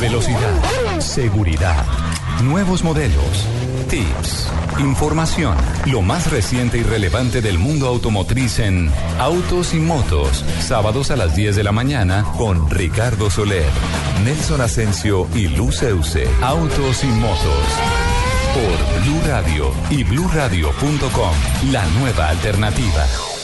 Velocidad, 0.00 1.00
seguridad, 1.00 1.86
nuevos 2.42 2.84
modelos, 2.84 3.46
tips, 3.88 4.48
información, 4.78 5.56
lo 5.86 6.02
más 6.02 6.30
reciente 6.30 6.78
y 6.78 6.82
relevante 6.82 7.40
del 7.40 7.58
mundo 7.58 7.86
automotriz 7.86 8.58
en 8.58 8.90
Autos 9.18 9.72
y 9.72 9.78
Motos, 9.78 10.44
sábados 10.60 11.10
a 11.10 11.16
las 11.16 11.34
10 11.34 11.56
de 11.56 11.64
la 11.64 11.72
mañana 11.72 12.24
con 12.36 12.68
Ricardo 12.70 13.30
Soler, 13.30 13.70
Nelson 14.24 14.60
Asensio 14.60 15.28
y 15.34 15.48
Luz 15.48 15.82
Euse. 15.82 16.28
Autos 16.42 17.02
y 17.02 17.08
Motos 17.08 17.64
por 18.56 19.02
Blue 19.02 19.20
Radio 19.26 19.72
y 19.90 20.04
bluradio.com, 20.04 21.32
la 21.70 21.84
nueva 21.98 22.28
alternativa. 22.28 23.35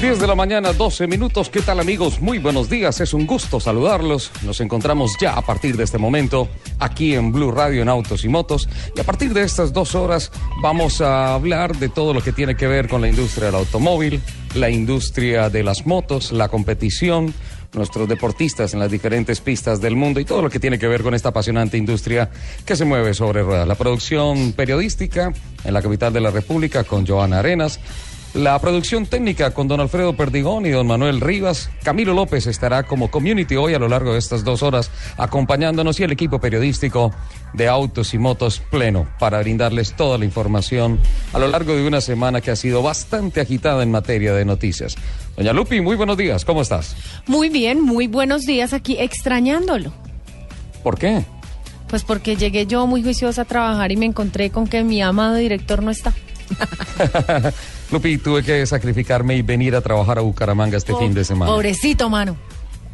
10 0.00 0.18
de 0.18 0.26
la 0.26 0.34
mañana, 0.34 0.72
12 0.72 1.06
minutos. 1.08 1.50
¿Qué 1.50 1.60
tal 1.60 1.78
amigos? 1.78 2.22
Muy 2.22 2.38
buenos 2.38 2.70
días. 2.70 3.02
Es 3.02 3.12
un 3.12 3.26
gusto 3.26 3.60
saludarlos. 3.60 4.30
Nos 4.44 4.62
encontramos 4.62 5.12
ya 5.20 5.34
a 5.34 5.42
partir 5.42 5.76
de 5.76 5.84
este 5.84 5.98
momento 5.98 6.48
aquí 6.78 7.14
en 7.14 7.32
Blue 7.32 7.50
Radio 7.50 7.82
en 7.82 7.90
Autos 7.90 8.24
y 8.24 8.30
Motos. 8.30 8.66
Y 8.96 9.00
a 9.00 9.04
partir 9.04 9.34
de 9.34 9.42
estas 9.42 9.74
dos 9.74 9.94
horas 9.94 10.32
vamos 10.62 11.02
a 11.02 11.34
hablar 11.34 11.76
de 11.76 11.90
todo 11.90 12.14
lo 12.14 12.22
que 12.22 12.32
tiene 12.32 12.56
que 12.56 12.66
ver 12.66 12.88
con 12.88 13.02
la 13.02 13.08
industria 13.08 13.46
del 13.46 13.56
automóvil, 13.56 14.22
la 14.54 14.70
industria 14.70 15.50
de 15.50 15.62
las 15.62 15.84
motos, 15.84 16.32
la 16.32 16.48
competición, 16.48 17.34
nuestros 17.74 18.08
deportistas 18.08 18.72
en 18.72 18.80
las 18.80 18.90
diferentes 18.90 19.42
pistas 19.42 19.82
del 19.82 19.96
mundo 19.96 20.18
y 20.18 20.24
todo 20.24 20.40
lo 20.40 20.48
que 20.48 20.58
tiene 20.58 20.78
que 20.78 20.88
ver 20.88 21.02
con 21.02 21.14
esta 21.14 21.28
apasionante 21.28 21.76
industria 21.76 22.30
que 22.64 22.74
se 22.74 22.86
mueve 22.86 23.12
sobre 23.12 23.42
ruedas. 23.42 23.68
La 23.68 23.74
producción 23.74 24.52
periodística 24.52 25.30
en 25.62 25.74
la 25.74 25.82
capital 25.82 26.10
de 26.14 26.20
la 26.20 26.30
República 26.30 26.84
con 26.84 27.06
Joana 27.06 27.40
Arenas 27.40 27.80
la 28.34 28.58
producción 28.60 29.06
técnica 29.06 29.52
con 29.52 29.66
don 29.66 29.80
Alfredo 29.80 30.14
Perdigón 30.14 30.64
y 30.64 30.70
don 30.70 30.86
Manuel 30.86 31.20
Rivas. 31.20 31.70
Camilo 31.82 32.14
López 32.14 32.46
estará 32.46 32.84
como 32.84 33.10
community 33.10 33.56
hoy 33.56 33.74
a 33.74 33.78
lo 33.78 33.88
largo 33.88 34.12
de 34.12 34.18
estas 34.18 34.44
dos 34.44 34.62
horas 34.62 34.90
acompañándonos 35.16 35.98
y 35.98 36.04
el 36.04 36.12
equipo 36.12 36.40
periodístico 36.40 37.12
de 37.52 37.68
Autos 37.68 38.14
y 38.14 38.18
Motos 38.18 38.62
pleno 38.70 39.08
para 39.18 39.40
brindarles 39.40 39.94
toda 39.94 40.16
la 40.16 40.24
información 40.24 41.00
a 41.32 41.38
lo 41.38 41.48
largo 41.48 41.74
de 41.74 41.86
una 41.86 42.00
semana 42.00 42.40
que 42.40 42.52
ha 42.52 42.56
sido 42.56 42.82
bastante 42.82 43.40
agitada 43.40 43.82
en 43.82 43.90
materia 43.90 44.32
de 44.32 44.44
noticias. 44.44 44.96
Doña 45.36 45.52
Lupi, 45.52 45.80
muy 45.80 45.96
buenos 45.96 46.16
días, 46.16 46.44
¿cómo 46.44 46.62
estás? 46.62 46.94
Muy 47.26 47.48
bien, 47.48 47.80
muy 47.80 48.06
buenos 48.06 48.42
días 48.42 48.72
aquí 48.72 48.96
extrañándolo. 48.98 49.92
¿Por 50.84 50.98
qué? 50.98 51.24
Pues 51.88 52.04
porque 52.04 52.36
llegué 52.36 52.66
yo 52.66 52.86
muy 52.86 53.02
juiciosa 53.02 53.42
a 53.42 53.44
trabajar 53.44 53.90
y 53.90 53.96
me 53.96 54.06
encontré 54.06 54.50
con 54.50 54.68
que 54.68 54.84
mi 54.84 55.02
amado 55.02 55.34
director 55.34 55.82
no 55.82 55.90
está. 55.90 56.14
Lupi, 57.90 58.18
tuve 58.18 58.42
que 58.42 58.64
sacrificarme 58.66 59.36
y 59.36 59.42
venir 59.42 59.74
a 59.74 59.80
trabajar 59.80 60.18
a 60.18 60.20
Bucaramanga 60.20 60.76
este 60.76 60.94
fin 60.94 61.12
de 61.12 61.24
semana. 61.24 61.50
Pobrecito, 61.50 62.08
mano. 62.08 62.36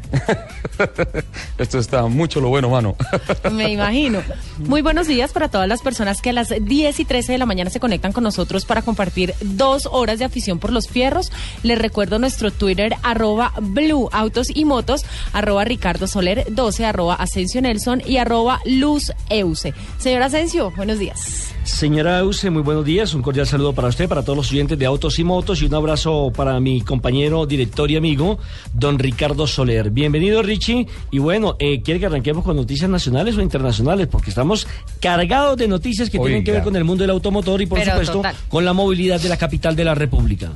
Esto 1.57 1.79
está 1.79 2.05
mucho 2.07 2.39
lo 2.39 2.49
bueno, 2.49 2.69
mano. 2.69 2.95
Me 3.51 3.71
imagino. 3.71 4.21
Muy 4.59 4.81
buenos 4.81 5.07
días 5.07 5.31
para 5.31 5.49
todas 5.49 5.67
las 5.67 5.81
personas 5.81 6.21
que 6.21 6.29
a 6.29 6.33
las 6.33 6.49
10 6.59 6.99
y 6.99 7.05
13 7.05 7.33
de 7.33 7.37
la 7.37 7.45
mañana 7.45 7.69
se 7.69 7.79
conectan 7.79 8.13
con 8.13 8.23
nosotros 8.23 8.65
para 8.65 8.81
compartir 8.81 9.33
dos 9.41 9.87
horas 9.91 10.19
de 10.19 10.25
afición 10.25 10.59
por 10.59 10.71
los 10.71 10.87
fierros. 10.87 11.31
Les 11.63 11.77
recuerdo 11.77 12.19
nuestro 12.19 12.51
Twitter, 12.51 12.95
arroba 13.03 13.53
Blue 13.61 14.09
Autos 14.11 14.47
y 14.53 14.65
Motos, 14.65 15.05
arroba 15.33 15.65
Ricardo 15.65 16.07
Soler 16.07 16.45
12, 16.49 16.85
arroba 16.85 17.15
Asensio 17.15 17.61
Nelson 17.61 18.01
y 18.05 18.17
arroba 18.17 18.61
Luz 18.65 19.11
Euse. 19.29 19.73
Señor 19.97 20.23
Asensio, 20.23 20.71
buenos 20.71 20.99
días. 20.99 21.56
Señora 21.67 22.19
Euse, 22.19 22.49
muy 22.49 22.61
buenos 22.61 22.85
días. 22.85 23.13
Un 23.13 23.21
cordial 23.21 23.45
saludo 23.45 23.73
para 23.73 23.89
usted, 23.89 24.07
para 24.07 24.23
todos 24.23 24.37
los 24.37 24.51
oyentes 24.51 24.79
de 24.79 24.85
Autos 24.85 25.19
y 25.19 25.25
Motos 25.25 25.61
y 25.61 25.65
un 25.65 25.73
abrazo 25.75 26.31
para 26.33 26.59
mi 26.61 26.81
compañero, 26.81 27.45
director 27.45 27.91
y 27.91 27.97
amigo, 27.97 28.39
don 28.73 28.97
Ricardo 28.97 29.45
Soler. 29.45 29.91
Bienvenido, 29.91 30.41
Richie. 30.41 30.87
Y 31.11 31.19
bueno, 31.19 31.57
eh, 31.59 31.81
¿quiere 31.81 31.99
que 31.99 32.05
arranquemos 32.05 32.45
con 32.45 32.55
noticias 32.55 32.89
nacionales 32.89 33.35
o 33.35 33.41
internacionales? 33.41 34.07
Porque 34.07 34.29
estamos 34.29 34.65
cargados 35.01 35.57
de 35.57 35.67
noticias 35.67 36.09
que 36.09 36.17
tienen 36.17 36.43
que 36.45 36.53
ver 36.53 36.63
con 36.63 36.75
el 36.77 36.85
mundo 36.85 37.03
del 37.03 37.11
automotor 37.11 37.61
y, 37.61 37.65
por 37.65 37.83
supuesto, 37.83 38.23
con 38.47 38.63
la 38.63 38.71
movilidad 38.71 39.19
de 39.19 39.27
la 39.27 39.37
capital 39.37 39.75
de 39.75 39.83
la 39.83 39.93
República. 39.93 40.53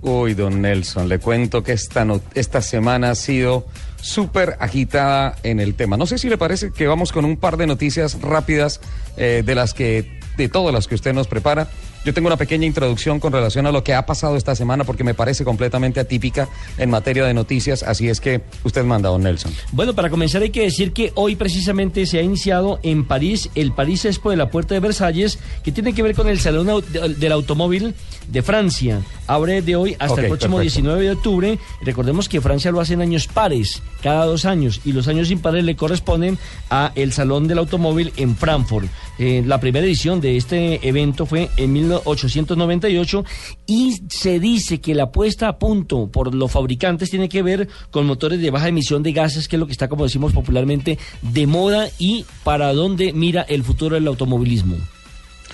Uy, 0.00 0.34
don 0.34 0.62
Nelson, 0.62 1.08
le 1.08 1.18
cuento 1.18 1.62
que 1.62 1.72
esta, 1.72 2.06
esta 2.34 2.62
semana 2.62 3.10
ha 3.10 3.14
sido 3.16 3.66
súper 4.00 4.56
agitada 4.60 5.36
en 5.42 5.60
el 5.60 5.74
tema. 5.74 5.96
No 5.96 6.06
sé 6.06 6.18
si 6.18 6.28
le 6.28 6.38
parece 6.38 6.72
que 6.72 6.86
vamos 6.86 7.12
con 7.12 7.24
un 7.24 7.36
par 7.36 7.56
de 7.56 7.66
noticias 7.66 8.20
rápidas 8.20 8.80
eh, 9.16 9.42
de 9.44 9.54
las 9.54 9.74
que 9.74 10.21
de 10.36 10.48
todas 10.48 10.74
las 10.74 10.86
que 10.86 10.94
usted 10.94 11.12
nos 11.12 11.26
prepara. 11.26 11.68
Yo 12.04 12.12
tengo 12.12 12.26
una 12.26 12.36
pequeña 12.36 12.66
introducción 12.66 13.20
con 13.20 13.32
relación 13.32 13.66
a 13.66 13.72
lo 13.72 13.84
que 13.84 13.94
ha 13.94 14.04
pasado 14.06 14.36
esta 14.36 14.56
semana 14.56 14.82
porque 14.82 15.04
me 15.04 15.14
parece 15.14 15.44
completamente 15.44 16.00
atípica 16.00 16.48
en 16.76 16.90
materia 16.90 17.24
de 17.24 17.32
noticias, 17.32 17.84
así 17.84 18.08
es 18.08 18.20
que 18.20 18.40
usted 18.64 18.82
manda, 18.84 19.08
don 19.08 19.22
Nelson. 19.22 19.52
Bueno, 19.70 19.94
para 19.94 20.10
comenzar 20.10 20.42
hay 20.42 20.50
que 20.50 20.62
decir 20.62 20.92
que 20.92 21.12
hoy 21.14 21.36
precisamente 21.36 22.04
se 22.06 22.18
ha 22.18 22.22
iniciado 22.22 22.80
en 22.82 23.04
París 23.04 23.50
el 23.54 23.72
París 23.72 24.04
Expo 24.04 24.30
de 24.30 24.36
la 24.36 24.50
Puerta 24.50 24.74
de 24.74 24.80
Versalles, 24.80 25.38
que 25.62 25.70
tiene 25.70 25.92
que 25.92 26.02
ver 26.02 26.16
con 26.16 26.28
el 26.28 26.40
Salón 26.40 26.82
del 26.92 27.32
Automóvil 27.32 27.94
de 28.26 28.42
Francia. 28.42 29.00
Abre 29.28 29.62
de 29.62 29.76
hoy 29.76 29.96
hasta 29.98 30.22
el 30.22 30.26
próximo 30.26 30.58
19 30.58 31.04
de 31.04 31.10
octubre. 31.12 31.58
Recordemos 31.82 32.28
que 32.28 32.40
Francia 32.40 32.72
lo 32.72 32.80
hace 32.80 32.94
en 32.94 33.02
años 33.02 33.28
pares, 33.28 33.82
cada 34.02 34.26
dos 34.26 34.44
años, 34.44 34.80
y 34.84 34.92
los 34.92 35.06
años 35.06 35.30
impares 35.30 35.64
le 35.64 35.76
corresponden 35.76 36.36
a 36.68 36.92
el 36.96 37.12
Salón 37.12 37.46
del 37.46 37.58
Automóvil 37.58 38.12
en 38.16 38.36
Frankfurt. 38.36 38.88
Eh, 39.18 39.42
la 39.46 39.60
primera 39.60 39.86
edición 39.86 40.20
de 40.20 40.36
este 40.36 40.86
evento 40.86 41.26
fue 41.26 41.48
en 41.56 41.72
1898 41.96 43.24
y 43.66 44.02
se 44.08 44.40
dice 44.40 44.80
que 44.80 44.94
la 44.94 45.10
puesta 45.12 45.48
a 45.48 45.58
punto 45.58 46.08
por 46.08 46.34
los 46.34 46.50
fabricantes 46.50 47.10
tiene 47.10 47.28
que 47.28 47.42
ver 47.42 47.68
con 47.90 48.06
motores 48.06 48.40
de 48.40 48.50
baja 48.50 48.68
emisión 48.68 49.02
de 49.02 49.12
gases, 49.12 49.48
que 49.48 49.56
es 49.56 49.60
lo 49.60 49.66
que 49.66 49.72
está, 49.72 49.88
como 49.88 50.04
decimos 50.04 50.32
popularmente, 50.32 50.98
de 51.22 51.46
moda 51.46 51.88
y 51.98 52.24
para 52.44 52.72
dónde 52.72 53.12
mira 53.12 53.42
el 53.42 53.64
futuro 53.64 53.94
del 53.94 54.06
automovilismo. 54.06 54.76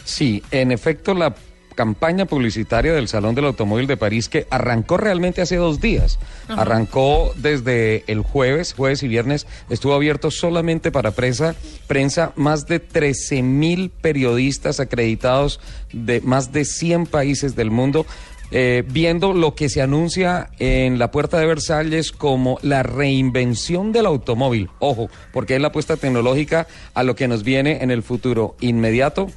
Sí, 0.04 0.42
en 0.50 0.72
efecto, 0.72 1.12
la 1.14 1.34
campaña 1.78 2.26
publicitaria 2.26 2.92
del 2.92 3.06
Salón 3.06 3.36
del 3.36 3.44
Automóvil 3.44 3.86
de 3.86 3.96
París 3.96 4.28
que 4.28 4.48
arrancó 4.50 4.96
realmente 4.96 5.42
hace 5.42 5.54
dos 5.54 5.80
días. 5.80 6.18
Arrancó 6.48 7.32
desde 7.36 8.02
el 8.08 8.22
jueves, 8.22 8.74
jueves 8.74 9.04
y 9.04 9.06
viernes, 9.06 9.46
estuvo 9.70 9.94
abierto 9.94 10.32
solamente 10.32 10.90
para 10.90 11.12
prensa, 11.12 11.54
prensa 11.86 12.32
más 12.34 12.66
de 12.66 12.80
13 12.80 13.44
mil 13.44 13.90
periodistas 13.90 14.80
acreditados 14.80 15.60
de 15.92 16.20
más 16.20 16.50
de 16.50 16.64
100 16.64 17.06
países 17.06 17.54
del 17.54 17.70
mundo. 17.70 18.06
Eh, 18.50 18.82
viendo 18.88 19.34
lo 19.34 19.54
que 19.54 19.68
se 19.68 19.82
anuncia 19.82 20.48
en 20.58 20.98
la 20.98 21.12
puerta 21.12 21.38
de 21.38 21.46
Versalles 21.46 22.10
como 22.10 22.58
la 22.62 22.82
reinvención 22.82 23.92
del 23.92 24.06
automóvil. 24.06 24.68
Ojo, 24.80 25.10
porque 25.32 25.54
es 25.54 25.60
la 25.60 25.68
apuesta 25.68 25.96
tecnológica 25.96 26.66
a 26.94 27.04
lo 27.04 27.14
que 27.14 27.28
nos 27.28 27.44
viene 27.44 27.84
en 27.84 27.92
el 27.92 28.02
futuro 28.02 28.56
inmediato 28.58 29.28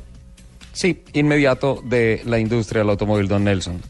Sí, 0.74 1.04
inmediato 1.14 1.82
de 1.84 2.22
la 2.26 2.40
industria 2.40 2.82
del 2.82 2.90
automóvil, 2.90 3.28
don 3.28 3.44
Nelson. 3.44 3.82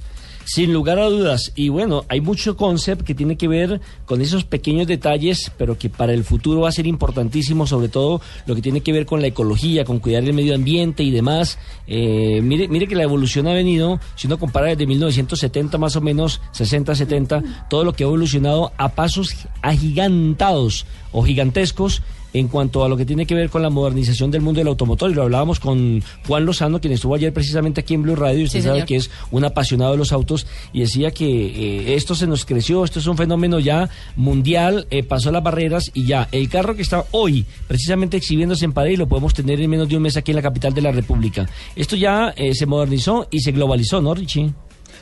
Sin 0.44 0.74
lugar 0.74 1.00
a 1.00 1.06
dudas. 1.06 1.52
Y 1.56 1.70
bueno, 1.70 2.04
hay 2.10 2.20
mucho 2.20 2.58
concept 2.58 3.04
que 3.04 3.14
tiene 3.14 3.38
que 3.38 3.48
ver 3.48 3.80
con 4.06 4.22
esos 4.22 4.44
pequeños 4.44 4.88
detalles, 4.88 5.52
pero 5.58 5.78
que 5.78 5.90
para 5.90 6.14
el 6.14 6.24
futuro 6.24 6.62
va 6.62 6.70
a 6.70 6.74
ser 6.74 6.88
importantísimo, 6.88 7.68
sobre 7.68 7.90
todo 7.90 8.22
lo 8.48 8.56
que 8.56 8.62
tiene 8.62 8.82
que 8.82 8.92
ver 8.92 9.06
con 9.06 9.22
la 9.22 9.28
ecología, 9.28 9.86
con 9.86 10.00
cuidar 10.00 10.24
el 10.24 10.34
medio 10.34 10.56
ambiente 10.56 11.04
y 11.04 11.12
demás. 11.12 11.60
Eh, 11.88 12.42
mire, 12.44 12.68
mire 12.68 12.88
que 12.88 12.96
la 12.96 13.04
evolución 13.04 13.48
ha 13.48 13.54
venido, 13.54 14.00
si 14.16 14.28
uno 14.28 14.40
compara 14.40 14.68
desde 14.68 14.88
1970 14.88 15.78
más 15.78 15.96
o 15.96 16.02
menos, 16.02 16.42
60, 16.52 16.96
70, 16.96 17.68
todo 17.70 17.84
lo 17.84 17.94
que 17.94 18.04
ha 18.04 18.08
evolucionado 18.08 18.74
a 18.78 18.90
pasos 18.90 19.36
agigantados 19.62 20.86
o 21.12 21.24
gigantescos 21.24 22.02
en 22.34 22.48
cuanto 22.48 22.84
a 22.84 22.90
lo 22.90 22.98
que 22.98 23.06
tiene 23.06 23.26
que 23.26 23.36
ver 23.36 23.50
con 23.50 23.62
la 23.62 23.70
modernización 23.70 24.32
del 24.32 24.42
mundo 24.42 24.60
del 24.60 24.68
automotor. 24.68 25.12
Y 25.12 25.14
lo 25.14 25.24
hablábamos 25.24 25.60
con 25.60 26.04
Juan 26.28 26.46
Lozano, 26.46 26.80
quien 26.80 26.94
estuvo 26.94 27.16
ayer 27.16 27.34
precisamente 27.34 27.82
aquí 27.82 27.94
en 27.94 28.04
Blue 28.04 28.16
Radio, 28.16 28.40
y 28.40 28.44
usted 28.46 28.64
sabe 28.64 28.86
que 28.86 28.96
es 28.96 29.10
un 29.32 29.44
apasionado 29.44 29.92
de 29.92 29.98
los 29.98 30.12
autos, 30.12 30.48
y 30.74 30.82
decía 30.82 31.12
que 31.12 31.26
eh, 31.26 31.96
esto 31.96 32.16
se 32.16 32.28
nos 32.28 32.46
creció, 32.46 32.84
esto 32.84 33.00
es 33.00 33.08
un 33.08 33.18
fenómeno 33.18 33.60
ya 33.60 33.90
mundial, 34.16 34.88
eh, 34.90 35.04
pasó 35.04 35.32
las 35.32 35.44
barreras 35.44 35.92
y 35.94 36.06
ya. 36.06 36.28
El 36.32 36.50
carro 36.50 36.76
que 36.76 36.82
está 36.82 37.06
hoy 37.12 37.46
precisamente 37.68 38.18
exhibiéndose 38.18 38.66
en 38.66 38.74
París 38.74 38.98
lo 38.98 39.08
podemos 39.08 39.34
tener 39.34 39.60
en 39.60 39.70
menos 39.70 39.90
de 39.90 39.98
un 39.98 40.04
mes 40.04 40.18
aquí 40.18 40.32
en 40.32 40.38
la 40.38 40.42
capital 40.42 40.74
de 40.74 40.82
la 40.82 40.92
República. 40.92 41.50
Esto 41.76 41.96
ya 41.96 42.34
eh, 42.36 42.54
se 42.54 42.66
modernizó 42.66 43.28
y 43.32 43.40
se 43.42 43.52
globalizó, 43.52 44.02
¿no, 44.02 44.14
Richie? 44.14 44.54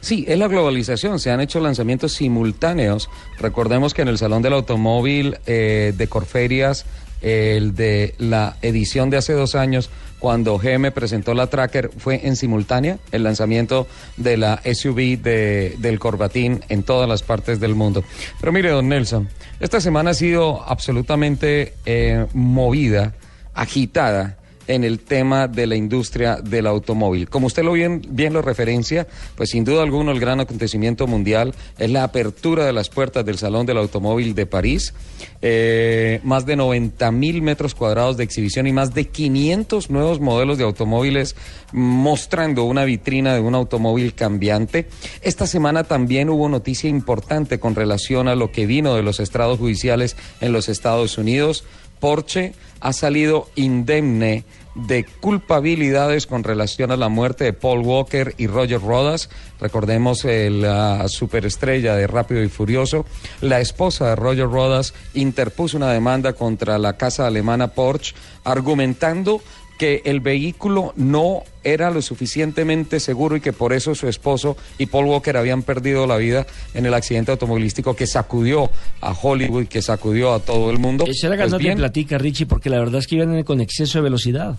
Sí, 0.01 0.23
es 0.27 0.39
la 0.39 0.47
globalización. 0.47 1.19
Se 1.19 1.29
han 1.29 1.41
hecho 1.41 1.59
lanzamientos 1.59 2.13
simultáneos. 2.13 3.09
Recordemos 3.37 3.93
que 3.93 4.01
en 4.01 4.07
el 4.07 4.17
Salón 4.17 4.41
del 4.41 4.53
Automóvil 4.53 5.35
de 5.45 6.07
Corferias 6.09 6.85
el 7.21 7.75
de 7.75 8.15
la 8.17 8.57
edición 8.61 9.09
de 9.09 9.17
hace 9.17 9.33
dos 9.33 9.55
años, 9.55 9.89
cuando 10.19 10.57
GM 10.57 10.91
presentó 10.91 11.33
la 11.33 11.47
Tracker, 11.47 11.91
fue 11.97 12.27
en 12.27 12.35
simultánea 12.35 12.97
el 13.11 13.23
lanzamiento 13.23 13.87
de 14.17 14.37
la 14.37 14.61
SUV 14.65 15.21
de, 15.21 15.75
del 15.79 15.99
Corbatín 15.99 16.61
en 16.69 16.83
todas 16.83 17.07
las 17.07 17.23
partes 17.23 17.59
del 17.59 17.75
mundo. 17.75 18.03
Pero 18.39 18.51
mire, 18.51 18.69
don 18.69 18.89
Nelson, 18.89 19.29
esta 19.59 19.79
semana 19.79 20.11
ha 20.11 20.13
sido 20.13 20.63
absolutamente 20.63 21.73
eh, 21.85 22.25
movida, 22.33 23.13
agitada 23.53 24.38
en 24.69 24.83
el 24.83 24.99
tema 24.99 25.47
de 25.47 25.65
la 25.65 25.75
industria 25.75 26.35
del 26.35 26.67
automóvil. 26.67 27.27
Como 27.27 27.47
usted 27.47 27.63
lo 27.63 27.73
bien, 27.73 28.03
lo 28.31 28.41
referencia, 28.43 29.07
pues 29.35 29.49
sin 29.49 29.65
duda 29.65 29.81
alguna 29.81 30.11
el 30.11 30.19
gran 30.19 30.39
acontecimiento 30.39 31.07
mundial 31.07 31.55
es 31.79 31.89
la 31.89 32.03
apertura 32.03 32.65
de 32.65 32.71
las 32.71 32.89
puertas 32.89 33.25
del 33.25 33.39
Salón 33.39 33.65
del 33.65 33.79
Automóvil 33.79 34.35
de 34.35 34.45
París. 34.45 34.93
Eh, 35.41 36.19
más 36.23 36.45
de 36.45 36.55
90 36.55 37.11
mil 37.11 37.41
metros 37.41 37.73
cuadrados 37.73 38.15
de 38.17 38.23
exhibición 38.23 38.67
y 38.67 38.71
más 38.71 38.93
de 38.93 39.07
500 39.07 39.89
nuevos 39.89 40.19
modelos 40.19 40.59
de 40.59 40.65
automóviles 40.65 41.35
mostrando 41.71 42.63
una 42.65 42.85
vitrina 42.85 43.33
de 43.33 43.39
un 43.39 43.55
automóvil 43.55 44.13
cambiante. 44.13 44.87
Esta 45.23 45.47
semana 45.47 45.83
también 45.85 46.29
hubo 46.29 46.47
noticia 46.47 46.91
importante 46.91 47.59
con 47.59 47.73
relación 47.73 48.27
a 48.27 48.35
lo 48.35 48.51
que 48.51 48.67
vino 48.67 48.93
de 48.93 49.01
los 49.01 49.19
estrados 49.19 49.57
judiciales 49.57 50.15
en 50.41 50.51
los 50.51 50.69
Estados 50.69 51.17
Unidos. 51.17 51.63
Porsche 51.99 52.53
ha 52.79 52.93
salido 52.93 53.49
indemne 53.55 54.45
de 54.87 55.05
culpabilidades 55.05 56.27
con 56.27 56.43
relación 56.43 56.91
a 56.91 56.97
la 56.97 57.09
muerte 57.09 57.43
de 57.43 57.53
Paul 57.53 57.79
Walker 57.79 58.33
y 58.37 58.47
Roger 58.47 58.81
Rodas. 58.81 59.29
Recordemos 59.59 60.25
eh, 60.25 60.49
la 60.49 61.07
superestrella 61.07 61.95
de 61.95 62.07
Rápido 62.07 62.43
y 62.43 62.49
Furioso. 62.49 63.05
La 63.41 63.59
esposa 63.59 64.09
de 64.09 64.15
Roger 64.15 64.49
Rodas 64.49 64.93
interpuso 65.13 65.77
una 65.77 65.91
demanda 65.91 66.33
contra 66.33 66.77
la 66.77 66.97
casa 66.97 67.27
alemana 67.27 67.69
Porsche 67.69 68.15
argumentando 68.43 69.41
que 69.79 70.01
el 70.03 70.19
vehículo 70.19 70.93
no 70.97 71.43
era 71.63 71.89
lo 71.89 72.01
suficientemente 72.01 72.99
seguro 72.99 73.37
y 73.37 73.41
que 73.41 73.53
por 73.53 73.71
eso 73.71 73.95
su 73.95 74.09
esposo 74.09 74.57
y 74.77 74.87
Paul 74.87 75.05
Walker 75.05 75.37
habían 75.37 75.63
perdido 75.63 76.05
la 76.05 76.17
vida 76.17 76.45
en 76.73 76.85
el 76.85 76.93
accidente 76.93 77.31
automovilístico 77.31 77.95
que 77.95 78.05
sacudió 78.05 78.69
a 78.99 79.13
Hollywood, 79.13 79.67
que 79.67 79.81
sacudió 79.81 80.33
a 80.33 80.39
todo 80.41 80.69
el 80.69 80.79
mundo. 80.79 81.05
Esa 81.07 81.33
era 81.33 81.47
pues 81.47 81.75
platica, 81.75 82.17
Richie, 82.17 82.45
porque 82.45 82.69
la 82.69 82.77
verdad 82.77 82.99
es 82.99 83.07
que 83.07 83.15
iban 83.15 83.41
con 83.43 83.61
exceso 83.61 83.99
de 83.99 84.03
velocidad. 84.03 84.57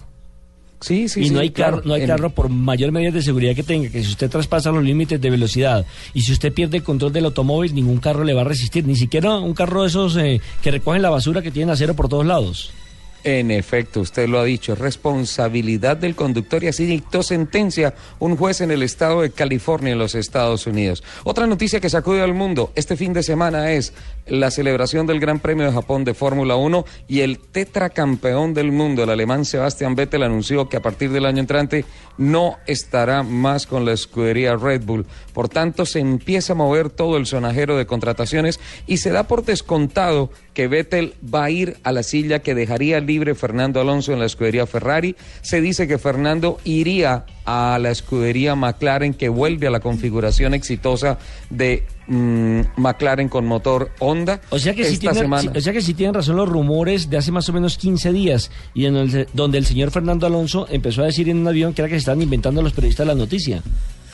Sí, 0.80 1.10
sí, 1.10 1.26
y 1.26 1.30
no 1.30 1.40
hay 1.40 1.50
carro, 1.50 1.82
no 1.84 1.92
hay 1.92 2.06
carro 2.06 2.30
por 2.30 2.48
mayor 2.48 2.90
medida 2.90 3.10
de 3.10 3.20
seguridad 3.20 3.54
que 3.54 3.62
tenga, 3.62 3.90
que 3.90 4.02
si 4.02 4.08
usted 4.08 4.30
traspasa 4.30 4.72
los 4.72 4.82
límites 4.82 5.20
de 5.20 5.28
velocidad 5.28 5.84
y 6.14 6.22
si 6.22 6.32
usted 6.32 6.54
pierde 6.54 6.78
el 6.78 6.82
control 6.82 7.12
del 7.12 7.26
automóvil, 7.26 7.74
ningún 7.74 7.98
carro 7.98 8.24
le 8.24 8.32
va 8.32 8.40
a 8.40 8.44
resistir, 8.44 8.86
ni 8.86 8.96
siquiera 8.96 9.36
un 9.36 9.52
carro 9.52 9.82
de 9.82 9.88
esos 9.88 10.16
eh, 10.16 10.40
que 10.62 10.70
recogen 10.70 11.02
la 11.02 11.10
basura 11.10 11.42
que 11.42 11.50
tienen 11.50 11.68
acero 11.68 11.94
por 11.94 12.08
todos 12.08 12.24
lados. 12.24 12.72
En 13.22 13.50
efecto, 13.50 14.00
usted 14.00 14.28
lo 14.28 14.40
ha 14.40 14.44
dicho, 14.44 14.74
responsabilidad 14.74 15.98
del 15.98 16.14
conductor 16.14 16.64
y 16.64 16.68
así 16.68 16.86
dictó 16.86 17.22
sentencia 17.22 17.94
un 18.18 18.36
juez 18.36 18.62
en 18.62 18.70
el 18.70 18.82
estado 18.82 19.20
de 19.20 19.30
California, 19.30 19.92
en 19.92 19.98
los 19.98 20.14
Estados 20.14 20.66
Unidos. 20.66 21.02
Otra 21.24 21.46
noticia 21.46 21.80
que 21.80 21.90
sacude 21.90 22.22
al 22.22 22.32
mundo 22.32 22.72
este 22.74 22.96
fin 22.96 23.12
de 23.12 23.22
semana 23.22 23.72
es 23.72 23.92
la 24.30 24.50
celebración 24.50 25.06
del 25.06 25.20
Gran 25.20 25.40
Premio 25.40 25.66
de 25.66 25.72
Japón 25.72 26.04
de 26.04 26.14
Fórmula 26.14 26.56
1 26.56 26.84
y 27.08 27.20
el 27.20 27.38
tetracampeón 27.38 28.54
del 28.54 28.72
mundo, 28.72 29.02
el 29.02 29.10
alemán 29.10 29.44
Sebastian 29.44 29.96
Vettel, 29.96 30.22
anunció 30.22 30.68
que 30.68 30.76
a 30.76 30.82
partir 30.82 31.10
del 31.10 31.26
año 31.26 31.40
entrante 31.40 31.84
no 32.16 32.56
estará 32.66 33.22
más 33.22 33.66
con 33.66 33.84
la 33.84 33.92
escudería 33.92 34.56
Red 34.56 34.82
Bull. 34.84 35.06
Por 35.32 35.48
tanto, 35.48 35.84
se 35.84 35.98
empieza 35.98 36.52
a 36.52 36.56
mover 36.56 36.90
todo 36.90 37.16
el 37.16 37.26
sonajero 37.26 37.76
de 37.76 37.86
contrataciones 37.86 38.60
y 38.86 38.98
se 38.98 39.10
da 39.10 39.24
por 39.24 39.44
descontado 39.44 40.30
que 40.54 40.68
Vettel 40.68 41.14
va 41.22 41.44
a 41.44 41.50
ir 41.50 41.78
a 41.82 41.92
la 41.92 42.02
silla 42.02 42.40
que 42.40 42.54
dejaría 42.54 43.00
libre 43.00 43.34
Fernando 43.34 43.80
Alonso 43.80 44.12
en 44.12 44.20
la 44.20 44.26
escudería 44.26 44.66
Ferrari. 44.66 45.16
Se 45.42 45.60
dice 45.60 45.88
que 45.88 45.98
Fernando 45.98 46.58
iría 46.64 47.24
a 47.44 47.78
la 47.80 47.90
escudería 47.90 48.54
McLaren 48.54 49.14
que 49.14 49.28
vuelve 49.28 49.66
a 49.66 49.70
la 49.70 49.80
configuración 49.80 50.54
exitosa 50.54 51.18
de 51.48 51.84
mm, 52.10 52.60
McLaren 52.76 53.28
con 53.28 53.46
motor 53.46 53.90
Honda. 54.00 54.40
O 54.50 54.58
sea, 54.58 54.74
que 54.74 54.84
si 54.84 54.98
tienen, 54.98 55.32
o 55.32 55.60
sea 55.60 55.72
que 55.72 55.80
si 55.80 55.94
tienen 55.94 56.14
razón 56.14 56.36
los 56.36 56.48
rumores 56.48 57.08
de 57.08 57.16
hace 57.16 57.32
más 57.32 57.48
o 57.48 57.52
menos 57.52 57.78
15 57.78 58.12
días 58.12 58.50
y 58.74 58.86
en 58.86 58.96
el, 58.96 59.28
donde 59.32 59.58
el 59.58 59.66
señor 59.66 59.90
Fernando 59.90 60.26
Alonso 60.26 60.66
empezó 60.68 61.02
a 61.02 61.06
decir 61.06 61.28
en 61.28 61.38
un 61.38 61.48
avión 61.48 61.72
que 61.72 61.82
era 61.82 61.88
que 61.88 61.94
se 61.94 62.00
están 62.00 62.20
inventando 62.20 62.60
los 62.62 62.72
periodistas 62.72 63.06
la 63.06 63.14
noticia. 63.14 63.62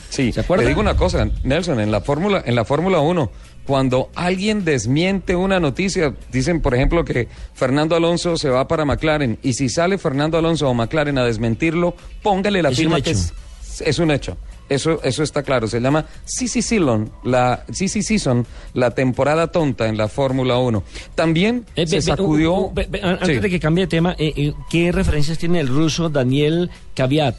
Sí, 0.08 0.32
¿Se 0.32 0.44
le 0.56 0.66
digo 0.66 0.80
una 0.80 0.96
cosa, 0.96 1.28
Nelson, 1.42 1.80
en 1.80 1.90
la 1.90 2.00
Fórmula 2.00 2.42
en 2.46 2.54
la 2.54 2.64
Fórmula 2.64 3.00
1 3.00 3.30
cuando 3.66 4.10
alguien 4.14 4.64
desmiente 4.64 5.34
una 5.34 5.58
noticia, 5.58 6.14
dicen 6.30 6.60
por 6.60 6.74
ejemplo 6.74 7.04
que 7.04 7.28
Fernando 7.52 7.96
Alonso 7.96 8.36
se 8.36 8.48
va 8.48 8.68
para 8.68 8.84
McLaren 8.84 9.38
y 9.42 9.54
si 9.54 9.68
sale 9.68 9.98
Fernando 9.98 10.38
Alonso 10.38 10.68
o 10.68 10.74
McLaren 10.74 11.18
a 11.18 11.24
desmentirlo, 11.24 11.96
póngale 12.22 12.62
la 12.62 12.70
firma 12.70 13.00
que 13.00 13.10
es, 13.10 13.34
es, 13.80 13.98
un 13.98 14.12
hecho. 14.12 14.36
Eso, 14.68 15.00
eso 15.02 15.22
está 15.22 15.42
claro. 15.42 15.68
Se 15.68 15.80
llama 15.80 16.06
Sisi 16.24 16.60
Season, 16.60 17.10
la 17.22 17.64
Season, 17.72 18.46
la 18.74 18.90
temporada 18.92 19.48
tonta 19.48 19.88
en 19.88 19.96
la 19.96 20.08
Fórmula 20.08 20.58
1. 20.58 20.82
También 21.14 21.66
eh, 21.76 21.86
se 21.86 22.02
sacudió. 22.02 22.72
antes 23.02 23.42
de 23.42 23.50
que 23.50 23.60
cambie 23.60 23.84
de 23.84 23.88
tema, 23.88 24.16
eh, 24.18 24.32
eh, 24.36 24.54
¿qué 24.68 24.90
referencias 24.90 25.38
tiene 25.38 25.60
el 25.60 25.68
ruso 25.68 26.08
Daniel 26.08 26.70
Kaviat? 26.94 27.36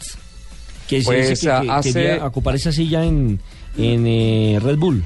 Que 0.87 1.01
se 1.01 1.15
dice 1.15 1.27
pues, 1.27 1.39
que, 1.41 1.49
hace... 1.49 2.21
ocupar 2.21 2.55
esa 2.55 2.71
silla 2.71 3.03
en, 3.03 3.41
en 3.77 4.61
Red 4.61 4.77
Bull. 4.77 5.03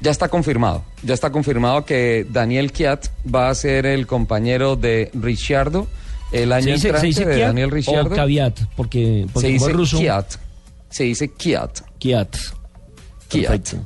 Ya 0.00 0.12
está 0.12 0.28
confirmado, 0.28 0.84
ya 1.02 1.14
está 1.14 1.30
confirmado 1.32 1.84
que 1.84 2.24
Daniel 2.30 2.70
Kiat 2.70 3.06
va 3.32 3.50
a 3.50 3.54
ser 3.54 3.86
el 3.86 4.06
compañero 4.06 4.76
de 4.76 5.10
Ricciardo 5.14 5.88
el 6.32 6.52
año 6.52 6.74
entrante 6.74 7.24
de 7.24 7.40
Daniel 7.40 7.70
Ricciardo. 7.70 8.12
O 8.12 8.16
Caviat, 8.16 8.60
porque, 8.76 9.26
porque 9.32 9.48
se 9.48 9.52
dice 9.52 9.72
ruso. 9.72 9.98
Kiat. 9.98 10.36
Se 10.90 11.04
dice 11.04 11.28
Kiat. 11.28 11.80
Kiat. 11.98 12.36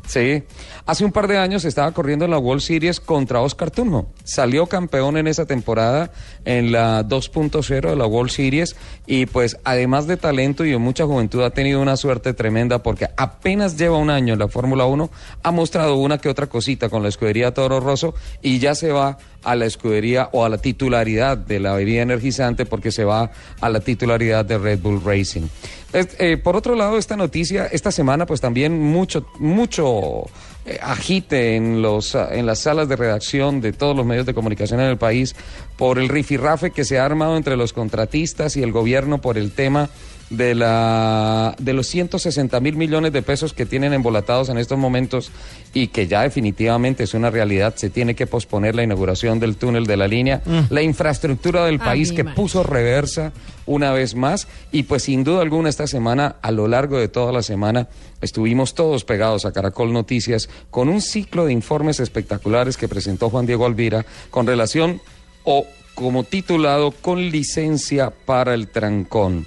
Sí. 0.07 0.43
Hace 0.87 1.05
un 1.05 1.13
par 1.13 1.29
de 1.29 1.37
años 1.37 1.65
estaba 1.65 1.93
corriendo 1.93 2.25
en 2.25 2.31
la 2.31 2.39
World 2.39 2.63
Series 2.63 2.99
contra 2.99 3.41
Oscar 3.41 3.71
Tunjo. 3.71 4.07
Salió 4.25 4.67
campeón 4.67 5.19
en 5.19 5.27
esa 5.27 5.45
temporada 5.45 6.11
en 6.47 6.73
la 6.73 7.07
2.0 7.07 7.91
de 7.91 7.97
la 7.97 8.07
World 8.07 8.31
Series 8.31 8.75
y 9.07 9.27
pues 9.27 9.59
además 9.65 10.07
de 10.07 10.17
talento 10.17 10.65
y 10.65 10.71
de 10.71 10.79
mucha 10.79 11.05
juventud 11.05 11.43
ha 11.43 11.51
tenido 11.51 11.83
una 11.83 11.97
suerte 11.97 12.33
tremenda 12.33 12.83
porque 12.83 13.09
apenas 13.17 13.77
lleva 13.77 13.99
un 13.99 14.11
año 14.11 14.33
en 14.33 14.39
la 14.39 14.49
Fórmula 14.49 14.87
1, 14.87 15.11
ha 15.43 15.51
mostrado 15.51 15.97
una 15.97 16.19
que 16.19 16.31
otra 16.31 16.47
cosita 16.47 16.89
con 16.89 17.03
la 17.03 17.11
escudería 17.11 17.53
Toro 17.53 17.81
Rosso 17.81 18.15
y 18.41 18.59
ya 18.59 18.75
se 18.75 18.93
va 18.93 19.19
a 19.45 19.55
la 19.55 19.67
escudería 19.67 20.29
o 20.33 20.45
a 20.45 20.49
la 20.49 20.59
titularidad 20.59 21.37
de 21.37 21.61
la 21.61 21.75
bebida 21.75 22.03
energizante 22.03 22.67
porque 22.67 22.91
se 22.91 23.05
va 23.05 23.31
a 23.61 23.69
la 23.69 23.81
titularidad 23.81 24.45
de 24.45 24.59
Red 24.59 24.81
Bull 24.81 25.03
Racing. 25.05 25.47
Eh, 25.93 26.39
por 26.39 26.57
otro 26.57 26.75
lado, 26.75 26.99
esta 26.99 27.17
noticia, 27.17 27.67
esta 27.67 27.93
semana, 27.93 28.27
pues 28.27 28.41
también 28.41 28.81
mucho, 28.81 29.27
mucho 29.39 30.25
eh, 30.67 30.79
agite 30.83 31.55
en, 31.55 31.83
los, 31.83 32.17
en 32.17 32.47
las 32.47 32.59
salas 32.59 32.89
de 32.89 32.97
redacción 32.97 33.61
de 33.61 33.73
todos 33.73 33.97
los 33.97 34.05
medios 34.05 34.27
de 34.27 34.35
comunicación 34.35 34.81
en 34.81 34.87
el 34.87 34.97
país 34.97 35.37
por 35.77 36.01
el 36.01 36.09
rifirrafe 36.09 36.73
que 36.73 36.85
se 36.85 36.99
ha 36.99 37.05
armado 37.05 37.37
entre 37.37 37.57
los 37.57 37.73
contratistas 37.73 38.57
y 38.57 38.63
el 38.63 38.73
gobierno 38.73 39.21
por 39.21 39.39
el 39.39 39.53
tema 39.53 39.89
de, 40.31 40.55
la, 40.55 41.55
de 41.59 41.73
los 41.73 41.87
160 41.87 42.59
mil 42.61 42.77
millones 42.77 43.13
de 43.13 43.23
pesos 43.23 43.53
que 43.53 43.67
tienen 43.67 43.93
embolatados 43.93 44.49
en 44.49 44.59
estos 44.59 44.79
momentos 44.79 45.31
y 45.73 45.89
que 45.89 46.07
ya 46.07 46.23
definitivamente 46.23 47.05
es 47.05 47.15
una 47.15 47.31
realidad, 47.31 47.75
se 47.77 47.91
tiene 47.91 48.15
que 48.15 48.27
posponer 48.27 48.75
la 48.75 48.83
inauguración 48.83 49.41
del 49.41 49.57
túnel 49.57 49.87
de 49.87 49.97
la 49.97 50.09
línea, 50.09 50.43
mm. 50.45 50.61
la 50.71 50.83
infraestructura 50.83 51.65
del 51.67 51.79
país 51.79 52.13
que 52.13 52.25
puso 52.25 52.63
reversa 52.63 53.33
una 53.67 53.93
vez 53.93 54.15
más 54.15 54.47
y 54.73 54.85
pues 54.85 55.05
sin 55.05 55.25
duda 55.25 55.43
alguna 55.43 55.69
esta 55.69 55.87
semana, 55.87 56.37
a 56.43 56.51
lo 56.51 56.69
largo 56.69 56.99
de 56.99 57.09
toda 57.09 57.33
la 57.33 57.43
semana, 57.43 57.89
estuvimos 58.21 58.75
todos 58.75 59.05
pegados 59.05 59.45
a 59.45 59.53
Caracol 59.53 59.93
Noticias 59.93 60.49
con 60.71 60.89
un 60.89 61.01
ciclo 61.01 61.47
de 61.47 61.53
informes 61.53 62.01
espectaculares 62.01 62.77
que 62.77 62.89
presentó 62.89 63.31
Juan 63.31 63.47
Diego 63.47 63.67
Alvira 63.67 64.05
con 64.31 64.47
relación 64.47 65.01
o 65.45 65.67
como 65.95 66.25
titulado 66.25 66.91
con 66.91 67.31
licencia 67.31 68.11
para 68.11 68.55
el 68.55 68.69
trancón. 68.69 69.47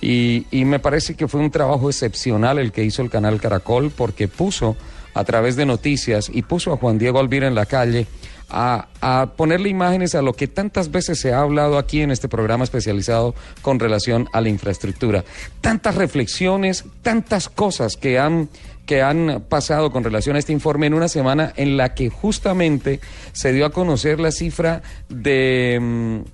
Y, 0.00 0.46
me 0.52 0.78
parece 0.78 1.14
que 1.14 1.26
fue 1.26 1.40
un 1.40 1.50
trabajo 1.50 1.88
excepcional 1.88 2.58
el 2.58 2.72
que 2.72 2.84
hizo 2.84 3.02
el 3.02 3.10
canal 3.10 3.40
Caracol 3.40 3.90
porque 3.90 4.28
puso 4.28 4.76
a 5.14 5.24
través 5.24 5.56
de 5.56 5.66
noticias 5.66 6.30
y 6.32 6.42
puso 6.42 6.72
a 6.72 6.76
Juan 6.76 6.98
Diego 6.98 7.18
Alvira 7.18 7.48
en 7.48 7.54
la 7.54 7.66
calle 7.66 8.06
a, 8.48 8.88
a, 9.00 9.32
ponerle 9.36 9.68
imágenes 9.68 10.14
a 10.14 10.22
lo 10.22 10.34
que 10.34 10.46
tantas 10.46 10.90
veces 10.90 11.20
se 11.20 11.32
ha 11.32 11.40
hablado 11.40 11.78
aquí 11.78 12.00
en 12.00 12.10
este 12.10 12.28
programa 12.28 12.64
especializado 12.64 13.34
con 13.60 13.80
relación 13.80 14.28
a 14.32 14.40
la 14.40 14.48
infraestructura. 14.48 15.24
Tantas 15.60 15.96
reflexiones, 15.96 16.84
tantas 17.02 17.48
cosas 17.48 17.96
que 17.96 18.18
han 18.18 18.48
que 18.88 19.02
han 19.02 19.44
pasado 19.50 19.92
con 19.92 20.02
relación 20.02 20.34
a 20.34 20.38
este 20.38 20.54
informe 20.54 20.86
en 20.86 20.94
una 20.94 21.08
semana 21.08 21.52
en 21.56 21.76
la 21.76 21.94
que 21.94 22.08
justamente 22.08 23.00
se 23.32 23.52
dio 23.52 23.66
a 23.66 23.70
conocer 23.70 24.18
la 24.18 24.32
cifra 24.32 24.80
de... 25.10 26.24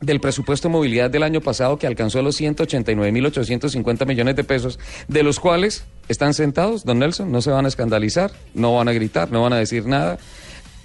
Del 0.00 0.20
presupuesto 0.20 0.68
de 0.68 0.72
movilidad 0.72 1.10
del 1.10 1.22
año 1.22 1.40
pasado 1.40 1.78
que 1.78 1.86
alcanzó 1.86 2.20
los 2.20 2.38
189.850 2.40 4.06
millones 4.06 4.36
de 4.36 4.44
pesos, 4.44 4.78
de 5.08 5.22
los 5.22 5.40
cuales 5.40 5.84
están 6.08 6.34
sentados, 6.34 6.84
don 6.84 6.98
Nelson, 6.98 7.32
no 7.32 7.40
se 7.40 7.50
van 7.50 7.64
a 7.64 7.68
escandalizar, 7.68 8.30
no 8.52 8.74
van 8.74 8.88
a 8.88 8.92
gritar, 8.92 9.32
no 9.32 9.42
van 9.42 9.54
a 9.54 9.58
decir 9.58 9.86
nada. 9.86 10.18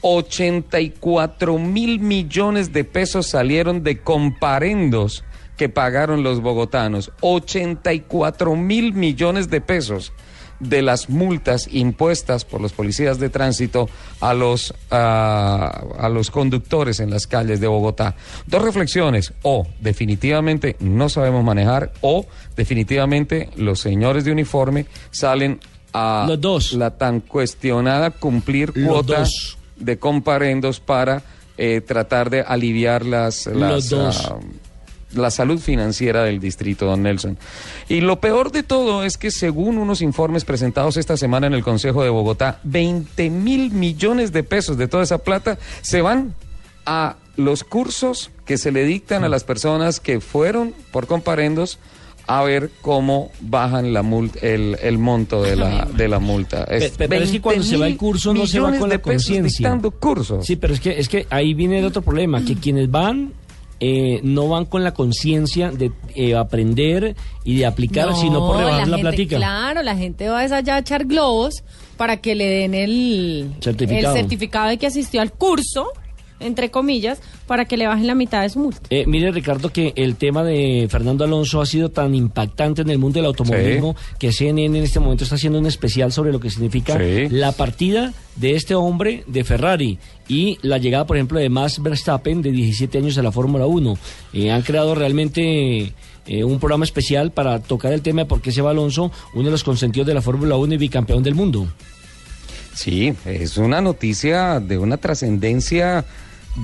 84 0.02 1.58
mil 1.60 2.00
millones 2.00 2.74
de 2.74 2.84
pesos 2.84 3.28
salieron 3.28 3.84
de 3.84 4.00
comparendos 4.00 5.24
que 5.58 5.70
pagaron 5.70 6.24
los 6.24 6.42
bogotanos. 6.42 7.12
84 7.22 8.56
mil 8.56 8.94
millones 8.94 9.50
de 9.50 9.62
pesos 9.62 10.14
de 10.62 10.82
las 10.82 11.10
multas 11.10 11.68
impuestas 11.72 12.46
por 12.46 12.62
los 12.62 12.72
policías 12.72 13.20
de 13.20 13.30
tránsito 13.30 13.90
a 14.20 14.34
los, 14.34 14.74
a 14.90 16.10
los 16.12 16.32
conductores 16.32 17.00
en 17.00 17.10
las 17.10 17.28
calles 17.28 17.60
de 17.60 17.68
Bogotá. 17.68 18.16
Dos 18.46 18.62
reflexiones, 18.62 19.34
o 19.42 19.68
definitivamente 19.80 20.76
no 20.80 21.10
sabemos 21.10 21.44
manejar, 21.44 21.92
o 22.02 22.26
definitivamente 22.56 23.50
los 23.56 23.80
señores 23.80 24.24
de 24.24 24.32
uniforme 24.32 24.86
salen 25.10 25.60
a 25.94 26.28
la 26.74 26.92
tan 26.92 27.20
cuestionada 27.20 28.12
cumplir 28.12 28.72
cuotas 28.74 29.58
de 29.76 29.98
comparendos 29.98 30.80
para 30.80 31.24
eh, 31.58 31.82
tratar 31.82 32.30
de 32.30 32.42
aliviar 32.42 33.06
las... 33.06 33.48
las 33.48 33.92
ah, 33.94 34.38
la 35.14 35.32
salud 35.32 35.60
financiera 35.60 36.24
del 36.24 36.40
distrito, 36.40 36.86
don 36.86 37.04
Nelson. 37.04 37.38
Y 37.90 38.02
lo 38.02 38.20
peor 38.20 38.52
de 38.52 38.64
todo 38.64 39.04
es 39.04 39.18
que 39.18 39.32
según 39.32 39.78
unos 39.78 40.02
informes 40.02 40.46
presentados 40.46 40.98
esta 40.98 41.18
semana 41.18 41.48
en 41.48 41.54
el 41.54 41.64
Consejo 41.64 42.04
de 42.04 42.10
Bogotá, 42.10 42.60
20 42.64 43.30
mil 43.30 43.72
millones 43.72 44.32
de 44.32 44.44
pesos 44.44 44.78
de 44.78 44.88
toda 44.88 45.04
esa 45.04 45.20
plata 45.20 45.58
se 45.82 46.02
van 46.02 46.36
a 46.86 47.16
los 47.38 47.64
cursos 47.64 48.32
que 48.46 48.58
se 48.58 48.72
le 48.72 48.84
dictan 48.84 49.24
a 49.24 49.30
las 49.30 49.44
personas 49.44 50.00
que 50.00 50.20
fueron 50.20 50.74
por 50.92 51.08
comparendos 51.08 51.80
a 52.28 52.44
ver 52.44 52.72
cómo 52.82 53.32
bajan 53.42 53.94
la 53.94 54.04
multa, 54.04 54.40
el, 54.42 54.98
monto 54.98 55.44
de 55.44 55.56
la, 55.56 55.86
de 55.86 56.08
la 56.08 56.20
multa. 56.20 56.66
pero, 56.98 57.24
es 57.24 57.32
que 57.32 57.42
cuando 57.42 57.64
se 57.64 57.78
va 57.78 57.88
el 57.88 57.98
curso 57.98 58.34
no 58.34 58.48
se 58.48 58.60
va 58.60 58.78
con 58.78 58.90
la 58.90 59.00
conciencia. 59.00 59.80
Sí, 60.42 60.56
pero 60.56 60.74
es 60.74 60.80
que, 60.80 61.00
es 61.00 61.10
que 61.10 61.28
ahí 61.30 61.54
viene 61.54 61.80
el 61.80 61.86
otro 61.86 62.02
problema, 62.02 62.44
que 62.46 62.56
quienes 62.56 62.90
van 62.90 63.34
eh, 63.84 64.20
no 64.22 64.48
van 64.48 64.66
con 64.66 64.84
la 64.84 64.94
conciencia 64.94 65.72
de 65.72 65.92
eh, 66.14 66.36
aprender 66.36 67.16
y 67.44 67.56
de 67.56 67.66
aplicar, 67.66 68.16
sino 68.16 68.46
por 68.46 68.58
rebajar 68.58 68.88
la, 68.88 69.00
plática. 69.00 69.38
Claro, 69.38 69.82
la 69.82 69.98
gente 69.98 70.30
va 70.30 70.42
a 70.42 70.56
allá 70.56 70.76
a 70.76 70.80
echar 70.80 71.06
globos 71.06 71.64
para 71.98 72.18
que 72.18 72.36
le 72.36 72.46
den 72.46 72.76
el 72.76 73.56
certificado. 73.60 74.14
el 74.14 74.22
certificado 74.22 74.70
de 74.70 74.78
que 74.78 74.86
asistió 74.86 75.20
al 75.20 75.32
curso 75.32 75.88
entre 76.42 76.72
comillas, 76.72 77.22
para 77.48 77.66
que 77.66 77.78
le 77.78 77.88
bajen 77.88 78.08
la 78.08 78.16
mitad 78.16 78.42
de 78.42 78.50
su 78.50 78.60
multa. 78.60 78.82
Eh, 78.90 79.06
mire, 79.08 79.32
Ricardo, 79.32 79.72
que 79.72 79.94
el 79.96 80.16
tema 80.16 80.44
de 80.44 80.88
Fernando 80.90 81.24
Alonso 81.24 81.62
ha 81.62 81.66
sido 81.66 81.90
tan 81.90 82.16
impactante 82.16 82.82
en 82.82 82.90
el 82.90 82.98
mundo 82.98 83.20
del 83.20 83.26
automovilismo 83.26 83.96
que 84.20 84.32
CNN 84.32 84.78
en 84.78 84.84
este 84.84 85.00
momento 85.00 85.24
está 85.24 85.36
haciendo 85.36 85.60
un 85.60 85.66
especial 85.66 86.12
sobre 86.12 86.32
lo 86.32 86.40
que 86.40 86.50
significa 86.50 86.98
la 87.30 87.52
partida 87.52 88.14
de 88.36 88.56
este 88.56 88.76
hombre 88.76 89.24
de 89.28 89.44
Ferrari 89.44 90.00
y 90.28 90.58
la 90.62 90.78
llegada, 90.78 91.06
por 91.06 91.18
ejemplo, 91.18 91.40
de 91.40 91.50
Max 91.50 91.82
Verstappen 91.82 92.42
de 92.42 92.52
17 92.52 92.98
años 92.98 93.18
a 93.18 93.24
la 93.24 93.32
Fórmula 93.32 93.66
1. 93.66 93.98
Eh, 94.34 94.52
han 94.52 94.62
creado 94.62 94.96
realmente... 94.96 95.94
Eh, 96.28 96.44
un 96.44 96.60
programa 96.60 96.86
especial 96.86 97.32
para 97.32 97.60
tocar 97.60 97.94
el 97.94 98.04
tema 98.04 98.22
de 98.22 98.26
por 98.28 98.42
qué 98.42 98.52
se 98.52 98.62
va 98.62 98.70
Alonso, 98.70 99.12
uno 99.34 99.46
de 99.46 99.52
los 99.52 99.64
consentidos 99.64 100.06
de 100.06 100.14
la 100.14 100.22
Fórmula 100.22 100.56
1 100.56 100.76
y 100.76 100.78
bicampeón 100.78 101.24
del 101.24 101.34
mundo. 101.34 101.68
Sí, 102.74 103.14
es 103.26 103.58
una 103.58 103.82
noticia 103.82 104.60
de 104.60 104.78
una 104.78 104.98
trascendencia 104.98 106.06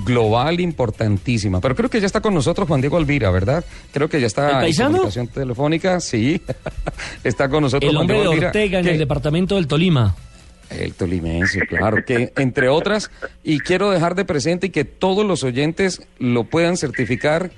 global 0.04 0.60
importantísima. 0.60 1.60
Pero 1.60 1.74
creo 1.74 1.90
que 1.90 2.00
ya 2.00 2.06
está 2.06 2.20
con 2.20 2.34
nosotros 2.34 2.68
Juan 2.68 2.80
Diego 2.80 2.96
Alvira, 2.96 3.30
¿verdad? 3.30 3.64
Creo 3.92 4.08
que 4.08 4.20
ya 4.20 4.26
está 4.26 4.66
en 4.66 4.74
comunicación 4.74 5.28
telefónica, 5.28 6.00
sí. 6.00 6.40
está 7.24 7.48
con 7.48 7.62
nosotros 7.62 7.90
el 7.90 7.96
hombre 7.96 8.20
de 8.20 8.28
Ortega 8.28 8.80
en 8.80 8.88
el 8.88 8.98
departamento 8.98 9.56
del 9.56 9.66
Tolima. 9.66 10.14
El 10.70 10.92
tolimense, 10.92 11.60
claro, 11.66 12.04
que 12.04 12.30
entre 12.36 12.68
otras, 12.68 13.10
y 13.42 13.60
quiero 13.60 13.90
dejar 13.90 14.14
de 14.14 14.26
presente 14.26 14.66
y 14.66 14.70
que 14.70 14.84
todos 14.84 15.24
los 15.24 15.42
oyentes 15.42 16.02
lo 16.18 16.44
puedan 16.44 16.76
certificar, 16.76 17.50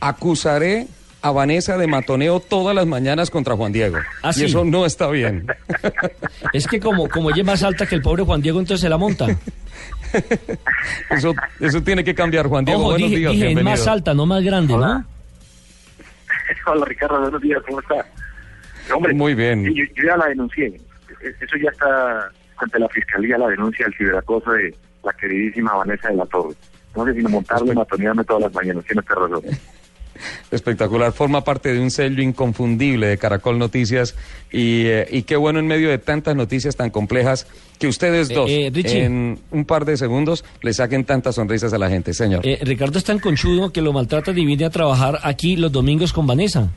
acusaré 0.00 0.88
a 1.22 1.30
Vanessa 1.30 1.76
de 1.76 1.86
matoneo 1.86 2.40
todas 2.40 2.74
las 2.74 2.86
mañanas 2.86 3.30
contra 3.30 3.56
Juan 3.56 3.72
Diego. 3.72 3.98
¿Ah, 4.22 4.30
y 4.36 4.44
eso 4.44 4.64
no 4.64 4.86
está 4.86 5.08
bien. 5.10 5.46
Es 6.52 6.66
que 6.66 6.78
como, 6.78 7.08
como 7.08 7.30
ella 7.30 7.40
es 7.40 7.46
más 7.46 7.62
alta 7.62 7.86
que 7.86 7.94
el 7.94 8.02
pobre 8.02 8.22
Juan 8.22 8.42
Diego, 8.42 8.60
entonces 8.60 8.82
se 8.82 8.88
la 8.88 8.98
monta. 8.98 9.26
eso, 11.10 11.34
eso 11.60 11.82
tiene 11.82 12.04
que 12.04 12.14
cambiar, 12.14 12.46
Juan 12.46 12.64
Diego. 12.64 12.82
buenos 12.82 13.10
días, 13.10 13.32
dije 13.32 13.62
más 13.62 13.86
alta, 13.86 14.14
no 14.14 14.26
más 14.26 14.42
grande, 14.42 14.74
¿no? 14.74 15.04
Hola, 16.66 16.84
Ricardo, 16.86 17.20
buenos 17.20 17.42
días, 17.42 17.62
¿cómo 17.66 17.80
está? 17.80 18.06
Hombre, 18.94 19.14
Muy 19.14 19.34
bien. 19.34 19.64
Yo, 19.74 19.84
ya 20.04 20.16
la 20.16 20.26
denuncié. 20.26 20.80
Eso 21.20 21.56
ya 21.62 21.70
está 21.70 22.30
ante 22.58 22.78
la 22.78 22.88
Fiscalía, 22.88 23.36
la 23.36 23.48
denuncia 23.48 23.84
del 23.86 23.94
ciberacoso 23.96 24.52
de 24.52 24.74
la 25.02 25.12
queridísima 25.12 25.74
Vanessa 25.74 26.08
de 26.08 26.16
la 26.16 26.26
Torre. 26.26 26.54
No 26.94 27.04
sé 27.04 27.14
si 27.14 27.22
no 27.22 27.28
montarle, 27.28 27.74
matonearme 27.74 28.24
todas 28.24 28.44
las 28.44 28.54
mañanas, 28.54 28.84
tiene 28.84 29.00
usted 29.00 29.14
razón. 29.14 29.42
Espectacular, 30.50 31.12
forma 31.12 31.44
parte 31.44 31.72
de 31.72 31.80
un 31.80 31.90
sello 31.90 32.22
inconfundible 32.22 33.06
de 33.06 33.18
Caracol 33.18 33.58
Noticias 33.58 34.14
y, 34.50 34.86
eh, 34.86 35.06
y 35.10 35.22
qué 35.22 35.36
bueno 35.36 35.58
en 35.58 35.66
medio 35.66 35.88
de 35.88 35.98
tantas 35.98 36.36
noticias 36.36 36.76
tan 36.76 36.90
complejas 36.90 37.46
que 37.78 37.88
ustedes 37.88 38.30
eh, 38.30 38.34
dos 38.34 38.50
eh, 38.50 38.70
en 39.04 39.38
un 39.50 39.64
par 39.64 39.84
de 39.84 39.96
segundos 39.96 40.44
le 40.62 40.72
saquen 40.72 41.04
tantas 41.04 41.34
sonrisas 41.34 41.72
a 41.72 41.78
la 41.78 41.88
gente, 41.88 42.14
señor. 42.14 42.42
Ricardo 42.62 42.98
es 42.98 43.04
tan 43.04 43.18
conchudo 43.18 43.72
que 43.72 43.82
lo 43.82 43.92
maltrata 43.92 44.30
y 44.30 44.44
viene 44.44 44.64
a 44.64 44.70
trabajar 44.70 45.18
aquí 45.22 45.56
los 45.56 45.72
domingos 45.72 46.12
con 46.12 46.26
Vanessa. 46.26 46.70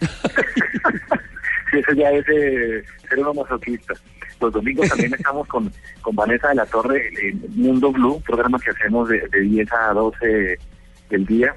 eso 1.72 1.92
ya 1.94 2.10
es 2.10 2.24
ser 2.24 3.18
uno 3.18 3.34
masoquista. 3.34 3.94
Los 4.40 4.52
domingos 4.52 4.88
también 4.88 5.14
estamos 5.14 5.46
con, 5.46 5.72
con 6.00 6.16
Vanessa 6.16 6.48
de 6.48 6.56
la 6.56 6.66
Torre 6.66 7.08
en 7.22 7.40
Mundo 7.54 7.92
Blue, 7.92 8.20
programa 8.26 8.58
que 8.58 8.70
hacemos 8.70 9.08
de, 9.08 9.28
de 9.28 9.40
10 9.40 9.72
a 9.72 9.92
12 9.92 10.58
del 11.10 11.26
día 11.26 11.54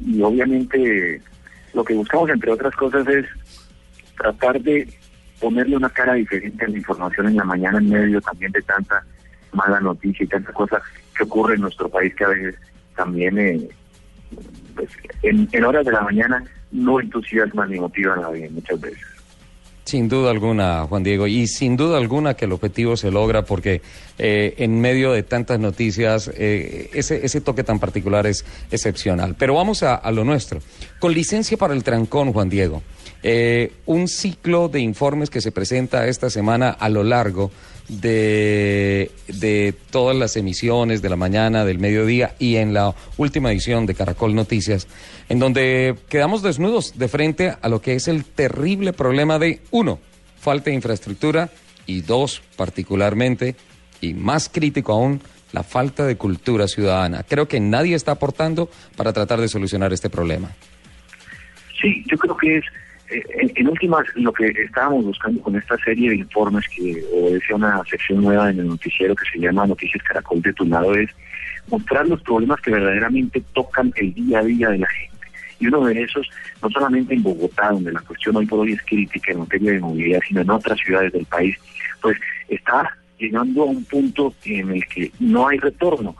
y 0.00 0.22
obviamente 0.22 1.20
lo 1.74 1.84
que 1.84 1.94
buscamos, 1.94 2.30
entre 2.30 2.52
otras 2.52 2.74
cosas, 2.74 3.06
es 3.08 3.26
tratar 4.16 4.60
de 4.60 4.88
ponerle 5.40 5.76
una 5.76 5.90
cara 5.90 6.14
diferente 6.14 6.64
a 6.64 6.68
la 6.68 6.78
información 6.78 7.28
en 7.28 7.36
la 7.36 7.44
mañana 7.44 7.78
en 7.78 7.90
medio 7.90 8.20
también 8.20 8.52
de 8.52 8.62
tanta 8.62 9.04
mala 9.52 9.80
noticia 9.80 10.24
y 10.24 10.28
tanta 10.28 10.52
cosa 10.52 10.80
que 11.16 11.24
ocurre 11.24 11.54
en 11.54 11.62
nuestro 11.62 11.88
país 11.88 12.14
que 12.14 12.24
a 12.24 12.28
veces 12.28 12.54
también 12.94 13.38
eh, 13.38 13.68
pues, 14.74 14.88
en, 15.22 15.48
en 15.52 15.64
horas 15.64 15.84
de 15.84 15.92
la 15.92 16.00
mañana 16.00 16.42
no 16.72 17.00
entusiasma 17.00 17.66
ni 17.66 17.78
motiva 17.78 18.14
a 18.14 18.20
nadie 18.20 18.48
muchas 18.50 18.80
veces. 18.80 19.15
Sin 19.86 20.08
duda 20.08 20.32
alguna, 20.32 20.84
Juan 20.88 21.04
Diego, 21.04 21.28
y 21.28 21.46
sin 21.46 21.76
duda 21.76 21.96
alguna 21.96 22.34
que 22.34 22.46
el 22.46 22.52
objetivo 22.52 22.96
se 22.96 23.12
logra 23.12 23.44
porque 23.44 23.82
eh, 24.18 24.54
en 24.58 24.80
medio 24.80 25.12
de 25.12 25.22
tantas 25.22 25.60
noticias 25.60 26.28
eh, 26.34 26.90
ese, 26.92 27.24
ese 27.24 27.40
toque 27.40 27.62
tan 27.62 27.78
particular 27.78 28.26
es 28.26 28.44
excepcional. 28.72 29.36
Pero 29.38 29.54
vamos 29.54 29.84
a, 29.84 29.94
a 29.94 30.10
lo 30.10 30.24
nuestro. 30.24 30.60
Con 30.98 31.14
licencia 31.14 31.56
para 31.56 31.72
el 31.72 31.84
trancón, 31.84 32.32
Juan 32.32 32.48
Diego, 32.48 32.82
eh, 33.28 33.72
un 33.86 34.06
ciclo 34.06 34.68
de 34.68 34.78
informes 34.78 35.30
que 35.30 35.40
se 35.40 35.50
presenta 35.50 36.06
esta 36.06 36.30
semana 36.30 36.70
a 36.70 36.88
lo 36.88 37.02
largo 37.02 37.50
de, 37.88 39.10
de 39.26 39.74
todas 39.90 40.16
las 40.16 40.36
emisiones 40.36 41.02
de 41.02 41.08
la 41.08 41.16
mañana, 41.16 41.64
del 41.64 41.80
mediodía 41.80 42.36
y 42.38 42.54
en 42.54 42.72
la 42.72 42.94
última 43.16 43.50
edición 43.50 43.84
de 43.84 43.96
Caracol 43.96 44.36
Noticias, 44.36 44.86
en 45.28 45.40
donde 45.40 45.96
quedamos 46.08 46.44
desnudos 46.44 46.96
de 47.00 47.08
frente 47.08 47.56
a 47.60 47.68
lo 47.68 47.80
que 47.80 47.94
es 47.94 48.06
el 48.06 48.24
terrible 48.24 48.92
problema 48.92 49.40
de, 49.40 49.60
uno, 49.72 49.98
falta 50.38 50.70
de 50.70 50.76
infraestructura 50.76 51.50
y 51.84 52.02
dos, 52.02 52.42
particularmente, 52.54 53.56
y 54.00 54.14
más 54.14 54.48
crítico 54.48 54.92
aún, 54.92 55.20
la 55.50 55.64
falta 55.64 56.06
de 56.06 56.16
cultura 56.16 56.68
ciudadana. 56.68 57.24
Creo 57.24 57.48
que 57.48 57.58
nadie 57.58 57.96
está 57.96 58.12
aportando 58.12 58.70
para 58.96 59.12
tratar 59.12 59.40
de 59.40 59.48
solucionar 59.48 59.92
este 59.92 60.10
problema. 60.10 60.52
Sí, 61.82 62.04
yo 62.08 62.16
creo 62.18 62.36
que 62.36 62.58
es 62.58 62.64
eh, 63.10 63.52
en, 63.54 63.68
últimas, 63.68 64.04
lo 64.14 64.32
que 64.32 64.46
estábamos 64.46 65.04
buscando 65.04 65.40
con 65.40 65.56
esta 65.56 65.76
serie 65.78 66.10
de 66.10 66.16
informes 66.16 66.64
que 66.68 67.04
obedece 67.14 67.52
a 67.52 67.56
una 67.56 67.82
sección 67.84 68.22
nueva 68.22 68.50
en 68.50 68.60
el 68.60 68.68
noticiero 68.68 69.14
que 69.14 69.28
se 69.32 69.38
llama 69.38 69.66
Noticias 69.66 70.02
Caracol 70.02 70.42
de 70.42 70.52
tu 70.52 70.64
lado 70.64 70.94
es 70.94 71.10
mostrar 71.68 72.06
los 72.08 72.20
problemas 72.22 72.60
que 72.60 72.72
verdaderamente 72.72 73.42
tocan 73.52 73.92
el 73.96 74.12
día 74.14 74.40
a 74.40 74.44
día 74.44 74.70
de 74.70 74.78
la 74.78 74.88
gente. 74.88 75.16
Y 75.58 75.68
uno 75.68 75.86
de 75.86 76.02
esos, 76.02 76.28
no 76.62 76.68
solamente 76.70 77.14
en 77.14 77.22
Bogotá, 77.22 77.70
donde 77.70 77.92
la 77.92 78.00
cuestión 78.00 78.36
hoy 78.36 78.46
por 78.46 78.60
hoy 78.60 78.72
es 78.72 78.82
crítica 78.82 79.32
en 79.32 79.38
materia 79.38 79.72
de 79.72 79.80
movilidad, 79.80 80.20
sino 80.26 80.40
en 80.42 80.50
otras 80.50 80.78
ciudades 80.78 81.12
del 81.12 81.24
país, 81.26 81.56
pues 82.02 82.18
está 82.48 82.96
llegando 83.18 83.62
a 83.62 83.66
un 83.66 83.84
punto 83.84 84.34
en 84.44 84.70
el 84.70 84.86
que 84.86 85.10
no 85.20 85.48
hay 85.48 85.58
retorno. 85.58 86.16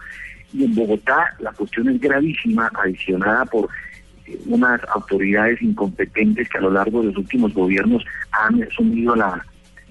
Y 0.52 0.64
en 0.64 0.74
Bogotá 0.74 1.34
la 1.40 1.52
cuestión 1.52 1.88
es 1.88 2.00
gravísima, 2.00 2.70
adicionada 2.74 3.44
por 3.44 3.68
unas 4.46 4.80
autoridades 4.94 5.60
incompetentes 5.62 6.48
que 6.48 6.58
a 6.58 6.62
lo 6.62 6.70
largo 6.70 7.00
de 7.00 7.08
los 7.08 7.16
últimos 7.16 7.54
gobiernos 7.54 8.04
han 8.32 8.68
sumido 8.70 9.14
la 9.14 9.44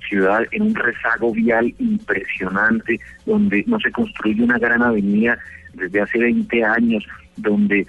ciudad 0.07 0.45
en 0.51 0.63
un 0.63 0.75
rezago 0.75 1.31
vial 1.31 1.73
impresionante, 1.79 2.99
donde 3.25 3.63
no 3.67 3.79
se 3.79 3.91
construye 3.91 4.43
una 4.43 4.59
gran 4.59 4.81
avenida 4.81 5.37
desde 5.73 6.01
hace 6.01 6.19
20 6.19 6.63
años, 6.63 7.05
donde 7.37 7.87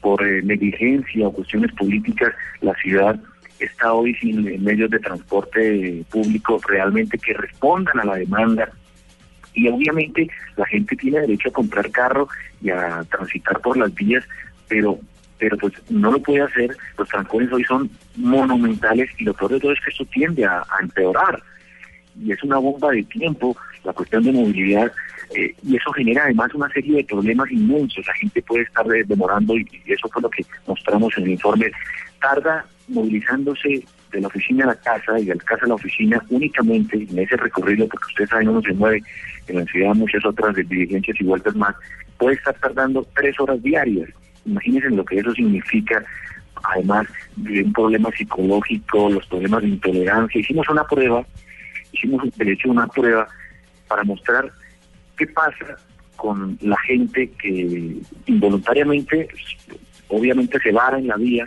por 0.00 0.24
eh, 0.26 0.42
negligencia 0.42 1.26
o 1.26 1.32
cuestiones 1.32 1.72
políticas 1.72 2.32
la 2.60 2.74
ciudad 2.74 3.18
está 3.58 3.92
hoy 3.92 4.14
sin 4.14 4.62
medios 4.62 4.90
de 4.90 4.98
transporte 4.98 6.04
público 6.10 6.60
realmente 6.68 7.18
que 7.18 7.32
respondan 7.34 8.00
a 8.00 8.04
la 8.04 8.16
demanda. 8.16 8.70
Y 9.54 9.68
obviamente 9.68 10.28
la 10.56 10.66
gente 10.66 10.94
tiene 10.96 11.20
derecho 11.20 11.48
a 11.48 11.52
comprar 11.52 11.90
carro 11.90 12.28
y 12.60 12.70
a 12.70 13.02
transitar 13.10 13.60
por 13.60 13.76
las 13.78 13.94
vías, 13.94 14.24
pero 14.68 14.98
pero 15.38 15.56
pues 15.56 15.74
no 15.90 16.12
lo 16.12 16.20
puede 16.20 16.42
hacer. 16.42 16.76
Los 16.98 17.08
trancones 17.08 17.52
hoy 17.52 17.64
son 17.64 17.90
monumentales 18.16 19.10
y 19.18 19.24
lo 19.24 19.34
peor 19.34 19.52
de 19.52 19.60
todo 19.60 19.72
es 19.72 19.80
que 19.80 19.90
esto 19.90 20.04
tiende 20.06 20.44
a, 20.44 20.64
empeorar. 20.80 21.42
Y 22.22 22.32
es 22.32 22.42
una 22.42 22.58
bomba 22.58 22.90
de 22.92 23.02
tiempo 23.04 23.56
la 23.84 23.92
cuestión 23.92 24.24
de 24.24 24.32
movilidad 24.32 24.90
eh, 25.34 25.54
y 25.62 25.76
eso 25.76 25.92
genera 25.92 26.24
además 26.24 26.52
una 26.54 26.68
serie 26.70 26.96
de 26.96 27.04
problemas 27.04 27.50
inmensos. 27.50 28.06
La 28.06 28.14
gente 28.14 28.42
puede 28.42 28.64
estar 28.64 28.86
demorando 28.86 29.56
y, 29.56 29.66
eso 29.86 30.08
fue 30.08 30.22
lo 30.22 30.30
que 30.30 30.44
mostramos 30.66 31.16
en 31.18 31.24
el 31.24 31.30
informe. 31.30 31.70
Tarda 32.20 32.64
movilizándose 32.88 33.84
de 34.12 34.20
la 34.20 34.28
oficina 34.28 34.64
a 34.64 34.68
la 34.68 34.76
casa 34.76 35.18
y 35.18 35.26
de 35.26 35.34
la 35.34 35.44
casa 35.44 35.64
a 35.64 35.68
la 35.68 35.74
oficina 35.74 36.22
únicamente 36.30 36.96
en 36.96 37.18
ese 37.18 37.36
recorrido, 37.36 37.86
porque 37.88 38.06
ustedes 38.06 38.30
saben, 38.30 38.48
uno 38.48 38.62
se 38.62 38.72
mueve 38.72 39.02
en 39.48 39.56
la 39.56 39.64
ciudad 39.64 39.94
muchas 39.94 40.24
otras 40.24 40.54
diligencias 40.54 41.20
y 41.20 41.24
vueltas 41.24 41.54
más, 41.56 41.74
puede 42.18 42.36
estar 42.36 42.54
tardando 42.54 43.06
tres 43.14 43.38
horas 43.40 43.62
diarias. 43.62 44.08
Imagínense 44.46 44.90
lo 44.90 45.04
que 45.04 45.18
eso 45.18 45.32
significa, 45.32 46.04
además 46.62 47.06
de 47.36 47.64
un 47.64 47.72
problema 47.72 48.10
psicológico, 48.16 49.10
los 49.10 49.26
problemas 49.26 49.62
de 49.62 49.68
intolerancia. 49.68 50.40
Hicimos 50.40 50.68
una 50.68 50.84
prueba, 50.84 51.26
hicimos 51.92 52.22
de 52.36 52.52
hecho 52.52 52.70
una 52.70 52.86
prueba 52.86 53.28
para 53.88 54.04
mostrar 54.04 54.50
qué 55.16 55.26
pasa 55.26 55.76
con 56.16 56.56
la 56.62 56.76
gente 56.78 57.30
que 57.40 57.98
involuntariamente, 58.26 59.28
obviamente 60.08 60.58
se 60.60 60.72
vara 60.72 60.98
en 60.98 61.08
la 61.08 61.16
vía, 61.16 61.46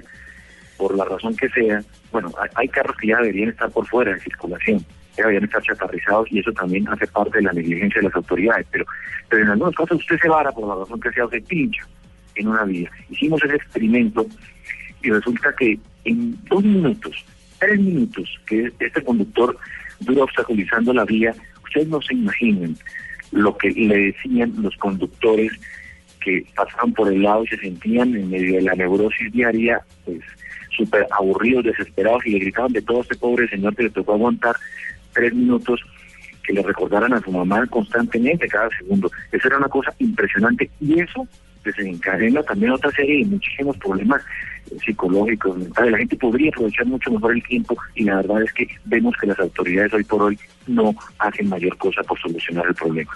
por 0.78 0.96
la 0.96 1.06
razón 1.06 1.36
que 1.36 1.50
sea, 1.50 1.82
bueno, 2.12 2.32
hay, 2.56 2.68
carros 2.70 2.96
que 2.98 3.08
ya 3.08 3.18
deberían 3.18 3.50
estar 3.50 3.70
por 3.72 3.86
fuera 3.88 4.14
de 4.14 4.20
circulación, 4.22 4.80
ya 5.18 5.24
deberían 5.24 5.44
estar 5.44 5.62
chatarrizados 5.62 6.32
y 6.32 6.40
eso 6.40 6.52
también 6.54 6.88
hace 6.88 7.06
parte 7.08 7.38
de 7.38 7.44
la 7.44 7.54
negligencia 7.54 8.00
de 8.00 8.08
las 8.08 8.16
autoridades, 8.16 8.66
pero, 8.72 8.86
pero 9.28 9.44
en 9.44 9.50
algunos 9.50 9.76
casos 9.76 9.98
usted 10.00 10.18
se 10.22 10.30
vara 10.30 10.52
por 10.52 10.68
la 10.68 10.76
razón 10.76 11.00
que 11.00 11.12
sea 11.12 11.28
se 11.28 11.42
pincha 11.42 11.86
en 12.36 12.48
una 12.48 12.64
vía. 12.64 12.90
Hicimos 13.10 13.44
ese 13.44 13.56
experimento 13.56 14.26
y 15.02 15.10
resulta 15.10 15.54
que 15.58 15.80
en 16.06 16.38
dos 16.46 16.64
minutos, 16.64 17.26
tres 17.60 17.80
minutos 17.80 18.30
que 18.46 18.72
este 18.80 19.04
conductor 19.04 19.58
dura 20.00 20.24
obstaculizando 20.24 20.94
la 20.94 21.06
vía, 21.06 21.34
ustedes 21.64 21.88
no 21.88 22.02
se 22.02 22.14
imaginen 22.14 22.76
lo 23.32 23.56
que 23.58 23.72
le 23.72 24.12
decían 24.12 24.54
los 24.62 24.76
conductores 24.78 25.52
que 26.22 26.46
pasaban 26.56 26.94
por 26.94 27.12
el 27.12 27.22
lado 27.22 27.44
y 27.44 27.48
se 27.48 27.58
sentían 27.58 28.16
en 28.16 28.30
medio 28.30 28.56
de 28.56 28.62
la 28.64 28.74
neurosis 28.74 29.32
diaria, 29.32 29.82
pues 30.06 30.20
súper 30.76 31.08
aburridos, 31.12 31.66
desesperados 31.66 32.26
y 32.26 32.32
le 32.32 32.40
gritaban 32.40 32.74
de 32.74 32.82
todo 32.82 33.02
este 33.02 33.16
pobre 33.16 33.48
señor 33.50 33.76
que 33.76 33.84
le 33.84 33.90
tocó 33.90 34.14
aguantar 34.14 34.56
tres 35.14 35.34
minutos 35.34 35.82
que 36.44 36.54
le 36.54 36.64
recordaran 36.64 37.14
a 37.14 37.22
su 37.22 37.32
mamá 37.32 37.66
constantemente 37.68 38.48
cada 38.48 38.70
segundo. 38.78 39.12
Eso 39.32 39.48
era 39.48 39.58
una 39.58 39.70
cosa 39.70 39.94
impresionante 40.00 40.70
y 40.80 41.00
eso 41.00 41.28
desencadena 41.76 42.44
también 42.44 42.72
otra 42.72 42.92
serie 42.92 43.20
de 43.20 43.32
muchísimos 43.32 43.78
problemas 43.78 44.22
eh, 44.72 44.78
psicológicos, 44.86 45.58
mentales. 45.58 45.92
La 45.92 45.98
gente 45.98 46.16
podría 46.16 46.50
aprovechar 46.50 46.86
mucho 46.86 47.12
mejor 47.12 47.34
el 47.36 47.44
tiempo 47.44 47.78
y 47.96 48.04
la 48.04 48.18
verdad 48.18 48.44
es 48.44 48.54
que 48.54 48.68
vemos 48.86 49.16
que 49.20 49.28
las 49.28 49.40
autoridades 49.40 49.94
hoy 49.94 50.04
por 50.04 50.22
hoy 50.24 50.40
no 50.68 50.94
hacen 51.20 51.50
mayor 51.50 51.78
cosa 51.78 52.02
por 52.04 52.20
solucionar 52.20 52.66
el 52.68 52.76
problema. 52.76 53.12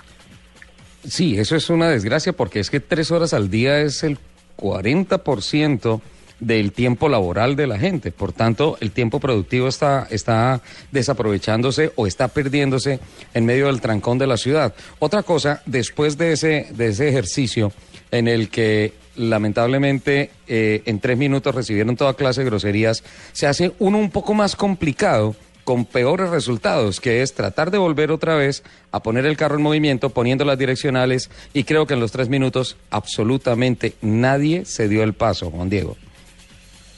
Sí, 1.05 1.37
eso 1.37 1.55
es 1.55 1.69
una 1.69 1.89
desgracia 1.89 2.33
porque 2.33 2.59
es 2.59 2.69
que 2.69 2.79
tres 2.79 3.11
horas 3.11 3.33
al 3.33 3.49
día 3.49 3.81
es 3.81 4.03
el 4.03 4.17
40% 4.57 6.01
del 6.39 6.71
tiempo 6.71 7.09
laboral 7.09 7.55
de 7.55 7.67
la 7.67 7.79
gente. 7.79 8.11
Por 8.11 8.33
tanto, 8.33 8.77
el 8.81 8.91
tiempo 8.91 9.19
productivo 9.19 9.67
está, 9.67 10.07
está 10.09 10.61
desaprovechándose 10.91 11.91
o 11.95 12.07
está 12.07 12.27
perdiéndose 12.27 12.99
en 13.33 13.45
medio 13.45 13.67
del 13.67 13.81
trancón 13.81 14.17
de 14.17 14.27
la 14.27 14.37
ciudad. 14.37 14.73
Otra 14.99 15.23
cosa, 15.23 15.61
después 15.65 16.17
de 16.17 16.33
ese, 16.33 16.67
de 16.73 16.87
ese 16.87 17.09
ejercicio 17.09 17.71
en 18.11 18.27
el 18.27 18.49
que 18.49 18.93
lamentablemente 19.15 20.31
eh, 20.47 20.81
en 20.85 20.99
tres 20.99 21.17
minutos 21.17 21.53
recibieron 21.53 21.95
toda 21.95 22.15
clase 22.15 22.41
de 22.41 22.49
groserías, 22.49 23.03
se 23.31 23.47
hace 23.47 23.71
uno 23.79 23.97
un 23.97 24.09
poco 24.09 24.33
más 24.33 24.55
complicado 24.55 25.35
con 25.63 25.85
peores 25.85 26.29
resultados, 26.29 26.99
que 26.99 27.21
es 27.21 27.33
tratar 27.33 27.71
de 27.71 27.77
volver 27.77 28.11
otra 28.11 28.35
vez 28.35 28.63
a 28.91 29.01
poner 29.01 29.25
el 29.25 29.37
carro 29.37 29.55
en 29.55 29.61
movimiento, 29.61 30.09
poniendo 30.09 30.45
las 30.45 30.57
direccionales, 30.57 31.29
y 31.53 31.63
creo 31.63 31.87
que 31.87 31.93
en 31.93 31.99
los 31.99 32.11
tres 32.11 32.29
minutos 32.29 32.77
absolutamente 32.89 33.93
nadie 34.01 34.65
se 34.65 34.87
dio 34.87 35.03
el 35.03 35.13
paso, 35.13 35.51
Juan 35.51 35.69
Diego. 35.69 35.95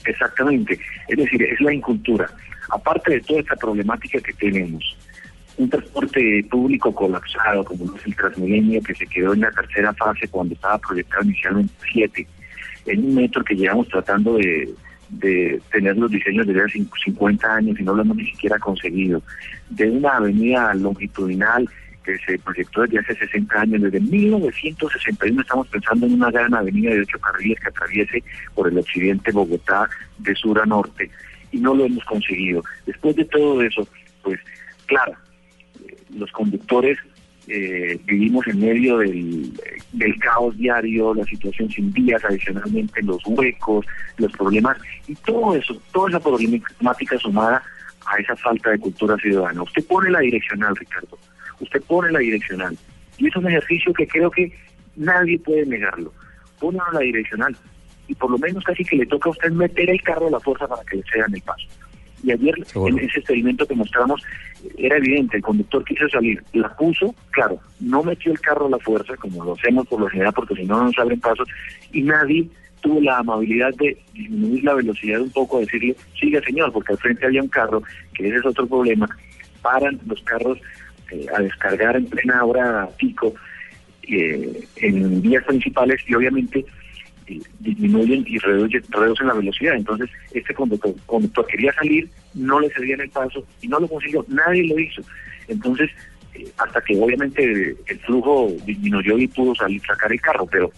Exactamente, 0.06 0.78
es 1.08 1.16
decir, 1.16 1.42
es 1.42 1.60
la 1.60 1.72
incultura. 1.72 2.30
Aparte 2.70 3.12
de 3.12 3.20
toda 3.20 3.40
esta 3.40 3.56
problemática 3.56 4.18
que 4.20 4.32
tenemos, 4.32 4.96
un 5.58 5.70
transporte 5.70 6.44
público 6.50 6.94
colapsado 6.94 7.64
como 7.64 7.96
es 7.96 8.06
el 8.06 8.14
Transmilenio 8.14 8.82
que 8.82 8.94
se 8.94 9.06
quedó 9.06 9.32
en 9.32 9.40
la 9.40 9.50
tercera 9.50 9.92
fase 9.94 10.28
cuando 10.28 10.54
estaba 10.54 10.78
proyectado 10.78 11.24
inicialmente 11.24 11.72
siete, 11.92 12.26
en 12.86 13.04
un 13.04 13.14
metro 13.14 13.42
que 13.42 13.56
llevamos 13.56 13.88
tratando 13.88 14.36
de, 14.36 14.68
de 15.08 15.60
tener 15.72 15.96
los 15.96 16.10
diseños 16.10 16.46
desde 16.46 16.62
hace 16.62 16.84
50 17.04 17.54
años 17.54 17.78
y 17.78 17.82
no 17.82 17.94
lo 17.94 18.02
hemos 18.02 18.16
ni 18.16 18.26
siquiera 18.26 18.58
conseguido, 18.58 19.22
de 19.70 19.90
una 19.90 20.16
avenida 20.16 20.74
longitudinal 20.74 21.68
que 22.06 22.16
se 22.18 22.38
proyectó 22.38 22.82
desde 22.82 23.00
hace 23.00 23.16
60 23.16 23.60
años, 23.60 23.82
desde 23.82 24.00
1961 24.00 25.40
estamos 25.40 25.66
pensando 25.66 26.06
en 26.06 26.14
una 26.14 26.30
gran 26.30 26.54
avenida 26.54 26.92
de 26.92 27.00
ocho 27.00 27.18
carriles 27.18 27.58
que 27.60 27.68
atraviese 27.68 28.22
por 28.54 28.68
el 28.68 28.78
occidente 28.78 29.32
Bogotá 29.32 29.90
de 30.18 30.34
sur 30.36 30.60
a 30.60 30.66
norte 30.66 31.10
y 31.50 31.58
no 31.58 31.74
lo 31.74 31.84
hemos 31.84 32.04
conseguido. 32.04 32.62
Después 32.86 33.16
de 33.16 33.24
todo 33.24 33.60
eso, 33.60 33.86
pues 34.22 34.38
claro, 34.86 35.12
eh, 35.84 35.96
los 36.16 36.30
conductores 36.30 36.96
eh, 37.48 37.98
vivimos 38.04 38.46
en 38.46 38.60
medio 38.60 38.98
del, 38.98 39.52
caos 40.20 40.56
diario, 40.56 41.12
la 41.14 41.24
situación 41.24 41.68
sin 41.70 41.92
vías, 41.92 42.24
adicionalmente 42.24 43.02
los 43.02 43.24
huecos, 43.26 43.84
los 44.18 44.32
problemas 44.32 44.78
y 45.08 45.14
todo 45.16 45.56
eso, 45.56 45.80
toda 45.92 46.10
esa 46.10 46.20
problemática 46.20 47.18
sumada 47.18 47.62
a 48.06 48.16
esa 48.18 48.36
falta 48.36 48.70
de 48.70 48.78
cultura 48.78 49.16
ciudadana. 49.16 49.62
Usted 49.62 49.84
pone 49.86 50.10
la 50.10 50.20
direccional, 50.20 50.76
Ricardo, 50.76 51.18
usted 51.60 51.82
pone 51.82 52.12
la 52.12 52.20
direccional. 52.20 52.76
Y 53.18 53.28
es 53.28 53.36
un 53.36 53.46
ejercicio 53.48 53.92
que 53.92 54.06
creo 54.06 54.30
que 54.30 54.52
nadie 54.96 55.38
puede 55.38 55.66
negarlo. 55.66 56.12
Pone 56.58 56.78
la 56.92 57.00
direccional 57.00 57.56
y 58.08 58.14
por 58.14 58.30
lo 58.30 58.38
menos 58.38 58.62
casi 58.64 58.84
que 58.84 58.96
le 58.96 59.06
toca 59.06 59.28
a 59.28 59.32
usted 59.32 59.50
meter 59.50 59.90
el 59.90 60.00
carro 60.02 60.28
a 60.28 60.30
la 60.30 60.40
fuerza 60.40 60.66
para 60.66 60.82
que 60.84 60.96
le 60.96 61.02
cedan 61.12 61.34
el 61.34 61.42
paso. 61.42 61.66
Y 62.22 62.32
ayer 62.32 62.54
en 62.74 62.98
ese 62.98 63.18
experimento 63.18 63.66
que 63.66 63.74
mostramos 63.74 64.22
era 64.78 64.96
evidente, 64.96 65.36
el 65.36 65.42
conductor 65.42 65.84
quiso 65.84 66.08
salir, 66.08 66.42
la 66.54 66.74
puso, 66.74 67.14
claro, 67.30 67.60
no 67.78 68.02
metió 68.02 68.32
el 68.32 68.40
carro 68.40 68.66
a 68.66 68.70
la 68.70 68.78
fuerza 68.78 69.16
como 69.16 69.44
lo 69.44 69.52
hacemos 69.52 69.86
por 69.86 70.00
lo 70.00 70.08
general 70.08 70.32
porque 70.34 70.56
si 70.56 70.64
no 70.64 70.78
no 70.78 70.84
nos 70.84 70.98
abren 70.98 71.20
pasos 71.20 71.46
y 71.92 72.02
nadie 72.02 72.48
tuvo 72.80 73.00
la 73.00 73.18
amabilidad 73.18 73.72
de 73.74 73.98
disminuir 74.12 74.64
la 74.64 74.74
velocidad 74.74 75.20
un 75.20 75.30
poco, 75.30 75.60
decirle, 75.60 75.96
siga 76.18 76.40
señor, 76.42 76.72
porque 76.72 76.92
al 76.92 76.98
frente 76.98 77.26
había 77.26 77.42
un 77.42 77.48
carro, 77.48 77.82
que 78.14 78.28
ese 78.28 78.38
es 78.38 78.46
otro 78.46 78.66
problema, 78.66 79.08
paran 79.60 80.00
los 80.06 80.22
carros 80.22 80.58
eh, 81.10 81.26
a 81.34 81.40
descargar 81.40 81.96
en 81.96 82.06
plena 82.06 82.44
hora 82.44 82.88
pico 82.96 83.34
eh, 84.02 84.66
en 84.76 85.22
vías 85.22 85.44
principales 85.44 86.00
y 86.06 86.14
obviamente 86.14 86.64
eh, 87.26 87.40
disminuyen 87.60 88.24
y 88.26 88.38
reducen, 88.38 89.26
la 89.26 89.34
velocidad. 89.34 89.74
Entonces, 89.74 90.10
este 90.32 90.54
conductor, 90.54 90.94
conductor, 91.06 91.46
quería 91.46 91.72
salir, 91.74 92.08
no 92.34 92.60
le 92.60 92.70
cedían 92.70 93.00
el 93.00 93.10
paso 93.10 93.44
y 93.62 93.68
no 93.68 93.80
lo 93.80 93.88
consiguió, 93.88 94.24
nadie 94.28 94.64
lo 94.66 94.78
hizo. 94.78 95.02
Entonces, 95.48 95.90
hasta 96.58 96.80
que 96.82 96.96
obviamente 96.98 97.76
el 97.86 97.98
flujo 98.00 98.52
disminuyó 98.64 99.18
y 99.18 99.26
pudo 99.26 99.54
salir, 99.54 99.80
sacar 99.86 100.12
el 100.12 100.20
carro, 100.20 100.46
pero 100.46 100.70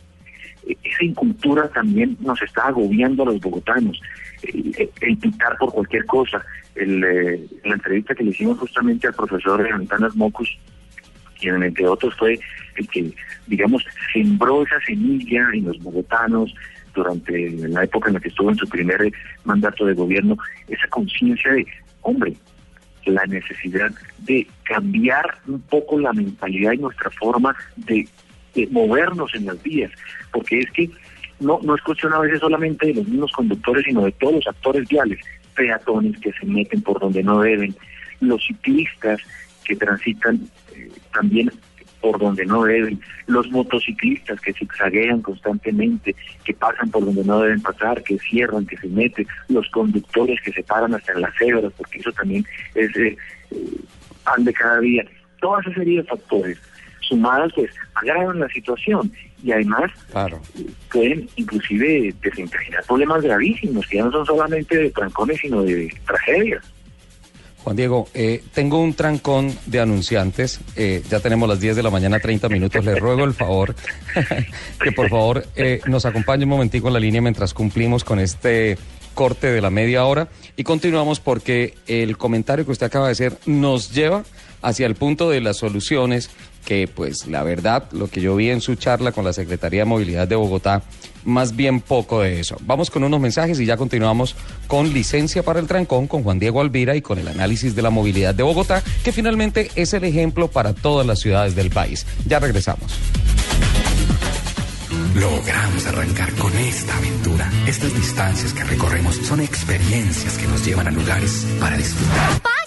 esa 0.67 1.05
incultura 1.05 1.69
también 1.69 2.17
nos 2.21 2.41
está 2.43 2.69
agobiando 2.69 3.23
a 3.23 3.27
los 3.27 3.41
bogotanos, 3.41 4.01
el, 4.43 5.19
pitar 5.19 5.57
por 5.59 5.73
cualquier 5.73 6.05
cosa. 6.07 6.45
El, 6.75 7.03
eh, 7.05 7.47
la 7.65 7.75
entrevista 7.75 8.15
que 8.15 8.25
le 8.25 8.31
hicimos 8.31 8.59
justamente 8.59 9.09
al 9.09 9.15
profesor 9.15 9.67
Antanas 9.73 10.15
Mocus, 10.17 10.59
quien 11.39 11.63
entre 11.63 11.87
otros 11.87 12.15
fue 12.17 12.39
el 12.77 12.89
que, 12.89 13.13
digamos, 13.47 13.85
sembró 14.13 14.63
esa 14.63 14.81
semilla 14.87 15.49
en 15.53 15.67
los 15.67 15.79
bogotanos 15.81 16.55
durante 16.95 17.51
la 17.51 17.85
época 17.85 18.09
en 18.09 18.15
la 18.15 18.21
que 18.21 18.29
estuvo 18.29 18.51
en 18.51 18.57
su 18.57 18.69
primer 18.69 19.13
mandato 19.45 19.87
de 19.87 19.95
gobierno, 19.95 20.37
esa 20.69 20.89
conciencia 20.89 21.53
de, 21.53 21.67
hombre, 22.03 22.35
la 23.09 23.25
necesidad 23.27 23.91
de 24.19 24.47
cambiar 24.65 25.39
un 25.47 25.61
poco 25.63 25.99
la 25.99 26.13
mentalidad 26.13 26.73
y 26.73 26.79
nuestra 26.79 27.11
forma 27.11 27.55
de, 27.77 28.09
movernos 28.71 29.33
en 29.37 29.47
las 29.47 29.63
vías, 29.63 29.93
porque 30.33 30.59
es 30.59 30.71
que 30.73 30.91
no, 31.41 31.61
no 31.63 31.75
es 31.75 31.83
cuestión 31.83 32.13
a 32.13 32.21
veces 32.21 32.41
solamente 32.41 32.87
de 32.87 32.95
los 32.95 33.09
mismos 33.09 33.33
conductores, 33.33 33.85
sino 33.85 34.05
de 34.05 34.13
todos 34.13 34.35
los 34.35 34.47
actores 34.47 34.89
viales, 34.89 35.21
peatones 35.55 36.19
que 36.21 36.33
se 36.33 36.47
meten 36.47 36.83
por 36.83 37.01
donde 37.01 37.23
no 37.23 37.41
deben, 37.41 37.75
los 38.21 38.45
ciclistas 38.45 39.21
que 39.65 39.77
transitan 39.77 40.41
eh, 40.75 40.91
también 41.13 41.51
por 42.01 42.19
donde 42.19 42.47
no 42.47 42.63
deben, 42.63 43.01
los 43.27 43.51
motociclistas 43.51 44.41
que 44.41 44.53
zigzaguean 44.53 45.21
constantemente, 45.21 46.15
que 46.45 46.55
pasan 46.55 46.91
por 46.91 47.05
donde 47.05 47.25
no 47.25 47.41
deben 47.41 47.61
pasar, 47.61 48.03
que 48.03 48.19
cierran, 48.19 48.67
que 48.67 48.77
se 48.77 48.89
meten, 48.89 49.27
los 49.49 49.69
conductores 49.71 50.41
que 50.43 50.53
se 50.53 50.63
paran 50.63 50.95
hasta 50.95 51.13
en 51.13 51.23
las 51.23 51.35
cebras, 51.37 51.73
porque 51.77 51.99
eso 51.99 52.13
también 52.13 52.45
es 52.75 52.95
eh, 52.97 53.17
pan 54.25 54.45
de 54.45 54.53
cada 54.53 54.81
día. 54.81 55.05
Toda 55.41 55.61
esa 55.61 55.75
serie 55.75 56.03
de 56.03 56.09
factores 56.09 56.59
sumadas 57.09 57.53
pues 57.55 57.71
agravan 57.95 58.41
la 58.41 58.49
situación 58.49 59.11
y 59.43 59.53
además 59.53 59.91
pueden 60.93 61.29
inclusive 61.37 62.15
desencadenar 62.23 62.85
problemas 62.87 63.23
gravísimos 63.23 63.87
que 63.87 63.97
ya 63.97 64.05
no 64.05 64.13
son 64.13 64.27
solamente 64.27 64.77
de 64.77 64.91
trancones 64.91 65.41
sino 65.41 65.63
de 65.63 65.93
tragedias. 66.07 66.65
Juan 67.65 67.77
Diego, 67.77 68.09
eh, 68.15 68.43
tengo 68.55 68.81
un 68.81 68.95
trancón 68.95 69.53
de 69.67 69.81
anunciantes. 69.81 70.61
Eh, 70.77 71.03
ya 71.11 71.21
tenemos 71.21 71.49
las 71.49 71.61
10 71.61 71.77
de 71.77 71.83
la 71.83 71.91
mañana, 71.91 72.19
30 72.19 72.49
minutos. 72.49 72.85
Le 72.85 72.95
ruego 72.95 73.25
el 73.25 73.35
favor 73.35 73.75
que 74.83 74.93
por 74.93 75.11
favor 75.11 75.45
eh, 75.57 75.81
nos 75.87 76.07
acompañe 76.07 76.45
un 76.45 76.51
momentico 76.51 76.87
en 76.87 76.95
la 76.95 77.01
línea 77.01 77.21
mientras 77.21 77.53
cumplimos 77.53 78.05
con 78.05 78.21
este 78.21 78.79
corte 79.13 79.51
de 79.51 79.61
la 79.61 79.71
media 79.71 80.05
hora 80.05 80.29
y 80.57 80.63
continuamos 80.63 81.19
porque 81.19 81.75
el 81.89 82.17
comentario 82.17 82.65
que 82.65 82.71
usted 82.71 82.87
acaba 82.87 83.07
de 83.07 83.13
hacer 83.13 83.37
nos 83.47 83.93
lleva 83.93 84.23
hacia 84.63 84.87
el 84.87 84.95
punto 84.95 85.29
de 85.29 85.41
las 85.41 85.57
soluciones 85.57 86.31
que 86.69 86.87
pues 86.87 87.27
la 87.27 87.43
verdad 87.43 87.85
lo 87.93 88.09
que 88.09 88.21
yo 88.21 88.37
vi 88.37 88.51
en 88.51 88.61
su 88.61 88.75
charla 88.75 89.11
con 89.11 89.25
la 89.25 89.33
Secretaría 89.33 89.81
de 89.81 89.85
Movilidad 89.87 90.29
de 90.29 90.37
Bogotá 90.37 90.83
más 91.25 91.57
bien 91.57 91.81
poco 91.81 92.21
de 92.21 92.41
eso. 92.41 92.59
Vamos 92.61 92.91
con 92.91 93.05
unos 93.05 93.19
mensajes 93.21 93.59
y 93.59 93.65
ya 93.65 93.79
continuamos 93.79 94.37
con 94.67 94.93
licencia 94.93 95.43
para 95.43 95.61
el 95.61 95.67
trancón 95.67 96.07
con 96.07 96.23
Juan 96.23 96.39
Diego 96.39 96.61
Alvira 96.61 96.95
y 96.95 97.01
con 97.01 97.19
el 97.19 97.27
análisis 97.27 97.75
de 97.75 97.81
la 97.81 97.89
movilidad 97.89 98.35
de 98.35 98.43
Bogotá, 98.43 98.83
que 99.03 99.13
finalmente 99.13 99.71
es 99.77 99.95
el 99.95 100.05
ejemplo 100.05 100.49
para 100.49 100.75
todas 100.75 101.07
las 101.07 101.21
ciudades 101.21 101.55
del 101.55 101.71
país. 101.71 102.05
Ya 102.27 102.39
regresamos. 102.39 102.93
Logramos 105.15 105.87
arrancar 105.87 106.35
con 106.35 106.55
esta 106.55 106.99
aventura. 106.99 107.51
Estas 107.67 107.95
distancias 107.95 108.53
que 108.53 108.65
recorremos 108.65 109.17
son 109.17 109.41
experiencias 109.41 110.37
que 110.37 110.47
nos 110.47 110.67
llevan 110.67 110.87
a 110.87 110.91
lugares 110.91 111.47
para 111.59 111.79
disfrutar. 111.79 112.58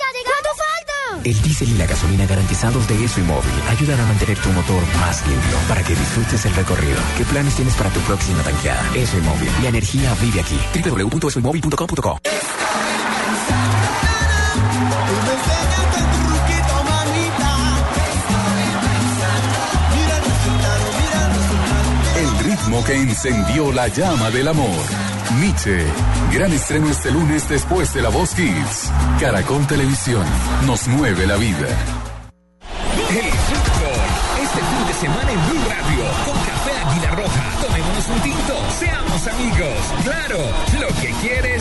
El 1.24 1.40
diésel 1.42 1.70
y 1.70 1.78
la 1.78 1.86
gasolina 1.86 2.26
garantizados 2.26 2.88
de 2.88 3.04
ESO 3.04 3.20
y 3.20 3.24
móvil 3.24 3.52
ayudan 3.70 4.00
a 4.00 4.06
mantener 4.08 4.38
tu 4.40 4.50
motor 4.50 4.82
más 5.00 5.26
limpio 5.28 5.58
para 5.68 5.84
que 5.84 5.94
disfrutes 5.94 6.46
el 6.46 6.56
recorrido. 6.56 6.98
¿Qué 7.18 7.26
planes 7.26 7.56
tienes 7.56 7.76
para 7.76 7.92
tu 7.92 8.00
próxima 8.02 8.42
tanqueada? 8.42 8.82
ESO 8.96 9.18
y 9.18 9.22
móvil. 9.22 9.50
La 9.62 9.70
energía 9.70 10.16
vive 10.20 10.42
aquí. 10.42 10.60
www.esoymóvil.com.co 10.84 12.22
El 22.18 22.40
ritmo 22.40 22.84
que 22.84 22.96
encendió 22.96 23.72
la 23.72 23.88
llama 23.90 24.32
del 24.32 24.48
amor. 24.48 25.11
Nietzsche. 25.40 25.86
Gran 26.34 26.52
estreno 26.52 26.90
este 26.90 27.12
lunes 27.12 27.48
después 27.48 27.94
de 27.94 28.02
La 28.02 28.10
Voz 28.10 28.34
Kids. 28.36 28.92
Caracol 29.20 29.66
Televisión. 29.68 30.26
Nos 30.66 30.88
mueve 30.88 31.26
la 31.28 31.38
vida. 31.38 31.68
El 33.10 33.32
fútbol. 33.32 34.02
Este 34.42 34.60
fin 34.60 34.88
de 34.88 34.94
semana 34.94 35.32
en 35.32 35.50
Blue 35.50 35.64
Radio. 35.70 36.04
Con 36.26 36.38
Café 36.44 36.72
Águila 36.86 37.12
Roja. 37.12 37.66
Tomémonos 37.66 38.08
un 38.08 38.20
tinto. 38.22 38.54
Seamos 38.80 39.28
amigos. 39.28 39.78
Claro. 40.04 40.38
Lo 40.80 40.88
que 41.02 41.12
quieres 41.22 41.61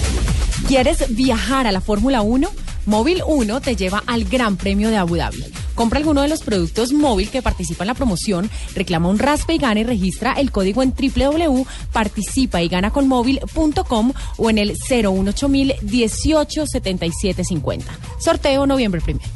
¿Quieres 0.67 1.15
viajar 1.15 1.67
a 1.67 1.71
la 1.71 1.81
Fórmula 1.81 2.21
1? 2.21 2.49
Móvil 2.85 3.21
1 3.25 3.61
te 3.61 3.75
lleva 3.75 4.03
al 4.07 4.25
Gran 4.25 4.57
Premio 4.57 4.89
de 4.89 4.97
Abu 4.97 5.15
Dhabi. 5.15 5.43
Compra 5.75 5.99
alguno 5.99 6.21
de 6.21 6.27
los 6.27 6.41
productos 6.41 6.93
móvil 6.93 7.29
que 7.29 7.41
participa 7.41 7.83
en 7.83 7.87
la 7.87 7.93
promoción, 7.93 8.49
reclama 8.75 9.09
un 9.09 9.19
raspe 9.19 9.55
y 9.55 9.57
gana 9.57 9.81
y 9.81 9.83
registra 9.83 10.33
el 10.33 10.51
código 10.51 10.83
en 10.83 10.93
www.participa 10.93 12.61
y 12.61 12.67
gana 12.67 12.91
con 12.91 13.07
móvil.com 13.07 14.13
o 14.37 14.49
en 14.49 14.57
el 14.57 14.77
018000 14.77 15.75
187750. 15.81 17.91
Sorteo 18.19 18.65
noviembre 18.65 19.01
primero. 19.01 19.29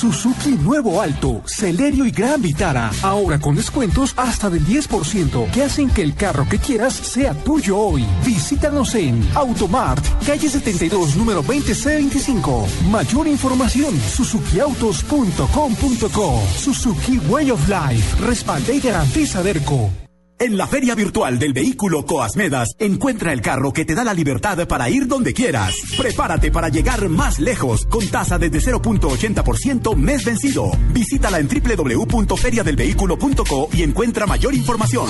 Suzuki 0.00 0.52
Nuevo 0.52 1.02
Alto, 1.02 1.42
Celerio 1.44 2.06
y 2.06 2.10
Gran 2.10 2.40
Vitara. 2.40 2.90
Ahora 3.02 3.38
con 3.38 3.54
descuentos 3.54 4.14
hasta 4.16 4.48
del 4.48 4.66
10% 4.66 5.50
que 5.50 5.62
hacen 5.62 5.90
que 5.90 6.00
el 6.00 6.14
carro 6.14 6.48
que 6.48 6.58
quieras 6.58 6.94
sea 6.94 7.34
tuyo 7.34 7.76
hoy. 7.76 8.06
Visítanos 8.24 8.94
en 8.94 9.22
Automart, 9.34 10.02
calle 10.24 10.48
72, 10.48 11.16
número 11.16 11.44
20C25. 11.44 12.66
Mayor 12.90 13.28
información, 13.28 13.94
suzukiautos.com.co. 14.00 16.42
Suzuki 16.56 17.18
Way 17.28 17.50
of 17.50 17.68
Life. 17.68 18.24
Respalde 18.24 18.76
y 18.76 18.80
garantiza 18.80 19.42
Derco. 19.42 19.90
En 20.40 20.56
la 20.56 20.66
Feria 20.66 20.94
Virtual 20.94 21.38
del 21.38 21.52
Vehículo 21.52 22.06
Coasmedas, 22.06 22.70
encuentra 22.78 23.34
el 23.34 23.42
carro 23.42 23.74
que 23.74 23.84
te 23.84 23.94
da 23.94 24.04
la 24.04 24.14
libertad 24.14 24.66
para 24.66 24.88
ir 24.88 25.06
donde 25.06 25.34
quieras. 25.34 25.74
Prepárate 25.98 26.50
para 26.50 26.70
llegar 26.70 27.10
más 27.10 27.38
lejos 27.38 27.84
con 27.84 28.08
tasa 28.08 28.38
desde 28.38 28.72
0.80% 28.72 29.94
mes 29.96 30.24
vencido. 30.24 30.70
Visítala 30.94 31.40
en 31.40 31.46
www.feriadelvehículo.co 31.46 33.68
y 33.74 33.82
encuentra 33.82 34.24
mayor 34.24 34.54
información. 34.54 35.08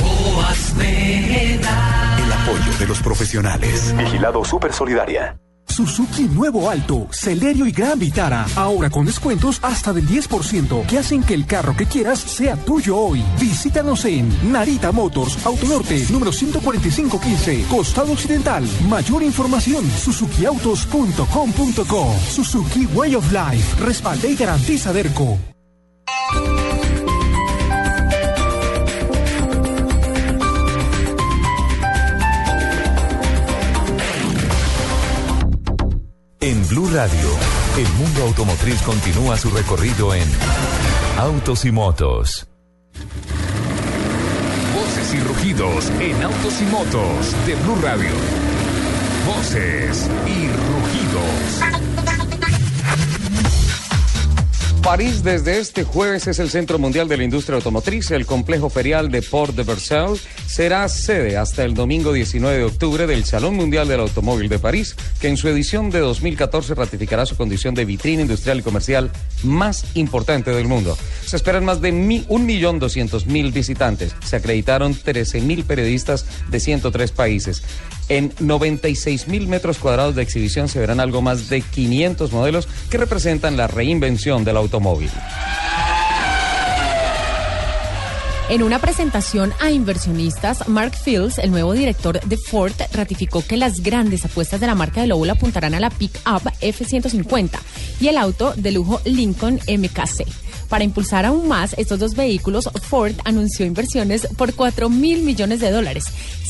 El 0.81 2.33
apoyo 2.33 2.77
de 2.81 2.89
los 2.89 3.01
profesionales. 3.01 3.95
Vigilado 3.97 4.45
Super 4.45 4.73
Solidaria. 4.73 5.39
Suzuki 5.81 6.25
Nuevo 6.25 6.69
Alto, 6.69 7.09
Celerio 7.11 7.67
y 7.67 7.73
Gran 7.73 7.99
Vitara. 7.99 8.45
Ahora 8.55 8.91
con 8.91 9.07
descuentos 9.07 9.61
hasta 9.63 9.95
del 9.95 10.07
10% 10.07 10.87
que 10.87 10.99
hacen 10.99 11.23
que 11.23 11.33
el 11.33 11.47
carro 11.47 11.75
que 11.75 11.87
quieras 11.87 12.19
sea 12.19 12.55
tuyo 12.55 12.99
hoy. 12.99 13.25
Visítanos 13.41 14.05
en 14.05 14.29
Narita 14.53 14.93
Motors, 14.93 15.39
Autonorte, 15.47 16.05
número 16.11 16.33
14515, 16.33 17.65
Costado 17.71 18.13
Occidental. 18.13 18.69
Mayor 18.91 19.23
información, 19.23 19.91
suzukiautos.com.co. 19.91 22.15
Suzuki 22.29 22.85
Way 22.95 23.15
of 23.15 23.33
Life. 23.33 23.83
Respalde 23.83 24.33
y 24.33 24.37
garantiza 24.37 24.93
Derco. 24.93 25.39
Radio, 36.93 37.29
el 37.79 37.89
mundo 37.95 38.23
automotriz 38.25 38.83
continúa 38.83 39.37
su 39.37 39.49
recorrido 39.51 40.13
en 40.13 40.25
Autos 41.19 41.65
y 41.65 41.71
Motos. 41.71 42.49
Voces 44.75 45.15
y 45.15 45.21
rugidos 45.21 45.89
en 46.01 46.21
Autos 46.21 46.61
y 46.61 46.65
Motos 46.65 47.47
de 47.47 47.55
Blue 47.55 47.79
Radio. 47.81 48.11
Voces 49.25 50.11
y 50.27 50.49
rugidos. 50.49 52.10
París 54.83 55.23
desde 55.23 55.59
este 55.59 55.85
jueves 55.85 56.27
es 56.27 56.39
el 56.39 56.49
Centro 56.49 56.79
Mundial 56.79 57.07
de 57.07 57.17
la 57.17 57.25
Industria 57.25 57.57
Automotriz. 57.57 58.11
El 58.11 58.25
complejo 58.25 58.71
ferial 58.71 59.11
de 59.11 59.21
Port 59.21 59.55
de 59.55 59.63
Versailles 59.63 60.23
será 60.47 60.89
sede 60.89 61.37
hasta 61.37 61.65
el 61.65 61.75
domingo 61.75 62.13
19 62.13 62.57
de 62.57 62.65
octubre 62.65 63.07
del 63.07 63.25
Salón 63.25 63.57
Mundial 63.57 63.89
del 63.89 64.01
Automóvil 64.01 64.49
de 64.49 64.59
París, 64.59 64.97
que 65.21 65.29
en 65.29 65.37
su 65.37 65.49
edición 65.49 65.91
de 65.91 66.01
2014 66.01 66.75
ratificará 66.75 67.27
su 67.27 67.37
condición 67.37 67.75
de 67.75 67.85
vitrina 67.85 68.23
industrial 68.23 68.61
y 68.61 68.63
comercial 68.63 69.11
más 69.43 69.85
importante 69.95 70.51
del 70.51 70.67
mundo. 70.67 70.97
Se 71.25 71.37
esperan 71.37 71.65
más 71.65 71.81
de 71.81 71.93
1.200.000 71.93 73.53
visitantes. 73.53 74.15
Se 74.25 74.37
acreditaron 74.37 74.95
13.000 74.95 75.65
periodistas 75.65 76.25
de 76.49 76.59
103 76.59 77.13
países. 77.13 77.63
En 78.11 78.33
96 78.41 79.29
mil 79.29 79.47
metros 79.47 79.79
cuadrados 79.79 80.17
de 80.17 80.23
exhibición 80.23 80.69
se 80.69 80.81
verán 80.81 80.99
algo 80.99 81.23
más 81.23 81.49
de 81.49 81.63
500 81.63 82.33
modelos 82.33 82.69
que 82.91 82.99
representan 82.99 83.57
la 83.57 83.69
reinvención 83.69 84.45
del 84.45 84.57
automóvil. 84.57 85.11
En 88.49 88.65
una 88.65 88.81
presentación 88.81 89.53
a 89.61 89.71
inversionistas, 89.71 90.69
Mark 90.69 90.97
Fields, 90.97 91.39
el 91.39 91.53
nuevo 91.53 91.73
director 91.73 92.21
de 92.21 92.37
Ford, 92.37 92.73
ratificó 92.93 93.45
que 93.47 93.57
las 93.57 93.81
grandes 93.81 94.25
apuestas 94.25 94.59
de 94.59 94.67
la 94.67 94.75
marca 94.75 95.03
de 95.03 95.07
Lowell 95.07 95.31
apuntarán 95.31 95.75
a 95.75 95.79
la 95.79 95.89
Pick-up 95.89 96.51
F-150 96.61 97.61
y 98.01 98.09
el 98.09 98.19
auto 98.19 98.53
de 98.57 98.73
lujo 98.73 99.01
Lincoln 99.05 99.61
MKC. 99.69 100.40
Para 100.71 100.85
impulsar 100.85 101.27
aún 101.27 101.49
más 101.49 101.75
estos 101.79 101.99
dos 101.99 102.15
vehículos, 102.15 102.71
Ford 102.89 103.17
anunció 103.25 103.67
inversiones 103.67 104.29
por 104.39 104.55
4 104.55 104.89
mil 104.89 105.25
millones 105.25 105.59
de 105.59 105.73
dólares, 105.73 106.05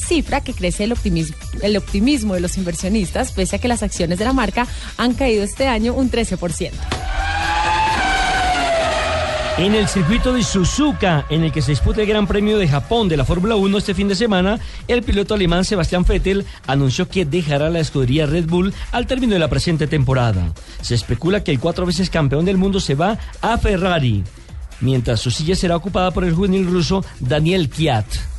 cifra 0.07 0.43
que 0.43 0.53
crece 0.53 0.85
el 0.85 0.93
optimismo, 0.93 2.35
de 2.35 2.41
los 2.41 2.59
inversionistas, 2.59 3.33
pese 3.33 3.57
a 3.57 3.59
que 3.59 3.67
las 3.67 3.83
acciones 3.83 4.19
de 4.19 4.27
la 4.27 4.35
marca 4.35 4.67
han 4.99 5.15
caído 5.15 5.43
este 5.43 5.67
año 5.69 5.95
un 5.95 6.11
13%. 6.11 6.71
En 9.59 9.75
el 9.75 9.89
circuito 9.89 10.33
de 10.33 10.43
Suzuka, 10.43 11.27
en 11.29 11.45
el 11.45 11.53
que 11.53 11.61
se 11.61 11.73
disputa 11.73 12.01
el 12.01 12.07
Gran 12.07 12.27
Premio 12.27 12.57
de 12.57 12.69
Japón 12.69 13.09
de 13.09 13.17
la 13.17 13.27
Fórmula 13.27 13.57
1 13.57 13.79
este 13.79 13.95
fin 13.95 14.09
de 14.09 14.15
semana, 14.15 14.59
el 14.89 15.03
piloto 15.03 15.35
alemán 15.35 15.65
Sebastián 15.65 16.05
Vettel 16.09 16.47
anunció 16.67 17.09
que 17.09 17.27
dejará 17.27 17.69
la 17.69 17.81
escudería 17.81 18.27
Red 18.27 18.47
Bull 18.47 18.73
al 18.93 19.07
término 19.07 19.35
de 19.35 19.39
la 19.41 19.49
presente 19.49 19.87
temporada. 19.87 20.53
Se 20.81 20.95
especula 20.95 21.45
que 21.45 21.51
el 21.51 21.61
cuatro 21.61 21.85
veces 21.85 22.09
campeón 22.09 22.47
del 22.47 22.57
mundo 22.57 22.81
se 22.81 22.95
va 22.95 23.19
a 23.43 23.59
Ferrari, 23.59 24.25
mientras 24.81 25.21
su 25.21 25.31
silla 25.31 25.55
será 25.55 25.77
ocupada 25.77 26.11
por 26.11 26.25
el 26.25 26.35
juvenil 26.35 26.67
ruso 26.67 27.05
Daniel 27.19 27.69
Kiat. 27.69 28.30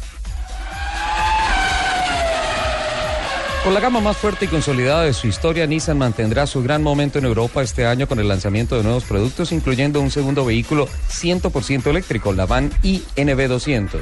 Con 3.64 3.76
la 3.76 3.80
gama 3.80 4.00
más 4.00 4.18
fuerte 4.18 4.46
y 4.46 4.48
consolidada 4.48 5.04
de 5.04 5.14
su 5.14 5.28
historia, 5.28 5.68
Nissan 5.68 6.00
mantendrá 6.00 6.48
su 6.48 6.64
gran 6.64 6.82
momento 6.82 7.20
en 7.20 7.26
Europa 7.26 7.62
este 7.62 7.86
año 7.86 8.08
con 8.08 8.20
el 8.20 8.28
lanzamiento 8.28 8.76
de 8.76 8.82
nuevos 8.82 9.04
productos, 9.04 9.52
incluyendo 9.52 10.02
un 10.02 10.10
segundo 10.10 10.44
vehículo 10.44 10.88
100% 10.88 11.86
eléctrico, 11.86 12.34
la 12.34 12.48
van 12.48 12.72
iNB200. 12.82 14.02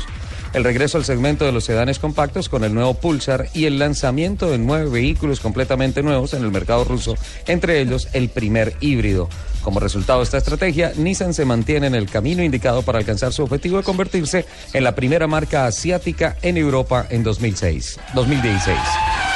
El 0.53 0.63
regreso 0.63 0.97
al 0.97 1.03
segmento 1.03 1.43
de 1.43 1.51
los 1.51 1.65
sedanes 1.65 1.99
compactos 1.99 2.47
con 2.47 2.63
el 2.63 2.73
nuevo 2.73 2.93
Pulsar 2.93 3.49
y 3.53 3.65
el 3.65 3.79
lanzamiento 3.79 4.49
de 4.49 4.59
nueve 4.59 4.89
vehículos 4.89 5.41
completamente 5.41 6.03
nuevos 6.03 6.33
en 6.33 6.43
el 6.43 6.51
mercado 6.51 6.85
ruso, 6.85 7.17
entre 7.45 7.81
ellos 7.81 8.07
el 8.13 8.29
primer 8.29 8.77
híbrido. 8.79 9.27
Como 9.61 9.81
resultado 9.81 10.19
de 10.19 10.23
esta 10.23 10.37
estrategia, 10.37 10.93
Nissan 10.95 11.33
se 11.33 11.43
mantiene 11.43 11.87
en 11.87 11.95
el 11.95 12.09
camino 12.09 12.41
indicado 12.41 12.81
para 12.81 12.99
alcanzar 12.99 13.33
su 13.33 13.43
objetivo 13.43 13.75
de 13.75 13.83
convertirse 13.83 14.45
en 14.71 14.85
la 14.85 14.95
primera 14.95 15.27
marca 15.27 15.65
asiática 15.65 16.37
en 16.41 16.55
Europa 16.55 17.07
en 17.09 17.23
2006, 17.23 17.99
2016. 18.15 19.28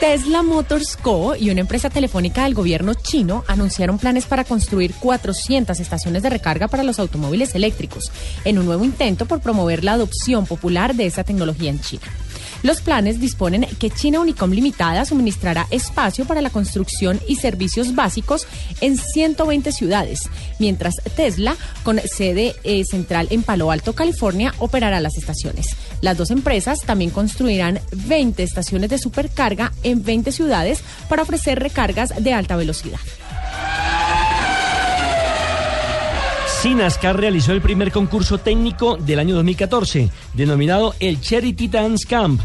Tesla 0.00 0.44
Motors 0.44 0.96
Co. 0.96 1.34
y 1.34 1.50
una 1.50 1.60
empresa 1.60 1.90
telefónica 1.90 2.44
del 2.44 2.54
gobierno 2.54 2.94
chino 2.94 3.42
anunciaron 3.48 3.98
planes 3.98 4.26
para 4.26 4.44
construir 4.44 4.94
400 4.94 5.80
estaciones 5.80 6.22
de 6.22 6.30
recarga 6.30 6.68
para 6.68 6.84
los 6.84 7.00
automóviles 7.00 7.56
eléctricos, 7.56 8.12
en 8.44 8.58
un 8.60 8.66
nuevo 8.66 8.84
intento 8.84 9.26
por 9.26 9.40
promover 9.40 9.82
la 9.82 9.94
adopción 9.94 10.46
popular 10.46 10.94
de 10.94 11.06
esa 11.06 11.24
tecnología 11.24 11.70
en 11.70 11.80
China. 11.80 12.04
Los 12.62 12.80
planes 12.80 13.20
disponen 13.20 13.66
que 13.78 13.90
China 13.90 14.20
Unicom 14.20 14.50
Limitada 14.50 15.04
suministrará 15.04 15.66
espacio 15.70 16.24
para 16.24 16.42
la 16.42 16.50
construcción 16.50 17.20
y 17.28 17.36
servicios 17.36 17.94
básicos 17.94 18.46
en 18.80 18.96
120 18.96 19.70
ciudades, 19.72 20.28
mientras 20.58 20.96
Tesla, 21.14 21.56
con 21.84 22.00
sede 22.00 22.56
eh, 22.64 22.84
central 22.84 23.28
en 23.30 23.42
Palo 23.42 23.70
Alto, 23.70 23.94
California, 23.94 24.54
operará 24.58 25.00
las 25.00 25.16
estaciones. 25.16 25.76
Las 26.00 26.16
dos 26.16 26.30
empresas 26.30 26.80
también 26.80 27.10
construirán 27.10 27.80
20 27.92 28.42
estaciones 28.42 28.90
de 28.90 28.98
supercarga 28.98 29.72
en 29.82 30.02
20 30.02 30.32
ciudades 30.32 30.80
para 31.08 31.22
ofrecer 31.22 31.60
recargas 31.60 32.12
de 32.22 32.32
alta 32.32 32.56
velocidad. 32.56 33.00
Sinascar 36.60 37.16
realizó 37.16 37.52
el 37.52 37.62
primer 37.62 37.92
concurso 37.92 38.38
técnico 38.38 38.96
del 38.96 39.20
año 39.20 39.36
2014, 39.36 40.10
denominado 40.34 40.92
el 40.98 41.20
Cherry 41.20 41.52
Titans 41.52 42.04
Camp. 42.04 42.40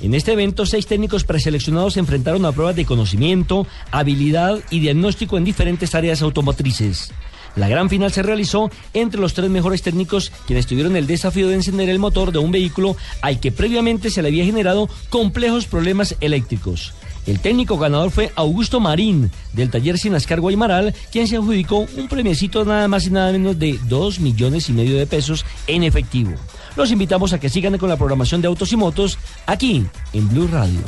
En 0.00 0.12
este 0.14 0.32
evento, 0.32 0.66
seis 0.66 0.88
técnicos 0.88 1.22
preseleccionados 1.22 1.94
se 1.94 2.00
enfrentaron 2.00 2.44
a 2.46 2.50
pruebas 2.50 2.74
de 2.74 2.84
conocimiento, 2.84 3.64
habilidad 3.92 4.58
y 4.70 4.80
diagnóstico 4.80 5.38
en 5.38 5.44
diferentes 5.44 5.94
áreas 5.94 6.20
automotrices. 6.22 7.12
La 7.54 7.68
gran 7.68 7.88
final 7.88 8.10
se 8.10 8.24
realizó 8.24 8.72
entre 8.92 9.20
los 9.20 9.34
tres 9.34 9.48
mejores 9.50 9.82
técnicos 9.82 10.32
quienes 10.48 10.66
tuvieron 10.66 10.96
el 10.96 11.06
desafío 11.06 11.46
de 11.46 11.54
encender 11.54 11.88
el 11.88 12.00
motor 12.00 12.32
de 12.32 12.38
un 12.38 12.50
vehículo 12.50 12.96
al 13.22 13.38
que 13.38 13.52
previamente 13.52 14.10
se 14.10 14.20
le 14.20 14.28
había 14.28 14.44
generado 14.44 14.88
complejos 15.10 15.66
problemas 15.66 16.16
eléctricos. 16.20 16.92
El 17.26 17.40
técnico 17.40 17.78
ganador 17.78 18.10
fue 18.10 18.32
Augusto 18.34 18.80
Marín, 18.80 19.30
del 19.52 19.70
taller 19.70 19.98
Sinascar 19.98 20.40
Guaymaral, 20.40 20.94
quien 21.10 21.26
se 21.26 21.36
adjudicó 21.36 21.86
un 21.96 22.08
premiecito 22.08 22.64
nada 22.64 22.86
más 22.88 23.06
y 23.06 23.10
nada 23.10 23.32
menos 23.32 23.58
de 23.58 23.78
2 23.88 24.20
millones 24.20 24.68
y 24.68 24.72
medio 24.72 24.98
de 24.98 25.06
pesos 25.06 25.44
en 25.66 25.82
efectivo. 25.82 26.32
Los 26.76 26.90
invitamos 26.90 27.32
a 27.32 27.40
que 27.40 27.48
sigan 27.48 27.78
con 27.78 27.88
la 27.88 27.96
programación 27.96 28.42
de 28.42 28.48
Autos 28.48 28.72
y 28.72 28.76
Motos 28.76 29.18
aquí 29.46 29.86
en 30.12 30.28
Blue 30.28 30.48
Radio. 30.48 30.80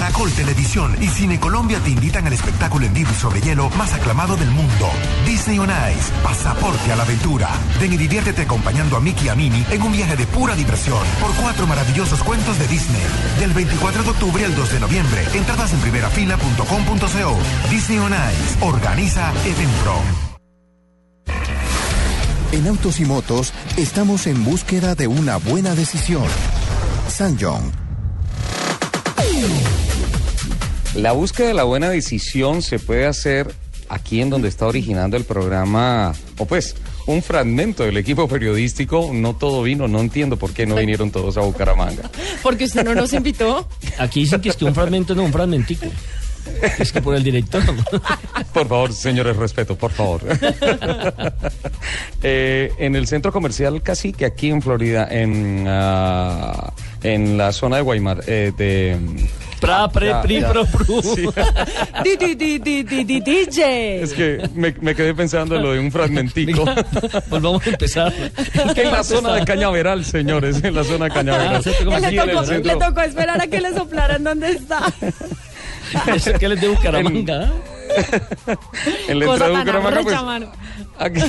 Caracol 0.00 0.32
Televisión 0.32 0.96
y 0.98 1.08
Cine 1.08 1.38
Colombia 1.38 1.78
te 1.84 1.90
invitan 1.90 2.26
al 2.26 2.32
espectáculo 2.32 2.86
en 2.86 2.94
vivo 2.94 3.12
sobre 3.12 3.42
hielo 3.42 3.68
más 3.76 3.92
aclamado 3.92 4.34
del 4.34 4.50
mundo. 4.50 4.88
Disney 5.26 5.58
on 5.58 5.68
Ice, 5.68 6.10
pasaporte 6.22 6.90
a 6.90 6.96
la 6.96 7.02
aventura. 7.02 7.50
Ven 7.78 7.92
y 7.92 7.98
diviértete 7.98 8.40
acompañando 8.40 8.96
a 8.96 9.00
Mickey 9.00 9.26
y 9.26 9.28
a 9.28 9.34
Minnie 9.34 9.66
en 9.70 9.82
un 9.82 9.92
viaje 9.92 10.16
de 10.16 10.26
pura 10.26 10.56
diversión 10.56 11.00
por 11.20 11.34
cuatro 11.34 11.66
maravillosos 11.66 12.22
cuentos 12.22 12.58
de 12.58 12.66
Disney. 12.66 13.02
Del 13.40 13.52
24 13.52 14.02
de 14.02 14.08
octubre 14.08 14.42
al 14.42 14.56
2 14.56 14.72
de 14.72 14.80
noviembre. 14.80 15.26
Entradas 15.34 15.74
en 15.74 15.80
primerafila.com.co. 15.80 17.68
Disney 17.68 17.98
on 17.98 18.12
Ice. 18.12 18.64
Organiza 18.64 19.34
Evenpro. 19.44 20.00
En 22.52 22.66
Autos 22.68 23.00
y 23.00 23.04
Motos 23.04 23.52
estamos 23.76 24.26
en 24.26 24.44
búsqueda 24.44 24.94
de 24.94 25.08
una 25.08 25.36
buena 25.36 25.74
decisión. 25.74 26.24
Sanjong 27.06 27.80
la 30.94 31.12
búsqueda 31.12 31.48
de 31.48 31.54
la 31.54 31.64
buena 31.64 31.90
decisión 31.90 32.62
se 32.62 32.78
puede 32.78 33.06
hacer 33.06 33.52
aquí 33.88 34.20
en 34.20 34.30
donde 34.30 34.48
está 34.48 34.66
originando 34.66 35.16
el 35.16 35.24
programa, 35.24 36.12
o 36.38 36.46
pues 36.46 36.76
un 37.06 37.22
fragmento 37.22 37.84
del 37.84 37.96
equipo 37.96 38.28
periodístico. 38.28 39.10
No 39.12 39.34
todo 39.34 39.62
vino, 39.62 39.88
no 39.88 40.00
entiendo 40.00 40.36
por 40.36 40.52
qué 40.52 40.66
no 40.66 40.76
vinieron 40.76 41.10
todos 41.10 41.36
a 41.36 41.40
Bucaramanga. 41.40 42.10
Porque 42.42 42.64
usted 42.64 42.84
no 42.84 42.94
nos 42.94 43.12
invitó. 43.12 43.68
Aquí 43.98 44.20
dicen 44.20 44.40
que 44.40 44.50
es 44.50 44.56
que 44.56 44.64
un 44.64 44.74
fragmento, 44.74 45.14
no 45.14 45.24
un 45.24 45.32
fragmentico. 45.32 45.86
Es 46.78 46.90
que 46.90 47.02
por 47.02 47.14
el 47.14 47.22
director. 47.22 47.62
Por 48.54 48.66
favor, 48.66 48.92
señores, 48.92 49.36
respeto, 49.36 49.76
por 49.76 49.90
favor. 49.92 50.22
Eh, 52.22 52.72
en 52.78 52.96
el 52.96 53.06
centro 53.06 53.32
comercial 53.32 53.82
Cacique, 53.82 54.26
aquí 54.26 54.50
en 54.50 54.60
Florida, 54.60 55.08
en, 55.10 55.66
uh, 55.66 56.70
en 57.02 57.38
la 57.38 57.50
zona 57.52 57.76
de 57.76 57.82
Guaymar, 57.82 58.22
eh, 58.26 58.52
de... 58.56 58.98
Pra, 59.60 59.88
pre, 59.88 60.14
pri, 60.22 60.42
pro, 60.42 60.64
pru. 60.64 61.02
DJ. 63.20 64.02
Es 64.02 64.12
que 64.14 64.48
me, 64.54 64.74
me, 64.80 64.94
quedé 64.94 65.14
pensando 65.14 65.56
en 65.56 65.62
lo 65.62 65.72
de 65.72 65.80
un 65.80 65.92
fragmentico. 65.92 66.64
Pues 67.28 67.42
vamos 67.42 67.66
a 67.66 67.70
empezar. 67.70 68.12
en 68.76 68.90
la 68.90 69.04
zona 69.04 69.34
de 69.34 69.44
Cañaveral, 69.44 70.04
señores, 70.04 70.62
en 70.64 70.74
la 70.74 70.84
zona 70.84 71.04
de 71.06 71.10
Cañaveral. 71.12 71.62
Ah, 71.64 72.00
le, 72.00 72.16
tocó, 72.16 72.42
le 72.52 72.76
tocó 72.76 73.00
esperar 73.02 73.40
a 73.40 73.46
que 73.46 73.60
le 73.60 73.74
soplaran 73.74 74.24
dónde 74.24 74.52
está. 74.52 74.92
¿Qué 76.38 76.48
les 76.48 76.60
de 76.60 76.68
Bucaramanga? 76.68 77.50
En, 79.08 79.18
la 79.18 79.24
entrada 79.24 79.50
de 79.50 79.58
Bucaramanga, 79.58 80.02
pues, 80.02 80.14
aquí 80.98 81.20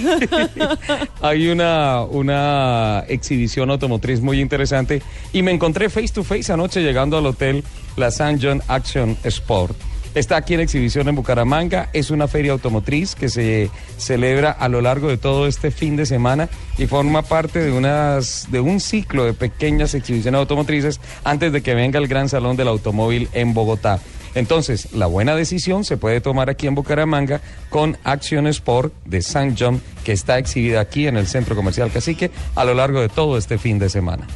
hay 1.22 1.48
una, 1.48 2.02
una 2.02 3.04
exhibición 3.08 3.72
automotriz 3.72 4.22
muy 4.22 4.40
interesante 4.40 5.02
y 5.34 5.42
me 5.42 5.52
encontré 5.52 5.90
face 5.90 6.10
to 6.10 6.24
face 6.24 6.52
anoche 6.52 6.82
llegando 6.82 7.18
al 7.18 7.26
hotel 7.26 7.64
La 7.96 8.12
San 8.12 8.40
John 8.42 8.62
Action 8.68 9.18
Sport. 9.24 9.76
Está 10.14 10.36
aquí 10.36 10.56
en 10.56 10.60
exhibición 10.60 11.08
en 11.08 11.16
Bucaramanga. 11.16 11.90
Es 11.94 12.12
una 12.12 12.28
feria 12.28 12.52
automotriz 12.52 13.16
que 13.16 13.30
se 13.30 13.70
celebra 13.98 14.52
a 14.52 14.68
lo 14.68 14.82
largo 14.82 15.08
de 15.08 15.18
todo 15.18 15.48
este 15.48 15.72
fin 15.72 15.96
de 15.96 16.06
semana 16.06 16.50
y 16.78 16.88
forma 16.88 17.22
parte 17.22 17.60
de, 17.60 17.72
unas, 17.72 18.52
de 18.52 18.60
un 18.60 18.82
ciclo 18.82 19.24
de 19.24 19.34
pequeñas 19.34 19.94
exhibiciones 19.94 20.40
automotrices 20.40 21.00
antes 21.24 21.54
de 21.54 21.62
que 21.62 21.76
venga 21.76 21.98
el 21.98 22.10
Gran 22.10 22.28
Salón 22.28 22.58
del 22.58 22.68
Automóvil 22.68 23.30
en 23.32 23.54
Bogotá. 23.54 24.02
Entonces, 24.36 24.92
la 24.94 25.08
buena 25.08 25.36
decisión 25.36 25.86
se 25.86 25.98
puede 25.98 26.20
tomar 26.20 26.50
aquí 26.50 26.68
en 26.68 26.76
Bucaramanga 26.76 27.42
con 27.70 27.98
Action 28.04 28.48
Sport 28.48 28.94
de 29.06 29.22
San 29.22 29.56
John, 29.58 29.82
que 30.04 30.12
está 30.12 30.38
exhibida 30.38 30.82
aquí 30.82 31.08
en 31.08 31.16
el 31.16 31.28
Centro 31.28 31.56
Comercial 31.56 31.92
Cacique 31.92 32.32
a 32.56 32.66
lo 32.66 32.74
largo 32.74 33.00
de 33.00 33.10
todo 33.10 33.38
este 33.38 33.58
fin 33.58 33.80
de 33.80 33.90
semana. 33.90 34.28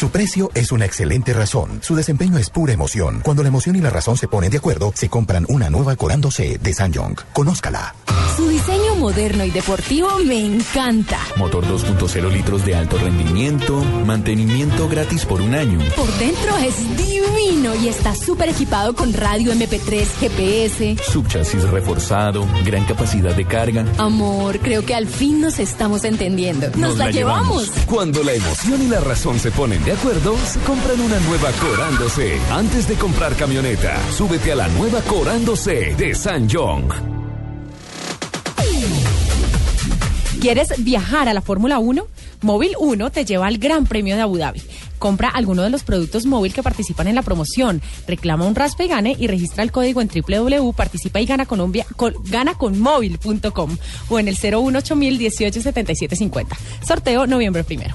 Su 0.00 0.08
precio 0.08 0.50
es 0.54 0.72
una 0.72 0.86
excelente 0.86 1.34
razón. 1.34 1.80
Su 1.82 1.94
desempeño 1.94 2.38
es 2.38 2.48
pura 2.48 2.72
emoción. 2.72 3.20
Cuando 3.22 3.42
la 3.42 3.50
emoción 3.50 3.76
y 3.76 3.82
la 3.82 3.90
razón 3.90 4.16
se 4.16 4.28
ponen 4.28 4.50
de 4.50 4.56
acuerdo, 4.56 4.94
se 4.94 5.10
compran 5.10 5.44
una 5.50 5.68
nueva 5.68 5.94
Corando 5.94 6.30
C 6.30 6.56
de 6.56 6.72
Sanyong. 6.72 7.16
Conózcala. 7.34 7.94
Su 8.34 8.48
diseño 8.48 8.94
moderno 8.96 9.44
y 9.44 9.50
deportivo 9.50 10.08
me 10.24 10.42
encanta. 10.42 11.18
Motor 11.36 11.66
2.0 11.66 12.32
litros 12.32 12.64
de 12.64 12.76
alto 12.76 12.96
rendimiento, 12.96 13.84
mantenimiento 14.06 14.88
gratis 14.88 15.26
por 15.26 15.42
un 15.42 15.54
año. 15.54 15.78
Por 15.94 16.10
dentro 16.14 16.56
es 16.56 16.96
divino 16.96 17.74
y 17.74 17.88
está 17.88 18.14
súper 18.14 18.48
equipado 18.48 18.94
con 18.94 19.12
radio 19.12 19.52
MP3, 19.52 20.06
GPS. 20.18 20.96
Subchasis 21.10 21.64
reforzado, 21.64 22.46
gran 22.64 22.86
capacidad 22.86 23.34
de 23.34 23.44
carga. 23.44 23.84
Amor, 23.98 24.60
creo 24.60 24.86
que 24.86 24.94
al 24.94 25.06
fin 25.06 25.42
nos 25.42 25.58
estamos 25.58 26.04
entendiendo. 26.04 26.70
Nos, 26.76 26.96
la, 26.96 27.10
llevamos. 27.10 27.70
Cuando 27.84 28.22
la 28.22 28.32
emoción 28.32 28.80
y 28.80 28.88
la 28.88 29.00
razón 29.00 29.38
se 29.38 29.50
ponen 29.50 29.84
de 29.84 29.89
acuerdo, 29.92 30.36
se 30.38 30.60
compran 30.60 31.00
una 31.00 31.18
nueva 31.20 31.50
Corando 31.52 32.08
C. 32.08 32.38
Antes 32.50 32.86
de 32.86 32.94
comprar 32.96 33.34
camioneta, 33.34 33.98
súbete 34.12 34.52
a 34.52 34.56
la 34.56 34.68
nueva 34.68 35.00
Corando 35.02 35.56
C 35.56 35.94
de 35.96 36.14
San 36.14 36.48
Jong. 36.48 36.92
¿Quieres 40.40 40.72
viajar 40.84 41.28
a 41.28 41.34
la 41.34 41.42
Fórmula 41.42 41.78
1? 41.78 42.06
Móvil 42.42 42.72
1 42.78 43.10
te 43.10 43.24
lleva 43.24 43.46
al 43.46 43.58
Gran 43.58 43.86
Premio 43.86 44.16
de 44.16 44.22
Abu 44.22 44.38
Dhabi. 44.38 44.62
Compra 44.98 45.28
alguno 45.28 45.62
de 45.62 45.70
los 45.70 45.82
productos 45.82 46.26
móvil 46.26 46.52
que 46.52 46.62
participan 46.62 47.08
en 47.08 47.14
la 47.14 47.22
promoción. 47.22 47.82
Reclama 48.06 48.46
un 48.46 48.54
raspe 48.54 48.84
y 48.84 48.88
gane 48.88 49.16
y 49.18 49.26
registra 49.26 49.62
el 49.62 49.72
código 49.72 50.00
en 50.00 50.08
www.participa 50.08 51.20
y 51.20 51.26
gana 51.26 51.46
con, 51.46 51.72
ganaconmóvil.com 52.24 53.76
o 54.08 54.18
en 54.18 54.28
el 54.28 54.36
018 54.36 54.96
187750. 54.96 56.56
Sorteo 56.86 57.26
noviembre 57.26 57.64
primero. 57.64 57.94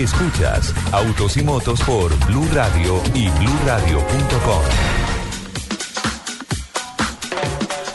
Escuchas 0.00 0.74
Autos 0.92 1.36
y 1.36 1.42
Motos 1.42 1.78
por 1.82 2.16
Blue 2.26 2.48
Radio 2.54 3.02
y 3.14 3.28
BlueRadio.com. 3.28 4.62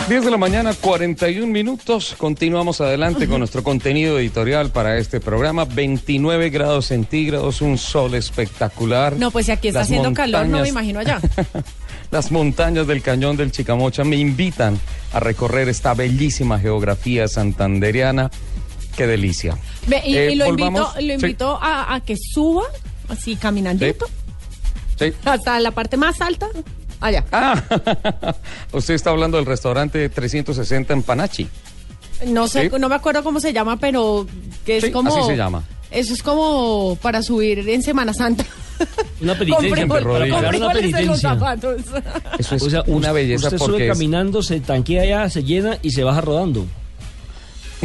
10 0.08 0.24
de 0.24 0.30
la 0.30 0.38
mañana, 0.38 0.76
41 0.80 1.48
minutos. 1.48 2.14
Continuamos 2.16 2.80
adelante 2.80 3.28
con 3.28 3.40
nuestro 3.40 3.64
contenido 3.64 4.20
editorial 4.20 4.70
para 4.70 5.00
este 5.00 5.20
programa. 5.20 5.66
29 5.66 6.52
grados 6.52 6.86
centígrados, 6.86 7.62
un 7.62 7.80
sol 7.80 8.14
espectacular. 8.14 9.16
No, 9.18 9.32
pues 9.32 9.48
si 9.48 9.52
aquí 9.52 9.70
está 9.70 9.82
haciendo 9.82 10.14
calor, 10.14 10.46
no 10.46 10.62
me 10.62 10.70
imagino 10.70 11.00
allá. 11.00 11.20
Las 12.12 12.32
montañas 12.32 12.86
del 12.86 13.02
cañón 13.02 13.36
del 13.36 13.52
Chicamocha 13.52 14.04
me 14.04 14.18
invitan 14.18 14.80
a 15.12 15.20
recorrer 15.20 15.70
esta 15.70 15.96
bellísima 15.96 16.60
geografía 16.60 17.28
santanderiana. 17.28 18.30
Qué 18.96 19.08
delicia. 19.08 19.58
y, 20.06 20.16
eh, 20.16 20.36
lo 20.36 20.48
invito, 20.48 21.60
a, 21.62 22.02
que 22.06 22.16
suba, 22.18 22.64
así 23.10 23.36
caminandito. 23.36 24.06
Hasta 25.26 25.60
la 25.60 25.72
parte 25.72 25.98
más 25.98 26.22
alta 26.22 26.48
Allá. 27.02 27.26
Ah, 27.32 27.62
usted 28.72 28.94
está 28.94 29.10
hablando 29.10 29.38
del 29.38 29.46
restaurante 29.46 30.10
360 30.10 30.94
en 30.94 31.04
Panachi. 31.04 31.48
No 32.28 32.48
sé, 32.48 32.72
no 32.80 32.90
me 32.90 32.96
acuerdo 32.96 33.24
cómo 33.24 33.40
se 33.40 33.54
llama, 33.54 33.78
pero 33.78 34.26
que 34.66 34.78
es 34.78 34.90
como. 34.90 35.16
Así 35.16 35.28
se 35.28 35.38
llama. 35.38 35.64
Eso 35.92 36.14
es 36.14 36.24
como 36.24 36.98
para 37.02 37.22
subir 37.22 37.68
en 37.70 37.84
Semana 37.84 38.14
Santa. 38.14 38.46
Una 39.22 39.36
penitencia, 39.38 39.86
una 39.86 40.72
penitencia. 40.72 41.38
Eso 42.40 42.56
es 42.56 42.76
una 42.88 43.12
belleza 43.12 43.48
usted 43.48 43.60
sube 43.60 43.88
caminando, 43.88 44.42
se 44.42 44.60
tanquea 44.60 45.04
allá, 45.04 45.30
se 45.30 45.44
llena 45.44 45.78
y 45.82 45.92
se 45.92 46.04
baja 46.04 46.22
rodando. 46.22 46.66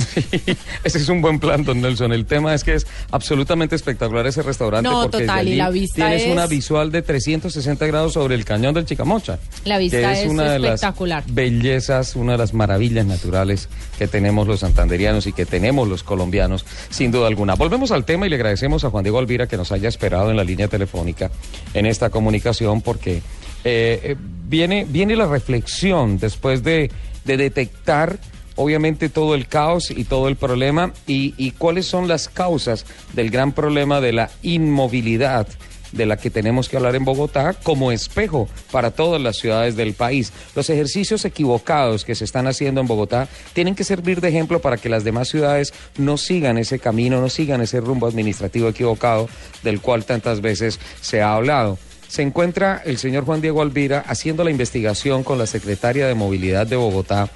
ese 0.84 0.98
es 0.98 1.08
un 1.08 1.22
buen 1.22 1.38
plan, 1.38 1.64
don 1.64 1.80
Nelson. 1.80 2.12
El 2.12 2.26
tema 2.26 2.54
es 2.54 2.64
que 2.64 2.74
es 2.74 2.86
absolutamente 3.10 3.76
espectacular 3.76 4.26
ese 4.26 4.42
restaurante. 4.42 4.88
No, 4.88 5.02
porque 5.02 5.20
total, 5.20 5.48
y 5.48 5.56
la 5.56 5.70
vista 5.70 6.08
tienes 6.08 6.26
una 6.26 6.46
visual 6.46 6.90
de 6.90 7.02
360 7.02 7.86
grados 7.86 8.14
sobre 8.14 8.34
el 8.34 8.44
cañón 8.44 8.74
del 8.74 8.84
Chicamocha. 8.84 9.38
La 9.64 9.78
vista 9.78 10.18
es, 10.18 10.28
una 10.28 10.56
espectacular. 10.56 11.22
de 11.24 11.28
las 11.28 11.34
bellezas, 11.34 12.16
una 12.16 12.32
de 12.32 12.38
las 12.38 12.54
maravillas 12.54 13.06
naturales 13.06 13.68
que 13.98 14.06
tenemos 14.06 14.46
los 14.46 14.60
santanderianos 14.60 15.26
y 15.26 15.32
que 15.32 15.46
tenemos 15.46 15.88
los 15.88 16.02
colombianos, 16.02 16.64
sin 16.90 17.10
duda 17.10 17.26
alguna. 17.26 17.54
Volvemos 17.54 17.90
al 17.90 18.04
tema 18.04 18.26
y 18.26 18.30
le 18.30 18.36
agradecemos 18.36 18.84
a 18.84 18.90
Juan 18.90 19.04
Diego 19.04 19.18
Alvira 19.18 19.46
que 19.46 19.56
nos 19.56 19.72
haya 19.72 19.88
esperado 19.88 20.30
en 20.30 20.36
la 20.36 20.44
línea 20.44 20.68
telefónica 20.68 21.30
en 21.74 21.86
esta 21.86 22.10
comunicación 22.10 22.80
porque 22.80 23.22
eh, 23.64 24.00
eh, 24.02 24.16
viene, 24.48 24.86
viene 24.88 25.16
la 25.16 25.26
reflexión 25.26 26.18
después 26.18 26.62
de, 26.62 26.90
de 27.24 27.36
detectar 27.36 28.18
obviamente 28.60 29.08
todo 29.08 29.34
el 29.34 29.46
caos 29.46 29.90
y 29.90 30.04
todo 30.04 30.28
el 30.28 30.36
problema 30.36 30.92
y, 31.06 31.52
cuáles 31.52 31.86
son 31.86 32.08
las 32.08 32.28
causas 32.28 32.84
del 33.14 33.30
gran 33.30 33.52
problema 33.52 34.00
de 34.02 34.12
la 34.12 34.30
inmovilidad 34.42 35.48
de 35.92 36.06
la 36.06 36.18
que 36.18 36.30
tenemos 36.30 36.68
que 36.68 36.76
hablar 36.76 36.94
en 36.94 37.04
Bogotá 37.04 37.54
como 37.54 37.90
espejo 37.90 38.48
para 38.70 38.90
todas 38.90 39.20
las 39.20 39.38
ciudades 39.38 39.76
del 39.76 39.94
país. 39.94 40.32
Los 40.54 40.68
ejercicios 40.68 41.24
equivocados 41.24 42.04
que 42.04 42.14
se 42.14 42.24
están 42.24 42.46
haciendo 42.46 42.82
en 42.82 42.86
Bogotá 42.86 43.28
tienen 43.54 43.74
que 43.74 43.82
servir 43.82 44.20
de 44.20 44.28
ejemplo 44.28 44.60
para 44.60 44.76
que 44.76 44.90
las 44.90 45.04
demás 45.04 45.28
ciudades 45.28 45.72
no 45.96 46.18
sigan 46.18 46.58
ese 46.58 46.78
camino, 46.78 47.20
no 47.20 47.30
sigan 47.30 47.62
ese 47.62 47.80
rumbo 47.80 48.06
administrativo 48.06 48.68
equivocado 48.68 49.28
del 49.64 49.80
cual 49.80 50.04
tantas 50.04 50.42
veces 50.42 50.78
se 51.00 51.22
ha 51.22 51.34
hablado. 51.34 51.78
Se 52.10 52.22
encuentra 52.22 52.82
el 52.84 52.98
señor 52.98 53.24
Juan 53.24 53.40
Diego 53.40 53.62
Alvira 53.62 54.04
haciendo 54.04 54.42
la 54.42 54.50
investigación 54.50 55.22
con 55.22 55.38
la 55.38 55.46
secretaria 55.46 56.08
de 56.08 56.14
Movilidad 56.14 56.66
de 56.66 56.74
Bogotá 56.74 57.30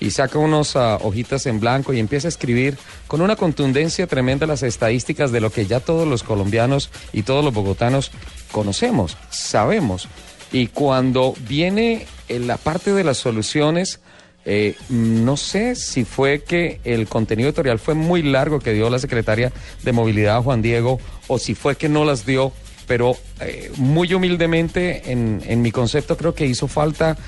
y 0.00 0.10
saca 0.10 0.38
unas 0.38 0.76
ah, 0.76 0.98
hojitas 1.02 1.46
en 1.46 1.60
blanco 1.60 1.92
y 1.92 1.98
empieza 1.98 2.28
a 2.28 2.30
escribir 2.30 2.78
con 3.06 3.20
una 3.20 3.36
contundencia 3.36 4.06
tremenda 4.06 4.46
las 4.46 4.62
estadísticas 4.62 5.32
de 5.32 5.40
lo 5.40 5.50
que 5.50 5.66
ya 5.66 5.80
todos 5.80 6.06
los 6.06 6.22
colombianos 6.22 6.90
y 7.12 7.22
todos 7.22 7.44
los 7.44 7.54
bogotanos 7.54 8.10
conocemos, 8.52 9.16
sabemos. 9.30 10.08
Y 10.52 10.68
cuando 10.68 11.34
viene 11.48 12.06
en 12.28 12.46
la 12.46 12.56
parte 12.56 12.92
de 12.92 13.04
las 13.04 13.18
soluciones, 13.18 14.00
eh, 14.44 14.76
no 14.88 15.36
sé 15.36 15.74
si 15.74 16.04
fue 16.04 16.42
que 16.42 16.80
el 16.84 17.06
contenido 17.06 17.50
editorial 17.50 17.78
fue 17.78 17.94
muy 17.94 18.22
largo 18.22 18.60
que 18.60 18.72
dio 18.72 18.88
la 18.88 18.98
secretaria 18.98 19.52
de 19.82 19.92
Movilidad 19.92 20.42
Juan 20.42 20.62
Diego 20.62 21.00
o 21.26 21.38
si 21.38 21.54
fue 21.54 21.76
que 21.76 21.90
no 21.90 22.06
las 22.06 22.24
dio, 22.24 22.52
pero 22.86 23.14
eh, 23.40 23.70
muy 23.76 24.14
humildemente 24.14 25.12
en, 25.12 25.42
en 25.46 25.60
mi 25.60 25.70
concepto 25.70 26.16
creo 26.16 26.34
que 26.34 26.46
hizo 26.46 26.66
falta 26.66 27.18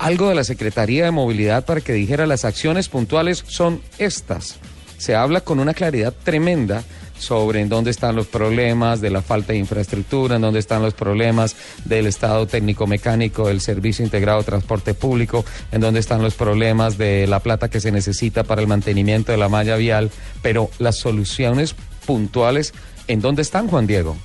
algo 0.00 0.30
de 0.30 0.34
la 0.34 0.44
Secretaría 0.44 1.04
de 1.04 1.10
Movilidad 1.10 1.66
para 1.66 1.82
que 1.82 1.92
dijera 1.92 2.26
las 2.26 2.46
acciones 2.46 2.88
puntuales 2.88 3.44
son 3.46 3.82
estas. 3.98 4.58
Se 4.96 5.14
habla 5.14 5.42
con 5.42 5.60
una 5.60 5.74
claridad 5.74 6.14
tremenda 6.24 6.82
sobre 7.18 7.60
en 7.60 7.68
dónde 7.68 7.90
están 7.90 8.16
los 8.16 8.26
problemas 8.26 9.02
de 9.02 9.10
la 9.10 9.20
falta 9.20 9.52
de 9.52 9.58
infraestructura, 9.58 10.36
en 10.36 10.42
dónde 10.42 10.58
están 10.58 10.80
los 10.80 10.94
problemas 10.94 11.54
del 11.84 12.06
estado 12.06 12.46
técnico 12.46 12.86
mecánico 12.86 13.48
del 13.48 13.60
servicio 13.60 14.02
integrado 14.02 14.38
de 14.38 14.44
transporte 14.46 14.94
público, 14.94 15.44
en 15.70 15.82
dónde 15.82 16.00
están 16.00 16.22
los 16.22 16.34
problemas 16.34 16.96
de 16.96 17.26
la 17.26 17.40
plata 17.40 17.68
que 17.68 17.80
se 17.80 17.92
necesita 17.92 18.42
para 18.44 18.62
el 18.62 18.68
mantenimiento 18.68 19.32
de 19.32 19.38
la 19.38 19.50
malla 19.50 19.76
vial, 19.76 20.10
pero 20.40 20.70
las 20.78 20.96
soluciones 20.96 21.74
puntuales, 22.06 22.72
¿en 23.06 23.20
dónde 23.20 23.42
están, 23.42 23.68
Juan 23.68 23.86
Diego? 23.86 24.16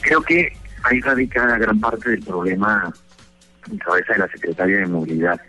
Creo 0.00 0.22
que 0.22 0.56
ahí 0.82 0.98
radica 1.00 1.58
gran 1.58 1.78
parte 1.78 2.08
del 2.10 2.22
problema 2.22 2.90
en 3.70 3.78
cabeza 3.78 4.12
de 4.14 4.18
la 4.20 4.28
Secretaria 4.28 4.78
de 4.78 4.86
Movilidad. 4.86 5.40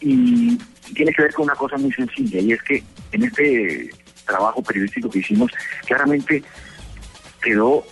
Y 0.00 0.58
tiene 0.94 1.12
que 1.12 1.22
ver 1.22 1.34
con 1.34 1.44
una 1.44 1.54
cosa 1.54 1.76
muy 1.76 1.92
sencilla, 1.92 2.40
y 2.40 2.52
es 2.52 2.62
que 2.62 2.82
en 3.12 3.24
este 3.24 3.90
trabajo 4.26 4.62
periodístico 4.62 5.10
que 5.10 5.20
hicimos, 5.20 5.50
claramente 5.86 6.42
quedó 7.42 7.84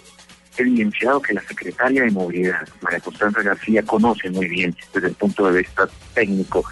evidenciado 0.57 1.21
que 1.21 1.35
la 1.35 1.43
secretaria 1.43 2.03
de 2.03 2.11
Movilidad, 2.11 2.69
María 2.81 3.01
Constanza 3.01 3.43
García, 3.43 3.83
conoce 3.83 4.31
muy 4.31 4.49
bien 4.49 4.75
desde 4.93 5.09
el 5.09 5.15
punto 5.15 5.51
de 5.51 5.59
vista 5.59 5.89
técnico 6.15 6.65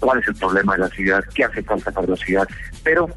cuál 0.00 0.18
es 0.18 0.28
el 0.28 0.34
problema 0.34 0.74
de 0.74 0.80
la 0.80 0.88
ciudad, 0.88 1.24
qué 1.34 1.44
hace 1.44 1.62
falta 1.62 1.92
para 1.92 2.08
la 2.08 2.16
ciudad, 2.16 2.48
pero 2.82 3.08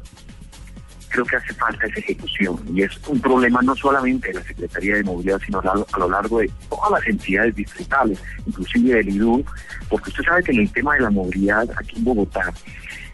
creo 1.16 1.24
que 1.24 1.36
hace 1.36 1.54
falta 1.54 1.86
esa 1.86 1.98
ejecución 1.98 2.60
y 2.74 2.82
es 2.82 2.90
un 3.08 3.18
problema 3.20 3.62
no 3.62 3.74
solamente 3.74 4.28
de 4.28 4.34
la 4.34 4.42
Secretaría 4.42 4.96
de 4.96 5.04
Movilidad, 5.04 5.40
sino 5.44 5.60
a 5.60 5.98
lo 5.98 6.10
largo 6.10 6.40
de 6.40 6.50
todas 6.68 6.90
las 6.90 7.06
entidades 7.06 7.54
distritales, 7.54 8.22
inclusive 8.44 8.96
del 8.96 9.08
IDU, 9.08 9.44
porque 9.88 10.10
usted 10.10 10.24
sabe 10.24 10.42
que 10.42 10.52
en 10.52 10.60
el 10.60 10.72
tema 10.72 10.94
de 10.94 11.00
la 11.00 11.10
movilidad 11.10 11.66
aquí 11.78 11.96
en 11.96 12.04
Bogotá 12.04 12.52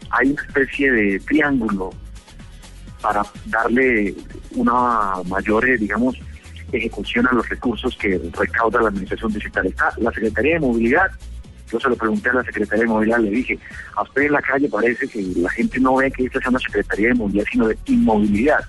hay 0.09 0.31
una 0.31 0.41
especie 0.41 0.91
de 0.91 1.19
triángulo 1.21 1.91
para 3.01 3.23
darle 3.45 4.13
una 4.51 5.13
mayor, 5.29 5.69
eh, 5.69 5.77
digamos, 5.77 6.17
ejecución 6.73 7.25
a 7.27 7.33
los 7.33 7.47
recursos 7.47 7.95
que 7.97 8.19
recauda 8.37 8.81
la 8.81 8.89
Administración 8.89 9.31
Digital. 9.31 9.67
Está 9.67 9.93
la 9.97 10.11
Secretaría 10.11 10.55
de 10.55 10.59
Movilidad, 10.59 11.09
yo 11.73 11.79
se 11.79 11.89
lo 11.89 11.95
pregunté 11.95 12.29
a 12.29 12.33
la 12.33 12.43
Secretaría 12.43 12.83
de 12.83 12.89
Movilidad, 12.89 13.17
le 13.17 13.31
dije, 13.31 13.57
a 13.95 14.03
usted 14.03 14.21
en 14.21 14.31
la 14.31 14.41
calle 14.41 14.69
parece 14.69 15.07
que 15.07 15.21
la 15.37 15.49
gente 15.49 15.79
no 15.79 15.95
ve 15.95 16.11
que 16.11 16.25
esta 16.25 16.39
sea 16.39 16.51
una 16.51 16.59
Secretaría 16.59 17.07
de 17.07 17.15
Movilidad, 17.15 17.45
sino 17.51 17.67
de 17.67 17.77
inmovilidad. 17.87 18.59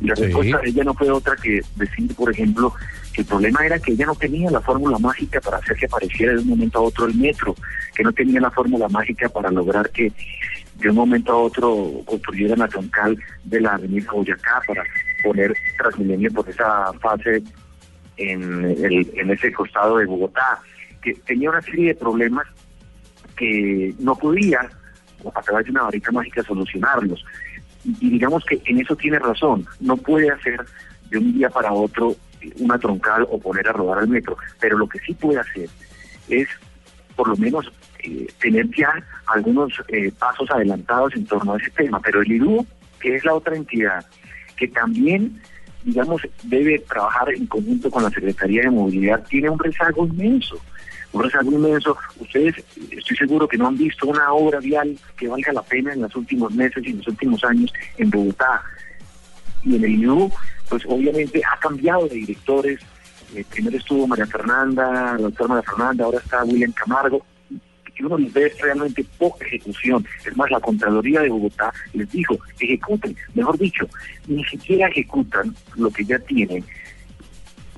Y 0.00 0.06
la 0.06 0.14
respuesta 0.14 0.58
de 0.58 0.68
ella 0.68 0.84
no 0.84 0.94
fue 0.94 1.10
otra 1.10 1.34
que 1.36 1.60
decir, 1.76 2.14
por 2.14 2.30
ejemplo, 2.30 2.72
El 3.14 3.26
problema 3.26 3.66
era 3.66 3.78
que 3.78 3.92
ella 3.92 4.06
no 4.06 4.14
tenía 4.14 4.50
la 4.50 4.60
fórmula 4.60 4.98
mágica 4.98 5.38
para 5.40 5.58
hacer 5.58 5.76
que 5.76 5.84
apareciera 5.84 6.32
de 6.32 6.38
un 6.38 6.48
momento 6.48 6.78
a 6.78 6.82
otro 6.82 7.06
el 7.06 7.14
metro, 7.14 7.54
que 7.94 8.02
no 8.02 8.12
tenía 8.12 8.40
la 8.40 8.50
fórmula 8.50 8.88
mágica 8.88 9.28
para 9.28 9.50
lograr 9.50 9.90
que 9.90 10.10
de 10.76 10.88
un 10.88 10.96
momento 10.96 11.32
a 11.32 11.36
otro 11.36 11.90
construyeran 12.06 12.60
la 12.60 12.68
troncal 12.68 13.18
de 13.44 13.60
la 13.60 13.74
avenida 13.74 14.10
Boyacá 14.12 14.62
para 14.66 14.82
poner 15.22 15.54
Transmilenio 15.76 16.32
por 16.32 16.48
esa 16.48 16.92
fase 16.94 17.42
en, 18.16 18.64
en 19.14 19.30
ese 19.30 19.52
costado 19.52 19.98
de 19.98 20.06
Bogotá, 20.06 20.60
que 21.02 21.14
tenía 21.14 21.50
una 21.50 21.62
serie 21.62 21.88
de 21.88 21.94
problemas 21.94 22.46
que 23.36 23.94
no 23.98 24.14
podía, 24.14 24.70
a 25.34 25.42
través 25.42 25.66
de 25.66 25.72
una 25.72 25.82
varita 25.82 26.12
mágica, 26.12 26.42
solucionarlos. 26.42 27.24
Y, 27.84 28.10
digamos 28.10 28.44
que 28.44 28.62
en 28.64 28.80
eso 28.80 28.94
tiene 28.96 29.18
razón, 29.18 29.66
no 29.80 29.96
puede 29.96 30.30
hacer 30.30 30.64
de 31.10 31.18
un 31.18 31.32
día 31.34 31.50
para 31.50 31.72
otro 31.72 32.14
una 32.58 32.78
troncal 32.78 33.26
o 33.30 33.38
poner 33.38 33.68
a 33.68 33.72
rodar 33.72 33.98
al 33.98 34.08
metro, 34.08 34.36
pero 34.60 34.78
lo 34.78 34.88
que 34.88 34.98
sí 35.00 35.14
puede 35.14 35.38
hacer 35.38 35.68
es 36.28 36.48
por 37.14 37.28
lo 37.28 37.36
menos 37.36 37.70
eh, 38.00 38.26
tener 38.40 38.68
ya 38.76 38.92
algunos 39.26 39.72
eh, 39.88 40.10
pasos 40.18 40.50
adelantados 40.50 41.14
en 41.14 41.26
torno 41.26 41.54
a 41.54 41.56
ese 41.58 41.70
tema, 41.70 42.00
pero 42.00 42.22
el 42.22 42.32
IDU, 42.32 42.66
que 42.98 43.16
es 43.16 43.24
la 43.24 43.34
otra 43.34 43.54
entidad 43.54 44.04
que 44.56 44.68
también 44.68 45.40
digamos, 45.84 46.22
debe 46.44 46.78
trabajar 46.80 47.32
en 47.32 47.46
conjunto 47.46 47.90
con 47.90 48.02
la 48.02 48.10
Secretaría 48.10 48.62
de 48.62 48.70
Movilidad, 48.70 49.24
tiene 49.28 49.50
un 49.50 49.58
rezago 49.58 50.06
inmenso. 50.06 50.56
Un 51.12 51.22
rezago 51.22 51.52
inmenso. 51.52 51.96
Ustedes, 52.18 52.56
estoy 52.90 53.16
seguro 53.16 53.46
que 53.46 53.58
no 53.58 53.68
han 53.68 53.76
visto 53.76 54.06
una 54.06 54.32
obra 54.32 54.60
vial 54.60 54.96
que 55.16 55.28
valga 55.28 55.52
la 55.52 55.62
pena 55.62 55.92
en 55.92 56.02
los 56.02 56.14
últimos 56.16 56.52
meses 56.52 56.82
y 56.84 56.90
en 56.90 56.98
los 56.98 57.08
últimos 57.08 57.44
años 57.44 57.72
en 57.98 58.10
Bogotá. 58.10 58.62
Y 59.64 59.76
en 59.76 59.84
el 59.84 59.90
INU, 59.90 60.30
pues 60.68 60.82
obviamente 60.86 61.42
ha 61.44 61.58
cambiado 61.58 62.08
de 62.08 62.16
directores. 62.16 62.80
Eh, 63.34 63.44
primero 63.50 63.76
estuvo 63.76 64.06
María 64.06 64.26
Fernanda, 64.26 65.14
la 65.14 65.18
doctora 65.18 65.48
María 65.54 65.70
Fernanda, 65.70 66.04
ahora 66.04 66.18
está 66.18 66.44
William 66.44 66.72
Camargo 66.72 67.24
que 67.94 68.04
uno 68.04 68.18
les 68.18 68.32
ve 68.32 68.52
realmente 68.60 69.04
poca 69.18 69.44
ejecución. 69.46 70.04
Es 70.24 70.36
más, 70.36 70.50
la 70.50 70.60
Contraloría 70.60 71.20
de 71.20 71.28
Bogotá 71.28 71.72
les 71.92 72.10
dijo, 72.10 72.38
ejecuten, 72.58 73.16
mejor 73.34 73.58
dicho, 73.58 73.88
ni 74.26 74.44
siquiera 74.44 74.88
ejecutan 74.88 75.54
lo 75.76 75.90
que 75.90 76.04
ya 76.04 76.18
tienen. 76.20 76.64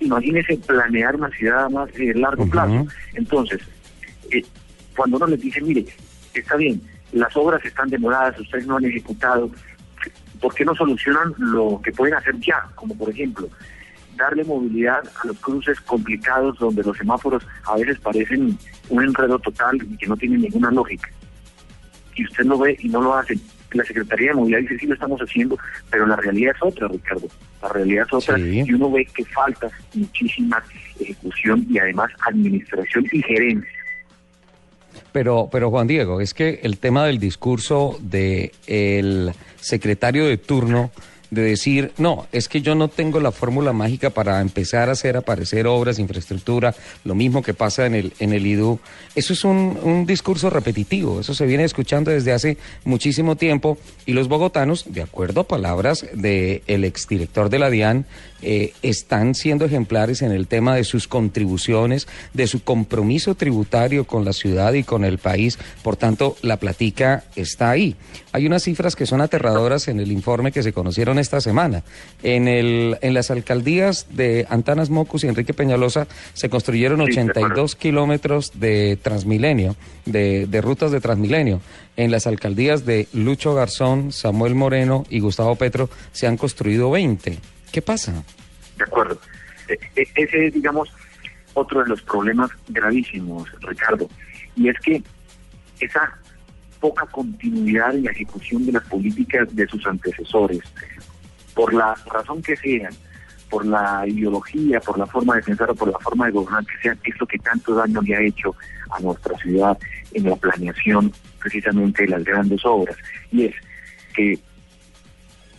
Imagínense 0.00 0.56
planear 0.58 1.16
una 1.16 1.30
ciudad 1.30 1.70
más 1.70 1.92
de 1.92 2.14
largo 2.14 2.46
plazo. 2.48 2.86
Entonces, 3.14 3.60
eh, 4.30 4.44
cuando 4.96 5.16
uno 5.16 5.26
les 5.28 5.40
dice, 5.40 5.60
mire, 5.60 5.86
está 6.34 6.56
bien, 6.56 6.80
las 7.12 7.36
obras 7.36 7.64
están 7.64 7.88
demoradas, 7.88 8.38
ustedes 8.40 8.66
no 8.66 8.76
han 8.76 8.84
ejecutado, 8.84 9.50
¿por 10.40 10.54
qué 10.54 10.64
no 10.64 10.74
solucionan 10.74 11.34
lo 11.38 11.80
que 11.82 11.92
pueden 11.92 12.14
hacer 12.14 12.38
ya? 12.40 12.68
Como 12.74 12.96
por 12.96 13.10
ejemplo, 13.10 13.48
darle 14.16 14.44
movilidad 14.44 15.02
a 15.22 15.26
los 15.26 15.38
cruces 15.38 15.80
complicados 15.80 16.58
donde 16.58 16.82
los 16.82 16.96
semáforos 16.96 17.46
a 17.64 17.76
veces 17.76 17.98
parecen 18.00 18.58
un 18.88 19.02
enredo 19.02 19.38
total 19.38 19.76
y 19.76 19.96
que 19.96 20.06
no 20.06 20.16
tienen 20.16 20.42
ninguna 20.42 20.70
lógica. 20.70 21.08
Y 22.16 22.24
usted 22.24 22.44
lo 22.44 22.58
ve 22.58 22.76
y 22.80 22.88
no 22.88 23.00
lo 23.00 23.14
hace. 23.14 23.38
La 23.74 23.84
Secretaría 23.84 24.28
de 24.28 24.34
Movilidad 24.34 24.60
dice, 24.60 24.78
sí, 24.78 24.86
lo 24.86 24.94
estamos 24.94 25.20
haciendo, 25.20 25.58
pero 25.90 26.06
la 26.06 26.16
realidad 26.16 26.54
es 26.56 26.62
otra, 26.62 26.88
Ricardo. 26.88 27.26
La 27.62 27.68
realidad 27.68 28.06
es 28.06 28.12
otra 28.12 28.38
y 28.38 28.72
uno 28.72 28.90
ve 28.90 29.06
que 29.14 29.24
falta 29.26 29.68
muchísima 29.94 30.62
ejecución 30.98 31.66
y 31.68 31.78
además 31.78 32.10
administración 32.26 33.06
y 33.12 33.22
gerencia. 33.22 33.70
Pero, 35.12 35.48
pero 35.50 35.70
Juan 35.70 35.86
Diego, 35.86 36.20
es 36.20 36.34
que 36.34 36.60
el 36.62 36.78
tema 36.78 37.06
del 37.06 37.18
discurso 37.18 37.98
del 38.00 38.52
el 38.66 39.32
secretario 39.56 40.26
de 40.26 40.38
turno 40.38 40.90
de 41.34 41.42
decir, 41.42 41.92
no, 41.98 42.26
es 42.32 42.48
que 42.48 42.62
yo 42.62 42.74
no 42.74 42.88
tengo 42.88 43.20
la 43.20 43.32
fórmula 43.32 43.72
mágica 43.72 44.10
para 44.10 44.40
empezar 44.40 44.88
a 44.88 44.92
hacer 44.92 45.16
aparecer 45.16 45.66
obras, 45.66 45.98
infraestructura, 45.98 46.74
lo 47.04 47.14
mismo 47.14 47.42
que 47.42 47.54
pasa 47.54 47.86
en 47.86 47.94
el, 47.94 48.12
en 48.20 48.32
el 48.32 48.46
IDU. 48.46 48.78
Eso 49.14 49.32
es 49.32 49.44
un, 49.44 49.78
un 49.82 50.06
discurso 50.06 50.50
repetitivo, 50.50 51.20
eso 51.20 51.34
se 51.34 51.46
viene 51.46 51.64
escuchando 51.64 52.10
desde 52.10 52.32
hace 52.32 52.58
muchísimo 52.84 53.36
tiempo 53.36 53.78
y 54.06 54.12
los 54.12 54.28
bogotanos, 54.28 54.84
de 54.88 55.02
acuerdo 55.02 55.42
a 55.42 55.48
palabras 55.48 56.06
del 56.14 56.62
el 56.66 56.84
exdirector 56.84 57.50
de 57.50 57.58
la 57.58 57.70
DIAN, 57.70 58.06
eh, 58.44 58.74
están 58.82 59.34
siendo 59.34 59.64
ejemplares 59.64 60.20
en 60.22 60.30
el 60.30 60.46
tema 60.46 60.76
de 60.76 60.84
sus 60.84 61.08
contribuciones, 61.08 62.06
de 62.34 62.46
su 62.46 62.62
compromiso 62.62 63.34
tributario 63.34 64.06
con 64.06 64.24
la 64.24 64.34
ciudad 64.34 64.74
y 64.74 64.84
con 64.84 65.04
el 65.04 65.18
país. 65.18 65.58
Por 65.82 65.96
tanto, 65.96 66.36
la 66.42 66.58
platica 66.58 67.24
está 67.36 67.70
ahí. 67.70 67.96
Hay 68.32 68.46
unas 68.46 68.62
cifras 68.62 68.96
que 68.96 69.06
son 69.06 69.20
aterradoras 69.20 69.88
en 69.88 69.98
el 69.98 70.12
informe 70.12 70.52
que 70.52 70.62
se 70.62 70.72
conocieron 70.72 71.18
esta 71.18 71.40
semana. 71.40 71.84
En, 72.22 72.46
el, 72.46 72.98
en 73.00 73.14
las 73.14 73.30
alcaldías 73.30 74.08
de 74.10 74.46
Antanas 74.50 74.90
Mocus 74.90 75.24
y 75.24 75.28
Enrique 75.28 75.54
Peñalosa 75.54 76.06
se 76.34 76.50
construyeron 76.50 77.00
82 77.00 77.76
kilómetros 77.76 78.52
de 78.54 78.98
Transmilenio, 79.00 79.74
de, 80.04 80.46
de 80.46 80.60
rutas 80.60 80.92
de 80.92 81.00
Transmilenio. 81.00 81.60
En 81.96 82.10
las 82.10 82.26
alcaldías 82.26 82.84
de 82.84 83.08
Lucho 83.12 83.54
Garzón, 83.54 84.12
Samuel 84.12 84.54
Moreno 84.54 85.06
y 85.08 85.20
Gustavo 85.20 85.54
Petro 85.56 85.88
se 86.12 86.26
han 86.26 86.36
construido 86.36 86.90
20. 86.90 87.53
¿Qué 87.74 87.82
pasa? 87.82 88.12
De 88.78 88.84
acuerdo. 88.84 89.18
E, 89.68 89.76
e, 89.96 90.06
ese 90.14 90.46
es, 90.46 90.54
digamos, 90.54 90.88
otro 91.54 91.82
de 91.82 91.88
los 91.88 92.02
problemas 92.02 92.48
gravísimos, 92.68 93.50
Ricardo. 93.62 94.08
Y 94.54 94.68
es 94.68 94.78
que 94.78 95.02
esa 95.80 96.16
poca 96.78 97.04
continuidad 97.06 97.92
en 97.96 98.04
la 98.04 98.12
ejecución 98.12 98.64
de 98.64 98.70
las 98.70 98.84
políticas 98.84 99.48
de 99.56 99.66
sus 99.66 99.84
antecesores, 99.88 100.60
por 101.52 101.74
la 101.74 101.96
razón 102.06 102.40
que 102.42 102.56
sean, 102.56 102.94
por 103.50 103.66
la 103.66 104.06
ideología, 104.06 104.78
por 104.78 104.96
la 104.96 105.06
forma 105.06 105.34
de 105.34 105.42
pensar 105.42 105.68
o 105.68 105.74
por 105.74 105.88
la 105.88 105.98
forma 105.98 106.26
de 106.26 106.32
gobernar 106.32 106.64
que 106.66 106.80
sea, 106.80 106.96
es 107.02 107.18
lo 107.18 107.26
que 107.26 107.40
tanto 107.40 107.74
daño 107.74 108.00
le 108.02 108.14
ha 108.14 108.20
hecho 108.20 108.54
a 108.90 109.00
nuestra 109.00 109.36
ciudad 109.38 109.76
en 110.12 110.30
la 110.30 110.36
planeación 110.36 111.12
precisamente 111.40 112.04
de 112.04 112.10
las 112.10 112.22
grandes 112.22 112.64
obras. 112.64 112.96
Y 113.32 113.46
es 113.46 113.54
que 114.14 114.38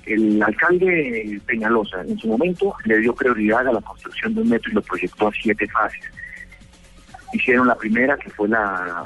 el 0.06 0.42
alcalde 0.42 1.42
Peñalosa 1.46 2.02
en 2.02 2.18
su 2.18 2.28
momento 2.28 2.76
le 2.86 3.00
dio 3.00 3.14
prioridad 3.14 3.68
a 3.68 3.74
la 3.74 3.82
construcción 3.82 4.36
de 4.36 4.42
un 4.42 4.50
metro 4.50 4.72
y 4.72 4.76
lo 4.76 4.82
proyectó 4.82 5.28
a 5.28 5.32
siete 5.32 5.68
fases. 5.68 6.02
Hicieron 7.34 7.68
la 7.68 7.76
primera, 7.76 8.16
que 8.16 8.30
fue 8.30 8.48
la, 8.48 9.06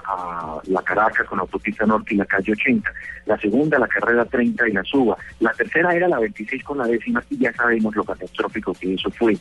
la 0.66 0.82
Caracas 0.84 1.26
con 1.28 1.39
autopista 1.39 1.86
norte 1.86 2.14
y 2.14 2.18
la 2.18 2.26
calle 2.26 2.52
80. 2.52 2.91
La 3.26 3.39
segunda, 3.39 3.80
la 3.80 3.88
carrera 3.88 4.26
30 4.26 4.70
y 4.70 4.74
la 4.74 4.84
suba. 4.84 5.18
La 5.39 5.52
tercera 5.54 5.95
era 5.95 6.08
la 6.08 6.20
26 6.20 6.64
con 6.64 6.78
la 6.78 6.86
décima 6.86 7.24
y 7.30 7.38
ya 7.38 7.54
sabemos 7.54 7.95
lo 7.95 8.04
catastrófico 8.04 8.74
que 8.74 8.93
eso 8.93 9.10
fue. 9.12 9.36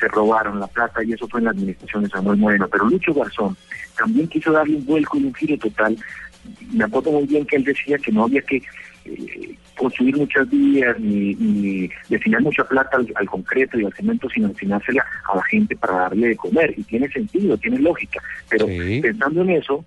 Se 0.00 0.08
robaron 0.08 0.58
la 0.58 0.66
plata 0.66 1.04
y 1.04 1.12
eso 1.12 1.28
fue 1.28 1.40
en 1.40 1.44
la 1.44 1.50
administración 1.50 2.02
de 2.02 2.08
Samuel 2.08 2.38
Moreno. 2.38 2.68
Pero 2.68 2.88
Lucho 2.88 3.14
Garzón 3.14 3.56
también 3.96 4.26
quiso 4.28 4.50
darle 4.50 4.76
un 4.76 4.86
vuelco 4.86 5.18
y 5.18 5.24
un 5.24 5.34
giro 5.34 5.56
total. 5.58 5.96
Me 6.72 6.84
acuerdo 6.84 7.12
muy 7.12 7.26
bien 7.26 7.46
que 7.46 7.56
él 7.56 7.64
decía 7.64 7.98
que 7.98 8.10
no 8.10 8.24
había 8.24 8.42
que 8.42 8.60
eh, 9.06 9.54
construir 9.76 10.16
muchas 10.16 10.48
vías 10.50 10.98
ni, 10.98 11.88
destinar 12.08 12.42
mucha 12.42 12.64
plata 12.64 12.98
al, 13.14 13.26
concreto 13.26 13.78
y 13.78 13.84
al 13.84 13.92
cemento, 13.92 14.28
sino 14.30 14.48
destinársela 14.48 15.04
a 15.32 15.36
la 15.36 15.42
gente 15.44 15.76
para 15.76 15.94
darle 15.94 16.28
de 16.28 16.36
comer. 16.36 16.74
Y 16.76 16.82
tiene 16.82 17.08
sentido, 17.08 17.56
tiene 17.56 17.78
lógica. 17.78 18.20
Pero 18.48 18.66
pensando 18.66 19.42
en 19.42 19.50
eso, 19.50 19.84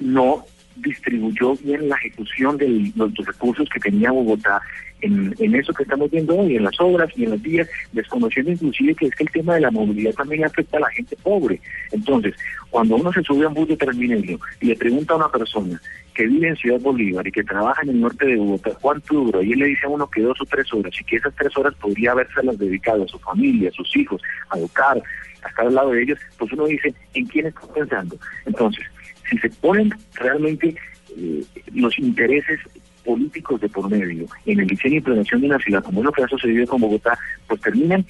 no 0.00 0.44
distribuyó 0.76 1.54
bien 1.56 1.88
la 1.88 1.96
ejecución 1.96 2.56
de 2.56 2.92
los, 2.96 3.14
recursos 3.14 3.68
que 3.72 3.80
tenía 3.80 4.10
Bogotá 4.10 4.60
en, 5.04 5.34
en, 5.38 5.54
eso 5.54 5.72
que 5.72 5.82
estamos 5.82 6.10
viendo 6.10 6.36
hoy, 6.36 6.56
en 6.56 6.64
las 6.64 6.78
obras 6.80 7.10
y 7.16 7.24
en 7.24 7.30
las 7.30 7.42
vías, 7.42 7.68
desconociendo 7.92 8.50
inclusive 8.50 8.94
que 8.94 9.06
es 9.06 9.14
que 9.14 9.24
el 9.24 9.30
tema 9.30 9.54
de 9.54 9.60
la 9.60 9.70
movilidad 9.70 10.14
también 10.14 10.44
afecta 10.44 10.78
a 10.78 10.80
la 10.80 10.90
gente 10.90 11.16
pobre. 11.22 11.60
Entonces, 11.92 12.34
cuando 12.70 12.96
uno 12.96 13.12
se 13.12 13.22
sube 13.22 13.44
a 13.44 13.48
un 13.48 13.54
bus 13.54 13.68
de 13.68 13.76
Transmilenio 13.76 14.38
y 14.60 14.66
le 14.66 14.76
pregunta 14.76 15.14
a 15.14 15.18
una 15.18 15.28
persona 15.30 15.80
que 16.14 16.26
vive 16.26 16.48
en 16.48 16.56
Ciudad 16.56 16.80
Bolívar 16.80 17.26
y 17.26 17.32
que 17.32 17.44
trabaja 17.44 17.82
en 17.82 17.90
el 17.90 18.00
norte 18.00 18.26
de 18.26 18.36
Bogotá, 18.36 18.70
¿cuánto 18.80 19.14
dura? 19.14 19.42
Y 19.42 19.52
él 19.52 19.58
le 19.58 19.66
dice 19.66 19.86
a 19.86 19.90
uno 19.90 20.08
que 20.08 20.22
dos 20.22 20.40
o 20.40 20.44
tres 20.46 20.72
horas 20.72 20.92
y 20.98 21.04
que 21.04 21.16
esas 21.16 21.34
tres 21.34 21.56
horas 21.56 21.74
podría 21.74 22.12
habérselas 22.12 22.58
dedicado 22.58 23.04
a 23.04 23.08
su 23.08 23.18
familia, 23.18 23.68
a 23.68 23.72
sus 23.72 23.94
hijos, 23.96 24.22
a 24.50 24.58
educar, 24.58 25.02
a 25.42 25.48
estar 25.48 25.66
al 25.66 25.74
lado 25.74 25.90
de 25.90 26.02
ellos, 26.02 26.18
pues 26.38 26.52
uno 26.52 26.66
dice, 26.66 26.94
¿en 27.14 27.26
quién 27.26 27.46
está 27.46 27.66
pensando? 27.72 28.16
Entonces, 28.46 28.84
si 29.28 29.38
se 29.38 29.50
ponen 29.50 29.92
realmente 30.14 30.74
eh, 31.16 31.44
los 31.72 31.98
intereses 31.98 32.60
políticos 33.04 33.60
de 33.60 33.68
por 33.68 33.90
medio 33.90 34.26
en 34.46 34.60
el 34.60 34.66
diseño 34.66 34.96
y 34.96 35.00
prevención 35.00 35.40
de 35.40 35.46
una 35.48 35.58
ciudad, 35.58 35.82
como 35.82 36.00
es 36.00 36.06
lo 36.06 36.12
que 36.12 36.22
ha 36.22 36.28
sucedido 36.28 36.66
con 36.66 36.80
Bogotá, 36.80 37.18
pues 37.46 37.60
terminan 37.60 38.04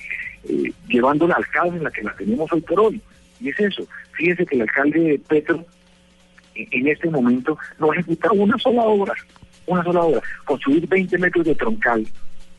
eh, 0.49 0.73
llevándola 0.89 1.35
al 1.35 1.47
caos 1.49 1.75
en 1.75 1.85
la 1.85 1.91
que 1.91 2.03
la 2.03 2.15
tenemos 2.17 2.53
hoy 2.53 2.61
por 2.61 2.81
hoy. 2.81 3.01
Y 3.41 3.49
es 3.49 3.61
eso. 3.61 3.87
Fíjense 4.13 4.47
que 4.47 4.57
el 4.57 4.63
alcalde 4.63 5.21
Petro 5.29 5.65
en 6.55 6.89
este 6.89 7.11
momento 7.11 7.59
no 7.79 7.93
ejecuta 7.93 8.31
una 8.33 8.57
sola 8.59 8.83
obra, 8.83 9.13
una 9.67 9.83
sola 9.83 10.03
obra, 10.03 10.21
construir 10.45 10.87
20 10.87 11.19
metros 11.19 11.45
de 11.45 11.55
troncal, 11.55 12.07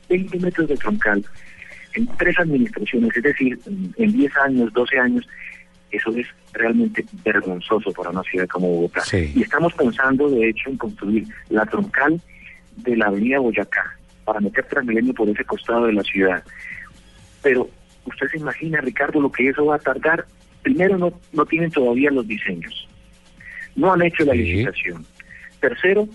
20 0.10 0.40
metros 0.40 0.68
de 0.68 0.78
troncal 0.78 1.26
en 1.96 2.08
tres 2.18 2.38
administraciones, 2.40 3.16
es 3.16 3.24
decir, 3.24 3.60
en 3.66 4.12
10 4.12 4.38
años, 4.38 4.74
12 4.74 5.00
años, 5.00 5.28
eso 5.96 6.16
es 6.16 6.28
realmente 6.54 7.06
vergonzoso 7.24 7.92
para 7.92 8.10
una 8.10 8.24
ciudad 8.24 8.48
como 8.48 8.68
Bogotá. 8.68 9.04
Y 9.14 9.42
estamos 9.42 9.74
pensando, 9.74 10.30
de 10.30 10.50
hecho, 10.50 10.70
en 10.70 10.78
construir 10.78 11.26
la 11.50 11.66
troncal 11.66 12.20
de 12.78 12.98
la 12.98 13.08
avenida 13.08 13.40
Boyacá 13.40 13.98
para 14.24 14.40
meter 14.40 14.66
Transmilenio 14.66 15.14
por 15.14 15.30
ese 15.30 15.44
costado 15.46 15.86
de 15.86 15.94
la 15.94 16.04
ciudad. 16.04 16.44
Pero 17.42 17.70
usted 18.06 18.28
se 18.28 18.38
imagina, 18.38 18.82
Ricardo, 18.82 19.22
lo 19.22 19.32
que 19.32 19.50
eso 19.50 19.66
va 19.66 19.76
a 19.76 19.80
tardar. 19.80 20.26
Primero, 20.64 20.98
no, 20.98 21.14
no 21.32 21.46
tienen 21.46 21.72
todavía 21.72 22.10
los 22.10 22.28
diseños. 22.28 22.88
No 23.76 23.94
han 23.94 24.02
hecho 24.02 24.26
la 24.26 24.34
licitación. 24.34 25.06
Tercero, 25.60 26.08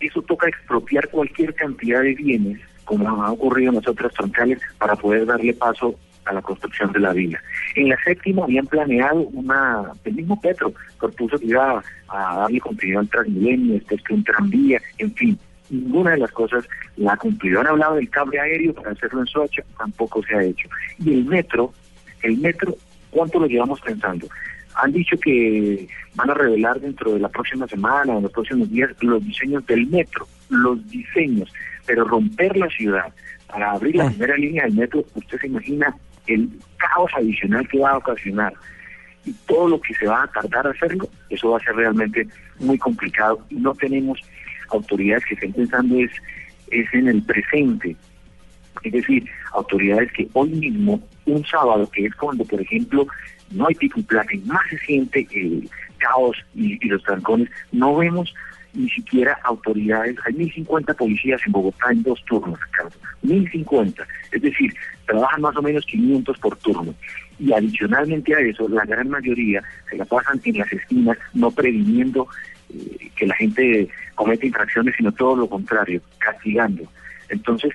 eso 0.00 0.22
toca 0.22 0.48
expropiar 0.48 1.08
cualquier 1.08 1.54
cantidad 1.54 2.02
de 2.02 2.14
bienes, 2.14 2.60
como 2.84 3.08
ha 3.22 3.32
ocurrido 3.32 3.70
en 3.70 3.76
las 3.76 3.88
otras 3.88 4.12
troncales, 4.12 4.60
para 4.78 4.96
poder 4.96 5.24
darle 5.24 5.54
paso 5.54 5.98
a 6.24 6.32
la 6.32 6.42
construcción 6.42 6.92
de 6.92 7.00
la 7.00 7.12
vía. 7.12 7.42
En 7.74 7.88
la 7.88 7.96
séptima 8.02 8.44
habían 8.44 8.66
planeado 8.66 9.20
una, 9.20 9.92
el 10.04 10.14
mismo 10.14 10.40
Petro 10.40 10.72
propuso 10.98 11.38
que 11.38 11.46
iba 11.46 11.82
a, 12.08 12.36
darle 12.36 12.60
continuidad 12.60 13.00
al 13.00 13.08
Transmilenio, 13.08 13.74
después 13.74 14.02
que 14.02 14.14
un 14.14 14.24
tranvía, 14.24 14.80
en 14.98 15.14
fin, 15.14 15.38
ninguna 15.70 16.12
de 16.12 16.18
las 16.18 16.30
cosas 16.30 16.66
la 16.96 17.12
ha 17.12 17.16
cumplido. 17.16 17.60
Han 17.60 17.66
hablado 17.68 17.96
del 17.96 18.10
cable 18.10 18.40
aéreo 18.40 18.74
para 18.74 18.92
hacerlo 18.92 19.20
en 19.20 19.26
Soacha, 19.26 19.62
tampoco 19.78 20.22
se 20.22 20.34
ha 20.34 20.42
hecho. 20.42 20.68
Y 20.98 21.12
el 21.14 21.24
metro, 21.24 21.72
el 22.22 22.38
metro, 22.38 22.74
¿cuánto 23.10 23.40
lo 23.40 23.46
llevamos 23.46 23.80
pensando? 23.80 24.26
Han 24.76 24.92
dicho 24.92 25.16
que 25.18 25.86
van 26.14 26.30
a 26.30 26.34
revelar 26.34 26.80
dentro 26.80 27.12
de 27.12 27.20
la 27.20 27.28
próxima 27.28 27.66
semana 27.68 28.12
o 28.12 28.16
en 28.16 28.22
los 28.24 28.32
próximos 28.32 28.70
días 28.70 28.90
los 29.00 29.24
diseños 29.24 29.64
del 29.66 29.86
metro, 29.86 30.26
los 30.48 30.88
diseños, 30.88 31.52
pero 31.86 32.04
romper 32.04 32.56
la 32.56 32.68
ciudad 32.68 33.12
para 33.54 33.72
abrir 33.72 33.96
la 33.96 34.06
ah. 34.06 34.08
primera 34.08 34.36
línea 34.36 34.64
del 34.64 34.74
metro, 34.74 35.04
usted 35.14 35.38
se 35.38 35.46
imagina 35.46 35.94
el 36.26 36.50
caos 36.76 37.10
adicional 37.16 37.66
que 37.68 37.78
va 37.78 37.90
a 37.90 37.98
ocasionar 37.98 38.54
y 39.24 39.32
todo 39.46 39.68
lo 39.68 39.80
que 39.80 39.94
se 39.94 40.06
va 40.06 40.24
a 40.24 40.26
tardar 40.28 40.66
a 40.66 40.70
hacerlo, 40.70 41.08
eso 41.30 41.50
va 41.50 41.58
a 41.58 41.64
ser 41.64 41.74
realmente 41.76 42.26
muy 42.60 42.78
complicado. 42.78 43.44
Y 43.50 43.56
no 43.56 43.74
tenemos 43.74 44.20
autoridades 44.70 45.24
que 45.24 45.34
estén 45.34 45.52
pensando 45.52 45.96
es, 45.98 46.10
es 46.70 46.92
en 46.92 47.08
el 47.08 47.22
presente, 47.22 47.96
es 48.82 48.92
decir, 48.92 49.26
autoridades 49.52 50.12
que 50.12 50.28
hoy 50.34 50.50
mismo, 50.50 51.00
un 51.26 51.44
sábado, 51.46 51.88
que 51.90 52.06
es 52.06 52.14
cuando, 52.16 52.44
por 52.44 52.60
ejemplo, 52.60 53.06
no 53.50 53.66
hay 53.66 53.74
pico 53.74 54.00
y 54.00 54.02
placa 54.02 54.34
y 54.34 54.40
más 54.40 54.60
se 54.68 54.78
siente 54.78 55.26
el 55.32 55.68
caos 55.98 56.36
y, 56.54 56.84
y 56.84 56.88
los 56.88 57.02
trancones, 57.02 57.48
no 57.72 57.96
vemos 57.96 58.34
ni 58.74 58.88
siquiera 58.90 59.38
autoridades, 59.44 60.16
hay 60.24 60.34
1.050 60.34 60.96
policías 60.96 61.40
en 61.46 61.52
Bogotá 61.52 61.90
en 61.90 62.02
dos 62.02 62.22
turnos, 62.26 62.58
Ricardo, 62.60 62.96
1.050, 63.24 64.06
es 64.32 64.42
decir, 64.42 64.74
trabajan 65.06 65.40
más 65.40 65.56
o 65.56 65.62
menos 65.62 65.84
500 65.86 66.38
por 66.38 66.56
turno. 66.58 66.94
Y 67.38 67.52
adicionalmente 67.52 68.34
a 68.34 68.38
eso, 68.40 68.68
la 68.68 68.84
gran 68.84 69.08
mayoría 69.08 69.62
se 69.90 69.96
la 69.96 70.04
pasan 70.04 70.40
en 70.44 70.58
las 70.58 70.72
esquinas, 70.72 71.18
no 71.32 71.50
previniendo 71.50 72.28
eh, 72.70 73.10
que 73.16 73.26
la 73.26 73.34
gente 73.34 73.88
cometa 74.14 74.46
infracciones, 74.46 74.94
sino 74.96 75.12
todo 75.12 75.36
lo 75.36 75.48
contrario, 75.48 76.00
castigando. 76.18 76.84
Entonces, 77.28 77.72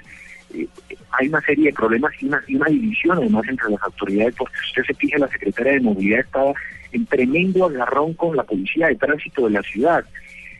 eh, 0.53 0.67
hay 1.11 1.27
una 1.27 1.41
serie 1.41 1.65
de 1.65 1.73
problemas 1.73 2.11
y 2.19 2.25
una, 2.25 2.67
división 2.67 3.17
además 3.17 3.43
entre 3.47 3.71
las 3.71 3.81
autoridades, 3.83 4.35
porque 4.37 4.55
usted 4.67 4.83
se 4.83 4.93
fija, 4.93 5.17
la 5.17 5.27
secretaria 5.27 5.73
de 5.73 5.81
Movilidad 5.81 6.21
estaba 6.21 6.53
en 6.91 7.05
tremendo 7.05 7.65
agarrón 7.65 8.13
con 8.13 8.35
la 8.35 8.43
policía 8.43 8.87
de 8.87 8.95
tránsito 8.95 9.45
de 9.45 9.51
la 9.51 9.61
ciudad. 9.63 10.05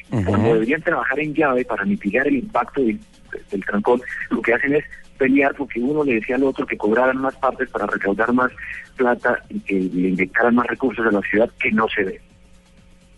Cuando 0.10 0.54
deberían 0.54 0.82
trabajar 0.82 1.20
en 1.20 1.34
llave 1.34 1.66
para 1.66 1.86
mitigar 1.86 2.28
el 2.28 2.36
impacto 2.36 2.82
del, 2.82 3.00
del 3.52 3.66
trancón, 3.66 4.02
lo 4.32 4.42
que 4.42 4.54
hacen 4.54 4.76
es 4.76 4.84
pelear 5.18 5.54
porque 5.56 5.80
uno 5.80 6.04
le 6.04 6.16
decía 6.16 6.36
al 6.36 6.44
otro 6.44 6.66
que 6.66 6.78
cobraran 6.78 7.18
más 7.18 7.36
partes 7.36 7.70
para 7.70 7.86
recaudar 7.86 8.34
más 8.34 8.52
plata 8.96 9.44
y 9.50 9.60
que 9.60 9.76
le 9.76 10.10
inyectaran 10.10 10.56
más 10.56 10.66
recursos 10.68 11.06
a 11.06 11.12
la 11.12 11.22
ciudad 11.22 11.50
que 11.62 11.72
no 11.72 11.88
se 11.90 12.04
ve. 12.04 12.22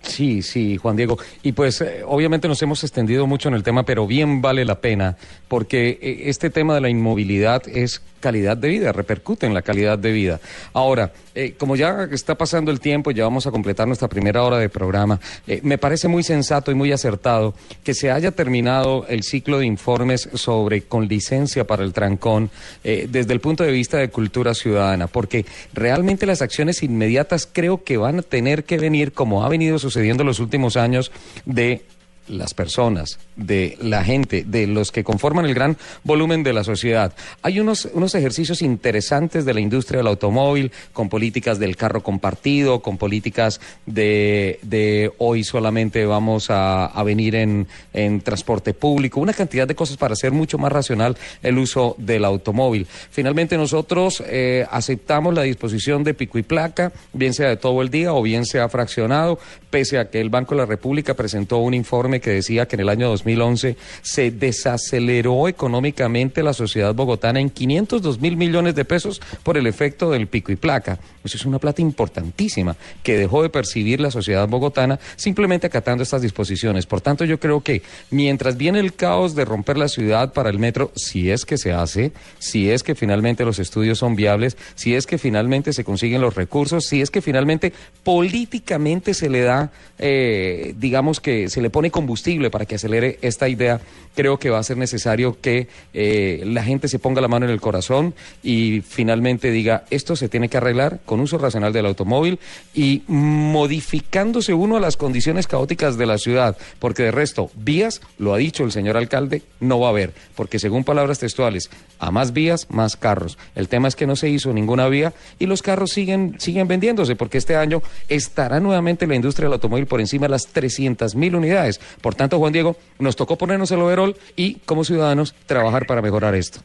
Sí, 0.01 0.41
sí, 0.41 0.77
Juan 0.77 0.95
Diego. 0.95 1.17
Y 1.43 1.51
pues 1.51 1.81
eh, 1.81 2.01
obviamente 2.05 2.47
nos 2.47 2.61
hemos 2.61 2.83
extendido 2.83 3.27
mucho 3.27 3.49
en 3.49 3.55
el 3.55 3.63
tema, 3.63 3.83
pero 3.83 4.07
bien 4.07 4.41
vale 4.41 4.65
la 4.65 4.81
pena, 4.81 5.15
porque 5.47 5.99
eh, 6.01 6.23
este 6.25 6.49
tema 6.49 6.75
de 6.75 6.81
la 6.81 6.89
inmovilidad 6.89 7.67
es 7.67 8.01
calidad 8.19 8.55
de 8.55 8.67
vida, 8.67 8.91
repercute 8.91 9.47
en 9.47 9.53
la 9.53 9.63
calidad 9.63 9.97
de 9.97 10.11
vida. 10.11 10.39
Ahora, 10.73 11.11
eh, 11.33 11.55
como 11.57 11.75
ya 11.75 12.07
está 12.11 12.35
pasando 12.35 12.69
el 12.69 12.79
tiempo, 12.79 13.09
ya 13.09 13.23
vamos 13.23 13.47
a 13.47 13.51
completar 13.51 13.87
nuestra 13.87 14.07
primera 14.07 14.43
hora 14.43 14.59
de 14.59 14.69
programa, 14.69 15.19
eh, 15.47 15.59
me 15.63 15.79
parece 15.79 16.07
muy 16.07 16.21
sensato 16.21 16.71
y 16.71 16.75
muy 16.75 16.91
acertado 16.91 17.55
que 17.83 17.95
se 17.95 18.11
haya 18.11 18.31
terminado 18.31 19.07
el 19.07 19.23
ciclo 19.23 19.57
de 19.57 19.65
informes 19.65 20.29
sobre 20.35 20.83
con 20.83 21.07
licencia 21.07 21.65
para 21.65 21.83
el 21.83 21.93
trancón 21.93 22.51
desde 22.83 23.33
el 23.33 23.39
punto 23.39 23.63
de 23.63 23.71
vista 23.71 23.97
de 23.97 24.09
cultura 24.09 24.53
ciudadana, 24.53 25.07
porque 25.07 25.45
realmente 25.73 26.27
las 26.27 26.43
acciones 26.43 26.83
inmediatas 26.83 27.49
creo 27.51 27.83
que 27.83 27.97
van 27.97 28.19
a 28.19 28.21
tener 28.21 28.63
que 28.63 28.77
venir, 28.77 29.13
como 29.13 29.43
ha 29.43 29.49
venido 29.49 29.79
sucediendo 29.91 30.23
en 30.23 30.27
los 30.27 30.39
últimos 30.39 30.77
años, 30.77 31.11
de 31.45 31.85
las 32.31 32.53
personas, 32.53 33.19
de 33.35 33.77
la 33.81 34.03
gente, 34.03 34.43
de 34.45 34.67
los 34.67 34.91
que 34.91 35.03
conforman 35.03 35.45
el 35.45 35.53
gran 35.53 35.77
volumen 36.03 36.43
de 36.43 36.53
la 36.53 36.63
sociedad. 36.63 37.13
Hay 37.41 37.59
unos, 37.59 37.89
unos 37.93 38.15
ejercicios 38.15 38.61
interesantes 38.61 39.45
de 39.45 39.53
la 39.53 39.59
industria 39.59 39.99
del 39.99 40.07
automóvil, 40.07 40.71
con 40.93 41.09
políticas 41.09 41.59
del 41.59 41.75
carro 41.75 42.01
compartido, 42.01 42.81
con 42.81 42.97
políticas 42.97 43.59
de, 43.85 44.59
de 44.63 45.11
hoy 45.17 45.43
solamente 45.43 46.05
vamos 46.05 46.49
a, 46.49 46.85
a 46.85 47.03
venir 47.03 47.35
en, 47.35 47.67
en, 47.93 48.21
transporte 48.21 48.73
público, 48.73 49.19
una 49.19 49.33
cantidad 49.33 49.67
de 49.67 49.75
cosas 49.75 49.97
para 49.97 50.13
hacer 50.13 50.31
mucho 50.31 50.57
más 50.57 50.71
racional 50.71 51.17
el 51.41 51.57
uso 51.57 51.95
del 51.97 52.25
automóvil. 52.25 52.87
Finalmente 53.09 53.57
nosotros 53.57 54.23
eh, 54.27 54.65
aceptamos 54.71 55.33
la 55.33 55.43
disposición 55.43 56.03
de 56.03 56.13
pico 56.13 56.37
y 56.37 56.43
placa, 56.43 56.91
bien 57.13 57.33
sea 57.33 57.49
de 57.49 57.57
todo 57.57 57.81
el 57.81 57.89
día 57.89 58.13
o 58.13 58.21
bien 58.21 58.45
sea 58.45 58.69
fraccionado, 58.69 59.39
pese 59.69 59.99
a 59.99 60.09
que 60.09 60.21
el 60.21 60.29
Banco 60.29 60.55
de 60.55 60.61
la 60.61 60.65
República 60.65 61.13
presentó 61.13 61.57
un 61.57 61.73
informe 61.73 62.20
que 62.21 62.29
decía 62.29 62.67
que 62.67 62.75
en 62.77 62.81
el 62.81 62.89
año 62.89 63.09
2011 63.09 63.75
se 64.01 64.31
desaceleró 64.31 65.47
económicamente 65.47 66.43
la 66.43 66.53
sociedad 66.53 66.95
bogotana 66.95 67.39
en 67.39 67.49
502 67.49 68.21
mil 68.21 68.37
millones 68.37 68.75
de 68.75 68.85
pesos 68.85 69.21
por 69.43 69.57
el 69.57 69.67
efecto 69.67 70.09
del 70.11 70.27
pico 70.27 70.51
y 70.51 70.55
placa. 70.55 70.99
Eso 71.23 71.37
es 71.37 71.45
una 71.45 71.59
plata 71.59 71.81
importantísima 71.81 72.75
que 73.03 73.17
dejó 73.17 73.43
de 73.43 73.49
percibir 73.49 73.99
la 73.99 74.11
sociedad 74.11 74.47
bogotana 74.47 74.99
simplemente 75.15 75.67
acatando 75.67 76.03
estas 76.03 76.21
disposiciones. 76.21 76.85
Por 76.85 77.01
tanto, 77.01 77.25
yo 77.25 77.39
creo 77.39 77.61
que 77.61 77.81
mientras 78.09 78.57
viene 78.57 78.79
el 78.79 78.93
caos 78.93 79.35
de 79.35 79.45
romper 79.45 79.77
la 79.77 79.87
ciudad 79.87 80.33
para 80.33 80.49
el 80.49 80.59
metro, 80.59 80.91
si 80.95 81.31
es 81.31 81.45
que 81.45 81.57
se 81.57 81.73
hace, 81.73 82.11
si 82.39 82.69
es 82.69 82.83
que 82.83 82.95
finalmente 82.95 83.45
los 83.45 83.59
estudios 83.59 83.99
son 83.99 84.15
viables, 84.15 84.57
si 84.75 84.95
es 84.95 85.05
que 85.05 85.17
finalmente 85.17 85.73
se 85.73 85.83
consiguen 85.83 86.21
los 86.21 86.35
recursos, 86.35 86.85
si 86.85 87.01
es 87.01 87.11
que 87.11 87.21
finalmente 87.21 87.73
políticamente 88.03 89.13
se 89.13 89.29
le 89.29 89.41
da, 89.41 89.71
eh, 89.99 90.73
digamos 90.77 91.19
que 91.19 91.49
se 91.49 91.61
le 91.61 91.69
pone 91.69 91.91
combustible 91.91 92.10
para 92.49 92.65
que 92.65 92.75
acelere 92.75 93.19
esta 93.21 93.47
idea, 93.47 93.79
creo 94.15 94.37
que 94.37 94.49
va 94.49 94.59
a 94.59 94.63
ser 94.63 94.77
necesario 94.77 95.39
que 95.39 95.67
eh, 95.93 96.43
la 96.45 96.63
gente 96.63 96.87
se 96.87 96.99
ponga 96.99 97.21
la 97.21 97.27
mano 97.27 97.45
en 97.45 97.51
el 97.51 97.61
corazón 97.61 98.13
y 98.43 98.81
finalmente 98.81 99.51
diga, 99.51 99.85
esto 99.89 100.15
se 100.15 100.29
tiene 100.29 100.49
que 100.49 100.57
arreglar 100.57 100.99
con 101.05 101.19
uso 101.19 101.37
racional 101.37 101.73
del 101.73 101.85
automóvil 101.85 102.39
y 102.73 103.03
modificándose 103.07 104.53
uno 104.53 104.77
a 104.77 104.79
las 104.79 104.97
condiciones 104.97 105.47
caóticas 105.47 105.97
de 105.97 106.05
la 106.05 106.17
ciudad, 106.17 106.57
porque 106.79 107.03
de 107.03 107.11
resto, 107.11 107.49
vías, 107.55 108.01
lo 108.17 108.33
ha 108.33 108.37
dicho 108.37 108.63
el 108.63 108.71
señor 108.71 108.97
alcalde, 108.97 109.43
no 109.59 109.79
va 109.79 109.87
a 109.87 109.91
haber, 109.91 110.13
porque 110.35 110.59
según 110.59 110.83
palabras 110.83 111.19
textuales, 111.19 111.69
a 111.99 112.11
más 112.11 112.33
vías, 112.33 112.67
más 112.69 112.97
carros. 112.97 113.37
El 113.55 113.67
tema 113.67 113.87
es 113.87 113.95
que 113.95 114.07
no 114.07 114.15
se 114.15 114.29
hizo 114.29 114.53
ninguna 114.53 114.87
vía 114.87 115.13
y 115.39 115.45
los 115.45 115.61
carros 115.61 115.91
siguen, 115.91 116.35
siguen 116.39 116.67
vendiéndose, 116.67 117.15
porque 117.15 117.37
este 117.37 117.55
año 117.55 117.81
estará 118.07 118.59
nuevamente 118.59 119.07
la 119.07 119.15
industria 119.15 119.45
del 119.45 119.53
automóvil 119.53 119.85
por 119.85 120.01
encima 120.01 120.25
de 120.25 120.31
las 120.31 120.47
300 120.47 121.15
mil 121.15 121.35
unidades. 121.35 121.79
Por 122.01 122.15
tanto, 122.15 122.37
Juan 122.37 122.53
Diego, 122.53 122.75
nos 122.99 123.15
tocó 123.15 123.37
ponernos 123.37 123.71
el 123.71 123.81
overol 123.81 124.15
y, 124.35 124.55
como 124.65 124.83
ciudadanos, 124.83 125.35
trabajar 125.45 125.85
para 125.85 126.01
mejorar 126.01 126.35
esto. 126.35 126.61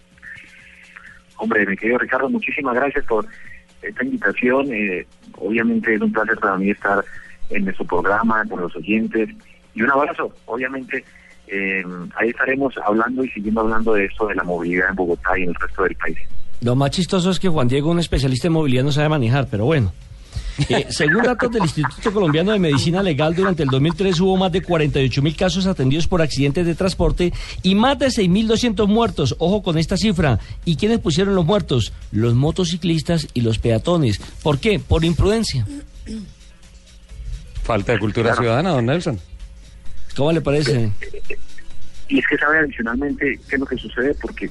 Hombre, 1.39 1.67
mi 1.67 1.77
querido 1.77 1.99
Ricardo, 1.99 2.29
muchísimas 2.29 2.75
gracias 2.75 3.05
por 3.05 3.27
esta 3.83 4.05
invitación. 4.05 4.73
Eh, 4.73 5.07
obviamente 5.39 5.95
es 5.95 6.01
un 6.01 6.13
placer 6.13 6.39
para 6.39 6.57
mí 6.57 6.71
estar 6.71 7.05
en 7.51 7.65
nuestro 7.65 7.85
programa 7.85 8.45
con 8.49 8.61
los 8.61 8.75
oyentes. 8.77 9.29
Y 9.75 9.83
un 9.83 9.91
abrazo, 9.91 10.33
obviamente. 10.47 11.05
Eh, 11.49 11.85
ahí 12.17 12.31
estaremos 12.31 12.75
hablando 12.85 13.23
y 13.23 13.29
siguiendo 13.31 13.61
hablando 13.61 13.95
de 13.95 14.07
esto 14.07 14.27
de 14.27 14.35
la 14.35 14.43
movilidad 14.43 14.91
en 14.91 14.97
Bogotá 14.97 15.39
y 15.39 15.43
en 15.45 15.51
el 15.51 15.55
resto 15.55 15.85
del 15.85 15.95
país. 15.95 16.19
Lo 16.61 16.75
más 16.75 16.91
chistoso 16.91 17.31
es 17.31 17.39
que 17.39 17.49
Juan 17.49 17.69
Diego, 17.69 17.91
un 17.91 18.01
especialista 18.01 18.49
en 18.49 18.55
movilidad, 18.55 18.83
no 18.83 18.91
sabe 18.91 19.09
manejar, 19.09 19.47
pero 19.51 19.65
bueno. 19.65 19.93
Eh, 20.69 20.87
según 20.91 21.23
datos 21.23 21.51
del 21.51 21.63
Instituto 21.63 22.13
Colombiano 22.13 22.53
de 22.53 22.59
Medicina 22.59 23.03
Legal, 23.03 23.35
durante 23.35 23.63
el 23.63 23.69
2003 23.69 24.21
hubo 24.21 24.37
más 24.37 24.53
de 24.53 24.63
48 24.63 25.23
mil 25.23 25.37
casos 25.37 25.67
atendidos 25.67 26.07
por 26.07 26.23
accidentes 26.23 26.67
de 26.67 26.75
transporte 26.75 27.33
y 27.63 27.75
más 27.75 27.99
de 27.99 28.07
6.200 28.07 28.87
muertos. 28.87 29.37
Ojo 29.39 29.63
con 29.63 29.79
esta 29.79 29.97
cifra. 29.97 30.39
¿Y 30.65 30.77
quiénes 30.77 31.01
pusieron 31.01 31.35
los 31.35 31.45
muertos? 31.45 31.93
Los 32.11 32.35
motociclistas 32.35 33.29
y 33.35 33.43
los 33.43 33.59
peatones. 33.59 34.19
¿Por 34.43 34.59
qué? 34.59 34.79
Por 34.79 35.05
imprudencia. 35.05 35.67
Falta 37.63 37.93
de 37.93 37.99
cultura 37.99 38.35
ciudadana, 38.35 38.71
don 38.71 38.87
Nelson. 38.87 39.19
¿Cómo 40.17 40.33
le 40.33 40.41
parece? 40.41 40.91
Y 42.09 42.19
es 42.19 42.27
que 42.27 42.39
sabe 42.39 42.61
adicionalmente 42.61 43.39
qué 43.49 43.57
es 43.57 43.61
lo 43.61 43.67
que 43.67 43.77
sucede, 43.77 44.15
porque 44.15 44.49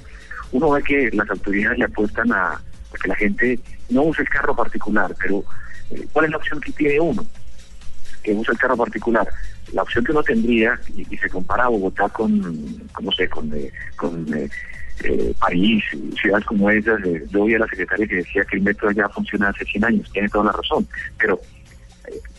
uno 0.51 0.69
ve 0.71 0.83
que 0.83 1.09
las 1.13 1.29
autoridades 1.29 1.79
le 1.79 1.85
apuestan 1.85 2.31
a, 2.31 2.61
que 3.01 3.07
la 3.07 3.15
gente 3.15 3.59
no 3.89 4.03
use 4.03 4.21
el 4.21 4.29
carro 4.29 4.55
particular, 4.55 5.15
pero 5.19 5.39
eh, 5.39 5.43
¿cuál 6.11 6.25
es 6.25 6.31
la 6.31 6.37
opción 6.37 6.59
que 6.61 6.71
tiene 6.71 6.99
uno? 6.99 7.25
Que 8.23 8.33
usa 8.33 8.53
el 8.53 8.59
carro 8.59 8.77
particular. 8.77 9.27
La 9.73 9.83
opción 9.83 10.03
que 10.03 10.11
uno 10.11 10.23
tendría, 10.23 10.79
y, 10.95 11.17
se 11.17 11.29
compara 11.29 11.65
a 11.65 11.69
Bogotá 11.69 12.09
con, 12.09 12.41
no 13.01 13.11
sé, 13.11 13.27
con, 13.29 13.53
eh, 13.53 13.71
con 13.95 14.33
eh, 14.33 14.49
eh, 15.03 15.33
París, 15.39 15.83
ciudades 16.21 16.45
como 16.45 16.69
esas. 16.69 17.03
Eh, 17.05 17.25
yo 17.29 17.45
vi 17.45 17.55
a 17.55 17.59
la 17.59 17.67
secretaria 17.67 18.07
que 18.07 18.15
decía 18.15 18.45
que 18.45 18.57
el 18.57 18.63
metro 18.63 18.91
ya 18.91 19.09
funciona 19.09 19.49
hace 19.49 19.65
100 19.65 19.85
años, 19.85 20.11
tiene 20.11 20.29
toda 20.29 20.45
la 20.45 20.51
razón, 20.53 20.87
pero 21.17 21.39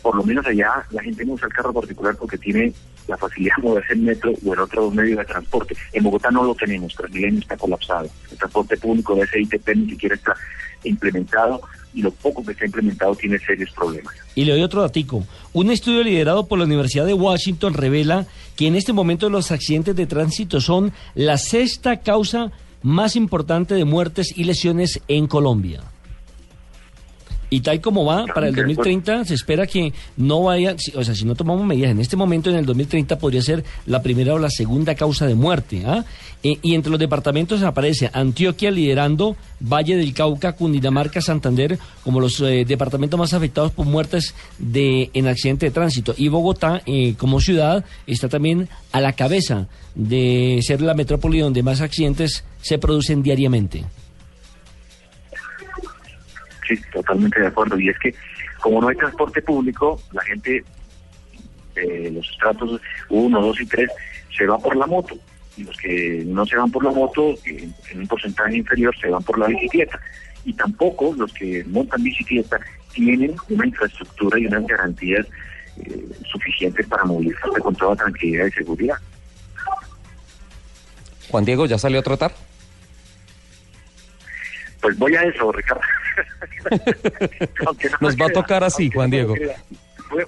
por 0.01 0.15
lo 0.15 0.23
menos 0.23 0.45
allá 0.45 0.85
la 0.91 1.03
gente 1.03 1.25
no 1.25 1.33
usa 1.33 1.47
el 1.47 1.53
carro 1.53 1.73
particular 1.73 2.15
porque 2.15 2.37
tiene 2.37 2.73
la 3.07 3.17
facilidad 3.17 3.55
de 3.57 3.63
moverse 3.63 3.93
en 3.93 4.05
metro 4.05 4.33
o 4.45 4.53
en 4.53 4.59
otro 4.59 4.89
medio 4.91 5.17
de 5.17 5.25
transporte. 5.25 5.75
En 5.93 6.03
Bogotá 6.03 6.31
no 6.31 6.43
lo 6.43 6.55
tenemos, 6.55 6.95
Transmilenio 6.95 7.41
está 7.41 7.57
colapsado. 7.57 8.09
El 8.31 8.37
transporte 8.37 8.77
público 8.77 9.15
de 9.15 9.27
SITP 9.27 9.67
ni 9.75 9.89
siquiera 9.91 10.15
está 10.15 10.35
implementado 10.83 11.61
y 11.93 12.01
lo 12.01 12.11
poco 12.11 12.43
que 12.43 12.51
está 12.51 12.65
implementado 12.65 13.15
tiene 13.15 13.39
serios 13.39 13.71
problemas. 13.71 14.13
Y 14.35 14.45
le 14.45 14.51
doy 14.53 14.61
otro 14.61 14.81
datico. 14.81 15.25
Un 15.53 15.71
estudio 15.71 16.03
liderado 16.03 16.47
por 16.47 16.59
la 16.59 16.65
Universidad 16.65 17.05
de 17.05 17.13
Washington 17.13 17.73
revela 17.73 18.27
que 18.55 18.67
en 18.67 18.75
este 18.75 18.93
momento 18.93 19.29
los 19.29 19.51
accidentes 19.51 19.95
de 19.95 20.07
tránsito 20.07 20.61
son 20.61 20.93
la 21.15 21.37
sexta 21.37 21.97
causa 21.97 22.51
más 22.83 23.15
importante 23.15 23.75
de 23.75 23.85
muertes 23.85 24.33
y 24.35 24.43
lesiones 24.43 25.01
en 25.07 25.27
Colombia. 25.27 25.81
Y 27.49 27.61
tal 27.61 27.79
como 27.79 28.03
va, 28.03 28.25
para 28.25 28.49
el 28.49 28.55
2030 28.55 29.25
se 29.25 29.33
espera 29.33 29.65
que 29.65 29.93
no 30.17 30.43
vaya, 30.43 30.75
o 30.95 31.03
sea, 31.03 31.15
si 31.15 31.23
no 31.23 31.33
tomamos 31.33 31.65
medidas 31.65 31.91
en 31.91 31.99
este 31.99 32.17
momento, 32.17 32.49
en 32.49 32.57
el 32.57 32.65
2030 32.65 33.17
podría 33.17 33.41
ser 33.41 33.63
la 33.85 34.01
primera 34.01 34.33
o 34.33 34.39
la 34.39 34.49
segunda 34.49 34.95
causa 34.95 35.25
de 35.25 35.35
muerte. 35.35 35.83
¿ah? 35.85 36.03
E, 36.43 36.59
y 36.61 36.75
entre 36.75 36.91
los 36.91 36.99
departamentos 36.99 37.63
aparece 37.63 38.09
Antioquia 38.13 38.69
liderando, 38.69 39.37
Valle 39.61 39.95
del 39.95 40.13
Cauca, 40.13 40.53
Cundinamarca, 40.53 41.21
Santander, 41.21 41.79
como 42.03 42.19
los 42.19 42.39
eh, 42.41 42.65
departamentos 42.65 43.17
más 43.17 43.33
afectados 43.33 43.71
por 43.71 43.85
muertes 43.85 44.35
de, 44.59 45.09
en 45.13 45.27
accidente 45.27 45.67
de 45.67 45.71
tránsito. 45.71 46.13
Y 46.17 46.27
Bogotá, 46.27 46.81
eh, 46.85 47.15
como 47.17 47.39
ciudad, 47.39 47.85
está 48.05 48.27
también 48.27 48.67
a 48.91 48.99
la 48.99 49.13
cabeza 49.13 49.67
de 49.95 50.59
ser 50.61 50.81
la 50.81 50.93
metrópoli 50.93 51.39
donde 51.39 51.63
más 51.63 51.81
accidentes 51.81 52.43
se 52.61 52.77
producen 52.77 53.23
diariamente. 53.23 53.85
Sí, 56.67 56.75
totalmente 56.91 57.39
de 57.39 57.47
acuerdo. 57.47 57.79
Y 57.79 57.89
es 57.89 57.99
que 57.99 58.13
como 58.59 58.81
no 58.81 58.89
hay 58.89 58.95
transporte 58.95 59.41
público, 59.41 60.01
la 60.11 60.21
gente, 60.23 60.63
eh, 61.75 62.11
los 62.13 62.29
estratos 62.29 62.81
1, 63.09 63.41
2 63.41 63.61
y 63.61 63.65
3, 63.65 63.89
se 64.35 64.45
va 64.45 64.57
por 64.57 64.75
la 64.75 64.85
moto. 64.85 65.17
Y 65.55 65.63
los 65.63 65.77
que 65.77 66.23
no 66.25 66.45
se 66.45 66.57
van 66.57 66.71
por 66.71 66.83
la 66.83 66.91
moto, 66.91 67.35
en, 67.45 67.73
un 67.99 68.07
porcentaje 68.07 68.57
inferior, 68.57 68.95
se 68.99 69.09
van 69.09 69.23
por 69.23 69.39
la 69.39 69.47
bicicleta. 69.47 69.99
Y 70.45 70.53
tampoco 70.53 71.13
los 71.17 71.33
que 71.33 71.63
montan 71.67 72.03
bicicleta 72.03 72.59
tienen 72.93 73.35
una 73.49 73.65
infraestructura 73.65 74.39
y 74.39 74.47
unas 74.47 74.65
garantías 74.67 75.25
eh, 75.77 76.05
suficientes 76.31 76.85
para 76.87 77.05
movilizarse 77.05 77.59
con 77.59 77.75
toda 77.75 77.95
tranquilidad 77.95 78.47
y 78.47 78.51
seguridad. 78.51 78.97
Juan 81.29 81.45
Diego, 81.45 81.65
¿ya 81.65 81.77
salió 81.77 81.99
a 81.99 82.03
trotar? 82.03 82.33
Pues 84.81 84.97
voy 84.97 85.15
a 85.15 85.23
eso, 85.23 85.51
Ricardo. 85.51 85.81
Nos 88.01 88.15
va 88.15 88.25
a 88.27 88.29
tocar 88.29 88.63
así, 88.63 88.89
Juan 88.91 89.09
Diego. 89.09 89.35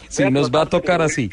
Sí, 0.09 0.29
nos 0.29 0.51
va 0.51 0.63
a 0.63 0.65
tocar 0.65 1.01
así. 1.01 1.29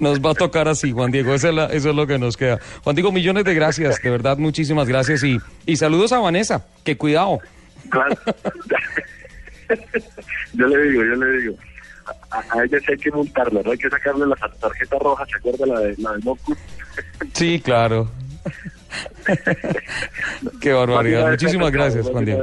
Nos 0.00 0.20
va 0.20 0.30
a 0.30 0.34
tocar 0.34 0.68
así, 0.68 0.92
Juan 0.92 1.10
Diego. 1.10 1.34
Eso 1.34 1.50
es, 1.50 1.74
eso 1.74 1.90
es, 1.90 1.96
lo 1.96 2.06
que 2.06 2.18
nos 2.18 2.36
queda. 2.36 2.58
Juan 2.82 2.96
Diego, 2.96 3.12
millones 3.12 3.44
de 3.44 3.54
gracias. 3.54 4.00
De 4.02 4.10
verdad, 4.10 4.38
muchísimas 4.38 4.88
gracias. 4.88 5.22
Y, 5.22 5.38
y 5.66 5.76
saludos 5.76 6.12
a 6.12 6.18
Vanessa. 6.18 6.66
Que 6.84 6.96
cuidado. 6.96 7.40
Claro. 7.90 8.16
yo 10.54 10.66
le 10.66 10.82
digo, 10.90 11.04
yo 11.04 11.14
le 11.14 11.40
digo. 11.40 11.54
A, 12.30 12.64
ella 12.64 12.78
sí 12.80 12.92
hay 12.92 12.98
que 12.98 13.10
montarla, 13.10 13.62
¿no? 13.62 13.70
Hay 13.70 13.78
que 13.78 13.90
sacarle 13.90 14.26
la 14.26 14.36
tarjeta 14.36 14.98
roja. 14.98 15.26
¿Se 15.26 15.36
acuerda 15.36 15.66
la 15.66 15.80
de, 15.80 15.94
la 15.98 16.12
de 16.12 16.18
Moku? 16.20 16.56
Sí, 17.34 17.60
claro. 17.60 18.10
Qué 20.60 20.72
barbaridad. 20.72 21.30
Muchísimas 21.30 21.70
gracias, 21.70 22.08
Juan 22.08 22.24
Diego. 22.24 22.42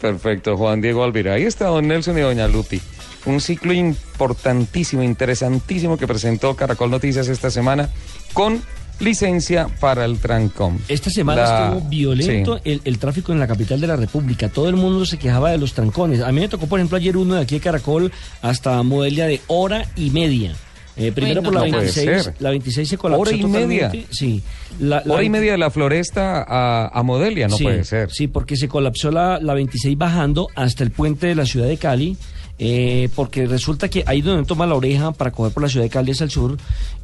Perfecto, 0.00 0.56
Juan 0.56 0.80
Diego 0.80 1.04
Alvira. 1.04 1.34
Ahí 1.34 1.44
está 1.44 1.66
don 1.66 1.88
Nelson 1.88 2.18
y 2.18 2.20
doña 2.20 2.48
Lupi. 2.48 2.80
Un 3.24 3.40
ciclo 3.40 3.72
importantísimo, 3.72 5.02
interesantísimo 5.02 5.96
que 5.96 6.06
presentó 6.06 6.54
Caracol 6.54 6.90
Noticias 6.90 7.28
esta 7.28 7.50
semana 7.50 7.88
con 8.32 8.62
licencia 9.00 9.68
para 9.80 10.04
el 10.04 10.18
Trancom. 10.18 10.78
Esta 10.88 11.10
semana 11.10 11.42
estuvo 11.42 11.88
violento 11.88 12.60
el, 12.64 12.98
tráfico 12.98 13.32
en 13.32 13.38
la 13.38 13.46
capital 13.46 13.80
de 13.80 13.86
la 13.86 13.96
República. 13.96 14.48
Todo 14.48 14.68
el 14.68 14.76
mundo 14.76 15.04
se 15.04 15.18
quejaba 15.18 15.50
de 15.50 15.58
los 15.58 15.72
trancones. 15.74 16.20
A 16.20 16.32
mí 16.32 16.40
me 16.40 16.48
tocó, 16.48 16.66
por 16.66 16.78
ejemplo, 16.78 16.96
ayer 16.96 17.16
uno 17.16 17.34
de 17.34 17.42
aquí 17.42 17.56
de 17.56 17.60
Caracol 17.60 18.12
hasta 18.42 18.82
Modelia 18.82 19.26
de 19.26 19.40
hora 19.48 19.86
y 19.96 20.10
media. 20.10 20.54
Eh, 20.96 21.12
primero 21.12 21.42
por 21.42 21.54
la 21.54 21.62
26, 21.62 22.32
la 22.38 22.50
26 22.50 22.88
se 22.88 22.96
colapsó 22.96 23.20
Hora 23.20 23.32
y 23.32 23.44
media. 23.44 23.92
Sí. 24.10 24.42
La, 24.80 25.02
Hora 25.06 25.22
y 25.22 25.28
media 25.28 25.52
de 25.52 25.58
la 25.58 25.70
Floresta 25.70 26.42
a, 26.42 26.88
a 26.88 27.02
Modelia, 27.02 27.48
no 27.48 27.58
puede 27.58 27.84
ser. 27.84 28.10
Sí, 28.10 28.28
porque 28.28 28.56
se 28.56 28.68
colapsó 28.68 29.10
la, 29.10 29.38
la 29.40 29.54
26 29.54 29.96
bajando 29.98 30.48
hasta 30.54 30.84
el 30.84 30.90
puente 30.90 31.26
de 31.26 31.34
la 31.34 31.44
ciudad 31.44 31.66
de 31.66 31.76
Cali 31.76 32.16
eh, 32.58 33.08
porque 33.14 33.46
resulta 33.46 33.88
que 33.88 34.02
ahí 34.06 34.22
donde 34.22 34.46
toma 34.46 34.66
la 34.66 34.74
oreja 34.74 35.12
para 35.12 35.30
coger 35.30 35.52
por 35.52 35.62
la 35.62 35.68
ciudad 35.68 35.84
de 35.84 35.90
Cali 35.90 36.12
al 36.18 36.30
sur, 36.30 36.56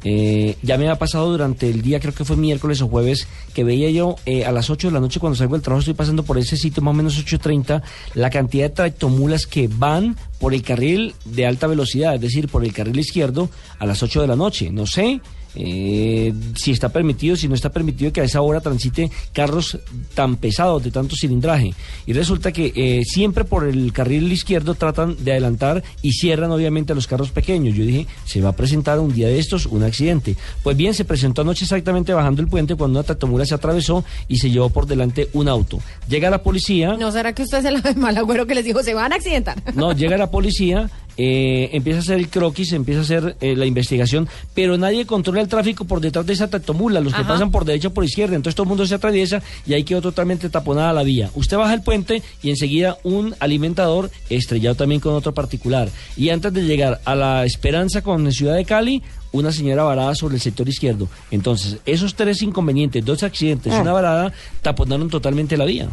eh, 0.03 0.57
ya 0.61 0.77
me 0.77 0.89
ha 0.89 0.97
pasado 0.97 1.29
durante 1.31 1.69
el 1.69 1.81
día, 1.81 1.99
creo 1.99 2.13
que 2.13 2.25
fue 2.25 2.35
miércoles 2.37 2.81
o 2.81 2.87
jueves, 2.87 3.27
que 3.53 3.63
veía 3.63 3.89
yo 3.91 4.15
eh, 4.25 4.45
a 4.45 4.51
las 4.51 4.69
8 4.69 4.87
de 4.87 4.93
la 4.93 4.99
noche 4.99 5.19
cuando 5.19 5.35
salgo 5.35 5.55
del 5.55 5.61
trabajo, 5.61 5.81
estoy 5.81 5.93
pasando 5.93 6.23
por 6.23 6.37
ese 6.37 6.57
sitio 6.57 6.81
más 6.81 6.91
o 6.91 6.97
menos 6.97 7.23
8.30, 7.23 7.81
la 8.15 8.29
cantidad 8.29 8.65
de 8.65 8.75
tractomulas 8.75 9.45
que 9.45 9.67
van 9.67 10.17
por 10.39 10.53
el 10.53 10.63
carril 10.63 11.13
de 11.25 11.45
alta 11.45 11.67
velocidad, 11.67 12.15
es 12.15 12.21
decir, 12.21 12.47
por 12.49 12.63
el 12.65 12.73
carril 12.73 12.99
izquierdo 12.99 13.49
a 13.79 13.85
las 13.85 14.01
8 14.01 14.21
de 14.21 14.27
la 14.27 14.35
noche. 14.35 14.71
No 14.71 14.85
sé 14.87 15.21
eh, 15.55 16.33
si 16.55 16.71
está 16.71 16.89
permitido, 16.89 17.35
si 17.35 17.47
no 17.47 17.55
está 17.55 17.69
permitido 17.69 18.11
que 18.11 18.21
a 18.21 18.23
esa 18.23 18.41
hora 18.41 18.61
transite 18.61 19.11
carros 19.33 19.77
tan 20.13 20.37
pesados, 20.37 20.83
de 20.83 20.91
tanto 20.91 21.15
cilindraje. 21.15 21.73
Y 22.05 22.13
resulta 22.13 22.51
que 22.51 22.73
eh, 22.75 23.03
siempre 23.05 23.45
por 23.45 23.67
el 23.67 23.93
carril 23.93 24.31
izquierdo 24.31 24.75
tratan 24.75 25.15
de 25.23 25.31
adelantar 25.31 25.83
y 26.01 26.13
cierran 26.13 26.51
obviamente 26.51 26.93
a 26.93 26.95
los 26.95 27.07
carros 27.07 27.31
pequeños. 27.31 27.75
Yo 27.75 27.85
dije, 27.85 28.07
se 28.25 28.41
va 28.41 28.49
a 28.49 28.55
presentar 28.55 28.99
un 28.99 29.13
día 29.13 29.27
de 29.27 29.39
estos 29.39 29.65
un 29.65 29.83
accidente. 29.83 30.35
Pues 30.63 30.75
bien, 30.75 30.93
se 30.93 31.05
presentó 31.05 31.41
anoche 31.41 31.65
exactamente 31.65 32.13
bajando 32.13 32.41
el 32.41 32.47
puente 32.47 32.75
cuando 32.75 32.99
una 32.99 33.05
tractomula 33.05 33.45
se 33.45 33.55
atravesó 33.55 34.03
y 34.27 34.37
se 34.37 34.49
llevó 34.49 34.69
por 34.69 34.85
delante 34.85 35.29
un 35.33 35.47
auto. 35.47 35.79
Llega 36.07 36.29
la 36.29 36.41
policía. 36.41 36.95
¿No 36.97 37.11
será 37.11 37.33
que 37.33 37.43
usted 37.43 37.59
es 37.59 37.65
el 37.65 37.95
mal 37.97 38.17
agüero 38.17 38.47
que 38.47 38.55
les 38.55 38.65
dijo, 38.65 38.83
se 38.83 38.93
van 38.93 39.13
a 39.13 39.15
accidentar? 39.15 39.61
No, 39.75 39.93
llega 39.93 40.17
la 40.17 40.31
policía, 40.31 40.89
eh, 41.17 41.69
empieza 41.73 41.99
a 41.99 42.01
hacer 42.01 42.19
el 42.19 42.29
croquis, 42.29 42.73
empieza 42.73 43.01
a 43.01 43.03
hacer 43.03 43.35
eh, 43.41 43.55
la 43.55 43.65
investigación, 43.65 44.27
pero 44.53 44.77
nadie 44.77 45.05
controla 45.05 45.41
el 45.41 45.47
tráfico 45.47 45.85
por 45.85 46.01
detrás 46.01 46.25
de 46.25 46.33
esa 46.33 46.47
tractomula, 46.47 46.99
los 46.99 47.13
que 47.13 47.23
pasan 47.23 47.51
por 47.51 47.65
derecha 47.65 47.89
o 47.89 47.93
por 47.93 48.03
izquierda, 48.03 48.35
entonces 48.35 48.55
todo 48.55 48.63
el 48.63 48.69
mundo 48.69 48.85
se 48.85 48.95
atraviesa 48.95 49.41
y 49.65 49.73
ahí 49.73 49.83
quedó 49.83 50.01
totalmente 50.01 50.49
taponada 50.49 50.93
la 50.93 51.03
vía. 51.03 51.29
Usted 51.35 51.57
baja 51.57 51.73
el 51.73 51.81
puente 51.81 52.21
y 52.41 52.49
enseguida 52.49 52.97
un 53.03 53.35
alimentador 53.39 54.09
estrellado 54.29 54.75
también 54.75 55.01
con 55.01 55.13
otro 55.13 55.33
particular. 55.33 55.89
Y 56.17 56.29
antes 56.29 56.53
de 56.53 56.63
llegar 56.63 57.01
a 57.05 57.15
la 57.15 57.45
Esperanza 57.45 58.01
con 58.01 58.31
Ciudad 58.31 58.55
de 58.55 58.65
Cali, 58.65 59.03
una 59.31 59.51
señora 59.51 59.83
varada 59.83 60.15
sobre 60.15 60.35
el 60.35 60.41
sector 60.41 60.67
izquierdo. 60.69 61.09
Entonces, 61.31 61.77
esos 61.85 62.15
tres 62.15 62.41
inconvenientes, 62.41 63.03
dos 63.03 63.23
accidentes, 63.23 63.73
y 63.73 63.75
una 63.75 63.91
ah. 63.91 63.93
varada, 63.93 64.33
taponaron 64.61 65.09
totalmente 65.09 65.57
la 65.57 65.65
vía 65.65 65.89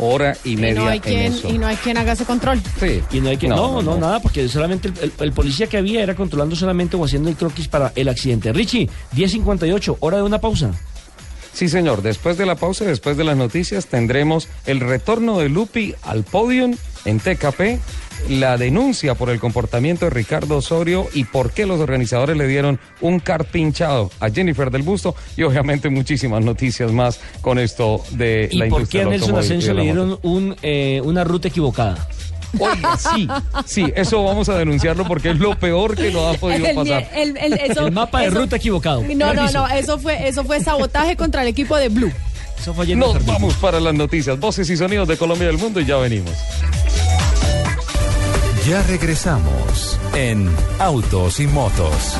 hora 0.00 0.36
y 0.44 0.56
media. 0.56 0.70
Y 0.70 0.74
no 0.74 0.88
hay, 0.88 1.00
quien, 1.00 1.34
Y 1.48 1.58
no 1.58 1.66
hay 1.66 1.76
quien 1.76 1.96
haga 1.96 2.12
ese 2.12 2.24
control. 2.24 2.60
Sí. 2.78 3.02
Y 3.12 3.20
no 3.20 3.28
hay 3.28 3.36
quien. 3.36 3.50
No, 3.50 3.82
no, 3.82 3.96
nada, 3.98 4.20
porque 4.20 4.48
solamente 4.48 4.90
el, 5.20 5.32
policía 5.32 5.66
que 5.66 5.76
había 5.76 6.02
era 6.02 6.14
controlando 6.14 6.56
solamente 6.56 6.96
o 6.96 7.04
haciendo 7.04 7.28
el 7.28 7.36
croquis 7.36 7.68
para 7.68 7.92
el 7.94 8.08
accidente. 8.08 8.52
Richie, 8.52 8.88
10.58, 9.14 9.98
hora 10.00 10.16
de 10.16 10.22
una 10.22 10.40
pausa. 10.40 10.72
Sí, 11.52 11.68
señor. 11.68 12.02
Después 12.02 12.38
de 12.38 12.46
la 12.46 12.54
pausa, 12.54 12.84
después 12.84 13.16
de 13.16 13.24
las 13.24 13.36
noticias, 13.36 13.86
tendremos 13.86 14.48
el 14.66 14.80
retorno 14.80 15.38
de 15.38 15.48
Lupi 15.48 15.94
al 16.02 16.24
podium 16.24 16.76
en 17.04 17.18
TKP 17.18 17.80
la 18.28 18.56
denuncia 18.56 19.14
por 19.14 19.30
el 19.30 19.40
comportamiento 19.40 20.06
de 20.06 20.10
Ricardo 20.10 20.58
Osorio 20.58 21.08
y 21.14 21.24
por 21.24 21.52
qué 21.52 21.66
los 21.66 21.80
organizadores 21.80 22.36
le 22.36 22.46
dieron 22.46 22.78
un 23.00 23.20
carpinchado 23.20 24.10
a 24.20 24.30
Jennifer 24.30 24.70
del 24.70 24.82
Busto 24.82 25.14
y 25.36 25.42
obviamente 25.42 25.88
muchísimas 25.88 26.44
noticias 26.44 26.92
más 26.92 27.20
con 27.40 27.58
esto 27.58 28.02
de 28.10 28.48
la 28.52 28.66
industria. 28.66 28.66
¿Y 28.66 28.70
por 28.70 28.88
qué 28.88 29.00
a 29.02 29.04
Nelson 29.06 29.38
Asensio 29.38 29.74
le 29.74 29.82
dieron 29.82 30.18
un, 30.22 30.56
eh, 30.62 31.00
una 31.04 31.24
ruta 31.24 31.48
equivocada? 31.48 32.08
Oiga, 32.58 32.96
sí, 32.96 33.28
sí, 33.64 33.92
eso 33.94 34.24
vamos 34.24 34.48
a 34.48 34.58
denunciarlo 34.58 35.06
porque 35.06 35.30
es 35.30 35.38
lo 35.38 35.56
peor 35.58 35.94
que 35.94 36.10
nos 36.10 36.34
ha 36.34 36.38
podido 36.38 36.66
pasar. 36.74 37.08
El, 37.14 37.92
mapa 37.92 38.22
de 38.22 38.30
ruta 38.30 38.56
equivocado. 38.56 39.02
No, 39.14 39.32
no, 39.34 39.50
no, 39.50 39.68
eso 39.68 39.98
fue, 39.98 40.28
eso 40.28 40.44
fue 40.44 40.60
sabotaje 40.60 41.16
contra 41.16 41.42
el 41.42 41.48
equipo 41.48 41.76
de 41.76 41.88
Blue. 41.88 42.12
Eso 42.58 42.74
fue 42.74 42.94
Nos 42.94 43.24
vamos 43.24 43.54
para 43.54 43.80
las 43.80 43.94
noticias, 43.94 44.38
voces 44.38 44.68
y 44.68 44.76
sonidos 44.76 45.08
de 45.08 45.16
Colombia 45.16 45.44
y 45.44 45.46
del 45.46 45.58
mundo 45.58 45.80
y 45.80 45.86
ya 45.86 45.96
venimos. 45.96 46.32
Ya 48.70 48.84
regresamos 48.84 49.98
en 50.14 50.48
Autos 50.78 51.40
y 51.40 51.48
Motos. 51.48 52.16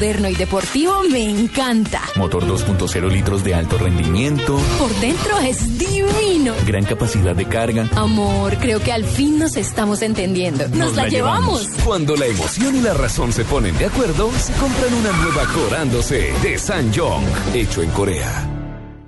Moderno 0.00 0.30
y 0.30 0.34
deportivo 0.34 1.02
me 1.10 1.28
encanta. 1.28 2.00
Motor 2.16 2.46
2.0 2.46 3.10
litros 3.10 3.44
de 3.44 3.54
alto 3.54 3.76
rendimiento. 3.76 4.58
Por 4.78 4.90
dentro 4.94 5.38
es 5.40 5.78
divino. 5.78 6.54
Gran 6.66 6.86
capacidad 6.86 7.36
de 7.36 7.44
carga. 7.44 7.86
Amor, 7.96 8.56
creo 8.56 8.80
que 8.80 8.92
al 8.92 9.04
fin 9.04 9.38
nos 9.38 9.58
estamos 9.58 10.00
entendiendo. 10.00 10.66
Nos, 10.68 10.96
la, 10.96 11.06
llevamos. 11.06 11.68
Cuando 11.84 12.16
la 12.16 12.24
emoción 12.24 12.76
y 12.76 12.80
la 12.80 12.94
razón 12.94 13.30
se 13.34 13.44
ponen 13.44 13.76
de 13.76 13.86
acuerdo, 13.86 14.32
se 14.38 14.54
compran 14.54 14.94
una 14.94 15.12
nueva 15.12 15.44
Corándose 15.52 16.32
de 16.42 16.56
Sanjong, 16.56 17.24
hecho 17.52 17.82
en 17.82 17.90
Corea. 17.90 18.59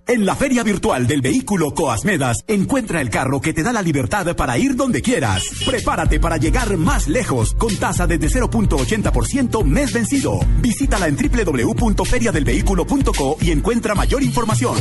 En 0.07 0.25
la 0.27 0.35
feria 0.35 0.65
virtual 0.65 1.07
del 1.07 1.21
vehículo 1.21 1.73
Coasmedas, 1.75 2.43
encuentra 2.49 3.01
el 3.01 3.09
carro 3.09 3.41
que 3.41 3.53
te 3.53 3.63
da 3.63 3.73
la 3.73 3.83
libertad 3.83 4.35
para 4.35 4.59
ir 4.59 4.75
donde 4.75 5.01
quieras. 5.01 5.45
Prepárate 5.65 6.19
para 6.19 6.39
llegar 6.39 6.77
más 6.77 7.07
lejos 7.07 7.55
con 7.55 7.77
tasa 7.77 8.05
desde 8.07 8.29
0.80% 8.41 9.65
mes 9.65 9.93
vencido. 9.93 10.41
Visítala 10.61 11.07
en 11.07 11.17
www.feriadelvehículo.co 11.17 13.37
y 13.41 13.53
encuentra 13.53 13.95
mayor 13.95 14.25
información. 14.25 14.77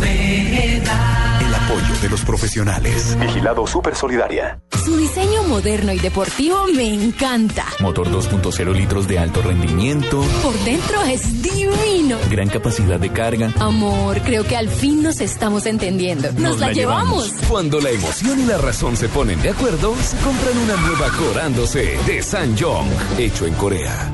El 0.00 1.54
apoyo 1.54 1.94
de 2.00 2.08
los 2.08 2.20
profesionales. 2.22 3.16
Vigilado 3.20 3.66
Super 3.66 3.94
Solidaria. 3.96 4.60
Su 4.84 4.96
diseño 4.96 5.42
moderno 5.44 5.92
y 5.92 5.98
deportivo 5.98 6.66
me 6.74 6.92
encanta. 6.94 7.66
Motor 7.80 8.08
2.0 8.10 8.72
litros 8.72 9.06
de 9.08 9.18
alto 9.18 9.42
rendimiento. 9.42 10.22
Por 10.42 10.54
dentro 10.60 11.02
es 11.02 11.42
divino. 11.42 12.18
Gran 12.30 12.48
capacidad 12.48 12.98
de 13.00 13.10
carga. 13.10 13.52
Amor, 13.58 14.20
creo 14.36 14.48
que 14.48 14.56
al 14.56 14.68
fin 14.68 15.02
nos 15.02 15.20
estamos 15.22 15.64
entendiendo. 15.64 16.30
Nos, 16.32 16.58
la, 16.58 16.70
llevamos. 16.70 17.32
Cuando 17.48 17.80
la 17.80 17.88
emoción 17.88 18.38
y 18.38 18.44
la 18.44 18.58
razón 18.58 18.94
se 18.94 19.08
ponen 19.08 19.40
de 19.40 19.48
acuerdo, 19.48 19.96
se 19.96 20.16
compran 20.18 20.58
una 20.58 20.76
nueva 20.76 21.08
Corándose 21.16 21.96
de 22.06 22.22
Sanjong, 22.22 22.86
hecho 23.18 23.46
en 23.46 23.54
Corea. 23.54 24.12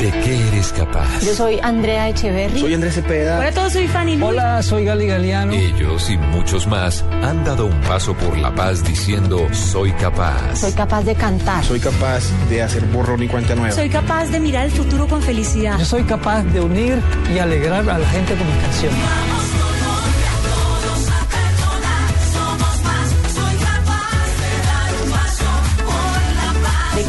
¿De 0.00 0.10
qué 0.10 0.43
eres 0.64 0.72
capaz? 0.72 1.20
Yo 1.22 1.34
soy 1.34 1.58
Andrea 1.62 2.08
Echeverry. 2.08 2.60
Soy 2.60 2.74
Andrés 2.74 2.94
Cepeda. 2.94 3.38
Hola 3.38 3.48
a 3.48 3.52
todos, 3.52 3.72
soy 3.72 3.88
Fanny. 3.88 4.16
Lu. 4.16 4.26
Hola, 4.26 4.62
soy 4.62 4.84
Gali 4.84 5.06
Galeano. 5.06 5.52
Ellos 5.52 6.10
y 6.10 6.16
muchos 6.16 6.66
más 6.66 7.04
han 7.22 7.44
dado 7.44 7.66
un 7.66 7.80
paso 7.82 8.14
por 8.14 8.36
la 8.38 8.54
paz 8.54 8.84
diciendo 8.84 9.46
soy 9.52 9.92
capaz. 9.92 10.56
Soy 10.56 10.72
capaz 10.72 11.02
de 11.02 11.14
cantar. 11.14 11.64
Soy 11.64 11.80
capaz 11.80 12.24
de 12.48 12.62
hacer 12.62 12.84
borrón 12.86 13.22
y 13.22 13.28
cuenta 13.28 13.54
nueva. 13.54 13.72
Soy 13.72 13.88
capaz 13.88 14.26
de 14.26 14.40
mirar 14.40 14.66
el 14.66 14.72
futuro 14.72 15.06
con 15.06 15.22
felicidad. 15.22 15.78
Yo 15.78 15.84
soy 15.84 16.04
capaz 16.04 16.42
de 16.44 16.60
unir 16.60 17.00
y 17.34 17.38
alegrar 17.38 17.88
a 17.88 17.98
la 17.98 18.08
gente 18.08 18.34
con 18.34 18.46
mis 18.46 18.62
canciones. 18.62 19.33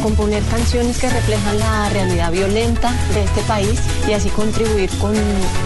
Componer 0.06 0.40
canciones 0.44 0.98
que 0.98 1.10
reflejan 1.10 1.58
la 1.58 1.88
realidad 1.88 2.30
violenta 2.30 2.92
de 3.12 3.24
este 3.24 3.40
país 3.42 3.80
y 4.08 4.12
así 4.12 4.28
contribuir 4.28 4.88
con 4.98 5.12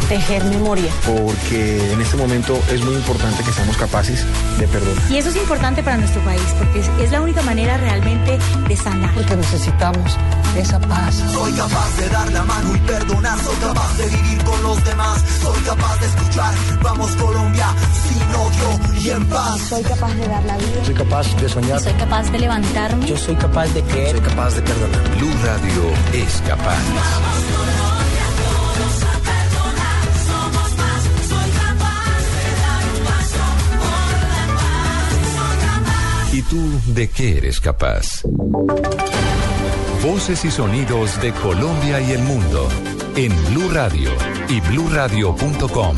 tejer 0.09 0.43
memoria. 0.45 0.91
Porque 1.05 1.93
en 1.93 2.01
este 2.01 2.16
momento 2.16 2.59
es 2.72 2.82
muy 2.82 2.95
importante 2.95 3.45
que 3.45 3.53
seamos 3.53 3.76
capaces 3.76 4.24
de 4.59 4.66
perdonar. 4.66 5.12
Y 5.12 5.18
eso 5.18 5.28
es 5.28 5.36
importante 5.36 5.82
para 5.82 5.99
nuestro 5.99 6.22
país 6.22 6.41
porque 6.57 6.80
es, 6.80 7.11
la 7.11 7.20
única 7.20 7.43
manera 7.43 7.76
realmente 7.76 8.38
de 8.66 8.76
sanar. 8.76 9.12
Porque 9.14 9.36
necesitamos 9.36 10.16
esa 10.57 10.80
paz. 10.80 11.16
Soy 11.34 11.53
capaz 11.53 11.97
de 11.99 12.09
dar 12.09 12.32
la 12.32 12.43
mano 12.45 12.74
y 12.74 12.78
perdonar, 12.78 13.38
soy 13.41 13.57
capaz 13.57 13.97
de 13.99 14.07
vivir 14.07 14.45
con 14.45 14.62
los 14.62 14.84
demás, 14.84 15.22
soy 15.43 15.61
capaz 15.64 16.01
de 16.01 16.07
escuchar, 16.07 16.55
vamos 16.82 17.11
Colombia, 17.16 17.66
sin 18.09 18.34
odio 18.34 19.01
y 19.01 19.11
en 19.11 19.26
paz. 19.28 19.61
Soy 19.68 19.82
capaz 19.82 20.14
de 20.14 20.26
dar 20.26 20.45
la 20.45 20.57
vida. 20.57 20.84
Soy 20.84 20.95
capaz 20.95 21.36
de 21.36 21.49
soñar. 21.49 21.80
Soy 21.80 21.93
capaz 21.93 22.30
de 22.30 22.38
levantarme. 22.38 23.07
Yo 23.07 23.18
soy 23.18 23.36
capaz 23.36 23.68
de 23.74 23.82
creer. 23.82 24.30
Capaz 24.31 24.55
de 24.55 24.62
perdonar. 24.62 25.16
Blue 25.16 25.33
Radio 25.45 25.93
es 26.12 26.43
capaz. 26.47 26.78
¿Y 36.33 36.43
tú 36.43 36.81
de 36.95 37.09
qué 37.09 37.39
eres 37.39 37.61
capaz? 37.61 38.22
Voces 40.03 40.45
y 40.45 40.51
sonidos 40.51 41.20
de 41.20 41.33
Colombia 41.33 42.01
y 42.01 42.12
el 42.12 42.22
mundo 42.22 42.68
en 43.16 43.33
Blue 43.47 43.68
Radio 43.70 44.11
y 44.49 44.61
bluradio.com, 44.61 45.97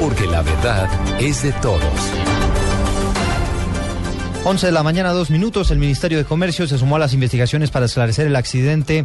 porque 0.00 0.26
la 0.26 0.42
verdad 0.42 0.88
es 1.20 1.42
de 1.42 1.52
todos. 1.52 2.39
11 4.42 4.66
de 4.66 4.72
la 4.72 4.82
mañana, 4.82 5.10
dos 5.12 5.28
minutos. 5.28 5.70
El 5.70 5.78
Ministerio 5.78 6.16
de 6.16 6.24
Comercio 6.24 6.66
se 6.66 6.78
sumó 6.78 6.96
a 6.96 6.98
las 6.98 7.12
investigaciones 7.12 7.70
para 7.70 7.84
esclarecer 7.86 8.26
el 8.26 8.36
accidente 8.36 9.04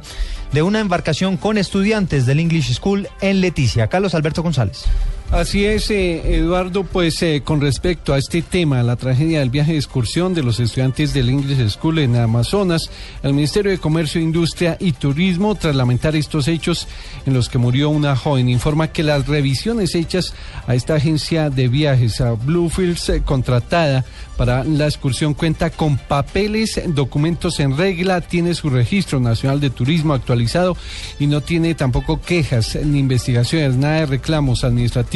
de 0.54 0.62
una 0.62 0.80
embarcación 0.80 1.36
con 1.36 1.58
estudiantes 1.58 2.26
del 2.26 2.40
English 2.40 2.74
School 2.74 3.10
en 3.20 3.42
Leticia. 3.42 3.88
Carlos 3.88 4.16
Alberto 4.16 4.44
González. 4.44 4.86
Así 5.32 5.66
es, 5.66 5.90
eh, 5.90 6.38
Eduardo, 6.38 6.84
pues 6.84 7.22
eh, 7.24 7.42
con 7.44 7.60
respecto 7.60 8.14
a 8.14 8.18
este 8.18 8.42
tema, 8.44 8.84
la 8.84 8.96
tragedia 8.96 9.40
del 9.40 9.50
viaje 9.50 9.72
de 9.72 9.80
excursión 9.80 10.34
de 10.34 10.44
los 10.44 10.60
estudiantes 10.60 11.14
del 11.14 11.30
English 11.30 11.72
School 11.72 12.00
en 12.00 12.16
Amazonas, 12.16 12.90
el 13.24 13.34
Ministerio 13.34 13.72
de 13.72 13.80
Comercio, 13.80 14.22
Industria 14.22 14.78
y 14.80 14.92
Turismo, 14.94 15.56
tras 15.56 15.76
lamentar 15.76 16.16
estos 16.16 16.48
hechos 16.48 16.88
en 17.26 17.34
los 17.34 17.50
que 17.50 17.58
murió 17.58 17.90
una 17.90 18.16
joven, 18.16 18.50
informa 18.50 18.90
que 18.90 19.04
las 19.04 19.28
revisiones 19.28 19.96
hechas 19.96 20.34
a 20.68 20.76
esta 20.76 20.96
agencia 20.96 21.50
de 21.50 21.68
viajes, 21.68 22.22
a 22.22 22.32
Bluefields, 22.34 23.10
eh, 23.10 23.22
contratada 23.26 24.06
para 24.38 24.64
la 24.64 24.86
excursión, 24.86 25.34
cuenta 25.34 25.70
con 25.70 25.98
papeles, 25.98 26.82
documentos 26.88 27.60
en 27.60 27.78
regla, 27.78 28.22
tiene 28.22 28.54
su 28.54 28.70
registro 28.70 29.20
nacional 29.20 29.60
de 29.60 29.70
turismo 29.70 30.14
actualizado 30.14 30.78
y 31.20 31.28
no 31.28 31.42
tiene 31.42 31.74
tampoco 31.74 32.22
quejas 32.22 32.78
ni 32.84 33.00
investigaciones, 33.00 33.76
nada 33.76 34.02
de 34.02 34.06
reclamos 34.06 34.66
administrativos 34.66 35.15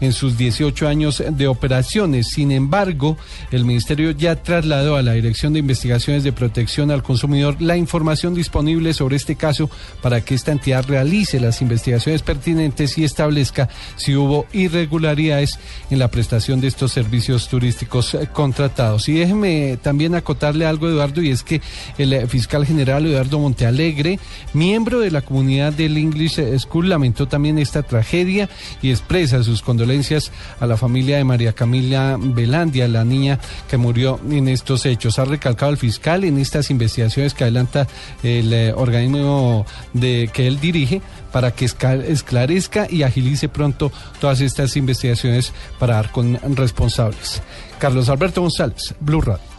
en 0.00 0.12
sus 0.12 0.36
18 0.36 0.88
años 0.88 1.22
de 1.30 1.46
operaciones. 1.46 2.28
Sin 2.28 2.50
embargo, 2.50 3.16
el 3.50 3.64
Ministerio 3.64 4.10
ya 4.10 4.36
trasladó 4.36 4.96
a 4.96 5.02
la 5.02 5.12
Dirección 5.12 5.52
de 5.52 5.60
Investigaciones 5.60 6.24
de 6.24 6.32
Protección 6.32 6.90
al 6.90 7.02
Consumidor 7.02 7.60
la 7.60 7.76
información 7.76 8.34
disponible 8.34 8.94
sobre 8.94 9.16
este 9.16 9.36
caso 9.36 9.70
para 10.02 10.20
que 10.20 10.34
esta 10.34 10.52
entidad 10.52 10.84
realice 10.86 11.40
las 11.40 11.62
investigaciones 11.62 12.22
pertinentes 12.22 12.98
y 12.98 13.04
establezca 13.04 13.68
si 13.96 14.14
hubo 14.14 14.46
irregularidades 14.52 15.58
en 15.90 15.98
la 15.98 16.08
prestación 16.08 16.60
de 16.60 16.68
estos 16.68 16.92
servicios 16.92 17.48
turísticos 17.48 18.16
contratados. 18.32 19.08
Y 19.08 19.14
déjeme 19.14 19.78
también 19.82 20.14
acotarle 20.14 20.66
algo, 20.66 20.88
Eduardo, 20.88 21.22
y 21.22 21.30
es 21.30 21.42
que 21.42 21.60
el 21.98 22.28
fiscal 22.28 22.66
general 22.66 23.06
Eduardo 23.06 23.38
Montealegre, 23.38 24.18
miembro 24.52 25.00
de 25.00 25.10
la 25.10 25.22
comunidad 25.22 25.72
del 25.72 25.96
English 25.96 26.40
School, 26.58 26.88
lamentó 26.88 27.28
también 27.28 27.58
esta 27.58 27.82
tragedia 27.82 28.48
y 28.82 28.90
expresa 28.90 29.27
sus 29.28 29.62
condolencias 29.62 30.32
a 30.60 30.66
la 30.66 30.76
familia 30.76 31.16
de 31.16 31.24
María 31.24 31.52
Camila 31.52 32.16
Velandia, 32.18 32.88
la 32.88 33.04
niña 33.04 33.38
que 33.68 33.76
murió 33.76 34.20
en 34.30 34.48
estos 34.48 34.86
hechos. 34.86 35.18
Ha 35.18 35.24
recalcado 35.24 35.70
el 35.70 35.78
fiscal 35.78 36.24
en 36.24 36.38
estas 36.38 36.70
investigaciones 36.70 37.34
que 37.34 37.44
adelanta 37.44 37.86
el 38.22 38.52
eh, 38.52 38.72
organismo 38.72 39.66
de 39.92 40.30
que 40.32 40.46
él 40.46 40.60
dirige 40.60 41.02
para 41.32 41.52
que 41.52 41.64
esclarezca 41.66 42.86
y 42.90 43.02
agilice 43.02 43.48
pronto 43.48 43.92
todas 44.20 44.40
estas 44.40 44.76
investigaciones 44.76 45.52
para 45.78 45.96
dar 45.96 46.10
con 46.10 46.38
responsables. 46.56 47.42
Carlos 47.78 48.08
Alberto 48.08 48.40
González, 48.40 48.94
Blue 49.00 49.20
Radio. 49.20 49.58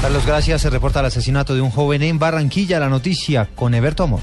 Carlos, 0.00 0.24
gracias. 0.24 0.62
Se 0.62 0.70
reporta 0.70 1.00
el 1.00 1.06
asesinato 1.06 1.54
de 1.54 1.60
un 1.60 1.70
joven 1.70 2.02
en 2.02 2.18
Barranquilla. 2.18 2.78
La 2.78 2.88
noticia 2.88 3.48
con 3.56 3.74
Eberto 3.74 4.04
Amor. 4.04 4.20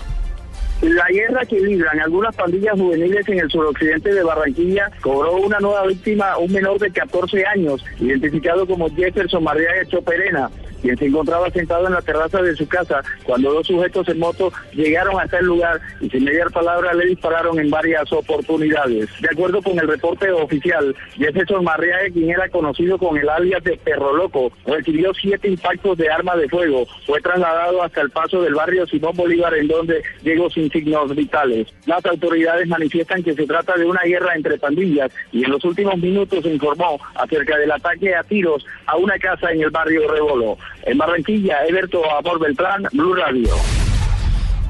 La 0.82 1.08
guerra 1.08 1.46
que 1.46 1.60
libran 1.60 2.00
algunas 2.00 2.36
pandillas 2.36 2.74
juveniles 2.78 3.28
en 3.30 3.40
el 3.40 3.50
suroccidente 3.50 4.14
de 4.14 4.24
Barranquilla 4.24 4.92
cobró 5.02 5.38
una 5.38 5.60
nueva 5.60 5.88
víctima, 5.88 6.38
un 6.38 6.52
menor 6.52 6.78
de 6.80 6.92
14 6.92 7.46
años, 7.46 7.84
identificado 8.00 8.68
como 8.68 8.90
Jefferson 8.90 9.44
María 9.44 9.70
Choperena 9.88 10.50
quien 10.86 10.98
se 11.00 11.06
encontraba 11.08 11.50
sentado 11.50 11.88
en 11.88 11.94
la 11.94 12.02
terraza 12.02 12.44
de 12.44 12.56
su 12.56 12.68
casa 12.68 13.02
cuando 13.24 13.52
dos 13.52 13.66
sujetos 13.66 14.08
en 14.08 14.20
moto 14.20 14.54
llegaron 14.72 15.20
hasta 15.20 15.40
el 15.40 15.46
lugar 15.46 15.82
y 16.00 16.10
sin 16.12 16.24
mediar 16.24 16.52
palabra 16.52 16.94
le 16.94 17.08
dispararon 17.08 17.60
en 17.60 17.72
varias 17.72 18.12
oportunidades. 18.14 19.10
De 19.20 19.30
acuerdo 19.32 19.64
con 19.64 19.80
el 19.80 19.88
reporte 19.88 20.32
oficial, 20.32 20.96
Jefferson 21.18 21.64
Marriaga, 21.64 22.12
quien 22.14 22.30
era 22.30 22.48
conocido 22.50 23.00
con 23.00 23.18
el 23.18 23.28
alias 23.28 23.64
de 23.64 23.78
Perro 23.78 24.16
Loco, 24.16 24.52
recibió 24.68 25.12
siete 25.16 25.48
impactos 25.48 25.98
de 25.98 26.08
arma 26.08 26.36
de 26.36 26.48
fuego. 26.50 26.86
Fue 27.08 27.20
trasladado 27.20 27.82
hasta 27.82 28.02
el 28.02 28.12
paso 28.12 28.44
del 28.44 28.54
barrio 28.54 28.86
Simón 28.86 29.16
Bolívar 29.16 29.56
en 29.56 29.68
donde 29.68 30.04
llegó 30.22 30.52
sin 30.52 30.70
signos 30.70 31.16
vitales. 31.16 31.68
Las 31.88 32.06
autoridades 32.06 32.68
manifiestan 32.68 33.24
que 33.24 33.34
se 33.34 33.48
trata 33.48 33.76
de 33.76 33.86
una 33.86 34.02
guerra 34.04 34.36
entre 34.36 34.60
pandillas 34.60 35.12
y 35.32 35.46
en 35.46 35.50
los 35.50 35.66
últimos 35.66 35.98
minutos 35.98 36.44
se 36.44 36.54
informó 36.54 37.00
acerca 37.16 37.58
del 37.58 37.72
ataque 37.72 38.14
a 38.14 38.22
tiros 38.22 38.64
a 38.86 38.98
una 38.98 39.18
casa 39.18 39.52
en 39.52 39.64
el 39.64 39.72
barrio 39.72 40.12
Rebolo. 40.12 40.58
En 40.84 40.98
Barranquilla, 40.98 41.66
Eberto 41.68 42.02
Amor 42.12 42.40
Beltrán, 42.40 42.84
Blue 42.92 43.16
Radio. 43.16 43.56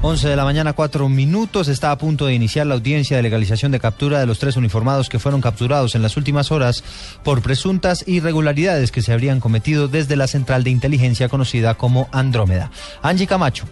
11 0.02 0.28
de 0.28 0.36
la 0.36 0.44
mañana, 0.44 0.72
cuatro 0.72 1.08
minutos. 1.08 1.68
Está 1.68 1.90
a 1.90 1.98
punto 1.98 2.26
de 2.26 2.34
iniciar 2.34 2.66
la 2.66 2.74
audiencia 2.74 3.16
de 3.16 3.22
legalización 3.22 3.72
de 3.72 3.80
captura 3.80 4.20
de 4.20 4.26
los 4.26 4.38
tres 4.38 4.56
uniformados 4.56 5.08
que 5.08 5.18
fueron 5.18 5.40
capturados 5.40 5.94
en 5.94 6.02
las 6.02 6.16
últimas 6.16 6.52
horas 6.52 6.84
por 7.24 7.42
presuntas 7.42 8.06
irregularidades 8.06 8.92
que 8.92 9.02
se 9.02 9.12
habrían 9.12 9.40
cometido 9.40 9.88
desde 9.88 10.16
la 10.16 10.26
central 10.26 10.64
de 10.64 10.70
inteligencia 10.70 11.28
conocida 11.28 11.74
como 11.74 12.08
Andrómeda. 12.12 12.70
Angie 13.02 13.26
Camacho. 13.26 13.64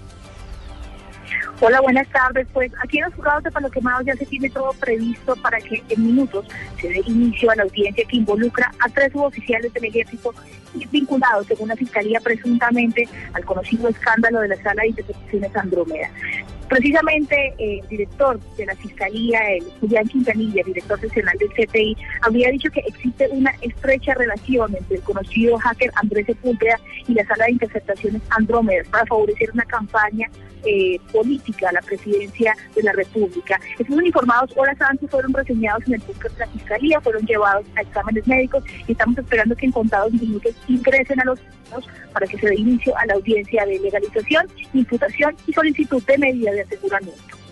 Hola, 1.61 1.81
buenas 1.81 2.09
tardes. 2.09 2.47
Pues 2.53 2.73
aquí 2.83 2.99
en 2.99 3.05
los 3.05 3.15
juzgados 3.15 3.45
de 3.45 3.51
Palo 3.51 3.71
Quemado 3.71 4.03
ya 4.03 4.15
se 4.17 4.27
tiene 4.27 4.51
todo 4.51 4.73
previsto 4.73 5.37
para 5.37 5.59
que 5.59 5.83
en 5.89 6.05
minutos 6.05 6.47
se 6.81 6.89
dé 6.89 7.01
inicio 7.07 7.51
a 7.51 7.57
la 7.57 7.63
audiencia 7.63 8.05
que 8.09 8.17
involucra 8.17 8.73
a 8.81 8.89
tres 8.89 9.13
suboficiales 9.13 9.73
del 9.73 9.85
ejército 9.85 10.35
vinculados, 10.91 11.47
según 11.47 11.69
la 11.69 11.77
Fiscalía, 11.77 12.21
presuntamente 12.21 13.09
al 13.33 13.45
conocido 13.45 13.89
escándalo 13.89 14.41
de 14.41 14.49
la 14.49 14.57
Sala 14.63 14.83
de 14.83 14.89
Intercepciones 14.89 15.57
Andrómeda. 15.57 16.11
Precisamente 16.69 17.55
el 17.59 17.87
director 17.89 18.41
de 18.57 18.67
la 18.67 18.75
Fiscalía, 18.77 19.39
el 19.51 19.65
Julián 19.81 20.07
Quintanilla, 20.09 20.63
director 20.65 20.99
seccional 20.99 21.37
del 21.39 21.51
CTI, 21.51 21.97
habría 22.23 22.51
dicho 22.51 22.71
que 22.71 22.81
existe 22.81 23.29
una 23.31 23.53
estrecha 23.61 24.15
relación 24.15 24.75
entre 24.75 24.97
el 24.97 25.03
conocido 25.03 25.59
hacker 25.59 25.91
Andrés 25.97 26.27
Sepúlveda 26.27 26.81
y 27.07 27.15
la 27.15 27.25
Sala 27.27 27.47
de 27.47 27.53
Interceptaciones 27.53 28.23
Andrómeda 28.31 28.83
para 28.91 29.07
favorecer 29.07 29.51
una 29.53 29.65
campaña 29.65 30.29
eh, 30.67 30.99
política 31.13 31.69
a 31.69 31.73
la 31.73 31.83
presidencia 31.83 32.57
de 32.75 32.83
la 32.83 32.93
República. 32.93 33.61
Estos 33.79 33.97
uniformados 33.97 34.51
horas 34.57 34.81
antes 34.81 35.11
fueron 35.11 35.35
reseñados 35.35 35.87
en 35.87 35.95
el 35.95 36.01
búnker 36.01 36.33
de 36.33 36.39
la 36.39 36.47
Fiscalía, 36.47 37.01
fueron 37.03 37.27
llevados 37.27 37.67
a 37.77 37.83
exámenes 37.83 38.27
médicos 38.27 38.65
y 38.87 38.93
estamos 38.93 39.19
esperando 39.19 39.55
que 39.55 39.67
en 39.67 39.73
contados 39.73 40.13
minutos 40.15 40.55
ingresen 40.67 41.21
a 41.21 41.25
los 41.25 41.39
para 42.13 42.27
que 42.27 42.39
se 42.39 42.49
dé 42.49 42.55
inicio 42.57 42.97
a 42.97 43.07
la 43.07 43.15
audiencia 43.15 43.67
de 43.67 43.79
legalización, 43.79 44.47
imputación 44.73 45.35
y 45.47 45.53
solicitud 45.53 46.03
de 46.05 46.19
medida 46.19 46.53
de 46.55 46.63
aseguramiento. 46.63 47.45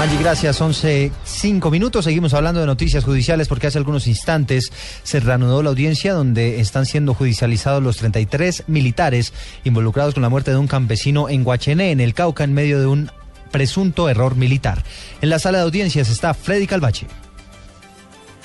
Angie, 0.00 0.18
gracias. 0.20 0.60
11, 0.60 1.10
5 1.24 1.70
minutos. 1.72 2.04
Seguimos 2.04 2.32
hablando 2.32 2.60
de 2.60 2.66
noticias 2.66 3.04
judiciales 3.04 3.48
porque 3.48 3.66
hace 3.66 3.78
algunos 3.78 4.06
instantes 4.06 4.70
se 5.02 5.18
reanudó 5.18 5.60
la 5.60 5.70
audiencia 5.70 6.12
donde 6.12 6.60
están 6.60 6.86
siendo 6.86 7.14
judicializados 7.14 7.82
los 7.82 7.96
33 7.96 8.68
militares 8.68 9.32
involucrados 9.64 10.14
con 10.14 10.22
la 10.22 10.28
muerte 10.28 10.52
de 10.52 10.56
un 10.56 10.68
campesino 10.68 11.28
en 11.28 11.42
Guachené, 11.42 11.90
en 11.90 11.98
el 11.98 12.14
Cauca, 12.14 12.44
en 12.44 12.54
medio 12.54 12.78
de 12.78 12.86
un 12.86 13.10
presunto 13.50 14.08
error 14.08 14.36
militar. 14.36 14.84
En 15.20 15.30
la 15.30 15.40
sala 15.40 15.58
de 15.58 15.64
audiencias 15.64 16.08
está 16.10 16.32
Freddy 16.32 16.68
Calvache. 16.68 17.08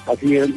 Así 0.07 0.35
es, 0.35 0.49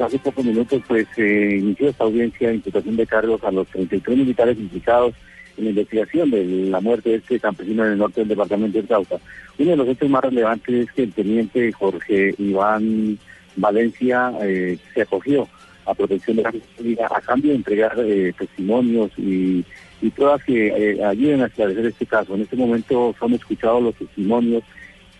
hace 0.00 0.18
pocos 0.20 0.44
minutos 0.44 0.80
pues 0.86 1.06
se 1.16 1.56
inició 1.56 1.88
esta 1.88 2.04
audiencia 2.04 2.48
de 2.48 2.54
imputación 2.54 2.96
de 2.96 3.06
cargos 3.06 3.42
a 3.42 3.50
los 3.50 3.66
33 3.68 4.16
militares 4.16 4.56
implicados 4.58 5.12
en 5.56 5.64
la 5.64 5.70
investigación 5.70 6.30
de 6.30 6.44
la 6.44 6.80
muerte 6.80 7.10
de 7.10 7.16
este 7.16 7.40
campesino 7.40 7.84
en 7.84 7.92
el 7.92 7.98
norte 7.98 8.20
del 8.20 8.28
departamento 8.28 8.80
de 8.80 8.86
Cauca. 8.86 9.16
Uno 9.58 9.70
de 9.70 9.76
los 9.76 9.88
hechos 9.88 10.08
más 10.08 10.22
relevantes 10.22 10.86
es 10.86 10.92
que 10.92 11.02
el 11.04 11.12
teniente 11.12 11.72
Jorge 11.72 12.34
Iván 12.38 13.18
Valencia 13.56 14.32
eh, 14.42 14.78
se 14.94 15.02
acogió 15.02 15.48
a 15.86 15.94
protección 15.94 16.36
de 16.36 16.42
la 16.42 16.52
justicia 16.52 17.08
a 17.10 17.20
cambio 17.20 17.50
de 17.52 17.56
entregar 17.56 17.94
eh, 17.98 18.32
testimonios 18.36 19.10
y, 19.16 19.64
y 20.02 20.10
pruebas 20.10 20.44
que 20.44 20.66
eh, 20.68 21.04
ayuden 21.04 21.42
a 21.42 21.46
esclarecer 21.46 21.86
este 21.86 22.06
caso. 22.06 22.34
En 22.34 22.42
este 22.42 22.56
momento 22.56 23.14
son 23.18 23.34
escuchados 23.34 23.82
los 23.82 23.94
testimonios 23.94 24.62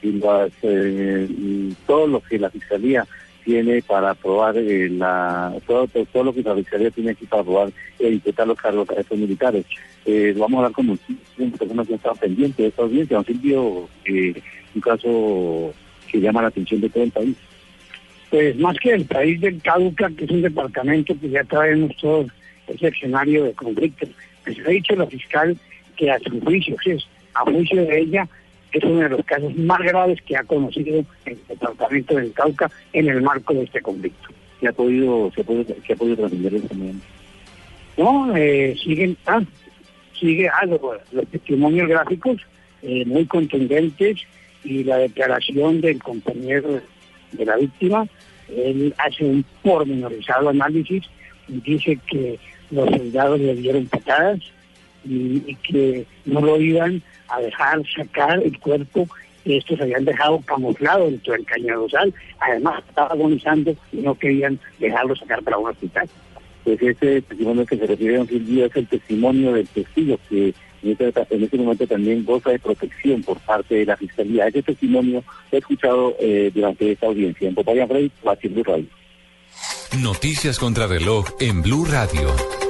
y 0.02 0.12
las, 0.12 0.52
todo 1.86 2.06
lo 2.06 2.20
que 2.20 2.38
la 2.38 2.50
Fiscalía 2.50 3.06
tiene 3.46 3.80
para 3.80 4.10
aprobar 4.10 4.58
eh, 4.58 4.88
la, 4.90 5.54
todo, 5.68 5.86
todo, 5.86 6.24
lo 6.24 6.34
que 6.34 6.42
la 6.42 6.56
Fiscalía 6.56 6.90
tiene 6.90 7.12
aquí 7.12 7.26
para 7.26 7.42
aprobar 7.42 7.70
e 8.00 8.10
imputar 8.10 8.44
los 8.44 8.58
cargos 8.58 8.90
a 8.90 9.00
estos 9.00 9.16
militares. 9.16 9.64
Eh, 10.04 10.34
vamos 10.36 10.54
a 10.54 10.58
hablar 10.58 10.72
con 10.72 10.86
muchísimas 10.86 11.56
personas 11.56 11.86
que 11.86 11.92
han 11.92 11.98
estado 11.98 12.16
pendientes 12.16 12.56
de 12.56 12.66
esta 12.66 12.82
audiencia. 12.82 13.18
Un 13.18 13.24
sentido, 13.24 13.88
eh, 14.04 14.42
un 14.74 14.80
caso 14.80 15.72
que 16.10 16.20
llama 16.20 16.42
la 16.42 16.48
atención 16.48 16.80
de 16.80 16.90
todo 16.90 17.04
el 17.04 17.12
país. 17.12 17.36
Pues 18.30 18.56
más 18.58 18.76
que 18.80 18.90
el 18.90 19.04
país 19.04 19.40
del 19.40 19.62
Cauca, 19.62 20.10
que 20.10 20.24
es 20.24 20.30
un 20.32 20.42
departamento 20.42 21.14
que 21.20 21.30
ya 21.30 21.44
traemos 21.44 21.96
todo 21.98 22.26
ese 22.66 22.88
escenario 22.88 23.44
de 23.44 23.52
conflictos, 23.52 24.08
pues 24.44 24.58
ha 24.66 24.70
dicho 24.70 24.96
la 24.96 25.06
fiscal 25.06 25.56
que 25.96 26.10
a 26.10 26.18
su 26.18 26.40
juicio, 26.40 26.74
a 27.34 27.40
juicio 27.42 27.86
de 27.86 28.00
ella, 28.00 28.28
es 28.76 28.84
uno 28.84 29.00
de 29.00 29.08
los 29.08 29.24
casos 29.24 29.56
más 29.56 29.80
graves 29.80 30.20
que 30.22 30.36
ha 30.36 30.44
conocido 30.44 31.04
el 31.24 31.38
departamento 31.48 32.16
del 32.16 32.32
Cauca 32.32 32.70
en 32.92 33.08
el 33.08 33.22
marco 33.22 33.54
de 33.54 33.64
este 33.64 33.80
conflicto. 33.80 34.28
¿Qué 34.60 34.68
ha 34.68 34.72
podido, 34.72 35.30
se 35.34 35.40
ha 35.40 35.96
podido 35.96 36.16
trascender 36.16 36.54
en 36.54 36.62
este 36.62 36.74
momento? 36.74 37.06
No, 37.96 38.36
eh, 38.36 38.76
siguen, 38.82 39.16
ah, 39.26 39.42
sigue 40.18 40.48
algo, 40.48 40.94
los 41.12 41.26
testimonios 41.28 41.88
gráficos 41.88 42.42
eh, 42.82 43.04
muy 43.06 43.24
contundentes 43.24 44.18
y 44.62 44.84
la 44.84 44.98
declaración 44.98 45.80
del 45.80 46.02
compañero 46.02 46.80
de 47.32 47.44
la 47.44 47.56
víctima, 47.56 48.06
él 48.48 48.94
hace 48.98 49.24
un 49.24 49.44
pormenorizado 49.62 50.50
análisis 50.50 51.04
y 51.48 51.60
dice 51.60 51.98
que 52.10 52.38
los 52.70 52.88
soldados 52.90 53.40
le 53.40 53.54
dieron 53.54 53.86
patadas 53.86 54.40
y, 55.04 55.42
y 55.46 55.54
que 55.62 56.04
no 56.26 56.40
lo 56.40 56.60
iban 56.60 57.02
a 57.28 57.40
dejar 57.40 57.82
sacar 57.96 58.42
el 58.42 58.58
cuerpo 58.58 59.06
estos 59.46 59.80
habían 59.80 60.04
dejado 60.04 60.40
camuflado 60.40 61.06
dentro 61.06 61.32
del 61.34 61.44
cañadosal. 61.44 62.12
Además, 62.40 62.82
estaba 62.88 63.08
agonizando 63.08 63.74
y 63.92 63.98
no 63.98 64.14
querían 64.16 64.58
dejarlo 64.78 65.14
sacar 65.14 65.42
para 65.42 65.58
un 65.58 65.70
hospital. 65.70 66.08
Pues 66.64 66.82
ese 66.82 67.22
testimonio 67.22 67.64
que 67.64 67.76
se 67.76 67.86
refiere 67.86 68.16
a 68.16 68.22
un 68.22 68.26
día 68.26 68.66
es 68.66 68.74
el 68.74 68.88
testimonio 68.88 69.52
del 69.52 69.68
testigo 69.68 70.18
que 70.28 70.52
en 70.82 70.90
este, 70.90 71.12
en 71.30 71.44
este, 71.44 71.56
momento 71.56 71.86
también 71.86 72.24
goza 72.24 72.50
de 72.50 72.58
protección 72.58 73.22
por 73.22 73.38
parte 73.40 73.76
de 73.76 73.86
la 73.86 73.96
Fiscalía. 73.96 74.48
Ese 74.48 74.62
testimonio 74.62 75.22
he 75.50 75.58
escuchado 75.58 76.16
eh, 76.20 76.50
durante 76.52 76.92
esta 76.92 77.06
audiencia 77.06 77.48
en 77.48 77.54
Popaya 77.54 77.86
Frey, 77.86 78.10
Blue 78.22 78.64
Radio. 78.64 78.86
Noticias 80.00 80.58
contra 80.58 80.86
reloj 80.86 81.26
en 81.40 81.62
Blue 81.62 81.84
Radio. 81.86 82.65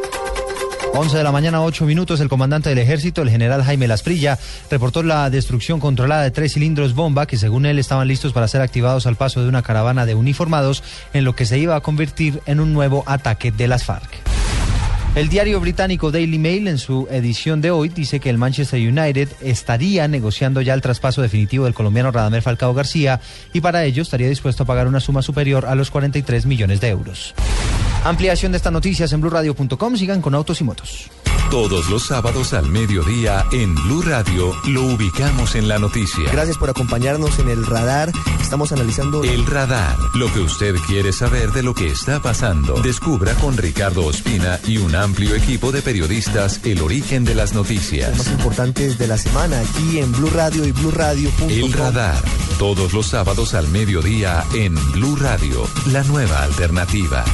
11 0.99 1.15
de 1.15 1.23
la 1.23 1.33
mañana, 1.33 1.63
8 1.63 1.85
minutos, 1.85 2.21
el 2.21 2.31
comandante 2.31 2.71
del 2.71 2.79
ejército, 2.79 3.21
el 3.21 3.29
general 3.29 3.63
Jaime 3.63 3.87
Lasprilla, 3.87 4.39
reportó 4.71 5.03
la 5.03 5.29
destrucción 5.29 5.79
controlada 5.79 6.23
de 6.23 6.31
tres 6.31 6.55
cilindros 6.55 6.95
bomba 6.95 7.27
que 7.27 7.37
según 7.37 7.67
él 7.67 7.79
estaban 7.79 8.09
listos 8.09 8.33
para 8.33 8.49
ser 8.49 8.63
activados 8.63 9.07
al 9.07 9.17
paso 9.17 9.43
de 9.43 9.49
una 9.49 9.63
caravana 9.63 10.07
de 10.07 10.15
uniformados 10.15 10.83
en 11.13 11.25
lo 11.25 11.37
que 11.37 11.45
se 11.45 11.59
iba 11.59 11.77
a 11.77 11.81
convertir 11.81 12.41
en 12.47 12.61
un 12.61 12.73
nuevo 12.73 13.05
ataque 13.07 13.53
de 13.53 13.69
las 13.69 13.85
FARC. 13.85 14.09
El 15.15 15.29
diario 15.29 15.61
británico 15.61 16.11
Daily 16.11 16.39
Mail 16.39 16.67
en 16.69 16.79
su 16.79 17.09
edición 17.11 17.61
de 17.61 17.71
hoy 17.71 17.91
dice 17.91 18.19
que 18.19 18.31
el 18.31 18.39
Manchester 18.39 18.81
United 18.81 19.29
estaría 19.43 20.09
negociando 20.09 20.63
ya 20.63 20.73
el 20.73 20.81
traspaso 20.81 21.21
definitivo 21.21 21.65
del 21.67 21.75
colombiano 21.75 22.11
Radamel 22.11 22.43
Falcao 22.43 22.73
García 22.73 23.21
y 23.53 23.61
para 23.61 23.85
ello 23.85 24.03
estaría 24.03 24.29
dispuesto 24.29 24.63
a 24.63 24.67
pagar 24.67 24.89
una 24.89 25.01
suma 25.01 25.21
superior 25.21 25.67
a 25.67 25.75
los 25.75 25.91
43 25.91 26.47
millones 26.47 26.81
de 26.81 26.89
euros. 26.89 27.35
Ampliación 28.07 28.53
de 28.53 28.59
estas 28.59 28.73
noticias 28.73 29.13
en 29.13 29.21
blurradio.com. 29.21 29.97
Sigan 29.97 30.23
con 30.23 30.35
autos 30.37 30.61
y 30.61 30.65
motos. 30.65 31.11
Todos 31.51 31.91
los 31.91 32.05
sábados 32.07 32.53
al 32.55 32.69
mediodía 32.71 33.45
en 33.53 33.75
Blue 33.75 34.03
Radio 34.03 34.53
lo 34.67 34.83
ubicamos 34.83 35.57
en 35.57 35.67
la 35.67 35.79
noticia. 35.79 36.31
Gracias 36.31 36.57
por 36.57 36.71
acompañarnos 36.71 37.39
en 37.41 37.49
el 37.49 37.67
radar. 37.67 38.13
Estamos 38.41 38.71
analizando 38.73 39.25
el 39.25 39.45
radar, 39.45 39.97
lo 40.15 40.33
que 40.33 40.41
usted 40.41 40.77
quiere 40.87 41.13
saber 41.13 41.51
de 41.51 41.63
lo 41.63 41.75
que 41.75 41.89
está 41.89 42.21
pasando. 42.21 42.75
Descubra 42.81 43.35
con 43.35 43.57
Ricardo 43.57 44.05
Ospina 44.05 44.61
y 44.67 44.79
un 44.79 44.95
amplio 44.95 45.35
equipo 45.35 45.73
de 45.73 45.83
periodistas 45.83 46.61
el 46.65 46.83
origen 46.83 47.25
de 47.25 47.35
las 47.35 47.55
noticias. 47.55 48.17
Los 48.17 48.27
más 48.27 48.39
importantes 48.39 48.99
de 48.99 49.07
la 49.09 49.19
semana 49.19 49.61
aquí 49.61 49.99
en 49.99 50.13
Blue 50.13 50.31
Radio 50.31 50.65
y 50.65 50.73
Radio.com. 50.73 51.49
El 51.49 51.73
radar, 51.73 52.23
todos 52.59 52.93
los 52.93 53.07
sábados 53.07 53.55
al 53.55 53.69
mediodía 53.69 54.45
en 54.55 54.75
Blue 54.93 55.17
Radio, 55.17 55.69
la 55.87 56.03
nueva 56.05 56.43
alternativa. 56.43 57.25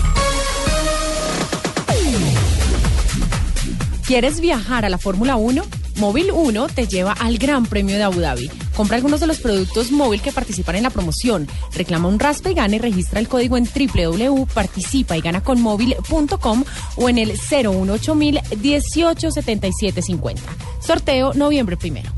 ¿Quieres 4.07 4.40
viajar 4.40 4.84
a 4.84 4.88
la 4.88 4.98
Fórmula 4.98 5.36
1? 5.36 5.62
Móvil 5.96 6.30
1 6.32 6.66
te 6.68 6.86
lleva 6.86 7.12
al 7.12 7.38
Gran 7.38 7.66
Premio 7.66 7.96
de 7.96 8.03
Abu 8.03 8.20
Dhabi. 8.20 8.50
Compra 8.74 8.96
algunos 8.96 9.20
de 9.20 9.26
los 9.26 9.38
productos 9.38 9.92
móvil 9.92 10.20
que 10.20 10.32
participan 10.32 10.76
en 10.76 10.82
la 10.82 10.90
promoción. 10.90 11.48
Reclama 11.74 12.09
un 12.09 12.18
raspa 12.18 12.50
y 12.50 12.55
gana 12.55 12.76
y 12.76 12.78
registra 12.78 13.20
el 13.20 13.28
código 13.28 13.57
en 13.57 13.64
www.participa 13.64 15.16
y 15.16 15.20
gana 15.20 15.42
con 15.42 15.61
móvil.com 15.61 16.64
o 16.96 17.09
en 17.09 17.18
el 17.18 17.38
018 17.38 18.14
187750. 18.14 20.42
Sorteo 20.80 21.34
noviembre 21.34 21.76
primero. 21.76 22.11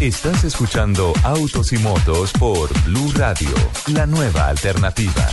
Estás 0.00 0.44
escuchando 0.44 1.12
Autos 1.22 1.72
y 1.72 1.78
Motos 1.78 2.32
por 2.32 2.68
Blue 2.84 3.12
Radio, 3.16 3.50
la 3.92 4.06
nueva 4.06 4.48
alternativa. 4.48 5.28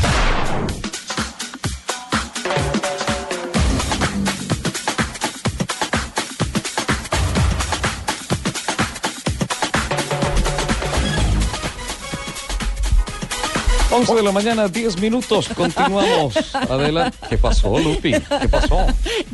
11 13.91 14.15
de 14.15 14.23
la 14.23 14.31
mañana, 14.31 14.67
10 14.67 14.99
minutos. 15.01 15.49
Continuamos. 15.49 16.33
Adelante. 16.53 17.17
¿Qué 17.29 17.37
pasó, 17.37 17.77
Lupi? 17.77 18.11
¿Qué 18.13 18.47
pasó? 18.49 18.85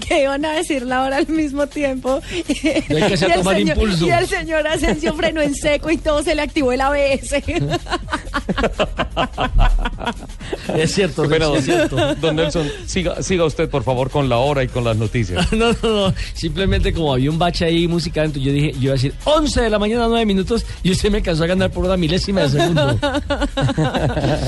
que 0.08 0.24
iban 0.24 0.44
a 0.46 0.54
decir 0.54 0.84
la 0.84 1.04
hora 1.04 1.18
al 1.18 1.28
mismo 1.28 1.68
tiempo. 1.68 2.20
hay 2.34 2.44
que 2.44 3.14
hacer 3.14 3.30
y, 3.30 3.32
el 3.34 3.38
tomar 3.40 3.56
señor, 3.56 3.78
impulso. 3.78 4.08
y 4.08 4.10
el 4.12 4.28
señor 4.28 4.68
Asensio 4.68 5.14
frenó 5.14 5.42
en 5.42 5.54
seco 5.54 5.92
y 5.92 5.98
todo 5.98 6.24
se 6.24 6.34
le 6.36 6.42
activó 6.42 6.72
el 6.72 6.82
ABS. 6.82 7.36
Es 10.76 10.94
cierto, 10.94 11.24
Qué 11.24 11.30
pena, 11.30 11.54
es 11.56 11.66
cierto. 11.66 11.96
don, 11.96 12.22
don 12.22 12.36
Nelson, 12.36 12.70
siga, 12.86 13.22
siga 13.24 13.46
usted, 13.46 13.70
por 13.70 13.84
favor, 13.84 14.10
con 14.10 14.30
la 14.30 14.38
hora 14.38 14.64
y 14.64 14.68
con 14.68 14.84
las 14.84 14.98
noticias. 14.98 15.48
No, 15.58 15.72
no, 15.82 16.10
no. 16.10 16.14
Simplemente 16.34 16.94
como 16.94 17.14
había 17.14 17.32
un 17.32 17.40
bache 17.40 17.66
ahí 17.66 17.88
musical, 17.88 18.26
entonces 18.26 18.46
yo 18.46 18.54
dije, 18.54 18.74
yo 18.74 18.82
iba 18.82 18.92
a 18.92 18.96
decir 18.96 19.14
11 19.24 19.62
de 19.62 19.70
la 19.70 19.80
mañana, 19.80 20.08
9 20.08 20.26
minutos, 20.26 20.66
y 20.84 20.92
usted 20.92 21.10
me 21.10 21.22
cansó 21.22 21.46
a 21.46 21.48
ganar 21.48 21.72
por 21.72 21.86
una 21.86 21.98
milésima 21.98 22.42
de 22.42 22.50
segundo. 22.50 23.00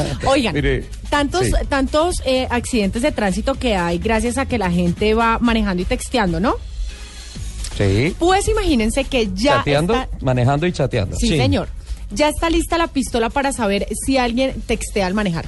Oigan, 0.26 0.54
Mire, 0.54 0.86
tantos, 1.10 1.46
sí. 1.46 1.52
tantos 1.68 2.16
eh, 2.26 2.48
accidentes 2.50 3.02
de 3.02 3.12
tránsito 3.12 3.56
que 3.56 3.76
hay 3.76 3.98
gracias 3.98 4.38
a 4.38 4.46
que 4.46 4.58
la 4.58 4.72
gente 4.72 5.14
va 5.14 5.40
manejando 5.40 5.82
y 5.82 5.86
texteando, 5.86 6.40
¿no? 6.40 6.56
Sí. 7.78 8.16
Pues 8.20 8.48
imagínense 8.50 9.06
que 9.06 9.30
ya 9.34 9.58
chateando, 9.58 9.94
está- 9.96 10.10
manejando 10.22 10.68
y 10.68 10.72
chateando. 10.74 11.16
Sí, 11.18 11.30
señor. 11.30 11.70
Ya 12.12 12.28
está 12.30 12.50
lista 12.50 12.78
la 12.78 12.88
pistola 12.88 13.30
para 13.30 13.52
saber 13.54 13.88
si 14.06 14.18
alguien 14.18 14.60
textea 14.66 15.06
al 15.08 15.14
manejar. 15.14 15.46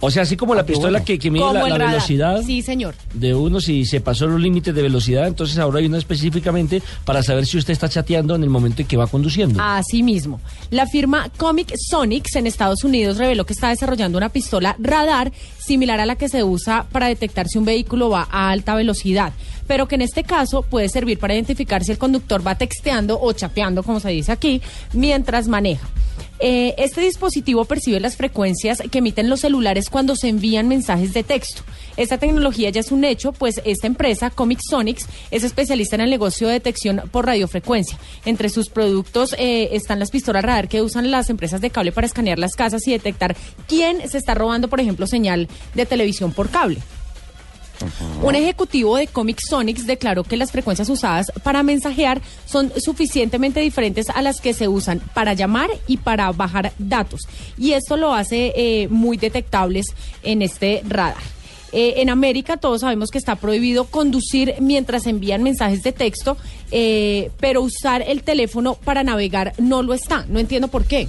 O 0.00 0.10
sea, 0.10 0.22
así 0.22 0.36
como 0.36 0.54
la 0.54 0.66
pistola 0.66 1.04
que, 1.04 1.18
que 1.18 1.30
mide 1.30 1.52
la, 1.52 1.78
velocidad 1.78 2.42
Sí, 2.42 2.62
señor. 2.62 2.94
de 3.14 3.34
uno, 3.34 3.60
si 3.60 3.84
se 3.84 4.00
pasó 4.00 4.26
los 4.26 4.40
límites 4.40 4.74
de 4.74 4.82
velocidad, 4.82 5.26
entonces 5.26 5.58
ahora 5.58 5.78
hay 5.78 5.86
una 5.86 5.98
específicamente 5.98 6.82
para 7.04 7.22
saber 7.22 7.46
si 7.46 7.58
usted 7.58 7.72
está 7.72 7.88
chateando 7.88 8.34
en 8.34 8.42
el 8.42 8.50
momento 8.50 8.82
en 8.82 8.88
que 8.88 8.96
va 8.96 9.06
conduciendo. 9.06 9.62
Así 9.62 10.02
mismo. 10.02 10.40
La 10.70 10.86
firma 10.86 11.30
Comic 11.36 11.74
Sonics 11.76 12.36
en 12.36 12.46
Estados 12.46 12.84
Unidos 12.84 13.18
reveló 13.18 13.46
que 13.46 13.52
está 13.52 13.70
desarrollando 13.70 14.18
una 14.18 14.28
pistola 14.28 14.76
radar 14.78 15.32
similar 15.58 16.00
a 16.00 16.06
la 16.06 16.16
que 16.16 16.28
se 16.28 16.44
usa 16.44 16.86
para 16.92 17.08
detectar 17.08 17.48
si 17.48 17.58
un 17.58 17.64
vehículo 17.64 18.10
va 18.10 18.28
a 18.30 18.50
alta 18.50 18.74
velocidad, 18.74 19.32
pero 19.66 19.88
que 19.88 19.94
en 19.94 20.02
este 20.02 20.24
caso 20.24 20.62
puede 20.62 20.88
servir 20.88 21.18
para 21.18 21.34
identificar 21.34 21.84
si 21.84 21.92
el 21.92 21.98
conductor 21.98 22.46
va 22.46 22.56
texteando 22.56 23.18
o 23.20 23.32
chapeando, 23.32 23.82
como 23.82 24.00
se 24.00 24.10
dice 24.10 24.32
aquí, 24.32 24.60
mientras 24.92 25.48
maneja. 25.48 25.88
Eh, 26.40 26.74
este 26.78 27.00
dispositivo 27.00 27.64
percibe 27.64 28.00
las 28.00 28.16
frecuencias 28.16 28.82
que 28.90 28.98
emiten 28.98 29.30
los 29.30 29.40
celulares 29.40 29.88
cuando 29.88 30.16
se 30.16 30.28
envían 30.28 30.68
mensajes 30.68 31.14
de 31.14 31.22
texto. 31.22 31.62
Esta 31.96 32.18
tecnología 32.18 32.70
ya 32.70 32.80
es 32.80 32.90
un 32.90 33.04
hecho, 33.04 33.32
pues 33.32 33.60
esta 33.64 33.86
empresa, 33.86 34.30
Comic 34.30 34.58
Sonics, 34.68 35.06
es 35.30 35.44
especialista 35.44 35.94
en 35.94 36.02
el 36.02 36.10
negocio 36.10 36.48
de 36.48 36.54
detección 36.54 37.02
por 37.12 37.26
radiofrecuencia. 37.26 37.98
Entre 38.24 38.48
sus 38.48 38.68
productos 38.68 39.34
eh, 39.38 39.70
están 39.72 40.00
las 40.00 40.10
pistolas 40.10 40.44
radar 40.44 40.68
que 40.68 40.82
usan 40.82 41.10
las 41.10 41.30
empresas 41.30 41.60
de 41.60 41.70
cable 41.70 41.92
para 41.92 42.06
escanear 42.06 42.38
las 42.38 42.54
casas 42.54 42.86
y 42.88 42.92
detectar 42.92 43.36
quién 43.68 44.08
se 44.08 44.18
está 44.18 44.34
robando, 44.34 44.68
por 44.68 44.80
ejemplo, 44.80 45.06
señal 45.06 45.48
de 45.74 45.86
televisión 45.86 46.32
por 46.32 46.50
cable. 46.50 46.80
Un 48.22 48.34
ejecutivo 48.34 48.96
de 48.96 49.06
Comic 49.06 49.40
Sonics 49.40 49.86
declaró 49.86 50.24
que 50.24 50.36
las 50.36 50.52
frecuencias 50.52 50.88
usadas 50.88 51.26
para 51.42 51.62
mensajear 51.62 52.20
son 52.46 52.72
suficientemente 52.76 53.60
diferentes 53.60 54.08
a 54.10 54.22
las 54.22 54.40
que 54.40 54.54
se 54.54 54.68
usan 54.68 55.00
para 55.14 55.34
llamar 55.34 55.70
y 55.86 55.98
para 55.98 56.30
bajar 56.32 56.72
datos. 56.78 57.20
Y 57.58 57.72
esto 57.72 57.96
lo 57.96 58.14
hace 58.14 58.52
eh, 58.56 58.88
muy 58.88 59.16
detectables 59.16 59.86
en 60.22 60.42
este 60.42 60.82
radar. 60.86 61.34
Eh, 61.76 62.00
en 62.00 62.08
América 62.08 62.56
todos 62.56 62.82
sabemos 62.82 63.10
que 63.10 63.18
está 63.18 63.34
prohibido 63.34 63.86
conducir 63.86 64.54
mientras 64.60 65.08
envían 65.08 65.42
mensajes 65.42 65.82
de 65.82 65.90
texto, 65.90 66.36
eh, 66.70 67.32
pero 67.40 67.62
usar 67.62 68.04
el 68.06 68.22
teléfono 68.22 68.74
para 68.74 69.02
navegar 69.02 69.54
no 69.58 69.82
lo 69.82 69.92
está. 69.92 70.24
No 70.28 70.38
entiendo 70.38 70.68
por 70.68 70.84
qué. 70.84 71.08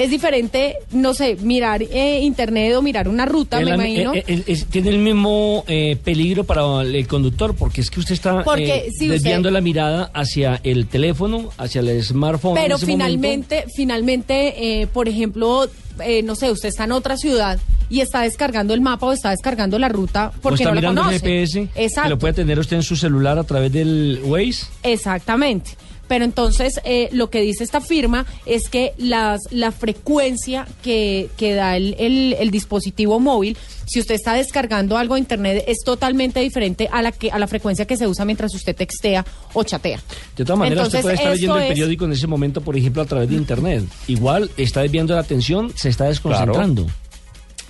Es 0.00 0.10
diferente, 0.10 0.76
no 0.92 1.12
sé, 1.12 1.36
mirar 1.36 1.82
eh, 1.82 2.20
internet 2.22 2.74
o 2.74 2.80
mirar 2.82 3.06
una 3.06 3.26
ruta, 3.26 3.58
El 3.58 3.66
me 3.66 3.74
imagino. 3.74 4.14
eh, 4.14 4.24
eh, 4.26 4.42
es- 4.46 4.64
tiene 4.66 4.88
el 4.90 4.98
mismo 4.98 5.62
eh, 5.68 5.96
peligro 6.02 6.44
para 6.44 6.80
el 6.82 7.06
conductor 7.06 7.54
porque 7.54 7.82
es 7.82 7.90
que 7.90 8.00
usted 8.00 8.14
está 8.14 8.42
Porque 8.42 8.76
eh, 8.76 8.84
si 8.96 9.04
usted- 9.04 9.10
desviando 9.14 9.50
la 9.50 9.60
mirada 9.60 10.10
hacia 10.14 10.58
el 10.64 10.86
teléfono, 10.86 11.50
hacia 11.58 11.82
el 11.82 12.02
smartphone. 12.02 12.54
Pero 12.54 12.76
ese 12.76 12.86
momento. 12.86 13.04
finalmente, 13.04 13.64
finalmente, 13.76 14.80
eh, 14.82 14.86
por 14.86 15.06
ejemplo, 15.08 15.68
eh, 16.02 16.22
no 16.22 16.34
sé, 16.34 16.50
usted 16.50 16.70
está 16.70 16.84
en 16.84 16.92
otra 16.92 17.18
ciudad 17.18 17.58
y 17.90 18.00
está 18.00 18.22
descargando 18.22 18.72
el 18.72 18.80
mapa 18.80 19.06
o 19.06 19.12
está 19.12 19.30
descargando 19.30 19.78
la 19.78 19.88
ruta 19.90 20.32
o 20.38 20.40
porque 20.40 20.62
está 20.62 20.70
no 20.70 20.74
la 20.76 20.80
mirando 20.80 21.02
conoce. 21.02 21.16
el 21.16 21.20
GPS 21.46 21.68
que 21.74 21.84
Exacto. 21.84 22.08
lo 22.08 22.18
puede 22.18 22.32
tener 22.34 22.58
usted 22.58 22.76
en 22.76 22.82
su 22.84 22.96
celular 22.96 23.36
a 23.38 23.44
través 23.44 23.70
del 23.72 24.20
Waze. 24.24 24.64
Exactamente. 24.82 25.72
Pero 26.10 26.24
entonces 26.24 26.80
eh, 26.82 27.08
lo 27.12 27.30
que 27.30 27.40
dice 27.40 27.62
esta 27.62 27.80
firma 27.80 28.26
es 28.44 28.68
que 28.68 28.94
las, 28.98 29.38
la 29.52 29.70
frecuencia 29.70 30.66
que, 30.82 31.28
que 31.36 31.54
da 31.54 31.76
el, 31.76 31.94
el- 32.00 32.32
el 32.36 32.50
dispositivo 32.50 33.20
móvil, 33.20 33.56
si 33.86 34.00
usted 34.00 34.16
está 34.16 34.34
descargando 34.34 34.96
algo 34.98 35.14
de 35.14 35.20
internet, 35.20 35.62
es 35.68 35.78
totalmente 35.84 36.40
diferente 36.40 36.88
a 36.90 37.00
la 37.00 37.12
que 37.12 37.30
a 37.30 37.38
la 37.38 37.46
frecuencia 37.46 37.84
que 37.84 37.96
se 37.96 38.08
usa 38.08 38.24
mientras 38.24 38.52
usted 38.56 38.74
textea 38.74 39.24
o 39.54 39.62
chatea. 39.62 40.00
De 40.36 40.44
todas 40.44 40.58
maneras, 40.58 40.88
usted 40.88 41.00
puede 41.02 41.14
estar 41.14 41.30
leyendo 41.32 41.58
el 41.60 41.68
periódico 41.68 42.06
en 42.06 42.12
ese 42.12 42.26
momento, 42.26 42.60
por 42.60 42.76
ejemplo, 42.76 43.02
a 43.02 43.06
través 43.06 43.28
de 43.30 43.36
Internet. 43.36 43.84
Igual 44.08 44.50
está 44.56 44.82
desviando 44.82 45.14
la 45.14 45.20
atención, 45.20 45.72
se 45.76 45.90
está 45.90 46.06
desconcentrando. 46.06 46.88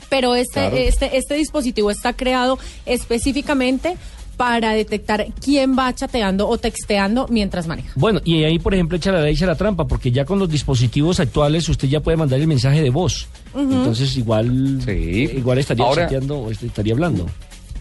Pero 0.09 0.35
este, 0.35 0.55
Claro. 0.55 0.77
este, 0.79 1.17
este 1.19 1.35
dispositivo 1.35 1.91
está 1.91 2.15
creado 2.15 2.59
específicamente 2.87 3.97
para 4.41 4.73
detectar 4.73 5.27
quién 5.45 5.77
va 5.79 5.95
chateando 5.95 6.49
o 6.49 6.57
texteando 6.57 7.27
mientras 7.29 7.67
maneja. 7.67 7.91
Bueno, 7.95 8.23
y 8.25 8.43
ahí, 8.45 8.59
por 8.59 8.73
ejemplo, 8.73 8.97
echa 8.97 9.13
la 9.13 9.21
ley, 9.21 9.35
echa 9.35 9.45
la 9.45 9.55
trampa, 9.55 9.87
porque 9.87 10.11
ya 10.13 10.25
con 10.25 10.39
los 10.39 10.49
dispositivos 10.49 11.21
actuales 11.21 11.69
usted 11.69 11.89
ya 11.89 12.01
puede 12.01 12.17
mandar 12.17 12.41
el 12.41 12.47
mensaje 12.47 12.81
de 12.81 12.89
voz. 12.89 13.29
Entonces, 13.55 14.17
igual, 14.17 14.81
igual 14.89 15.59
estaría 15.59 15.85
Ahora- 15.85 16.05
chateando 16.05 16.39
o 16.39 16.51
estaría 16.51 16.95
hablando. 16.95 17.27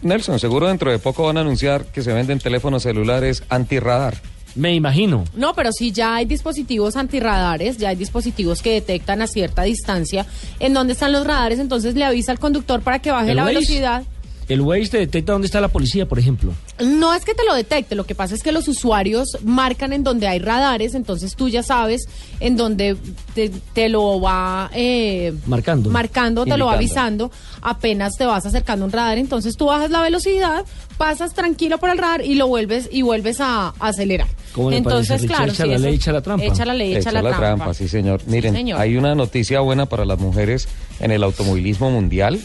Nelson, 0.02 0.38
seguro 0.38 0.68
dentro 0.68 0.90
de 0.90 0.98
poco 0.98 1.24
van 1.24 1.38
a 1.38 1.40
anunciar 1.40 1.86
que 1.86 2.02
se 2.02 2.12
venden 2.12 2.38
teléfonos 2.38 2.82
celulares 2.82 3.42
antirradar. 3.48 4.18
Me 4.54 4.74
imagino. 4.74 5.24
No, 5.34 5.54
pero 5.54 5.72
sí 5.72 5.92
ya 5.92 6.16
hay 6.16 6.26
dispositivos 6.26 6.96
antirradares, 6.96 7.78
ya 7.78 7.88
hay 7.88 7.96
dispositivos 7.96 8.60
que 8.60 8.72
detectan 8.74 9.22
a 9.22 9.26
cierta 9.26 9.62
distancia 9.62 10.26
en 10.58 10.74
dónde 10.74 10.92
están 10.92 11.12
los 11.12 11.26
radares, 11.26 11.58
entonces 11.58 11.94
le 11.94 12.04
avisa 12.04 12.32
al 12.32 12.38
conductor 12.38 12.82
para 12.82 12.98
que 12.98 13.10
baje 13.12 13.30
¿El 13.30 13.36
la 13.36 13.44
Waze? 13.44 13.54
velocidad. 13.54 14.02
El 14.50 14.60
Waze 14.62 14.88
te 14.90 14.98
detecta 14.98 15.32
dónde 15.32 15.46
está 15.46 15.60
la 15.60 15.68
policía, 15.68 16.06
por 16.06 16.18
ejemplo. 16.18 16.52
No 16.84 17.14
es 17.14 17.24
que 17.24 17.34
te 17.34 17.44
lo 17.44 17.54
detecte, 17.54 17.94
lo 17.94 18.04
que 18.04 18.14
pasa 18.14 18.34
es 18.34 18.42
que 18.42 18.52
los 18.52 18.66
usuarios 18.68 19.38
marcan 19.44 19.92
en 19.92 20.02
donde 20.02 20.26
hay 20.28 20.38
radares, 20.40 20.94
entonces 20.94 21.36
tú 21.36 21.48
ya 21.48 21.62
sabes 21.62 22.08
en 22.40 22.56
donde 22.56 22.96
te, 23.34 23.50
te 23.72 23.88
lo 23.88 24.20
va 24.20 24.70
eh, 24.74 25.32
Marcando. 25.46 25.88
marcando, 25.90 26.44
te 26.44 26.56
lo 26.56 26.66
va 26.66 26.74
avisando, 26.74 27.30
apenas 27.62 28.16
te 28.16 28.26
vas 28.26 28.44
acercando 28.44 28.84
a 28.84 28.86
un 28.86 28.92
radar, 28.92 29.18
entonces 29.18 29.56
tú 29.56 29.66
bajas 29.66 29.90
la 29.90 30.02
velocidad, 30.02 30.64
pasas 30.98 31.32
tranquilo 31.32 31.78
por 31.78 31.90
el 31.90 31.98
radar 31.98 32.24
y 32.24 32.34
lo 32.34 32.46
vuelves 32.48 32.88
y 32.90 33.02
vuelves 33.02 33.40
a, 33.40 33.68
a 33.68 33.88
acelerar. 33.88 34.26
¿Cómo 34.52 34.70
le 34.70 34.78
entonces, 34.78 35.08
parece, 35.10 35.26
claro, 35.28 35.52
Echa 35.52 35.62
sí, 35.62 35.68
la 35.68 35.74
eso- 35.76 35.84
ley, 35.84 35.94
echa 35.94 36.12
la 36.12 36.22
trampa. 36.22 36.44
Echa 36.44 36.64
la 36.64 36.74
ley, 36.74 36.96
echa, 36.96 37.12
la, 37.12 37.20
trampa. 37.22 37.72
sí 37.72 37.86
señor. 37.86 38.20
Miren, 38.26 38.52
señor. 38.52 38.80
hay 38.80 38.96
una 38.96 39.14
noticia 39.14 39.60
buena 39.60 39.86
para 39.86 40.04
las 40.04 40.18
mujeres 40.18 40.66
en 40.98 41.12
el 41.12 41.22
automovilismo 41.22 41.90
mundial. 41.90 42.40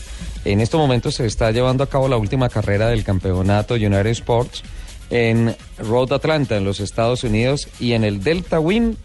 En 0.45 0.61
estos 0.61 0.79
momentos 0.79 1.15
se 1.15 1.25
está 1.25 1.49
llevando 1.49 1.83
a 1.83 1.89
cabo 1.89 2.07
la 2.07 2.17
última 2.17 2.49
carrera 2.49 2.89
del 2.89 3.03
campeonato 3.03 3.73
United 3.73 4.05
Sports 4.05 4.61
en 5.09 5.55
Road 5.79 6.13
Atlanta, 6.13 6.55
en 6.55 6.63
los 6.63 6.79
Estados 6.79 7.23
Unidos, 7.23 7.67
y 7.79 7.93
en 7.93 8.03
el 8.03 8.23
Delta 8.23 8.59
Win 8.59 8.95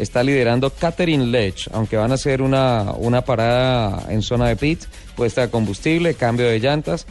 está 0.00 0.24
liderando 0.24 0.70
Catherine 0.70 1.26
Lech, 1.26 1.68
aunque 1.72 1.96
van 1.96 2.10
a 2.10 2.14
hacer 2.14 2.42
una, 2.42 2.92
una 2.96 3.22
parada 3.22 4.06
en 4.08 4.22
zona 4.22 4.48
de 4.48 4.56
pit, 4.56 4.84
puesta 5.14 5.42
de 5.42 5.50
combustible, 5.50 6.14
cambio 6.14 6.48
de 6.48 6.58
llantas, 6.58 7.06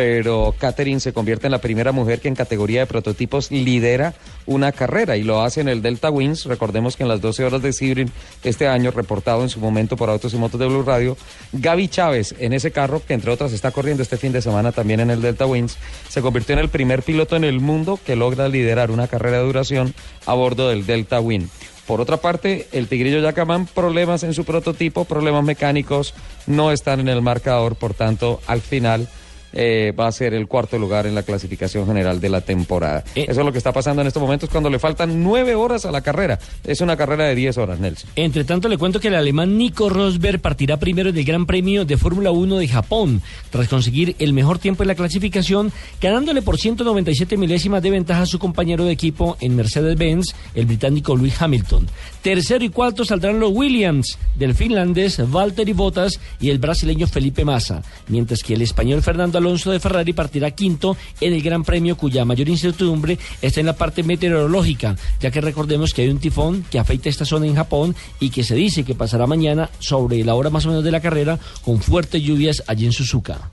pero 0.00 0.54
Catherine 0.58 0.98
se 0.98 1.12
convierte 1.12 1.46
en 1.46 1.50
la 1.50 1.60
primera 1.60 1.92
mujer 1.92 2.20
que 2.20 2.28
en 2.28 2.34
categoría 2.34 2.80
de 2.80 2.86
prototipos 2.86 3.50
lidera 3.50 4.14
una 4.46 4.72
carrera 4.72 5.18
y 5.18 5.22
lo 5.22 5.42
hace 5.42 5.60
en 5.60 5.68
el 5.68 5.82
Delta 5.82 6.08
Wings. 6.08 6.46
Recordemos 6.46 6.96
que 6.96 7.02
en 7.02 7.10
las 7.10 7.20
12 7.20 7.44
horas 7.44 7.60
de 7.60 7.74
Sebring 7.74 8.10
este 8.42 8.66
año, 8.66 8.92
reportado 8.92 9.42
en 9.42 9.50
su 9.50 9.60
momento 9.60 9.98
por 9.98 10.08
Autos 10.08 10.32
y 10.32 10.38
Motos 10.38 10.58
de 10.58 10.68
Blue 10.68 10.84
Radio, 10.84 11.18
Gaby 11.52 11.88
Chávez 11.88 12.34
en 12.38 12.54
ese 12.54 12.70
carro, 12.70 13.02
que 13.06 13.12
entre 13.12 13.30
otras 13.30 13.52
está 13.52 13.72
corriendo 13.72 14.02
este 14.02 14.16
fin 14.16 14.32
de 14.32 14.40
semana 14.40 14.72
también 14.72 15.00
en 15.00 15.10
el 15.10 15.20
Delta 15.20 15.44
Wings, 15.44 15.76
se 16.08 16.22
convirtió 16.22 16.54
en 16.54 16.60
el 16.60 16.70
primer 16.70 17.02
piloto 17.02 17.36
en 17.36 17.44
el 17.44 17.60
mundo 17.60 18.00
que 18.02 18.16
logra 18.16 18.48
liderar 18.48 18.90
una 18.90 19.06
carrera 19.06 19.36
de 19.36 19.44
duración 19.44 19.92
a 20.24 20.32
bordo 20.32 20.70
del 20.70 20.86
Delta 20.86 21.20
Wing. 21.20 21.48
Por 21.86 22.00
otra 22.00 22.16
parte, 22.16 22.68
el 22.72 22.88
Tigrillo 22.88 23.20
Yacamán, 23.20 23.66
problemas 23.66 24.22
en 24.22 24.32
su 24.32 24.46
prototipo, 24.46 25.04
problemas 25.04 25.44
mecánicos, 25.44 26.14
no 26.46 26.72
están 26.72 27.00
en 27.00 27.08
el 27.08 27.20
marcador, 27.20 27.76
por 27.76 27.92
tanto, 27.92 28.40
al 28.46 28.62
final 28.62 29.06
eh, 29.52 29.92
va 29.98 30.06
a 30.06 30.12
ser 30.12 30.34
el 30.34 30.46
cuarto 30.46 30.78
lugar 30.78 31.06
en 31.06 31.14
la 31.14 31.22
clasificación 31.22 31.86
general 31.86 32.20
de 32.20 32.28
la 32.28 32.40
temporada. 32.40 33.04
Eso 33.14 33.40
es 33.40 33.46
lo 33.46 33.52
que 33.52 33.58
está 33.58 33.72
pasando 33.72 34.02
en 34.02 34.08
estos 34.08 34.22
momentos 34.22 34.48
cuando 34.48 34.70
le 34.70 34.78
faltan 34.78 35.22
nueve 35.22 35.54
horas 35.54 35.84
a 35.84 35.90
la 35.90 36.00
carrera. 36.00 36.38
Es 36.64 36.80
una 36.80 36.96
carrera 36.96 37.24
de 37.24 37.34
diez 37.34 37.58
horas, 37.58 37.80
Nelson. 37.80 38.10
Entre 38.16 38.44
tanto, 38.44 38.68
le 38.68 38.78
cuento 38.78 39.00
que 39.00 39.08
el 39.08 39.14
alemán 39.14 39.56
Nico 39.58 39.88
Rosberg 39.88 40.40
partirá 40.40 40.78
primero 40.78 41.12
del 41.12 41.24
Gran 41.24 41.46
Premio 41.46 41.84
de 41.84 41.96
Fórmula 41.96 42.30
1 42.30 42.58
de 42.58 42.68
Japón, 42.68 43.22
tras 43.50 43.68
conseguir 43.68 44.16
el 44.18 44.32
mejor 44.32 44.58
tiempo 44.58 44.82
en 44.82 44.88
la 44.88 44.94
clasificación, 44.94 45.72
ganándole 46.00 46.42
por 46.42 46.58
197 46.58 47.36
milésimas 47.36 47.82
de 47.82 47.90
ventaja 47.90 48.22
a 48.22 48.26
su 48.26 48.38
compañero 48.38 48.84
de 48.84 48.92
equipo 48.92 49.36
en 49.40 49.56
Mercedes-Benz, 49.56 50.34
el 50.54 50.66
británico 50.66 51.16
Lewis 51.16 51.40
Hamilton. 51.40 51.86
Tercero 52.22 52.64
y 52.64 52.68
cuarto 52.68 53.04
saldrán 53.04 53.40
los 53.40 53.52
Williams, 53.52 54.18
del 54.34 54.54
finlandés 54.54 55.18
Valtteri 55.30 55.72
Bottas 55.72 56.20
y 56.40 56.50
el 56.50 56.58
brasileño 56.58 57.06
Felipe 57.06 57.44
Massa, 57.44 57.82
mientras 58.08 58.42
que 58.42 58.54
el 58.54 58.62
español 58.62 59.02
Fernando 59.02 59.39
Alonso 59.40 59.72
de 59.72 59.80
Ferrari 59.80 60.12
partirá 60.12 60.50
quinto 60.52 60.96
en 61.20 61.34
el 61.34 61.42
Gran 61.42 61.64
Premio, 61.64 61.96
cuya 61.96 62.24
mayor 62.24 62.48
incertidumbre 62.48 63.18
está 63.42 63.60
en 63.60 63.66
la 63.66 63.76
parte 63.76 64.02
meteorológica, 64.02 64.96
ya 65.20 65.30
que 65.30 65.40
recordemos 65.40 65.92
que 65.92 66.02
hay 66.02 66.08
un 66.08 66.18
tifón 66.18 66.64
que 66.70 66.78
afecta 66.78 67.08
esta 67.08 67.24
zona 67.24 67.46
en 67.46 67.56
Japón 67.56 67.96
y 68.20 68.30
que 68.30 68.44
se 68.44 68.54
dice 68.54 68.84
que 68.84 68.94
pasará 68.94 69.26
mañana 69.26 69.70
sobre 69.78 70.22
la 70.24 70.34
hora 70.34 70.50
más 70.50 70.66
o 70.66 70.68
menos 70.68 70.84
de 70.84 70.92
la 70.92 71.00
carrera 71.00 71.38
con 71.64 71.80
fuertes 71.80 72.22
lluvias 72.22 72.62
allí 72.66 72.86
en 72.86 72.92
Suzuka. 72.92 73.50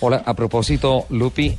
Hola, 0.00 0.22
a 0.26 0.34
propósito, 0.34 1.06
Lupi, 1.10 1.54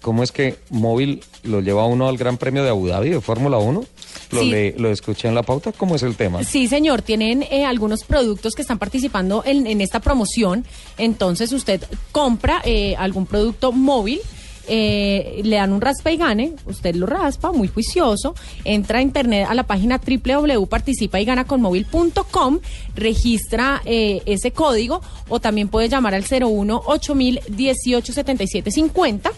¿cómo 0.00 0.22
es 0.22 0.32
que 0.32 0.58
móvil 0.70 1.20
lo 1.44 1.60
lleva 1.60 1.86
uno 1.86 2.08
al 2.08 2.16
Gran 2.16 2.36
Premio 2.36 2.64
de 2.64 2.70
Abu 2.70 2.88
Dhabi 2.88 3.10
de 3.10 3.20
Fórmula 3.20 3.58
1? 3.58 3.84
Lo, 4.30 4.40
Sí. 4.40 4.50
le- 4.50 4.74
lo 4.78 4.90
escuché 4.90 5.28
en 5.28 5.34
la 5.34 5.42
pauta, 5.42 5.72
¿cómo 5.72 5.96
es 5.96 6.02
el 6.02 6.16
tema? 6.16 6.42
Sí, 6.44 6.68
señor, 6.68 7.00
tienen 7.02 7.42
eh, 7.44 7.64
algunos 7.64 8.04
productos 8.04 8.52
que 8.54 8.60
están 8.62 8.78
participando 8.78 9.42
en, 9.46 9.66
en 9.66 9.80
esta 9.80 10.00
promoción. 10.00 10.64
Entonces 10.98 11.52
usted 11.52 11.82
compra 12.12 12.60
eh, 12.64 12.94
algún 12.98 13.26
producto 13.26 13.72
móvil. 13.72 14.20
eh, 14.68 15.42
le 15.44 15.56
dan 15.56 15.72
un 15.72 15.80
raspa 15.80 16.10
y 16.10 16.16
gane, 16.16 16.54
usted 16.66 16.96
lo 16.96 17.06
raspa, 17.06 17.52
muy 17.52 17.68
juicioso, 17.68 18.34
entra 18.64 18.98
a 18.98 19.02
internet 19.02 19.46
a 19.48 19.54
la 19.54 19.62
página 19.62 20.00
www.participayganaconmóvil.com, 20.04 22.58
registra 22.96 23.80
eh, 23.84 24.22
ese 24.26 24.50
código 24.50 25.00
o 25.28 25.38
también 25.40 25.68
puede 25.68 25.88
llamar 25.88 26.14
al 26.14 26.24
01 26.24 26.82
8000 26.84 27.40
18 27.48 28.12
77 28.12 28.70
50 28.72 29.30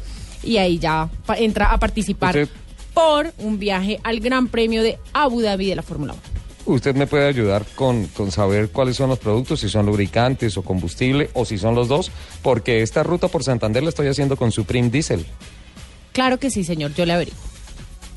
y 0.45 0.57
ahí 0.57 0.79
ya 0.79 1.11
entra 1.37 1.73
a 1.73 1.79
participar 1.79 2.35
Usted- 2.37 2.49
por 2.99 3.33
un 3.39 3.61
viaje 3.61 4.01
al 4.03 4.19
Gran 4.19 4.49
Premio 4.49 4.83
de 4.83 4.99
Abu 5.13 5.41
Dhabi 5.41 5.69
de 5.69 5.77
la 5.77 5.83
Fórmula 5.83 6.15
1. 6.67 6.75
Usted 6.75 6.97
me 6.97 7.07
puede 7.07 7.29
ayudar 7.29 7.65
con, 7.77 8.07
con 8.09 8.33
saber 8.33 8.71
cuáles 8.71 8.97
son 8.97 9.09
los 9.09 9.21
productos, 9.21 9.61
si 9.61 9.69
son 9.69 9.87
lubricantes 9.87 10.57
o 10.57 10.63
combustible 10.63 11.31
o 11.33 11.45
si 11.45 11.59
son 11.59 11.77
los 11.77 11.87
dos, 11.87 12.11
porque 12.43 12.83
esta 12.83 13.05
ruta 13.05 13.29
por 13.29 13.45
Santander 13.45 13.85
la 13.85 13.91
estoy 13.91 14.09
haciendo 14.09 14.37
con 14.37 14.51
Supreme 14.51 14.91
Diesel. 14.91 15.25
Claro 16.11 16.39
que 16.39 16.51
sí, 16.51 16.65
señor, 16.65 16.93
yo 16.95 17.07
le 17.07 17.13
averiguo. 17.13 17.39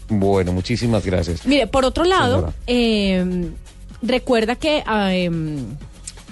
Bueno, 0.09 0.51
muchísimas 0.51 1.05
gracias. 1.05 1.45
Mire, 1.45 1.67
por 1.67 1.85
otro 1.85 2.03
lado, 2.03 2.51
eh, 2.65 3.51
recuerda 4.01 4.55
que 4.55 4.81
ah, 4.87 5.13
em, 5.13 5.77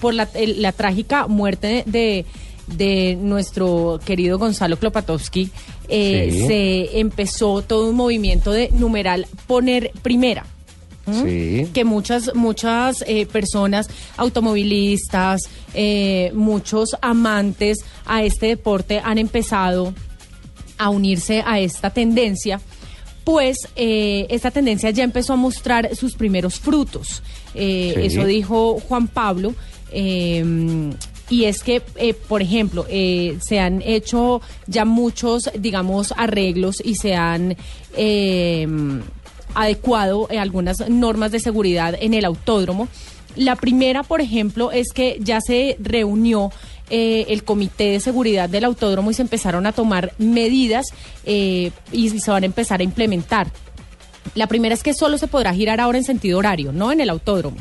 por 0.01 0.15
la, 0.15 0.27
la 0.33 0.71
trágica 0.71 1.27
muerte 1.27 1.83
de, 1.85 2.25
de 2.65 3.15
nuestro 3.21 3.99
querido 4.03 4.39
Gonzalo 4.39 4.77
Klopatowski, 4.77 5.51
eh, 5.89 6.29
Sí. 6.31 6.47
se 6.47 6.99
empezó 6.99 7.61
todo 7.61 7.89
un 7.89 7.95
movimiento 7.95 8.51
de 8.51 8.69
numeral 8.71 9.27
poner 9.47 9.91
primera. 10.01 10.45
¿m? 11.07 11.23
Sí. 11.65 11.71
que 11.73 11.85
muchas 11.85 12.35
muchas 12.35 13.03
eh, 13.07 13.25
personas 13.25 13.89
automovilistas 14.15 15.41
eh, 15.73 16.31
muchos 16.35 16.95
amantes 17.01 17.79
a 18.05 18.23
este 18.23 18.47
deporte 18.47 19.01
han 19.03 19.17
empezado 19.17 19.93
a 20.77 20.89
unirse 20.91 21.41
a 21.47 21.59
esta 21.59 21.89
tendencia 21.89 22.61
pues 23.23 23.57
eh, 23.75 24.27
esta 24.29 24.51
tendencia 24.51 24.91
ya 24.91 25.03
empezó 25.03 25.33
a 25.33 25.35
mostrar 25.35 25.95
sus 25.95 26.13
primeros 26.15 26.59
frutos 26.59 27.23
Sí. 27.53 27.59
eso 27.95 28.23
dijo 28.25 28.79
Juan 28.87 29.07
Pablo 29.07 29.55
y 31.29 31.45
es 31.45 31.63
que, 31.63 31.81
eh, 31.95 32.13
por 32.13 32.41
ejemplo, 32.41 32.85
eh, 32.89 33.37
se 33.41 33.59
han 33.59 33.81
hecho 33.81 34.41
ya 34.67 34.85
muchos, 34.85 35.49
digamos, 35.57 36.13
arreglos 36.17 36.81
y 36.83 36.95
se 36.95 37.15
han 37.15 37.55
eh, 37.95 38.67
adecuado 39.53 40.27
algunas 40.37 40.89
normas 40.89 41.31
de 41.31 41.39
seguridad 41.39 41.95
en 41.99 42.13
el 42.13 42.25
autódromo. 42.25 42.87
La 43.35 43.55
primera, 43.55 44.03
por 44.03 44.21
ejemplo, 44.21 44.71
es 44.71 44.91
que 44.93 45.17
ya 45.21 45.39
se 45.41 45.77
reunió 45.79 46.51
eh, 46.91 47.27
el 47.29 47.43
comité 47.43 47.91
de 47.91 47.99
seguridad 47.99 48.49
del 48.49 48.63
autódromo 48.63 49.11
y 49.11 49.13
se 49.13 49.21
empezaron 49.21 49.67
a 49.67 49.71
tomar 49.73 50.11
medidas 50.17 50.87
eh, 51.23 51.71
y 51.91 52.09
se 52.09 52.31
van 52.31 52.41
a 52.41 52.47
empezar 52.47 52.79
a 52.79 52.83
implementar. 52.83 53.51
La 54.33 54.47
primera 54.47 54.73
es 54.73 54.81
que 54.81 54.95
solo 54.95 55.19
se 55.19 55.27
podrá 55.27 55.53
girar 55.53 55.79
ahora 55.79 55.99
en 55.99 56.03
sentido 56.03 56.39
horario, 56.39 56.71
no 56.71 56.91
en 56.91 56.99
el 56.99 57.11
autódromo, 57.11 57.57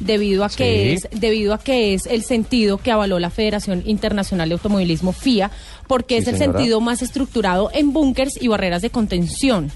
debido 0.00 0.44
a 0.44 0.48
que 0.48 0.96
Sí. 0.98 1.06
es 1.12 1.20
debido 1.20 1.54
a 1.54 1.58
que 1.58 1.94
es 1.94 2.06
el 2.06 2.22
sentido 2.22 2.78
que 2.78 2.90
avaló 2.92 3.18
la 3.18 3.30
Federación 3.30 3.82
Internacional 3.86 4.48
de 4.48 4.54
Automovilismo 4.54 5.12
FIA, 5.12 5.50
porque 5.88 6.16
Sí, 6.16 6.22
es 6.22 6.28
el 6.28 6.38
señora. 6.38 6.58
sentido 6.58 6.80
más 6.80 7.02
estructurado 7.02 7.70
en 7.72 7.92
búnkers 7.92 8.32
y 8.40 8.48
barreras 8.48 8.82
de 8.82 8.90
contención. 8.90 9.70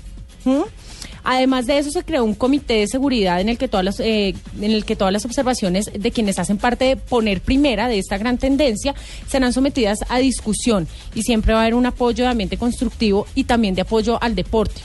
¿Mm? 0.44 0.60
Además 1.22 1.66
de 1.66 1.76
eso 1.78 1.90
se 1.90 2.02
creó 2.02 2.24
un 2.24 2.34
comité 2.34 2.74
de 2.74 2.86
seguridad 2.88 3.42
en 3.42 3.50
el 3.50 3.58
que 3.58 3.68
todas 3.68 3.84
las 3.84 4.00
eh, 4.00 4.34
en 4.58 4.70
el 4.70 4.86
que 4.86 4.96
todas 4.96 5.12
las 5.12 5.26
observaciones 5.26 5.90
de 5.92 6.10
quienes 6.12 6.38
hacen 6.38 6.56
parte 6.56 6.86
de 6.86 6.96
poner 6.96 7.42
primera 7.42 7.88
de 7.88 7.98
esta 7.98 8.16
gran 8.16 8.38
tendencia 8.38 8.94
serán 9.28 9.52
sometidas 9.52 9.98
a 10.08 10.16
discusión 10.18 10.88
y 11.14 11.22
siempre 11.22 11.52
va 11.52 11.58
a 11.60 11.62
haber 11.64 11.74
un 11.74 11.84
apoyo 11.84 12.24
de 12.24 12.30
ambiente 12.30 12.56
constructivo 12.56 13.26
y 13.34 13.44
también 13.44 13.74
de 13.74 13.82
apoyo 13.82 14.22
al 14.22 14.34
deporte. 14.34 14.80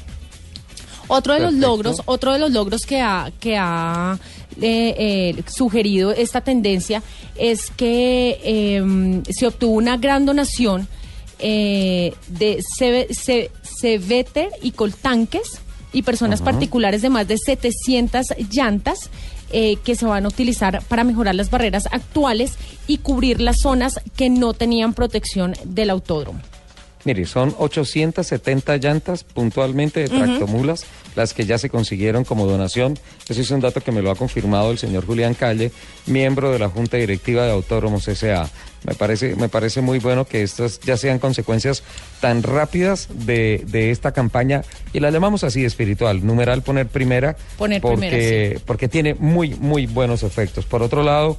Otro 1.08 1.34
de 1.34 1.40
los 1.40 1.54
logros, 1.54 2.02
otro 2.06 2.34
de 2.34 2.40
los 2.40 2.52
logros 2.52 2.82
que 2.86 3.00
ha, 3.02 3.32
que 3.40 3.56
ha 3.58 4.18
eh, 4.62 4.96
eh, 5.38 5.44
sugerido 5.48 6.12
esta 6.12 6.42
tendencia 6.42 7.04
es 7.38 7.70
que 7.72 8.40
eh, 8.44 9.22
se 9.30 9.48
obtuvo 9.48 9.74
una 9.76 9.98
gran 9.98 10.26
donación 10.26 10.88
eh, 11.40 12.14
de 12.28 12.60
ceve- 12.80 13.08
ce- 13.14 13.52
ceveter 13.62 14.50
y 14.62 14.72
coltanques 14.72 15.60
y 15.94 16.02
personas 16.02 16.42
particulares 16.42 17.02
de 17.02 17.10
más 17.10 17.28
de 17.28 17.38
700 17.38 18.28
llantas 18.52 19.10
eh, 19.52 19.78
que 19.84 19.96
se 19.96 20.06
van 20.06 20.26
a 20.26 20.30
utilizar 20.30 20.82
para 20.88 21.04
mejorar 21.04 21.36
las 21.36 21.50
barreras 21.50 21.88
actuales 21.92 22.54
y 22.88 22.98
cubrir 22.98 23.40
las 23.42 23.58
zonas 23.62 24.00
que 24.16 24.30
no 24.30 24.54
tenían 24.54 24.94
protección 24.94 25.54
del 25.66 25.90
autódromo. 25.92 26.40
Mire, 27.06 27.26
son 27.26 27.56
870 27.58 28.78
llantas 28.78 29.24
puntualmente 29.24 30.02
de 30.02 30.10
tractomulas 30.10 30.86
las 31.16 31.34
que 31.34 31.46
ya 31.46 31.58
se 31.58 31.70
consiguieron 31.70 32.24
como 32.24 32.46
donación. 32.46 32.98
Ese 33.30 33.42
es 33.42 33.52
un 33.52 33.62
dato 33.62 33.80
que 33.82 33.92
me 33.92 34.02
lo 34.02 34.12
ha 34.12 34.16
confirmado 34.16 34.72
el 34.72 34.78
señor 34.78 35.06
Julián 35.06 35.34
Calle, 35.34 35.72
miembro 36.08 36.52
de 36.52 36.60
la 36.60 36.70
Junta 36.70 36.98
Directiva 36.98 37.46
de 37.46 37.52
Autódromos 37.52 38.08
S.A. 38.08 38.50
Me 38.86 38.94
parece, 38.94 39.36
me 39.36 39.50
parece 39.50 39.82
muy 39.82 40.00
bueno 40.00 40.26
que 40.26 40.44
estas 40.44 40.80
ya 40.82 40.98
sean 40.98 41.20
consecuencias 41.20 41.84
tan 42.22 42.44
rápidas 42.44 43.08
de, 43.12 43.64
de 43.68 43.92
esta 43.92 44.12
campaña, 44.12 44.64
y 44.94 45.00
la 45.00 45.10
llamamos 45.10 45.44
así 45.44 45.64
espiritual, 45.64 46.26
numeral 46.26 46.62
poner 46.62 46.88
primera, 46.88 47.36
Poner 47.58 47.82
porque, 47.82 47.98
primera, 47.98 48.62
porque 48.66 48.88
tiene 48.88 49.16
muy, 49.16 49.56
muy 49.56 49.88
buenos 49.88 50.24
efectos. 50.24 50.66
Por 50.66 50.84
otro 50.84 51.02
lado, 51.02 51.38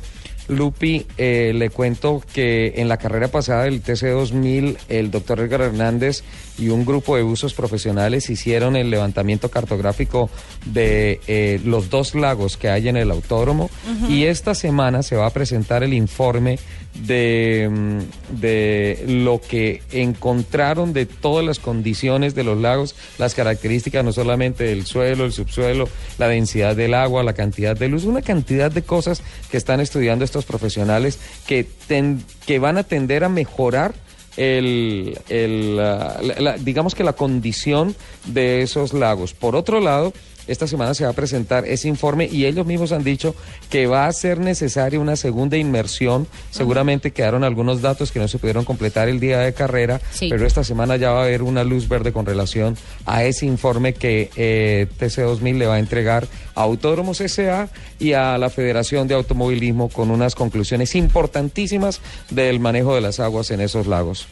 Lupi, 0.49 1.07
eh, 1.19 1.53
le 1.55 1.71
cuento 1.71 2.23
que 2.33 2.75
en 2.77 2.89
la 2.89 2.97
carrera 2.97 3.29
pasada 3.29 3.65
del 3.65 3.83
TC2000, 3.83 4.77
el 4.89 5.11
doctor 5.11 5.41
Edgar 5.41 5.63
Hernández 5.63 6.23
y 6.59 6.69
un 6.69 6.85
grupo 6.85 7.17
de 7.17 7.23
usos 7.23 7.55
profesionales 7.55 8.31
hicieron 8.31 8.77
el 8.77 8.91
levantamiento 8.91 9.51
cartográfico 9.51 10.31
de 10.65 11.21
eh, 11.27 11.61
los 11.65 11.91
dos 11.91 12.15
lagos 12.15 12.57
que 12.57 12.71
hay 12.71 12.89
en 12.89 12.97
el 12.97 13.11
autódromo. 13.11 13.71
Y 14.09 14.25
esta 14.25 14.55
semana 14.55 15.03
se 15.03 15.17
va 15.17 15.27
a 15.27 15.31
presentar 15.31 15.83
el 15.83 15.93
informe 15.93 16.59
de, 17.05 17.69
mm, 17.71 18.41
de 18.41 19.05
lo 19.09 19.41
que 19.41 19.83
encontraron 19.93 20.93
de 20.93 21.07
todas 21.07 21.45
las 21.45 21.59
condiciones 21.59 22.35
de 22.35 22.45
los 22.45 22.59
lagos, 22.61 22.95
las 23.19 23.35
características 23.35 24.05
no 24.05 24.13
solamente 24.13 24.65
del 24.65 24.87
suelo, 24.87 25.25
el 25.25 25.33
subsuelo, 25.33 25.89
la 26.19 26.29
densidad 26.29 26.75
del 26.77 26.95
agua, 26.95 27.23
la 27.23 27.33
cantidad 27.35 27.77
de 27.77 27.89
luz, 27.89 28.05
una 28.05 28.23
cantidad 28.23 28.71
de 28.71 28.83
cosas 28.83 29.23
que 29.51 29.57
están 29.57 29.81
estudiando 29.81 30.25
estos 30.25 30.45
profesionales 30.45 31.19
que, 31.47 31.67
ten- 31.87 32.23
que 32.47 32.59
van 32.59 32.79
a 32.79 32.83
tender 32.85 33.25
a 33.25 33.29
mejorar 33.29 33.95
el, 34.37 35.19
el, 35.29 35.77
la- 35.77 36.57
digamos 36.61 36.95
que 36.95 37.05
la 37.05 37.15
condición 37.15 37.95
de 38.27 38.63
esos 38.63 38.93
lagos. 38.93 39.33
Por 39.35 39.57
otro 39.57 39.81
lado, 39.81 40.13
esta 40.47 40.67
semana 40.67 40.95
se 40.95 41.05
va 41.05 41.11
a 41.11 41.15
presentar 41.15 41.65
ese 41.67 41.89
informe 41.89 42.29
y 42.31 42.45
ellos 42.47 42.67
mismos 42.67 42.93
han 42.93 43.05
dicho 43.05 43.35
que 43.71 43.87
va 43.87 44.07
a 44.07 44.13
ser 44.13 44.39
necesaria 44.39 45.01
una 45.01 45.17
segunda 45.17 45.57
inmersión. 45.57 46.27
Seguramente 46.51 47.11
quedaron 47.11 47.45
algunos 47.45 47.83
datos 47.83 48.13
que 48.13 48.19
no 48.21 48.29
se 48.29 48.39
pudieron 48.39 48.65
completar 48.65 49.09
el 49.09 49.21
día 49.21 49.39
de 49.41 49.53
carrera, 49.53 50.01
Sí. 50.13 50.29
pero 50.29 50.47
esta 50.47 50.65
semana 50.65 50.97
ya 50.97 51.11
va 51.11 51.21
a 51.21 51.25
haber 51.25 51.43
una 51.43 51.65
luz 51.65 51.89
verde 51.89 52.13
con 52.13 52.27
relación 52.27 52.77
a 53.05 53.25
ese 53.25 53.47
informe 53.47 53.95
que 53.95 54.31
eh, 54.37 54.87
TC2000 54.99 55.59
le 55.59 55.67
va 55.67 55.75
a 55.75 55.79
entregar 55.79 56.27
a 56.55 56.63
Autódromos 56.63 57.21
S.A. 57.21 57.69
y 57.99 58.13
a 58.15 58.39
la 58.39 58.49
Federación 58.51 59.09
de 59.09 59.15
Automovilismo 59.15 59.89
con 59.89 60.11
unas 60.11 60.35
conclusiones 60.35 60.95
importantísimas 60.95 62.01
del 62.31 62.61
manejo 62.61 62.95
de 62.95 63.01
las 63.01 63.21
aguas 63.21 63.51
en 63.51 63.61
esos 63.61 63.87
lagos. 63.87 64.27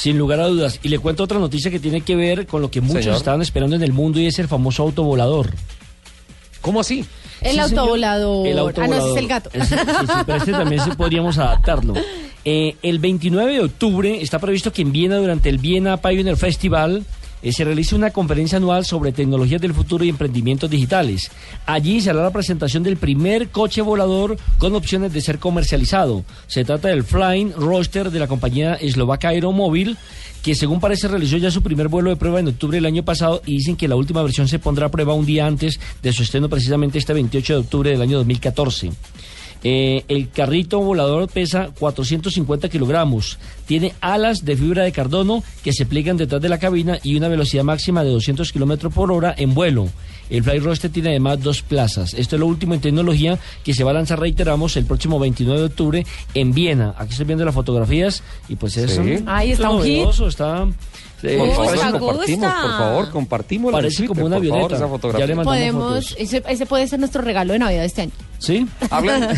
Sin 0.00 0.16
lugar 0.16 0.40
a 0.40 0.46
dudas. 0.46 0.80
Y 0.82 0.88
le 0.88 0.98
cuento 0.98 1.22
otra 1.24 1.38
noticia 1.38 1.70
que 1.70 1.78
tiene 1.78 2.00
que 2.00 2.16
ver 2.16 2.46
con 2.46 2.62
lo 2.62 2.70
que 2.70 2.80
muchos 2.80 3.02
Señor. 3.04 3.16
estaban 3.18 3.42
esperando 3.42 3.76
en 3.76 3.82
el 3.82 3.92
mundo 3.92 4.18
y 4.18 4.26
es 4.26 4.38
el 4.38 4.48
famoso 4.48 4.82
autovolador. 4.84 5.50
¿Cómo 6.62 6.80
así? 6.80 7.04
El 7.42 7.52
Sí, 7.54 7.58
autovolador. 7.58 8.46
El 8.46 8.58
Ah, 8.58 8.62
no, 8.62 8.68
ese 8.70 8.80
autovolador. 8.80 9.10
es 9.18 9.22
el 9.22 9.28
gato. 9.28 9.50
Ese- 9.52 9.76
sí, 9.78 9.84
sí, 10.06 10.12
pero 10.26 10.38
este 10.38 10.52
también 10.52 10.82
sí 10.84 10.90
podríamos 10.96 11.36
adaptarlo. 11.38 11.94
Eh, 12.44 12.76
el 12.82 12.98
29 12.98 13.52
de 13.52 13.60
octubre 13.60 14.22
está 14.22 14.38
previsto 14.38 14.72
que 14.72 14.80
en 14.82 14.92
Viena, 14.92 15.16
durante 15.16 15.48
el 15.50 15.58
Viena 15.58 15.98
Pioneer 15.98 16.36
Festival, 16.38 17.04
eh, 17.42 17.52
se 17.52 17.64
realice 17.64 17.94
una 17.94 18.10
conferencia 18.10 18.58
anual 18.58 18.84
sobre 18.84 19.12
tecnologías 19.12 19.60
del 19.60 19.74
futuro 19.74 20.04
y 20.04 20.08
emprendimientos 20.08 20.70
digitales. 20.70 21.30
Allí 21.66 22.00
se 22.00 22.10
hará 22.10 22.22
la 22.22 22.32
presentación 22.32 22.82
del 22.82 22.96
primer 22.96 23.48
coche 23.48 23.82
volador 23.82 24.36
con 24.58 24.74
opciones 24.74 25.12
de 25.12 25.20
ser 25.20 25.38
comercializado. 25.38 26.24
Se 26.46 26.64
trata 26.64 26.88
del 26.88 27.04
Flying 27.04 27.52
Roadster 27.56 28.10
de 28.10 28.18
la 28.18 28.28
compañía 28.28 28.74
eslovaca 28.74 29.28
Aeromóvil, 29.28 29.96
que 30.42 30.54
según 30.54 30.80
parece 30.80 31.08
realizó 31.08 31.36
ya 31.36 31.50
su 31.50 31.62
primer 31.62 31.88
vuelo 31.88 32.10
de 32.10 32.16
prueba 32.16 32.40
en 32.40 32.48
octubre 32.48 32.76
del 32.76 32.86
año 32.86 33.04
pasado 33.04 33.42
y 33.44 33.56
dicen 33.56 33.76
que 33.76 33.88
la 33.88 33.96
última 33.96 34.22
versión 34.22 34.48
se 34.48 34.58
pondrá 34.58 34.86
a 34.86 34.90
prueba 34.90 35.14
un 35.14 35.26
día 35.26 35.46
antes 35.46 35.78
de 36.02 36.12
su 36.12 36.22
estreno 36.22 36.48
precisamente 36.48 36.98
este 36.98 37.12
28 37.12 37.52
de 37.52 37.58
octubre 37.60 37.90
del 37.90 38.02
año 38.02 38.18
2014. 38.18 38.90
Eh, 39.62 40.04
el 40.08 40.30
carrito 40.30 40.80
volador 40.80 41.28
pesa 41.28 41.68
450 41.78 42.68
kilogramos, 42.70 43.38
tiene 43.66 43.92
alas 44.00 44.44
de 44.44 44.56
fibra 44.56 44.84
de 44.84 44.92
cardono 44.92 45.42
que 45.62 45.72
se 45.74 45.84
pliegan 45.84 46.16
detrás 46.16 46.40
de 46.40 46.48
la 46.48 46.58
cabina 46.58 46.98
y 47.02 47.16
una 47.16 47.28
velocidad 47.28 47.62
máxima 47.64 48.02
de 48.02 48.10
200 48.10 48.52
kilómetros 48.52 48.92
por 48.94 49.12
hora 49.12 49.34
en 49.36 49.52
vuelo. 49.52 49.88
El 50.30 50.44
Fly 50.44 50.60
Roster 50.60 50.90
tiene 50.90 51.10
además 51.10 51.42
dos 51.42 51.60
plazas. 51.60 52.14
Esto 52.14 52.36
es 52.36 52.40
lo 52.40 52.46
último 52.46 52.72
en 52.72 52.80
tecnología 52.80 53.38
que 53.64 53.74
se 53.74 53.82
va 53.84 53.90
a 53.90 53.94
lanzar, 53.94 54.18
reiteramos, 54.20 54.76
el 54.76 54.86
próximo 54.86 55.18
29 55.18 55.58
de 55.60 55.66
octubre 55.66 56.06
en 56.34 56.54
Viena. 56.54 56.94
Aquí 56.96 57.10
estoy 57.12 57.26
viendo 57.26 57.44
las 57.44 57.54
fotografías 57.54 58.22
y 58.48 58.54
pues 58.56 58.76
es, 58.76 58.92
Sí. 58.92 59.00
un- 59.00 59.24
Ay, 59.26 59.52
está 59.52 59.68
un 59.70 59.82
hit. 59.82 59.96
novedoso, 59.98 60.28
está... 60.28 60.66
eh, 61.24 61.36
Por 61.36 61.48
favor, 61.50 61.98
compartimos, 61.98 62.16
gusta. 62.48 62.62
por 62.62 62.70
favor, 62.78 63.10
compartimos 63.10 63.72
Parece 63.72 64.06
como 64.06 64.24
una 64.24 64.36
por 64.36 64.44
favor, 64.46 64.54
avioneta. 64.56 64.76
esa 64.76 64.84
Ya 64.84 64.90
fotografía. 64.90 65.26
le 65.26 65.34
mandamos 65.34 65.58
Podemos, 65.58 66.04
fotos. 66.10 66.16
ese, 66.18 66.42
ese 66.48 66.66
puede 66.66 66.86
ser 66.88 66.98
nuestro 67.00 67.20
regalo 67.22 67.52
de 67.52 67.58
Navidad 67.58 67.80
de 67.80 67.86
este 67.86 68.02
año. 68.02 68.12
¿Sí? 68.40 68.66
¿Hablan, 68.90 69.28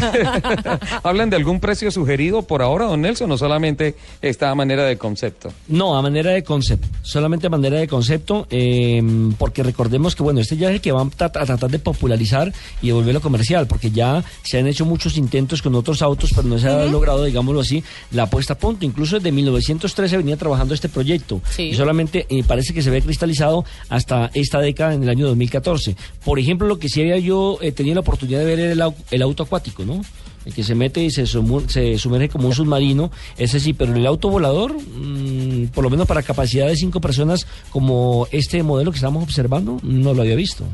¿Hablan 1.02 1.28
de 1.28 1.36
algún 1.36 1.60
precio 1.60 1.90
sugerido 1.90 2.42
por 2.42 2.62
ahora, 2.62 2.86
don 2.86 3.00
Nelson, 3.02 3.30
o 3.32 3.36
solamente 3.36 3.96
está 4.22 4.50
a 4.50 4.54
manera 4.54 4.84
de 4.84 4.96
concepto? 4.96 5.52
No, 5.68 5.96
a 5.96 6.02
manera 6.02 6.30
de 6.30 6.42
concepto, 6.44 6.86
solamente 7.02 7.48
a 7.48 7.50
manera 7.50 7.78
de 7.78 7.88
concepto, 7.88 8.46
eh, 8.50 9.02
porque 9.38 9.62
recordemos 9.62 10.14
que 10.14 10.22
bueno, 10.22 10.40
este 10.40 10.56
ya 10.56 10.68
es 10.68 10.74
el 10.76 10.80
que 10.80 10.92
va 10.92 11.02
a, 11.02 11.04
tra- 11.06 11.40
a 11.40 11.44
tratar 11.46 11.70
de 11.70 11.78
popularizar 11.78 12.52
y 12.80 12.86
de 12.88 12.92
volverlo 12.92 13.20
comercial, 13.20 13.66
porque 13.66 13.90
ya 13.90 14.22
se 14.44 14.58
han 14.58 14.66
hecho 14.66 14.84
muchos 14.86 15.16
intentos 15.16 15.62
con 15.62 15.74
otros 15.74 16.00
autos, 16.00 16.30
pero 16.34 16.46
no 16.48 16.58
se 16.58 16.68
ha 16.68 16.84
logrado, 16.86 17.24
digámoslo 17.24 17.60
así, 17.60 17.82
la 18.12 18.30
puesta 18.30 18.52
a 18.54 18.58
punto. 18.58 18.84
Incluso 18.84 19.16
desde 19.16 19.32
1913 19.32 20.16
venía 20.16 20.36
trabajando 20.36 20.74
este 20.74 20.88
proyecto 20.88 21.40
Sí. 21.50 21.62
y 21.64 21.74
solamente 21.74 22.26
eh, 22.30 22.44
parece 22.46 22.72
que 22.72 22.82
se 22.82 22.90
ve 22.90 23.02
cristalizado 23.02 23.64
hasta 23.88 24.30
esta 24.34 24.60
década 24.60 24.94
en 24.94 25.02
el 25.02 25.08
año 25.08 25.26
2014. 25.26 25.96
Por 26.24 26.38
ejemplo, 26.38 26.68
lo 26.68 26.78
que 26.78 26.88
sí 26.88 27.00
había 27.00 27.18
yo 27.18 27.58
eh, 27.60 27.72
tenido 27.72 27.94
la 27.96 28.00
oportunidad 28.02 28.38
de 28.38 28.44
ver 28.44 28.60
era 28.60 28.72
el, 28.72 28.91
el 29.10 29.22
auto 29.22 29.42
acuático, 29.42 29.84
¿no? 29.84 30.00
El 30.44 30.54
que 30.54 30.64
se 30.64 30.74
mete 30.74 31.02
y 31.02 31.10
se 31.10 31.26
sumerge 31.26 32.28
como 32.28 32.48
un 32.48 32.54
submarino, 32.54 33.10
ese 33.36 33.60
sí, 33.60 33.72
pero 33.72 33.94
el 33.94 34.06
auto 34.06 34.28
volador, 34.28 34.74
mm, 34.74 35.68
por 35.68 35.84
lo 35.84 35.90
menos 35.90 36.06
para 36.06 36.22
capacidad 36.22 36.66
de 36.66 36.76
cinco 36.76 37.00
personas, 37.00 37.46
como 37.70 38.26
este 38.32 38.62
modelo 38.62 38.90
que 38.90 38.96
estamos 38.96 39.22
observando, 39.22 39.78
no 39.82 40.14
lo 40.14 40.22
había 40.22 40.34
visto. 40.34 40.64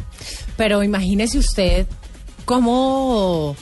Pero 0.56 0.82
imagínese 0.82 1.38
usted 1.38 1.86
cómo, 2.44 3.56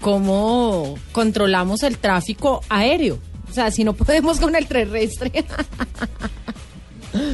cómo 0.00 0.94
controlamos 1.12 1.82
el 1.82 1.96
tráfico 1.96 2.60
aéreo. 2.68 3.18
O 3.50 3.52
sea, 3.52 3.70
si 3.70 3.82
no 3.82 3.94
podemos 3.94 4.38
con 4.38 4.54
el 4.54 4.66
terrestre. 4.66 5.32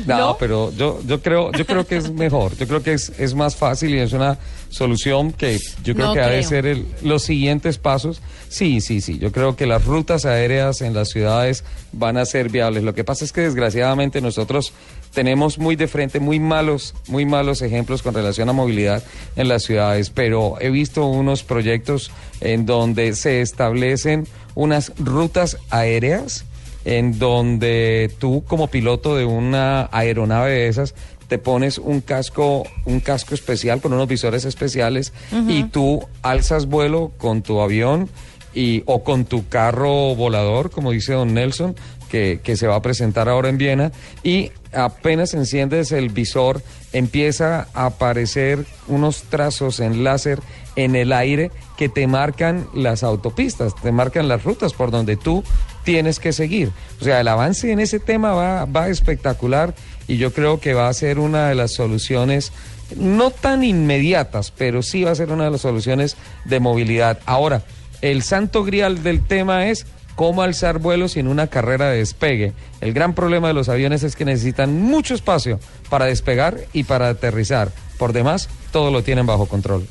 No, 0.07 0.19
¿No? 0.19 0.37
pero 0.39 0.73
yo, 0.73 1.01
yo 1.07 1.21
creo, 1.21 1.53
yo 1.53 1.67
creo 1.67 1.87
que 1.87 1.97
es 1.97 2.11
mejor, 2.11 2.57
yo 2.57 2.67
creo 2.67 2.83
que 2.83 2.93
es, 2.95 3.13
es 3.19 3.35
más 3.35 3.57
fácil 3.57 3.95
y 3.95 3.99
es 3.99 4.13
una 4.13 4.39
solución 4.71 5.33
que 5.33 5.59
yo 5.85 5.95
creo 5.95 6.09
No 6.09 6.15
que 6.15 6.21
ha 6.21 6.29
de 6.29 6.43
ser 6.43 6.67
el- 6.67 6.87
los 7.03 7.23
siguientes 7.23 7.79
pasos. 7.79 8.21
Sí, 8.49 8.81
sí, 8.81 9.01
sí, 9.01 9.19
yo 9.19 9.33
creo 9.33 9.55
que 9.57 9.67
las 9.67 9.85
rutas 9.85 10.25
aéreas 10.25 10.81
en 10.81 10.95
las 10.95 11.09
ciudades 11.11 11.65
van 11.93 12.17
a 12.17 12.25
ser 12.25 12.49
viables. 12.51 12.85
Lo 12.85 12.95
que 12.95 13.05
pasa 13.05 13.25
es 13.25 13.33
que 13.33 13.43
desgraciadamente 13.43 14.21
nosotros 14.21 14.73
tenemos 15.15 15.59
muy 15.59 15.77
de 15.77 15.89
frente 15.89 16.21
muy 16.21 16.39
malos, 16.41 16.95
muy 17.09 17.25
malos 17.27 17.63
ejemplos 17.63 18.03
con 18.03 18.15
relación 18.15 18.49
a 18.49 18.53
movilidad 18.53 19.03
en 19.37 19.49
las 19.49 19.63
ciudades, 19.65 20.11
pero 20.11 20.57
he 20.61 20.71
visto 20.71 21.07
unos 21.07 21.43
proyectos 21.43 22.11
en 22.41 22.67
donde 22.67 23.15
se 23.15 23.41
establecen 23.41 24.27
unas 24.55 24.93
rutas 24.99 25.59
aéreas 25.71 26.45
en 26.87 27.19
donde 27.19 28.13
tú 28.21 28.45
como 28.47 28.69
piloto 28.69 29.17
de 29.17 29.25
una 29.25 29.89
aeronave 29.91 30.53
de 30.53 30.69
esas 30.69 30.95
te 31.27 31.37
pones 31.37 31.79
un 31.79 32.01
casco, 32.01 32.63
un 32.85 33.01
casco 33.01 33.35
especial 33.35 33.81
con 33.81 33.93
unos 33.93 34.07
visores 34.07 34.45
especiales 34.45 35.13
y 35.49 35.65
tú 35.65 36.07
alzas 36.23 36.67
vuelo 36.67 37.11
con 37.19 37.43
tu 37.43 37.61
avión 37.61 38.09
y, 38.55 38.85
o 38.87 39.03
con 39.03 39.25
tu 39.25 39.49
carro 39.49 40.15
volador, 40.15 40.71
como 40.71 40.93
dice 40.93 41.15
don 41.15 41.35
Nelson, 41.35 41.75
que, 42.09 42.39
que 42.45 42.57
se 42.57 42.69
va 42.69 42.77
a 42.77 42.83
presentar 42.83 43.29
ahora 43.29 43.49
en 43.49 43.59
Viena, 43.59 43.91
y 44.23 44.53
apenas 44.73 45.35
enciendes 45.35 45.91
el 45.91 46.11
visor, 46.11 46.63
empieza 46.93 47.67
a 47.75 47.87
aparecer 47.87 48.65
unos 48.87 49.23
trazos 49.25 49.81
en 49.81 50.05
láser 50.05 50.41
en 50.77 50.95
el 50.95 51.13
aire 51.13 51.51
que 51.77 51.89
te 51.89 52.07
marcan 52.07 52.69
las 52.75 53.03
autopistas, 53.03 53.75
te 53.75 53.91
marcan 53.91 54.29
las 54.29 54.45
rutas 54.45 54.73
por 54.73 54.93
donde 54.93 55.17
tú 55.17 55.43
tienes 55.87 56.19
que 56.19 56.33
seguir. 56.33 56.73
O 57.01 57.05
sea, 57.05 57.21
el 57.21 57.29
avance 57.29 57.71
en 57.71 57.79
ese 57.79 58.01
tema 58.01 58.33
va, 58.33 58.65
va 58.65 58.89
espectacular 58.89 59.73
y 60.09 60.17
yo 60.19 60.33
creo 60.33 60.59
que 60.59 60.75
va 60.75 60.89
a 60.89 60.93
ser 60.93 61.21
una 61.21 61.49
de 61.49 61.55
las 61.55 61.73
soluciones 61.73 62.53
no 62.97 63.31
tan 63.31 63.63
inmediatas, 63.63 64.51
pero 64.51 64.83
sí 64.83 65.05
va 65.05 65.13
a 65.13 65.15
ser 65.15 65.31
una 65.31 65.45
de 65.45 65.53
las 65.53 65.61
soluciones 65.61 66.17
de 66.45 66.59
movilidad. 66.59 67.21
Ahora, 67.25 67.63
el 68.03 68.23
santo 68.23 68.65
grial 68.65 69.05
del 69.05 69.25
tema 69.25 69.69
es 69.69 69.87
cómo 70.17 70.43
alzar 70.43 70.81
vuelos 70.81 71.13
sin 71.13 71.29
una 71.29 71.47
carrera 71.47 71.89
de 71.89 71.99
despegue. 71.99 72.53
El 72.81 72.93
gran 72.93 73.15
problema 73.15 73.49
de 73.49 73.55
los 73.55 73.69
aviones 73.69 74.03
es 74.03 74.17
que 74.17 74.25
necesitan 74.25 74.81
mucho 74.81 75.15
espacio 75.15 75.61
para 75.89 76.07
despegar 76.07 76.59
y 76.73 76.83
para 76.83 77.09
aterrizar. 77.09 77.71
Por 77.97 78.13
demás, 78.13 78.49
todo 78.73 78.91
lo 78.91 79.05
tienen 79.05 79.27
bajo 79.27 79.47
control. 79.47 79.87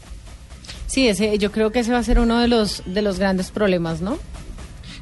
Sí, 0.88 1.08
ese, 1.08 1.38
yo 1.38 1.54
creo 1.54 1.72
que 1.72 1.80
ese 1.80 1.94
va 1.94 2.00
a 2.00 2.04
ser 2.04 2.20
uno 2.20 2.40
de 2.40 2.50
los, 2.50 2.84
de 2.86 3.02
los 3.02 3.18
grandes 3.18 3.52
problemas, 3.52 4.02
¿no? 4.02 4.20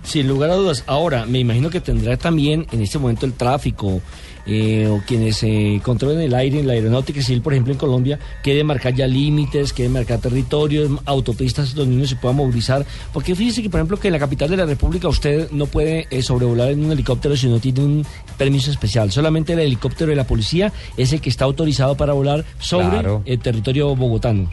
Sin 0.04 0.28
lugar 0.28 0.50
a 0.52 0.56
dudas. 0.56 0.84
Ahora, 0.86 1.26
me 1.26 1.40
imagino 1.40 1.70
que 1.70 1.80
tendrá 1.80 2.18
también 2.18 2.68
en 2.72 2.82
este 2.82 3.00
momento 3.00 3.26
el 3.26 3.34
tráfico 3.34 4.02
eh, 4.46 4.86
o 4.92 5.02
quienes 5.08 5.42
eh, 5.44 5.80
controlen 5.82 6.20
el 6.20 6.36
aire 6.36 6.60
en 6.60 6.68
la 6.68 6.74
aeronáutica 6.74 7.22
civil, 7.22 7.42
por 7.42 7.54
ejemplo, 7.54 7.72
en 7.72 7.80
Colombia, 7.80 8.20
que 8.44 8.54
de 8.54 8.66
marcar 8.66 8.94
ya 8.94 9.08
límites, 9.08 9.72
que 9.72 9.84
de 9.84 9.90
marcar 9.90 10.20
territorios, 10.20 10.92
autopistas 11.06 11.74
donde 11.74 11.96
uno 11.96 12.06
se 12.06 12.18
pueda 12.18 12.34
movilizar. 12.34 12.86
Porque 13.14 13.34
fíjese 13.34 13.64
que, 13.64 13.70
por 13.70 13.80
ejemplo, 13.80 13.98
que 13.98 14.10
en 14.10 14.14
la 14.14 14.20
capital 14.20 14.50
de 14.50 14.58
la 14.58 14.66
República 14.66 15.08
usted 15.08 15.50
no 15.52 15.68
puede 15.68 16.06
eh, 16.12 16.22
sobrevolar 16.22 16.72
en 16.72 16.84
un 16.84 16.92
helicóptero 16.92 17.38
si 17.38 17.48
no 17.48 17.60
tiene 17.60 17.80
un 17.80 18.06
permiso 18.38 18.72
especial. 18.72 19.10
Solamente 19.10 19.54
el 19.54 19.60
helicóptero 19.60 20.10
de 20.10 20.18
la 20.18 20.28
policía 20.28 20.74
es 20.98 21.14
el 21.14 21.22
que 21.22 21.30
está 21.30 21.46
autorizado 21.46 21.96
para 21.96 22.12
volar 22.12 22.44
sobre 22.60 22.90
Claro. 22.90 23.22
el 23.26 23.40
territorio 23.40 23.96
bogotano. 23.96 24.50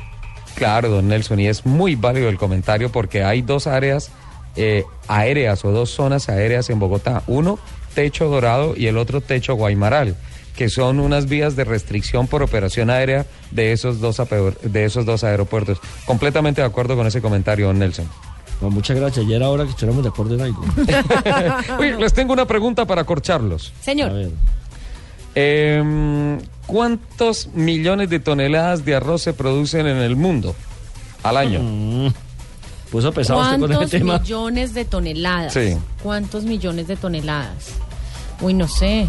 Claro, 0.54 0.90
don 0.90 1.08
Nelson, 1.08 1.40
y 1.40 1.48
es 1.48 1.66
muy 1.66 1.96
válido 1.96 2.28
el 2.28 2.36
comentario 2.38 2.90
porque 2.92 3.24
hay 3.24 3.42
dos 3.42 3.66
áreas 3.66 4.10
eh, 4.56 4.84
aéreas 5.08 5.64
o 5.64 5.70
dos 5.70 5.90
zonas 5.90 6.28
aéreas 6.28 6.70
en 6.70 6.78
Bogotá. 6.78 7.22
Uno, 7.26 7.58
Techo 7.94 8.28
Dorado 8.28 8.74
y 8.76 8.86
el 8.86 8.96
otro, 8.96 9.20
Techo 9.20 9.54
Guaymaral, 9.54 10.16
que 10.56 10.68
son 10.68 11.00
unas 11.00 11.28
vías 11.28 11.56
de 11.56 11.64
restricción 11.64 12.26
por 12.26 12.42
operación 12.42 12.90
aérea 12.90 13.26
de 13.50 13.72
esos 13.72 14.00
dos, 14.00 14.20
de 14.62 14.84
esos 14.84 15.06
dos 15.06 15.24
aeropuertos. 15.24 15.78
Completamente 16.04 16.60
de 16.60 16.66
acuerdo 16.66 16.96
con 16.96 17.06
ese 17.06 17.20
comentario, 17.22 17.72
Nelson. 17.72 18.08
Bueno, 18.60 18.74
muchas 18.74 18.96
gracias. 18.96 19.26
Ya 19.26 19.36
era 19.36 19.48
hora 19.48 19.64
que 19.64 19.70
estuviéramos 19.70 20.02
de 20.02 20.10
acuerdo 20.10 20.34
en 20.34 20.42
algo. 20.42 20.64
Oye, 21.78 21.96
les 21.96 22.12
tengo 22.12 22.32
una 22.32 22.46
pregunta 22.46 22.86
para 22.86 23.04
corcharlos. 23.04 23.72
Señor. 23.80 24.12
Em, 25.34 26.38
¿Cuántos 26.66 27.48
millones 27.54 28.10
de 28.10 28.20
toneladas 28.20 28.84
de 28.84 28.96
arroz 28.96 29.22
se 29.22 29.32
producen 29.32 29.86
en 29.86 29.96
el 29.98 30.14
mundo 30.14 30.54
al 31.22 31.36
año? 31.36 32.12
Puso 32.90 33.12
pesado 33.12 33.40
usted 33.40 33.58
con 33.58 33.68
¿Cuántos 33.68 33.86
ese 33.88 33.98
tema. 33.98 34.18
millones 34.18 34.74
de 34.74 34.84
toneladas? 34.84 35.52
Sí. 35.52 35.76
¿Cuántos 36.02 36.44
millones 36.44 36.88
de 36.88 36.96
toneladas? 36.96 37.68
Uy, 38.40 38.54
no 38.54 38.66
sé. 38.66 39.06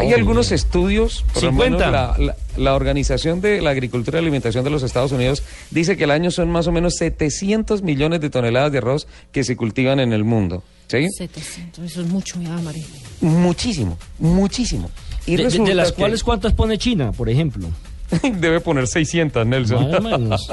Hay 0.00 0.12
algunos 0.14 0.52
estudios, 0.52 1.22
por 1.34 1.42
lo 1.42 1.50
50. 1.50 1.76
menos 1.78 1.92
la, 2.18 2.24
la- 2.26 2.36
la 2.56 2.74
Organización 2.74 3.42
de 3.42 3.60
la 3.60 3.70
Agricultura 3.70 4.18
y 4.18 4.22
Alimentación 4.22 4.64
de 4.64 4.70
los 4.70 4.82
Estados 4.82 5.12
Unidos 5.12 5.42
dice 5.70 5.98
que 5.98 6.04
el 6.04 6.10
año 6.10 6.30
son 6.30 6.50
más 6.50 6.66
o 6.66 6.72
menos 6.72 6.94
700 6.96 7.82
millones 7.82 8.22
de 8.22 8.30
toneladas 8.30 8.72
de 8.72 8.78
arroz 8.78 9.06
que 9.32 9.44
se 9.44 9.54
cultivan 9.56 10.00
en 10.00 10.14
el 10.14 10.24
mundo. 10.24 10.62
¿Sí? 10.88 11.06
700, 11.10 11.84
eso 11.84 12.00
es 12.00 12.06
mucho, 12.08 12.38
mi 12.38 12.46
María. 12.46 12.84
Muchísimo, 13.20 13.98
muchísimo. 14.18 14.88
Y 15.26 15.36
De, 15.36 15.48
de- 15.48 15.58
de 15.58 15.74
las 15.74 15.92
que- 15.92 15.98
cuales, 15.98 16.22
¿cuántas 16.24 16.54
pone 16.54 16.78
China, 16.78 17.12
por 17.12 17.28
ejemplo? 17.28 17.68
Debe 18.22 18.60
poner 18.60 18.86
600, 18.86 19.46
Nelson. 19.46 19.90
Más 19.90 19.98
o 20.00 20.02
menos. 20.02 20.48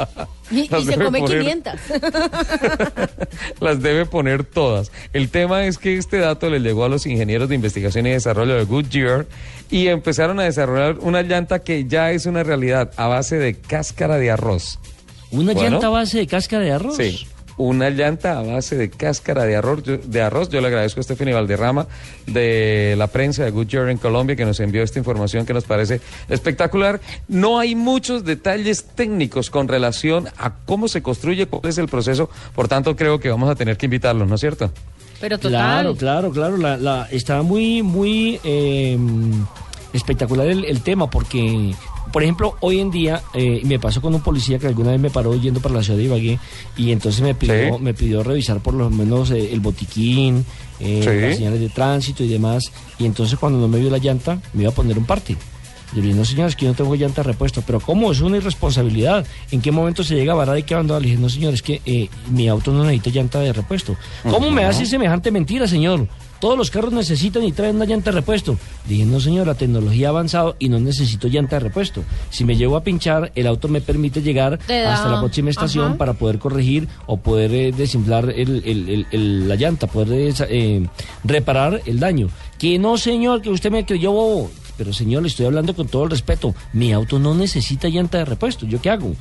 Y, 0.51 0.67
se 0.67 0.77
debe 0.91 1.05
come 1.05 1.19
poner- 1.19 1.39
500. 1.41 1.73
Las 3.59 3.81
debe 3.81 4.05
poner 4.05 4.43
todas. 4.43 4.91
El 5.13 5.29
tema 5.29 5.65
es 5.65 5.77
que 5.77 5.97
este 5.97 6.17
dato 6.17 6.49
le 6.49 6.59
llegó 6.59 6.85
a 6.85 6.89
los 6.89 7.05
ingenieros 7.05 7.49
de 7.49 7.55
investigación 7.55 8.07
y 8.07 8.11
desarrollo 8.11 8.55
de 8.55 8.63
Goodyear 8.65 9.25
y 9.69 9.87
empezaron 9.87 10.39
a 10.39 10.43
desarrollar 10.43 10.97
una 10.99 11.21
llanta 11.21 11.59
que 11.59 11.85
ya 11.85 12.11
es 12.11 12.25
una 12.25 12.43
realidad 12.43 12.91
a 12.97 13.07
base 13.07 13.37
de 13.37 13.55
cáscara 13.55 14.17
de 14.17 14.31
arroz. 14.31 14.79
¿Una 15.31 15.53
Bueno. 15.53 15.69
llanta 15.69 15.87
a 15.87 15.91
base 15.91 16.19
de 16.19 16.27
cáscara 16.27 16.63
de 16.63 16.71
arroz? 16.71 16.97
Sí. 16.97 17.27
Una 17.57 17.89
llanta 17.91 18.39
a 18.39 18.41
base 18.41 18.75
de 18.75 18.89
cáscara 18.89 19.43
de 19.43 19.55
arroz. 19.55 19.83
Yo, 19.83 19.97
de 19.97 20.21
arroz. 20.21 20.49
Yo 20.49 20.59
le 20.61 20.67
agradezco 20.67 20.99
a 20.99 21.03
Stephanie 21.03 21.33
Valderrama 21.33 21.87
de 22.25 22.95
la 22.97 23.07
prensa 23.07 23.43
de 23.43 23.51
Goodyear 23.51 23.89
en 23.89 23.97
Colombia 23.97 24.35
que 24.35 24.45
nos 24.45 24.59
envió 24.59 24.81
esta 24.83 24.97
información 24.99 25.45
que 25.45 25.53
nos 25.53 25.63
parece 25.65 26.01
espectacular. 26.29 26.99
No 27.27 27.59
hay 27.59 27.75
muchos 27.75 28.23
detalles 28.25 28.85
técnicos 28.95 29.49
con 29.49 29.67
relación 29.67 30.27
a 30.37 30.53
cómo 30.65 30.87
se 30.87 31.01
construye, 31.03 31.45
cuál 31.47 31.69
es 31.69 31.77
el 31.77 31.87
proceso. 31.87 32.29
Por 32.55 32.67
tanto, 32.67 32.95
creo 32.95 33.19
que 33.19 33.29
vamos 33.29 33.49
a 33.49 33.55
tener 33.55 33.77
que 33.77 33.85
invitarlos, 33.85 34.27
¿no 34.27 34.35
es 34.35 34.41
cierto? 34.41 34.71
Pero 35.21 35.37
total. 35.37 35.51
Claro, 35.51 35.95
claro, 35.95 36.31
claro. 36.31 36.57
La, 36.57 36.75
la- 36.77 37.07
está 37.11 37.43
muy, 37.43 37.81
muy 37.83 38.39
eh, 38.43 38.97
espectacular 39.93 40.47
el, 40.47 40.65
el 40.65 40.81
tema 40.81 41.09
porque, 41.09 41.73
por 42.13 42.23
ejemplo, 42.23 42.55
hoy 42.61 42.79
en 42.79 42.91
día 42.91 43.21
eh, 43.33 43.61
me 43.65 43.79
pasó 43.79 43.99
con 44.01 44.13
un 44.15 44.21
policía 44.21 44.57
que 44.59 44.67
alguna 44.67 44.91
vez 44.91 44.99
me 45.01 45.09
paró 45.09 45.35
yendo 45.35 45.59
para 45.59 45.75
la 45.75 45.83
ciudad 45.83 45.97
de 45.97 46.05
Ibagué 46.05 46.39
y 46.77 46.91
entonces 46.91 47.21
me 47.21 47.33
pidió, 47.35 47.75
Sí. 47.77 47.81
me 47.83 47.93
pidió 47.93 48.23
revisar 48.23 48.59
por 48.61 48.75
lo 48.75 48.89
menos 48.89 49.31
eh, 49.31 49.49
el 49.51 49.59
botiquín, 49.59 50.45
eh, 50.79 51.01
Sí. 51.03 51.09
las 51.27 51.35
señales 51.37 51.59
de 51.59 51.69
tránsito 51.69 52.23
y 52.23 52.27
demás. 52.29 52.71
Y 52.99 53.05
entonces 53.05 53.37
cuando 53.37 53.59
no 53.59 53.67
me 53.67 53.79
vio 53.79 53.89
la 53.89 53.97
llanta, 53.97 54.39
me 54.53 54.61
iba 54.63 54.71
a 54.71 54.75
poner 54.75 54.97
un 54.97 55.05
parte. 55.05 55.35
Yo 55.93 56.01
le 56.01 56.07
dije, 56.07 56.17
no 56.17 56.25
señores, 56.25 56.55
que 56.55 56.65
yo 56.65 56.71
no 56.71 56.75
tengo 56.77 56.95
llanta 56.95 57.21
de 57.21 57.27
repuesto. 57.33 57.61
Pero 57.65 57.79
¿cómo? 57.79 58.11
Es 58.11 58.21
una 58.21 58.37
irresponsabilidad. 58.37 59.27
¿En 59.51 59.61
qué 59.61 59.71
momento 59.71 60.03
se 60.03 60.15
llega 60.15 60.33
a 60.33 60.35
varar 60.35 60.57
y 60.57 60.63
qué 60.63 60.73
abandonar? 60.73 61.03
Le 61.03 61.09
dije, 61.09 61.21
no 61.21 61.29
señores, 61.29 61.61
que 61.61 61.81
eh, 61.85 62.09
mi 62.31 62.47
auto 62.47 62.71
no 62.73 62.83
necesita 62.83 63.11
llanta 63.11 63.39
de 63.39 63.53
repuesto. 63.53 63.95
¿Cómo 64.23 64.49
me 64.49 64.61
Ujú. 64.61 64.69
hace 64.71 64.85
semejante 64.87 65.29
mentira, 65.29 65.67
señor? 65.67 66.07
Todos 66.43 66.57
los 66.57 66.69
carros 66.71 66.91
necesitan 66.91 67.41
y 67.45 67.53
traen 67.53 67.77
una 67.77 67.85
llanta 67.85 68.11
de 68.11 68.17
repuesto. 68.17 68.57
Dije, 68.85 69.05
no 69.05 69.21
señor, 69.21 69.47
la 69.47 69.55
tecnología 69.55 70.07
ha 70.07 70.09
avanzado 70.09 70.57
y 70.59 70.67
no 70.67 70.77
necesito 70.77 71.29
llanta 71.29 71.55
de 71.55 71.61
repuesto. 71.61 72.03
Si 72.31 72.43
me 72.43 72.57
llevo 72.57 72.75
a 72.75 72.83
pinchar, 72.83 73.31
el 73.33 73.47
auto 73.47 73.69
me 73.69 73.79
permite 73.79 74.21
llegar 74.21 74.59
hasta 74.91 75.07
la 75.09 75.21
próxima 75.21 75.51
estación 75.51 75.85
Ajá. 75.85 75.97
para 75.97 76.13
poder 76.15 76.39
corregir 76.39 76.89
o 77.05 77.15
poder 77.15 77.53
eh, 77.53 77.71
desinflar 77.71 78.29
el- 78.29 78.61
el- 78.65 78.89
el- 78.89 79.07
el- 79.11 79.47
la 79.47 79.55
llanta, 79.55 79.87
poder 79.87 80.09
desa- 80.33 80.47
eh, 80.49 80.85
reparar 81.23 81.79
el 81.85 82.01
daño. 82.01 82.27
Que 82.59 82.77
no, 82.77 82.97
señor, 82.97 83.41
que 83.41 83.49
usted 83.49 83.71
me 83.71 83.85
creyó 83.85 84.11
bobo. 84.11 84.51
Pero 84.75 84.91
señor, 84.91 85.21
le 85.21 85.27
estoy 85.29 85.45
hablando 85.45 85.73
con 85.75 85.87
todo 85.87 86.03
el 86.03 86.09
respeto. 86.09 86.53
Mi 86.73 86.91
auto 86.91 87.19
no 87.19 87.33
necesita 87.35 87.87
llanta 87.87 88.17
de 88.17 88.25
repuesto. 88.25 88.65
¿Yo 88.65 88.81
qué 88.81 88.89
hago? 88.89 89.13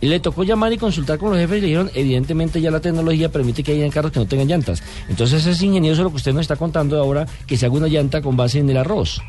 Y 0.00 0.06
le 0.06 0.20
tocó 0.20 0.44
llamar 0.44 0.72
y 0.72 0.78
consultar 0.78 1.18
con 1.18 1.30
los 1.30 1.38
jefes 1.38 1.58
y 1.58 1.60
le 1.60 1.66
dijeron, 1.66 1.90
evidentemente 1.94 2.60
ya 2.60 2.70
la 2.70 2.80
tecnología 2.80 3.30
permite 3.30 3.62
que 3.62 3.72
hayan 3.72 3.90
carros 3.90 4.12
que 4.12 4.20
no 4.20 4.26
tengan 4.26 4.46
llantas. 4.46 4.82
Entonces 5.08 5.44
es 5.44 5.60
ingenioso 5.60 6.04
lo 6.04 6.10
que 6.10 6.16
usted 6.16 6.32
nos 6.32 6.42
está 6.42 6.56
contando 6.56 7.00
ahora, 7.00 7.26
que 7.46 7.56
se 7.56 7.66
haga 7.66 7.74
una 7.74 7.88
llanta 7.88 8.22
con 8.22 8.36
base 8.36 8.60
en 8.60 8.70
el 8.70 8.76
arroz. 8.76 9.20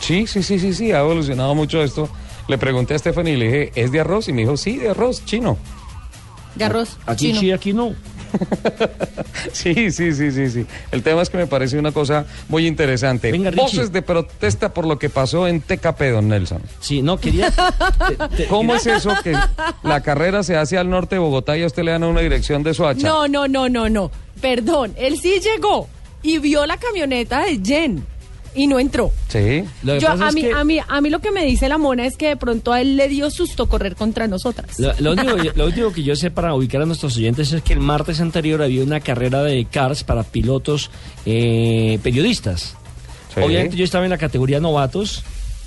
Sí, 0.00 0.26
sí, 0.26 0.42
sí, 0.42 0.58
sí, 0.58 0.74
sí, 0.74 0.92
ha 0.92 1.00
evolucionado 1.00 1.54
mucho 1.54 1.82
esto. 1.82 2.08
Le 2.48 2.58
pregunté 2.58 2.94
a 2.94 2.98
Stephanie 2.98 3.34
y 3.34 3.36
le 3.36 3.44
dije, 3.44 3.72
¿es 3.76 3.92
de 3.92 4.00
arroz? 4.00 4.28
Y 4.28 4.32
me 4.32 4.42
dijo, 4.42 4.56
sí, 4.56 4.76
de 4.76 4.90
arroz, 4.90 5.24
chino. 5.24 5.56
De 6.56 6.64
arroz. 6.64 6.98
Aquí 7.06 7.28
chino. 7.28 7.40
sí, 7.40 7.52
aquí 7.52 7.72
no. 7.72 7.94
Sí, 9.52 9.90
sí, 9.90 10.12
sí, 10.12 10.30
sí, 10.30 10.50
sí. 10.50 10.66
El 10.90 11.02
tema 11.02 11.22
es 11.22 11.30
que 11.30 11.36
me 11.36 11.46
parece 11.46 11.78
una 11.78 11.92
cosa 11.92 12.26
muy 12.48 12.66
interesante. 12.66 13.32
Venga. 13.32 13.50
Voces 13.50 13.92
de 13.92 14.02
protesta 14.02 14.72
por 14.72 14.86
lo 14.86 14.98
que 14.98 15.10
pasó 15.10 15.48
en 15.48 15.60
TKP, 15.60 16.00
don 16.12 16.28
Nelson. 16.28 16.62
Sí, 16.80 17.02
no, 17.02 17.18
quería... 17.18 17.52
¿Cómo 18.48 18.74
es 18.74 18.86
eso 18.86 19.10
que 19.22 19.36
la 19.82 20.02
carrera 20.02 20.42
se 20.42 20.56
hace 20.56 20.78
al 20.78 20.88
norte 20.88 21.16
de 21.16 21.18
Bogotá 21.20 21.56
y 21.56 21.62
a 21.62 21.66
usted 21.66 21.82
le 21.82 21.92
dan 21.92 22.04
una 22.04 22.20
dirección 22.20 22.62
de 22.62 22.74
Soacha? 22.74 23.06
No, 23.06 23.28
no, 23.28 23.48
no, 23.48 23.68
no, 23.68 23.88
no. 23.88 24.10
Perdón, 24.40 24.94
él 24.96 25.18
sí 25.18 25.40
llegó 25.40 25.88
y 26.22 26.38
vio 26.38 26.66
la 26.66 26.76
camioneta 26.76 27.44
de 27.44 27.60
Jen 27.62 28.06
y 28.54 28.66
no 28.66 28.78
entró. 28.78 29.10
Sí. 29.28 29.64
Lo 29.82 29.94
que 29.94 30.00
Yo, 30.00 30.08
pasa 30.08 30.26
a, 30.26 30.28
es 30.28 30.34
mí, 30.34 30.42
que- 30.42 30.52
a, 30.52 30.64
mí, 30.64 30.78
a 30.86 31.00
mí 31.00 31.10
lo 31.10 31.20
que 31.20 31.30
me 31.30 31.44
dice 31.44 31.68
la 31.68 31.78
mona 31.78 32.06
es 32.06 32.16
que 32.16 32.28
de 32.28 32.36
pronto 32.36 32.72
a 32.72 32.80
él 32.80 32.96
le 32.96 33.08
dio 33.08 33.30
susto 33.30 33.66
correr 33.66 33.96
contra 33.96 34.26
nosotras. 34.28 34.78
Lo, 34.78 34.92
lo 34.98 35.12
único, 35.12 35.36
lo 35.54 35.66
único 35.66 35.92
que 35.92 36.02
yo 36.02 36.14
sé 36.16 36.30
para 36.30 36.54
ubicar 36.54 36.82
a 36.82 36.86
nuestros 36.86 37.16
oyentes 37.16 37.52
es 37.52 37.62
que 37.62 37.72
el 37.72 37.80
martes 37.80 38.20
anterior 38.20 38.62
había 38.62 38.82
una 38.82 39.00
carrera 39.00 39.42
de 39.42 39.64
cars 39.64 40.04
para 40.04 40.22
pilotos 40.22 40.90
eh, 41.26 41.98
periodistas. 42.02 42.74
Sí. 43.34 43.40
Obviamente 43.40 43.76
yo 43.76 43.84
estaba 43.84 44.04
en 44.04 44.10
la 44.10 44.18
categoría 44.18 44.60
novatos 44.60 45.22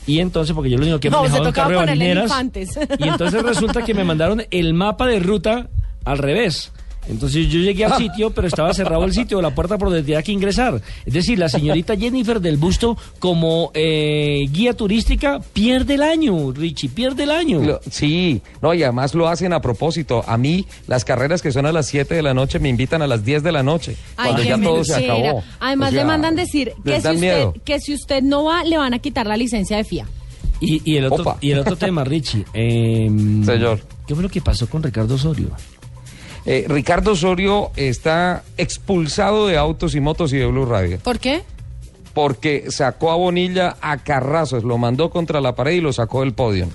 y 0.08 0.20
entonces, 0.20 0.54
porque 0.54 0.70
yo 0.70 0.78
lo 0.78 0.84
único 0.84 1.00
que 1.00 1.08
he 1.08 1.12
No, 1.12 1.18
se 1.24 1.30
manejado 1.30 1.44
un 1.44 1.50
tocaba 1.50 1.68
carro 1.68 1.80
de 1.80 1.86
ponerle 1.88 2.06
barineras, 2.06 2.30
infantes. 2.32 2.80
y 3.00 3.08
entonces 3.08 3.42
resulta 3.42 3.84
que 3.84 3.94
me 3.96 4.04
mandaron 4.04 4.44
el 4.52 4.74
mapa 4.76 5.08
de 5.08 5.20
ruta 5.20 5.68
al 6.04 6.18
revés. 6.20 6.72
Entonces 7.08 7.48
yo 7.50 7.60
llegué 7.60 7.86
al 7.86 7.98
sitio, 7.98 8.32
pero 8.32 8.48
estaba 8.48 8.74
cerrado 8.74 9.04
el 9.06 9.14
sitio, 9.14 9.42
la 9.42 9.54
puerta 9.54 9.78
por 9.78 9.90
donde 9.90 10.04
tenía 10.04 10.24
que 10.24 10.32
ingresar. 10.32 10.82
Es 11.06 11.14
decir, 11.14 11.38
la 11.40 11.50
señorita 11.50 11.96
Jennifer 11.98 12.40
del 12.42 12.58
Busto, 12.58 12.98
como 13.20 13.72
eh, 13.74 14.46
guía 14.52 14.74
turística, 14.74 15.40
pierde 15.54 15.96
el 15.96 16.04
año, 16.04 16.52
Richie, 16.52 16.90
pierde 16.90 17.24
el 17.24 17.32
año. 17.32 17.62
Lo- 17.64 17.80
sí, 17.90 18.42
no, 18.62 18.74
y 18.74 18.84
además 18.84 19.14
lo 19.14 19.28
hacen 19.28 19.54
a 19.54 19.62
propósito. 19.62 20.24
A 20.28 20.38
mí, 20.38 20.66
las 20.88 21.06
carreras 21.06 21.42
que 21.42 21.52
son 21.52 21.66
a 21.66 21.72
las 21.72 21.88
7 21.88 22.16
de 22.16 22.22
la 22.22 22.34
noche 22.34 22.60
me 22.60 22.70
invitan 22.70 23.02
a 23.02 23.08
las 23.08 23.24
10 23.24 23.44
de 23.44 23.52
la 23.52 23.64
noche, 23.64 23.96
Ay, 24.18 24.32
cuando 24.32 24.44
ya 24.44 24.62
todo 24.62 24.84
se 24.84 24.96
acabó. 24.96 25.44
Además 25.60 25.90
O 25.90 25.92
sea, 25.94 26.02
le 26.02 26.08
mandan 26.08 26.36
decir 26.36 26.72
que 26.84 26.92
si, 26.94 26.98
usted, 26.98 27.20
miedo. 27.20 27.54
que 27.64 27.80
si 27.80 27.94
usted 27.94 28.22
no 28.24 28.46
va, 28.46 28.64
le 28.64 28.78
van 28.78 28.94
a 28.94 29.00
quitar 29.00 29.28
la 29.28 29.38
licencia 29.38 29.78
de 29.78 29.84
FIA. 29.84 30.08
Y, 30.62 30.82
y 30.90 30.96
el 30.98 31.06
otro, 31.08 31.22
Opa. 31.24 31.38
y 31.42 31.52
el 31.52 31.60
otro 31.60 31.76
tema, 31.78 32.04
Richie. 32.04 32.46
em, 32.54 33.44
Señor. 33.44 33.82
¿Qué 34.08 34.14
fue 34.14 34.22
lo 34.24 34.30
que 34.30 34.40
pasó 34.40 34.68
con 34.70 34.84
Ricardo 34.84 35.16
Osorio? 35.16 35.50
Eh, 36.46 36.66
Ricardo 36.68 37.14
Osorio 37.14 37.72
está 37.76 38.44
expulsado 38.58 39.48
de 39.48 39.58
autos 39.58 39.96
y 39.96 40.00
motos 40.00 40.32
y 40.34 40.38
de 40.38 40.46
Blue 40.46 40.66
Radio. 40.66 41.00
¿Por 41.04 41.20
qué? 41.20 41.42
Porque 42.14 42.66
sacó 42.70 43.12
a 43.12 43.16
Bonilla 43.16 43.76
a 43.82 43.98
carrazos, 43.98 44.64
lo 44.64 44.78
mandó 44.78 45.10
contra 45.10 45.42
la 45.42 45.56
pared 45.56 45.74
y 45.74 45.82
lo 45.82 45.92
sacó 45.92 46.22
del 46.22 46.34
podio. 46.34 46.68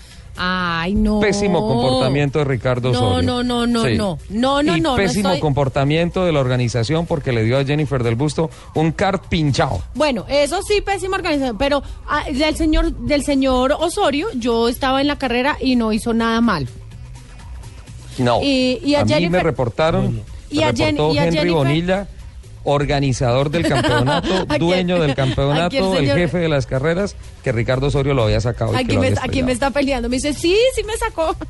Ay, 0.42 0.94
no. 0.94 1.20
Pésimo 1.20 1.60
comportamiento 1.66 2.38
de 2.38 2.46
Ricardo 2.46 2.92
No, 2.92 2.98
Osorio. 3.08 3.22
no, 3.26 3.42
no, 3.42 3.66
no, 3.66 3.84
Sí. 3.84 3.96
no. 3.96 4.18
No, 4.30 4.62
no, 4.62 4.76
y 4.76 4.80
no, 4.80 4.90
no 4.92 4.96
Pésimo 4.96 5.28
estoy- 5.30 5.40
comportamiento 5.40 6.24
de 6.24 6.32
la 6.32 6.40
organización 6.40 7.04
porque 7.06 7.32
le 7.32 7.42
dio 7.44 7.58
a 7.58 7.64
Jennifer 7.64 8.02
del 8.02 8.14
Busto 8.14 8.48
un 8.74 8.92
kart 8.92 9.26
pinchado. 9.28 9.82
Bueno, 9.94 10.24
eso 10.28 10.62
sí, 10.62 10.80
pésima 10.80 11.16
organización, 11.16 11.58
pero 11.58 11.82
ah, 12.08 12.24
del 12.32 12.56
señor 12.56 12.92
del 12.92 13.22
señor 13.22 13.72
Osorio, 13.78 14.28
yo 14.34 14.68
estaba 14.68 15.00
en 15.02 15.08
la 15.08 15.16
carrera 15.16 15.56
y 15.60 15.76
no 15.76 15.92
hizo 15.92 16.14
nada 16.14 16.40
mal. 16.40 16.68
No. 18.20 18.40
Y- 18.42 18.80
y 18.84 18.94
a 18.94 19.04
mí 19.04 19.28
me 19.28 19.40
reportaron, 19.42 20.22
Y 20.50 20.58
me 20.58 20.64
a 20.64 20.72
Jen- 20.72 20.96
reportó 20.96 21.14
y 21.14 21.18
a 21.18 21.24
Henry 21.24 21.36
Jennifer- 21.38 21.54
Bonilla, 21.56 22.08
organizador 22.64 23.50
del 23.50 23.62
campeonato, 23.68 24.44
dueño 24.58 25.00
del 25.00 25.14
campeonato, 25.16 25.96
el 25.98 26.06
jefe 26.12 26.38
de 26.38 26.48
las 26.48 26.66
carreras, 26.66 27.16
que 27.42 27.52
Ricardo 27.52 27.86
Osorio 27.86 28.14
lo 28.14 28.24
había 28.24 28.40
sacado. 28.40 28.76
Aquí 28.76 28.98
me, 28.98 29.14
aquí 29.20 29.42
me 29.42 29.52
está 29.52 29.70
peleando. 29.70 30.08
Me 30.08 30.16
dice, 30.16 30.34
sí, 30.34 30.56
sí 30.74 30.82
me 30.84 30.96
sacó. 30.96 31.34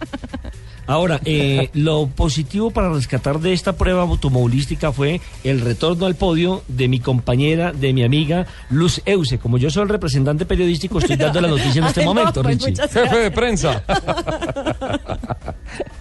Ahora, 0.91 1.21
eh, 1.25 1.71
lo 1.75 2.09
positivo 2.09 2.73
para 2.73 2.93
rescatar 2.93 3.39
de 3.39 3.53
esta 3.53 3.75
prueba 3.75 4.03
automovilística 4.03 4.91
fue 4.91 5.21
el 5.45 5.61
retorno 5.61 6.07
al 6.07 6.17
podio 6.17 6.63
de 6.67 6.89
mi 6.89 6.99
compañera, 6.99 7.73
de 7.73 7.93
mi 7.93 8.03
amiga 8.03 8.47
Luz 8.71 9.01
Euse. 9.07 9.39
Como 9.39 9.57
yo 9.57 9.71
soy 9.71 9.85
el 9.85 9.89
representante 9.89 10.47
periodístico, 10.47 10.99
estoy 10.99 11.15
dando 11.15 11.41
la 11.41 11.47
noticia 11.49 11.79
en 11.81 11.85
este 11.87 12.01
Ay, 12.01 12.07
no, 12.07 12.15
momento, 12.15 12.43
pues, 12.43 12.61
Richie. 12.65 12.89
Jefe 12.89 13.19
de 13.19 13.31
prensa. 13.31 13.85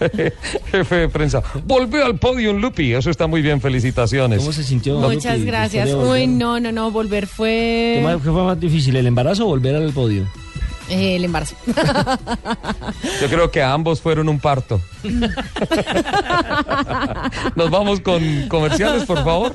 Jefe 0.72 0.94
de 0.96 1.08
prensa. 1.08 1.40
Volvió 1.64 2.04
al 2.04 2.18
podio 2.18 2.52
Lupi. 2.52 2.92
Eso 2.92 3.10
está 3.10 3.26
muy 3.28 3.42
bien. 3.42 3.60
Felicitaciones. 3.60 4.38
¿Cómo 4.40 4.52
se 4.52 4.64
sintió? 4.64 4.98
Muchas 4.98 5.38
Lupi, 5.38 5.46
gracias. 5.46 5.90
Uy, 5.92 6.26
no, 6.26 6.58
no, 6.58 6.72
no, 6.72 6.90
volver 6.90 7.28
¿Qué, 7.28 7.32
fue 7.32 8.00
más- 8.02 8.16
qué 8.22 8.30
fue 8.30 8.42
más 8.42 8.58
difícil, 8.58 8.96
el 8.96 9.06
embarazo 9.06 9.44
o 9.44 9.48
volver 9.48 9.76
al 9.76 9.92
podio? 9.92 10.26
Eh, 10.90 11.16
el 11.16 11.24
embarazo. 11.24 11.56
Yo 13.20 13.28
creo 13.28 13.50
que 13.50 13.62
ambos 13.62 14.00
fueron 14.00 14.28
un 14.28 14.38
parto. 14.40 14.80
Nos 17.56 17.70
vamos 17.70 18.00
con 18.00 18.48
comerciales, 18.48 19.04
por 19.04 19.24
favor. 19.24 19.54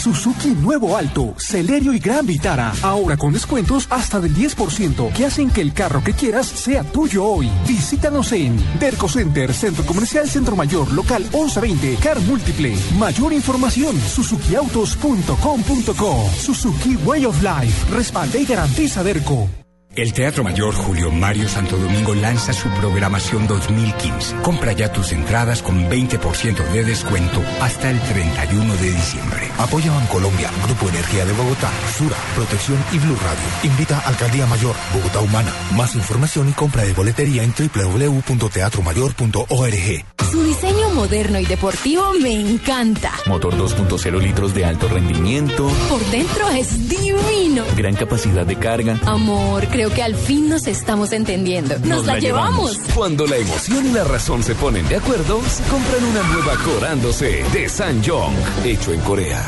Suzuki 0.00 0.48
Nuevo 0.48 0.96
Alto, 0.96 1.34
Celerio 1.36 1.92
y 1.92 1.98
Gran 1.98 2.24
Vitara. 2.24 2.72
Ahora 2.80 3.18
con 3.18 3.34
descuentos 3.34 3.86
hasta 3.90 4.18
del 4.18 4.34
10% 4.34 5.12
que 5.12 5.26
hacen 5.26 5.50
que 5.50 5.60
el 5.60 5.74
carro 5.74 6.02
que 6.02 6.14
quieras 6.14 6.46
sea 6.46 6.84
tuyo 6.84 7.26
hoy. 7.26 7.50
Visítanos 7.68 8.32
en 8.32 8.56
Derco 8.78 9.10
Center, 9.10 9.52
Centro 9.52 9.84
Comercial 9.84 10.26
Centro 10.26 10.56
Mayor, 10.56 10.90
local 10.92 11.24
1120, 11.24 11.96
Car 11.96 12.18
Múltiple. 12.20 12.74
Mayor 12.98 13.34
información, 13.34 13.94
suzukiautos.com.co. 14.00 16.30
Suzuki 16.38 16.96
Way 17.04 17.26
of 17.26 17.42
Life. 17.42 17.94
Respalda 17.94 18.38
y 18.38 18.46
garantiza 18.46 19.04
Derco. 19.04 19.50
El 19.96 20.12
Teatro 20.12 20.44
Mayor 20.44 20.72
Julio 20.72 21.10
Mario 21.10 21.48
Santo 21.48 21.76
Domingo 21.76 22.14
lanza 22.14 22.52
su 22.52 22.68
programación 22.68 23.48
2015. 23.48 24.36
Compra 24.36 24.70
ya 24.70 24.92
tus 24.92 25.10
entradas 25.10 25.62
con 25.62 25.90
20% 25.90 26.64
de 26.70 26.84
descuento 26.84 27.42
hasta 27.60 27.90
el 27.90 28.00
31 28.00 28.76
de 28.76 28.92
diciembre. 28.92 29.48
Apoya 29.58 29.90
Colombia, 30.06 30.48
Grupo 30.64 30.88
Energía 30.88 31.24
de 31.24 31.32
Bogotá, 31.32 31.72
Sura, 31.98 32.14
Protección 32.36 32.78
y 32.92 32.98
Blue 32.98 33.16
Radio. 33.16 33.42
Invita 33.64 33.98
a 33.98 34.10
Alcaldía 34.10 34.46
Mayor, 34.46 34.76
Bogotá 34.94 35.22
Humana. 35.22 35.52
Más 35.76 35.96
información 35.96 36.48
y 36.48 36.52
compra 36.52 36.84
de 36.84 36.92
boletería 36.92 37.42
en 37.42 37.52
www.teatromayor.org. 37.52 40.04
Su 40.30 40.44
diseño 40.44 40.90
moderno 40.90 41.40
y 41.40 41.44
deportivo 41.44 42.12
me 42.22 42.32
encanta. 42.32 43.10
Motor 43.26 43.56
2.0 43.56 44.20
litros 44.20 44.54
de 44.54 44.64
alto 44.64 44.86
rendimiento. 44.86 45.68
Por 45.88 46.00
dentro 46.12 46.48
es 46.50 46.88
divino. 46.88 47.64
Gran 47.76 47.96
capacidad 47.96 48.46
de 48.46 48.54
carga. 48.54 48.96
Amor, 49.06 49.66
creo 49.80 49.94
que 49.94 50.02
al 50.02 50.14
fin 50.14 50.50
nos 50.50 50.66
estamos 50.66 51.10
entendiendo. 51.10 51.78
Nos, 51.78 52.04
la, 52.04 52.18
llevamos. 52.18 52.76
Cuando 52.94 53.26
la 53.26 53.38
emoción 53.38 53.86
y 53.86 53.92
la 53.92 54.04
razón 54.04 54.42
se 54.42 54.54
ponen 54.54 54.86
de 54.88 54.96
acuerdo, 54.96 55.40
se 55.48 55.62
compran 55.70 56.04
una 56.04 56.22
nueva 56.24 56.54
Corándose 56.56 57.42
de 57.50 57.66
Sanjong, 57.66 58.34
hecho 58.62 58.92
en 58.92 59.00
Corea. 59.00 59.40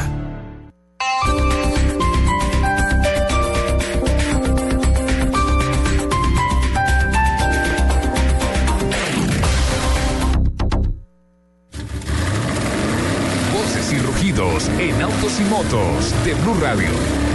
Voces 13.52 13.92
y 13.92 13.98
rugidos 13.98 14.70
en 14.78 15.02
autos 15.02 15.40
y 15.40 15.44
motos 15.44 16.24
de 16.24 16.32
Blue 16.36 16.54
Radio. 16.58 17.31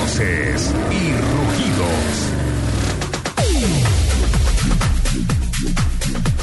Voces 0.00 0.74
y 0.90 1.12
rugidos. 1.12 2.38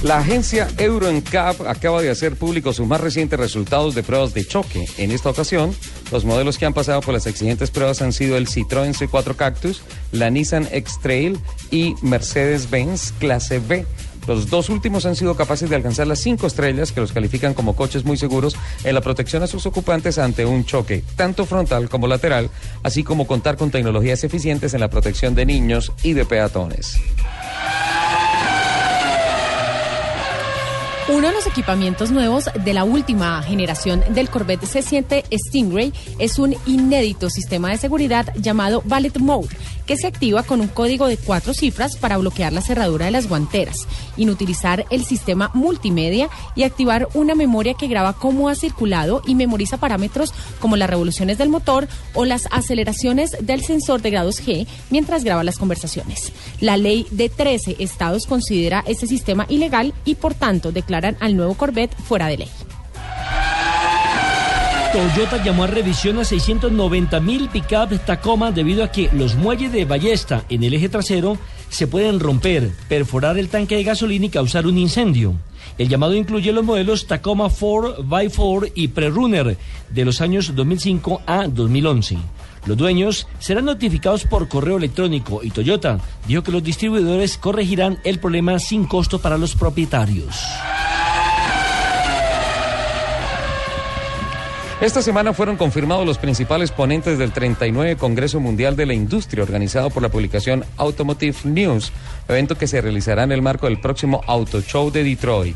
La 0.03 0.19
agencia 0.19 0.67
EuroNCAP 0.77 1.61
acaba 1.61 2.01
de 2.01 2.11
hacer 2.11 2.35
públicos 2.35 2.75
sus 2.75 2.85
más 2.85 3.01
recientes 3.01 3.39
resultados 3.39 3.95
de 3.95 4.03
pruebas 4.03 4.33
de 4.33 4.45
choque. 4.45 4.85
En 4.97 5.11
esta 5.11 5.29
ocasión, 5.29 5.73
los 6.11 6.25
modelos 6.25 6.59
que 6.59 6.65
han 6.65 6.73
pasado 6.73 7.01
por 7.01 7.13
las 7.13 7.25
exigentes 7.25 7.71
pruebas 7.71 8.01
han 8.01 8.13
sido 8.13 8.37
el 8.37 8.47
Citroën 8.47 8.93
C4 8.93 9.35
Cactus, 9.35 9.81
la 10.11 10.29
Nissan 10.29 10.67
X-Trail 10.71 11.39
y 11.71 11.95
Mercedes-Benz 12.03 13.13
Clase 13.19 13.59
B. 13.59 13.85
Los 14.27 14.49
dos 14.49 14.69
últimos 14.69 15.05
han 15.05 15.15
sido 15.15 15.35
capaces 15.35 15.69
de 15.69 15.75
alcanzar 15.75 16.07
las 16.07 16.19
cinco 16.19 16.47
estrellas 16.47 16.91
que 16.91 17.01
los 17.01 17.11
califican 17.11 17.53
como 17.53 17.75
coches 17.75 18.05
muy 18.05 18.17
seguros 18.17 18.55
en 18.83 18.95
la 18.95 19.01
protección 19.01 19.43
a 19.43 19.47
sus 19.47 19.65
ocupantes 19.65 20.17
ante 20.17 20.45
un 20.45 20.65
choque, 20.65 21.03
tanto 21.15 21.45
frontal 21.45 21.89
como 21.89 22.07
lateral, 22.07 22.49
así 22.83 23.03
como 23.03 23.27
contar 23.27 23.57
con 23.57 23.71
tecnologías 23.71 24.23
eficientes 24.23 24.73
en 24.73 24.79
la 24.79 24.89
protección 24.89 25.35
de 25.35 25.45
niños 25.45 25.91
y 26.03 26.13
de 26.13 26.25
peatones. 26.25 26.99
Uno 31.07 31.27
de 31.27 31.33
los 31.33 31.45
equipamientos 31.45 32.09
nuevos 32.09 32.49
de 32.63 32.73
la 32.73 32.83
última 32.83 33.43
generación 33.43 34.03
del 34.09 34.27
Corvette 34.27 34.63
C7 34.63 35.23
Stingray 35.47 35.93
es 36.17 36.39
un 36.39 36.55
inédito 36.65 37.29
sistema 37.29 37.69
de 37.69 37.77
seguridad 37.77 38.33
llamado 38.35 38.81
Ballet 38.85 39.15
Mode, 39.19 39.55
que 39.85 39.97
se 39.97 40.07
activa 40.07 40.43
con 40.43 40.61
un 40.61 40.67
código 40.67 41.07
de 41.07 41.17
cuatro 41.17 41.53
cifras 41.53 41.97
para 41.97 42.17
bloquear 42.17 42.53
la 42.53 42.61
cerradura 42.61 43.05
de 43.05 43.11
las 43.11 43.27
guanteras, 43.27 43.87
inutilizar 44.17 44.85
el 44.89 45.05
sistema 45.05 45.51
multimedia 45.53 46.29
y 46.55 46.63
activar 46.63 47.07
una 47.13 47.35
memoria 47.35 47.73
que 47.73 47.87
graba 47.87 48.13
cómo 48.13 48.49
ha 48.49 48.55
circulado 48.55 49.21
y 49.25 49.35
memoriza 49.35 49.77
parámetros 49.77 50.33
como 50.59 50.77
las 50.77 50.89
revoluciones 50.89 51.37
del 51.37 51.49
motor 51.49 51.87
o 52.13 52.25
las 52.25 52.47
aceleraciones 52.51 53.35
del 53.41 53.63
sensor 53.63 54.01
de 54.01 54.11
grados 54.11 54.41
G 54.45 54.67
mientras 54.89 55.23
graba 55.23 55.43
las 55.43 55.57
conversaciones. 55.57 56.31
La 56.59 56.77
ley 56.77 57.07
de 57.11 57.29
13 57.29 57.77
estados 57.79 58.25
considera 58.25 58.83
este 58.87 59.07
sistema 59.07 59.45
ilegal 59.49 59.93
y 60.05 60.15
por 60.15 60.33
tanto 60.33 60.71
declara 60.71 61.15
al 61.19 61.35
nuevo 61.35 61.55
Corvette 61.55 61.95
fuera 61.95 62.27
de 62.27 62.37
ley. 62.37 62.49
Toyota 64.95 65.43
llamó 65.43 65.65
a 65.65 65.67
revisión 65.67 66.19
a 66.19 66.23
690 66.23 67.19
mil 67.19 67.49
pickups 67.49 68.05
Tacoma 68.05 68.53
debido 68.53 68.81
a 68.81 68.93
que 68.93 69.09
los 69.11 69.35
muelles 69.35 69.73
de 69.73 69.83
ballesta 69.83 70.45
en 70.47 70.63
el 70.63 70.73
eje 70.73 70.87
trasero 70.87 71.37
se 71.67 71.85
pueden 71.85 72.21
romper, 72.21 72.71
perforar 72.87 73.37
el 73.37 73.49
tanque 73.49 73.75
de 73.75 73.83
gasolina 73.83 74.27
y 74.27 74.29
causar 74.29 74.65
un 74.65 74.77
incendio. 74.77 75.33
El 75.77 75.89
llamado 75.89 76.13
incluye 76.13 76.53
los 76.53 76.63
modelos 76.63 77.07
Tacoma 77.07 77.49
4x4 77.49 78.71
y 78.73 78.87
Prerunner 78.87 79.57
de 79.89 80.05
los 80.05 80.21
años 80.21 80.55
2005 80.55 81.23
a 81.27 81.49
2011. 81.49 82.17
Los 82.65 82.77
dueños 82.77 83.27
serán 83.39 83.65
notificados 83.65 84.23
por 84.23 84.47
correo 84.47 84.77
electrónico 84.77 85.41
y 85.43 85.51
Toyota 85.51 85.99
dijo 86.25 86.41
que 86.41 86.53
los 86.53 86.63
distribuidores 86.63 87.37
corregirán 87.37 87.99
el 88.05 88.19
problema 88.19 88.59
sin 88.59 88.85
costo 88.85 89.19
para 89.19 89.37
los 89.37 89.55
propietarios. 89.55 90.39
Esta 94.81 95.01
semana 95.01 95.31
fueron 95.31 95.55
confirmados 95.55 96.05
los 96.05 96.17
principales 96.17 96.71
ponentes 96.71 97.17
del 97.17 97.31
39 97.31 97.95
Congreso 97.95 98.41
Mundial 98.41 98.75
de 98.75 98.85
la 98.85 98.93
Industria 98.93 99.41
organizado 99.41 99.89
por 99.89 100.03
la 100.03 100.09
publicación 100.09 100.65
Automotive 100.75 101.37
News, 101.45 101.93
evento 102.27 102.57
que 102.57 102.67
se 102.67 102.81
realizará 102.81 103.23
en 103.23 103.31
el 103.31 103.41
marco 103.41 103.67
del 103.67 103.79
próximo 103.79 104.21
Auto 104.27 104.61
Show 104.61 104.91
de 104.91 105.05
Detroit. 105.05 105.55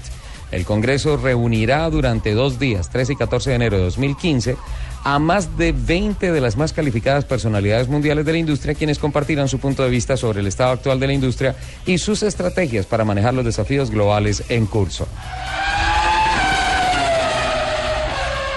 El 0.51 0.63
Congreso 0.63 1.17
reunirá 1.17 1.89
durante 1.89 2.33
dos 2.33 2.59
días, 2.59 2.89
13 2.89 3.13
y 3.13 3.15
14 3.17 3.49
de 3.49 3.55
enero 3.57 3.77
de 3.77 3.83
2015, 3.83 4.55
a 5.03 5.19
más 5.19 5.57
de 5.57 5.73
20 5.73 6.31
de 6.31 6.41
las 6.41 6.55
más 6.55 6.71
calificadas 6.71 7.25
personalidades 7.25 7.89
mundiales 7.89 8.25
de 8.25 8.31
la 8.31 8.37
industria, 8.37 8.73
quienes 8.73 8.99
compartirán 8.99 9.49
su 9.49 9.59
punto 9.59 9.83
de 9.83 9.89
vista 9.89 10.15
sobre 10.15 10.39
el 10.39 10.47
estado 10.47 10.71
actual 10.71 10.97
de 10.97 11.07
la 11.07 11.13
industria 11.13 11.57
y 11.85 11.97
sus 11.97 12.23
estrategias 12.23 12.85
para 12.85 13.03
manejar 13.03 13.33
los 13.33 13.45
desafíos 13.45 13.91
globales 13.91 14.45
en 14.47 14.65
curso. 14.65 15.07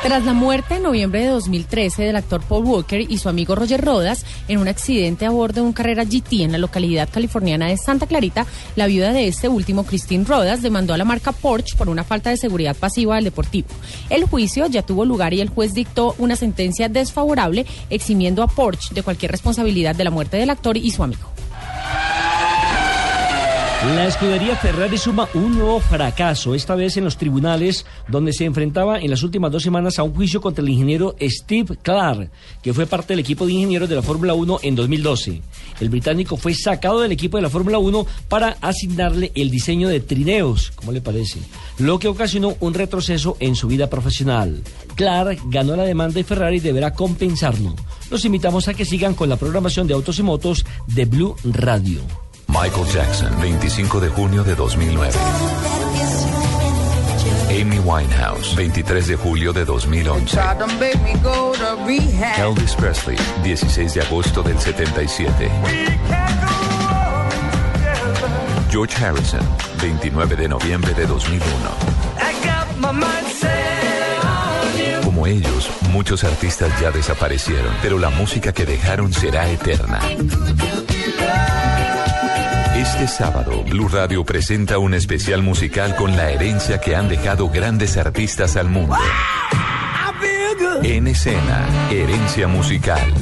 Tras 0.02 0.24
la 0.24 0.32
muerte 0.32 0.74
en 0.74 0.82
noviembre 0.82 1.20
de 1.20 1.28
2013 1.28 2.02
del 2.02 2.16
actor 2.16 2.42
Paul 2.42 2.64
Walker 2.64 3.00
y 3.08 3.18
su 3.18 3.28
amigo 3.28 3.54
Roger 3.54 3.80
Rodas 3.80 4.26
en 4.48 4.58
un 4.58 4.66
accidente 4.66 5.26
a 5.26 5.30
bordo 5.30 5.60
de 5.60 5.60
un 5.60 5.72
carrera 5.72 6.02
GT 6.02 6.42
en 6.42 6.50
la 6.50 6.58
localidad 6.58 7.08
californiana 7.08 7.68
de 7.68 7.76
Santa 7.76 8.08
Clarita, 8.08 8.44
la 8.74 8.88
viuda 8.88 9.12
de 9.12 9.28
este 9.28 9.48
último, 9.48 9.86
Christine 9.86 10.24
Rodas, 10.24 10.60
demandó 10.60 10.92
a 10.92 10.96
la 10.96 11.04
marca 11.04 11.30
Porsche 11.30 11.76
por 11.76 11.88
una 11.88 12.02
falta 12.02 12.30
de 12.30 12.36
seguridad 12.36 12.74
pasiva 12.74 13.14
del 13.14 13.24
deportivo. 13.24 13.68
El 14.10 14.24
juicio 14.24 14.66
ya 14.66 14.82
tuvo 14.82 15.04
lugar 15.04 15.34
y 15.34 15.40
el 15.40 15.50
juez 15.50 15.72
dictó 15.72 16.16
una 16.18 16.34
sentencia 16.34 16.88
desfavorable 16.88 17.64
eximiendo 17.88 18.42
a 18.42 18.48
Porsche 18.48 18.94
de 18.94 19.04
cualquier 19.04 19.30
responsabilidad 19.30 19.94
de 19.94 20.02
la 20.02 20.10
muerte 20.10 20.36
del 20.36 20.50
actor 20.50 20.76
y 20.76 20.90
su 20.90 21.04
amigo. 21.04 21.28
La 23.84 24.06
escudería 24.06 24.54
Ferrari 24.54 24.96
suma 24.96 25.28
un 25.34 25.58
nuevo 25.58 25.80
fracaso, 25.80 26.54
esta 26.54 26.76
vez 26.76 26.96
en 26.96 27.02
los 27.02 27.16
tribunales, 27.16 27.84
donde 28.06 28.32
se 28.32 28.44
enfrentaba 28.44 29.00
en 29.00 29.10
las 29.10 29.24
últimas 29.24 29.50
dos 29.50 29.64
semanas 29.64 29.98
a 29.98 30.04
un 30.04 30.14
juicio 30.14 30.40
contra 30.40 30.62
el 30.62 30.70
ingeniero 30.70 31.16
Steve 31.20 31.76
Clark, 31.82 32.30
que 32.62 32.72
fue 32.72 32.86
parte 32.86 33.12
del 33.12 33.18
equipo 33.18 33.44
de 33.44 33.54
ingenieros 33.54 33.88
de 33.88 33.96
la 33.96 34.02
Fórmula 34.02 34.34
1 34.34 34.60
en 34.62 34.76
2012. 34.76 35.42
El 35.80 35.88
británico 35.88 36.36
fue 36.36 36.54
sacado 36.54 37.00
del 37.00 37.10
equipo 37.10 37.38
de 37.38 37.42
la 37.42 37.50
Fórmula 37.50 37.78
1 37.78 38.06
para 38.28 38.56
asignarle 38.60 39.32
el 39.34 39.50
diseño 39.50 39.88
de 39.88 39.98
trineos, 39.98 40.70
¿cómo 40.76 40.92
le 40.92 41.00
parece? 41.00 41.40
Lo 41.78 41.98
que 41.98 42.06
ocasionó 42.06 42.54
un 42.60 42.74
retroceso 42.74 43.36
en 43.40 43.56
su 43.56 43.66
vida 43.66 43.90
profesional. 43.90 44.62
Clark 44.94 45.40
ganó 45.46 45.74
la 45.74 45.82
demanda 45.82 46.20
y 46.20 46.22
Ferrari 46.22 46.60
deberá 46.60 46.92
compensarlo. 46.94 47.74
Los 48.12 48.24
invitamos 48.24 48.68
a 48.68 48.74
que 48.74 48.84
sigan 48.84 49.14
con 49.14 49.28
la 49.28 49.36
programación 49.36 49.88
de 49.88 49.94
autos 49.94 50.20
y 50.20 50.22
motos 50.22 50.64
de 50.86 51.04
Blue 51.04 51.34
Radio. 51.42 52.00
Michael 52.52 52.86
Jackson, 52.86 53.40
25 53.40 53.98
de 53.98 54.08
junio 54.10 54.44
de 54.44 54.54
2009. 54.54 55.18
Amy 57.48 57.78
Winehouse, 57.78 58.54
23 58.54 59.06
de 59.08 59.16
julio 59.16 59.54
de 59.54 59.64
2011. 59.64 60.38
Elvis 62.38 62.74
Presley, 62.74 63.16
16 63.42 63.94
de 63.94 64.02
agosto 64.02 64.42
del 64.42 64.58
77. 64.58 65.50
George 68.70 69.02
Harrison, 69.02 69.40
29 69.80 70.36
de 70.36 70.48
noviembre 70.48 70.92
de 70.92 71.06
2001. 71.06 71.46
Como 75.04 75.26
ellos, 75.26 75.70
muchos 75.90 76.22
artistas 76.22 76.70
ya 76.80 76.90
desaparecieron, 76.90 77.74
pero 77.80 77.98
la 77.98 78.10
música 78.10 78.52
que 78.52 78.66
dejaron 78.66 79.10
será 79.10 79.48
eterna. 79.50 80.00
Este 82.82 83.06
sábado, 83.06 83.62
Blue 83.62 83.86
Radio 83.86 84.24
presenta 84.24 84.78
un 84.78 84.92
especial 84.92 85.40
musical 85.40 85.94
con 85.94 86.16
la 86.16 86.32
herencia 86.32 86.80
que 86.80 86.96
han 86.96 87.08
dejado 87.08 87.48
grandes 87.48 87.96
artistas 87.96 88.56
al 88.56 88.68
mundo. 88.68 88.96
En 90.82 91.06
escena, 91.06 91.64
herencia 91.92 92.48
musical. 92.48 93.14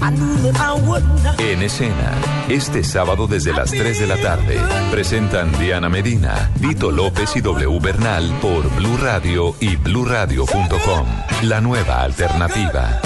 En 1.37 1.63
escena, 1.63 2.15
este 2.49 2.83
sábado 2.83 3.27
desde 3.27 3.53
las 3.53 3.71
3 3.71 4.01
de 4.01 4.07
la 4.07 4.17
tarde, 4.17 4.59
presentan 4.91 5.53
Diana 5.59 5.91
Medina, 5.91 6.51
Vito 6.59 6.91
López 6.91 7.37
y 7.37 7.43
W 7.43 7.81
Bernal 7.81 8.31
por 8.41 8.67
Blue 8.77 8.97
Radio 8.97 9.55
y 9.61 9.77
bluradio.com. 9.77 11.07
La 11.43 11.61
nueva 11.61 12.01
alternativa. 12.03 12.99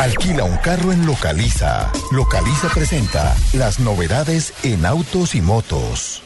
Alquila 0.00 0.44
un 0.44 0.56
carro 0.58 0.92
en 0.92 1.06
Localiza. 1.06 1.90
Localiza 2.12 2.68
presenta 2.68 3.34
las 3.52 3.80
novedades 3.80 4.54
en 4.62 4.86
autos 4.86 5.34
y 5.34 5.40
motos. 5.40 6.22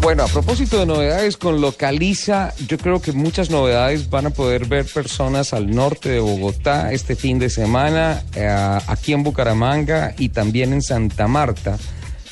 Bueno, 0.00 0.24
a 0.24 0.26
propósito 0.26 0.80
de 0.80 0.86
novedades 0.86 1.36
con 1.36 1.60
Localiza, 1.60 2.52
yo 2.66 2.78
creo 2.78 3.00
que 3.00 3.12
muchas 3.12 3.48
novedades 3.48 4.10
van 4.10 4.26
a 4.26 4.30
poder 4.30 4.66
ver 4.66 4.86
personas 4.86 5.52
al 5.52 5.70
norte 5.70 6.08
de 6.08 6.18
Bogotá 6.18 6.92
este 6.92 7.14
fin 7.14 7.38
de 7.38 7.48
semana, 7.48 8.24
eh, 8.34 8.48
aquí 8.88 9.12
en 9.12 9.22
Bucaramanga 9.22 10.14
y 10.18 10.30
también 10.30 10.72
en 10.72 10.82
Santa 10.82 11.28
Marta, 11.28 11.78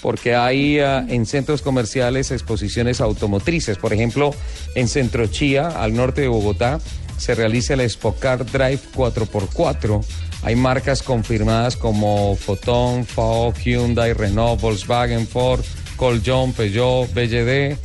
porque 0.02 0.34
hay 0.34 0.80
eh, 0.80 1.04
en 1.08 1.24
centros 1.26 1.62
comerciales 1.62 2.32
exposiciones 2.32 3.00
automotrices. 3.00 3.78
Por 3.78 3.92
ejemplo, 3.92 4.34
en 4.74 4.88
Centro 4.88 5.28
Chía, 5.28 5.68
al 5.68 5.94
norte 5.94 6.22
de 6.22 6.28
Bogotá, 6.28 6.80
se 7.16 7.34
realiza 7.34 7.74
el 7.74 7.88
Spocar 7.88 8.44
Drive 8.44 8.80
4x4. 8.94 10.04
Hay 10.42 10.56
marcas 10.56 11.02
confirmadas 11.02 11.76
como 11.76 12.36
Photon, 12.36 13.04
FAO, 13.04 13.52
Hyundai, 13.52 14.12
Renault, 14.12 14.60
Volkswagen, 14.60 15.26
Ford, 15.26 15.64
Coljon, 15.96 16.52
Peugeot, 16.52 17.12
BYD, 17.12 17.76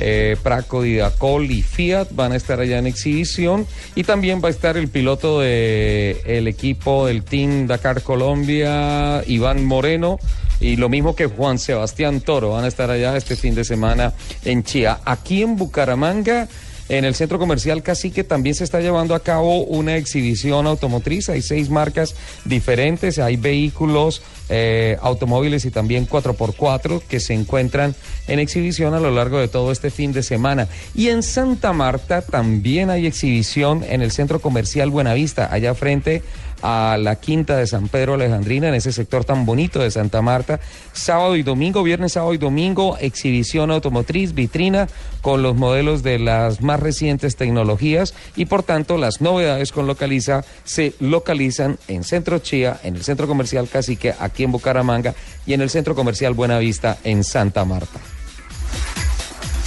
eh, 0.00 0.36
Praco, 0.42 0.82
Didacol 0.82 1.50
y 1.50 1.62
Fiat 1.62 2.08
van 2.12 2.32
a 2.32 2.36
estar 2.36 2.60
allá 2.60 2.78
en 2.78 2.86
exhibición 2.86 3.66
y 3.96 4.04
también 4.04 4.40
va 4.42 4.46
a 4.46 4.50
estar 4.50 4.76
el 4.76 4.88
piloto 4.88 5.40
del 5.40 6.16
el 6.24 6.46
equipo 6.46 7.06
del 7.06 7.24
Team 7.24 7.66
Dakar 7.66 8.02
Colombia, 8.02 9.22
Iván 9.26 9.64
Moreno. 9.64 10.18
Y 10.60 10.74
lo 10.74 10.88
mismo 10.88 11.14
que 11.14 11.26
Juan 11.26 11.58
Sebastián 11.58 12.20
Toro 12.20 12.50
van 12.50 12.64
a 12.64 12.68
estar 12.68 12.90
allá 12.90 13.16
este 13.16 13.36
fin 13.36 13.54
de 13.54 13.64
semana 13.64 14.12
en 14.44 14.64
Chía. 14.64 14.98
Aquí 15.04 15.42
en 15.42 15.56
Bucaramanga 15.56 16.48
en 16.88 17.04
el 17.04 17.14
centro 17.14 17.38
comercial 17.38 17.82
Cacique 17.82 18.24
también 18.24 18.54
se 18.54 18.64
está 18.64 18.80
llevando 18.80 19.14
a 19.14 19.20
cabo 19.20 19.64
una 19.64 19.96
exhibición 19.96 20.66
automotriz. 20.66 21.28
Hay 21.28 21.42
seis 21.42 21.68
marcas 21.68 22.14
diferentes, 22.44 23.18
hay 23.18 23.36
vehículos, 23.36 24.22
eh, 24.48 24.96
automóviles 25.02 25.66
y 25.66 25.70
también 25.70 26.08
4x4 26.08 27.02
que 27.06 27.20
se 27.20 27.34
encuentran 27.34 27.94
en 28.26 28.38
exhibición 28.38 28.94
a 28.94 29.00
lo 29.00 29.10
largo 29.10 29.38
de 29.38 29.48
todo 29.48 29.70
este 29.70 29.90
fin 29.90 30.12
de 30.12 30.22
semana. 30.22 30.68
Y 30.94 31.08
en 31.08 31.22
Santa 31.22 31.74
Marta 31.74 32.22
también 32.22 32.88
hay 32.88 33.06
exhibición 33.06 33.84
en 33.86 34.00
el 34.00 34.10
centro 34.10 34.40
comercial 34.40 34.88
Buenavista, 34.88 35.52
allá 35.52 35.74
frente 35.74 36.22
la 36.62 37.16
quinta 37.20 37.56
de 37.56 37.66
San 37.66 37.88
Pedro 37.88 38.14
Alejandrina, 38.14 38.68
en 38.68 38.74
ese 38.74 38.92
sector 38.92 39.24
tan 39.24 39.46
bonito 39.46 39.80
de 39.80 39.90
Santa 39.90 40.22
Marta. 40.22 40.60
Sábado 40.92 41.36
y 41.36 41.42
domingo, 41.42 41.82
viernes, 41.82 42.12
sábado 42.12 42.34
y 42.34 42.38
domingo, 42.38 42.96
exhibición 43.00 43.70
automotriz, 43.70 44.34
vitrina 44.34 44.88
con 45.22 45.42
los 45.42 45.56
modelos 45.56 46.02
de 46.02 46.18
las 46.18 46.60
más 46.60 46.80
recientes 46.80 47.36
tecnologías 47.36 48.14
y 48.36 48.46
por 48.46 48.62
tanto 48.62 48.98
las 48.98 49.20
novedades 49.20 49.72
con 49.72 49.86
Localiza 49.86 50.44
se 50.64 50.94
localizan 51.00 51.78
en 51.88 52.04
Centro 52.04 52.38
Chía, 52.38 52.78
en 52.82 52.96
el 52.96 53.04
Centro 53.04 53.26
Comercial 53.26 53.68
Cacique, 53.68 54.14
aquí 54.18 54.44
en 54.44 54.52
Bucaramanga 54.52 55.14
y 55.46 55.54
en 55.54 55.60
el 55.60 55.70
Centro 55.70 55.94
Comercial 55.94 56.34
Buenavista 56.34 56.98
en 57.04 57.24
Santa 57.24 57.64
Marta. 57.64 58.17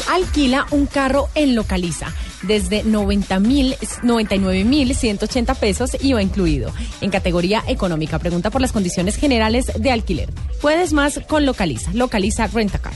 Alquila 0.10 0.66
un 0.72 0.86
carro 0.86 1.30
en 1.36 1.56
Localiza 1.56 2.14
desde 2.44 2.84
90 2.84 3.40
mil, 3.40 3.76
99 4.04 4.64
mil 4.64 4.96
180 4.96 5.56
pesos 5.56 5.98
IVA 6.02 6.22
incluido. 6.22 6.72
En 7.02 7.10
categoría 7.10 7.64
económica, 7.68 8.20
pregunta 8.20 8.50
por 8.50 8.62
las 8.62 8.72
condiciones 8.72 9.16
generales 9.16 9.72
de 9.78 9.92
alquiler. 9.92 10.30
Puedes 10.62 10.94
más 10.94 11.20
con 11.28 11.46
Localiza. 11.46 11.92
Localiza 11.94 12.48
Rentacar. 12.48 12.94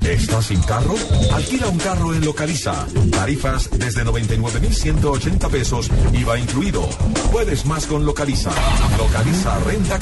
¿Estás 0.00 0.46
sin 0.46 0.60
carro? 0.62 0.94
Alquila 1.32 1.68
un 1.68 1.78
carro 1.78 2.14
en 2.14 2.24
Localiza. 2.24 2.86
Tarifas 3.10 3.68
desde 3.78 4.04
99,180 4.04 5.48
pesos, 5.50 5.90
IVA 6.14 6.38
incluido. 6.38 6.88
Puedes 7.30 7.66
más 7.66 7.86
con 7.86 8.06
Localiza. 8.06 8.50
Localiza 8.98 9.58
Renta 9.60 9.98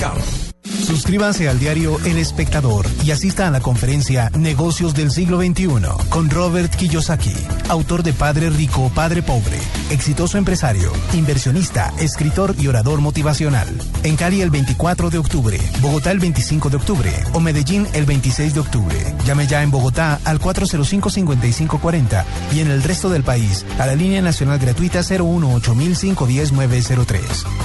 Car. 0.63 0.79
Suscríbanse 0.89 1.49
al 1.49 1.59
diario 1.59 1.99
El 2.07 2.19
Espectador 2.19 2.87
y 3.05 3.11
asista 3.11 3.47
a 3.47 3.51
la 3.51 3.61
conferencia 3.61 4.31
Negocios 4.31 4.95
del 4.95 5.11
siglo 5.11 5.39
XXI 5.39 5.69
con 6.09 6.31
Robert 6.31 6.75
Kiyosaki, 6.75 7.35
autor 7.69 8.03
de 8.03 8.13
Padre 8.13 8.51
Rico, 8.51 8.91
Padre 8.95 9.23
Pobre, 9.23 9.59
exitoso 9.91 10.39
empresario, 10.39 10.91
inversionista, 11.13 11.93
escritor 11.99 12.55
y 12.59 12.69
orador 12.69 13.01
motivacional. 13.01 13.69
En 14.03 14.17
Cali 14.17 14.41
el 14.41 14.51
24 14.51 15.11
de 15.11 15.19
octubre, 15.19 15.61
Bogotá 15.83 16.11
el 16.11 16.21
25 16.21 16.71
de 16.71 16.77
octubre 16.77 17.13
o 17.33 17.41
Medellín 17.41 17.87
el 17.93 18.07
26 18.07 18.55
de 18.55 18.61
octubre. 18.61 19.15
Llame 19.27 19.47
ya 19.47 19.63
en 19.63 19.71
Bogotá 19.71 20.21
al 20.25 20.41
405-5540 20.41 22.25
y 22.55 22.61
en 22.61 22.71
el 22.71 22.83
resto 22.83 23.11
del 23.11 23.23
país 23.23 23.65
a 23.79 23.87
la 23.87 23.95
línea 23.95 24.23
nacional 24.23 24.59
gratuita 24.59 25.03
018 25.03 25.75
903 25.75 27.23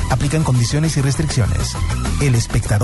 Aplican 0.10 0.44
condiciones 0.44 0.98
y 0.98 1.02
restricciones. 1.02 1.72
El 2.22 2.36
Espectador. 2.36 2.83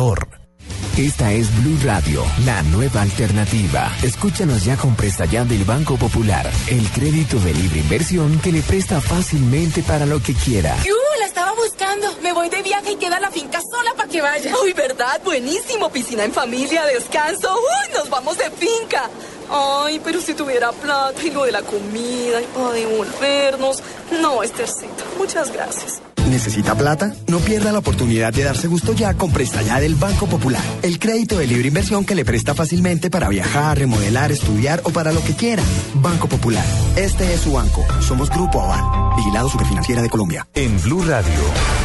Esta 0.97 1.33
es 1.33 1.53
Blue 1.61 1.77
Radio, 1.83 2.23
la 2.45 2.63
nueva 2.63 3.01
alternativa. 3.01 3.91
Escúchanos 4.01 4.63
ya 4.63 4.77
con 4.77 4.95
Presta 4.95 5.25
Ya 5.25 5.43
del 5.43 5.65
Banco 5.65 5.97
Popular, 5.97 6.49
el 6.69 6.87
crédito 6.91 7.37
de 7.37 7.53
libre 7.53 7.79
inversión 7.79 8.39
que 8.39 8.53
le 8.53 8.61
presta 8.61 9.01
fácilmente 9.01 9.83
para 9.83 10.05
lo 10.05 10.21
que 10.21 10.33
quiera. 10.33 10.77
¡Yu! 10.85 10.93
La 11.19 11.25
estaba 11.25 11.51
buscando. 11.51 12.07
Me 12.23 12.31
voy 12.31 12.47
de 12.47 12.61
viaje 12.61 12.93
y 12.93 12.95
queda 12.95 13.19
la 13.19 13.29
finca 13.29 13.59
sola 13.59 13.93
para 13.97 14.07
que 14.07 14.21
vaya. 14.21 14.53
Uy, 14.63 14.71
¿verdad? 14.71 15.19
Buenísimo. 15.25 15.89
Piscina 15.89 16.23
en 16.23 16.31
familia, 16.31 16.85
descanso. 16.85 17.53
¡Uy! 17.53 17.93
Nos 17.93 18.09
vamos 18.09 18.37
de 18.37 18.49
finca. 18.51 19.09
Ay, 19.49 19.99
pero 20.01 20.21
si 20.21 20.33
tuviera 20.33 20.71
plata 20.71 21.21
y 21.21 21.31
lo 21.31 21.43
de 21.43 21.51
la 21.51 21.61
comida 21.61 22.41
y 22.41 22.45
para 22.55 22.71
devolvernos. 22.71 23.83
No, 24.21 24.43
Estercita, 24.43 25.03
muchas 25.17 25.51
gracias. 25.51 26.01
¿Necesita 26.29 26.75
plata? 26.75 27.13
No 27.27 27.39
pierda 27.39 27.71
la 27.71 27.79
oportunidad 27.79 28.33
de 28.33 28.43
darse 28.43 28.67
gusto 28.67 28.93
ya 28.93 29.13
con 29.13 29.31
Presta 29.31 29.61
Ya 29.61 29.79
del 29.79 29.95
Banco 29.95 30.27
Popular. 30.27 30.61
El 30.81 30.99
crédito 30.99 31.37
de 31.37 31.47
libre 31.47 31.67
inversión 31.67 32.05
que 32.05 32.15
le 32.15 32.25
presta 32.25 32.53
fácilmente 32.53 33.09
para 33.09 33.29
viajar, 33.29 33.77
remodelar, 33.77 34.31
estudiar 34.31 34.81
o 34.83 34.91
para 34.91 35.11
lo 35.11 35.23
que 35.23 35.33
quiera. 35.33 35.63
Banco 35.95 36.27
Popular. 36.27 36.65
Este 36.95 37.33
es 37.33 37.41
su 37.41 37.53
banco. 37.53 37.85
Somos 38.01 38.29
Grupo 38.29 38.61
Aval. 38.61 39.15
Vigilado 39.17 39.49
Superfinanciera 39.49 40.01
de 40.01 40.09
Colombia. 40.09 40.47
En 40.53 40.81
Blue 40.81 41.03
Radio, 41.03 41.41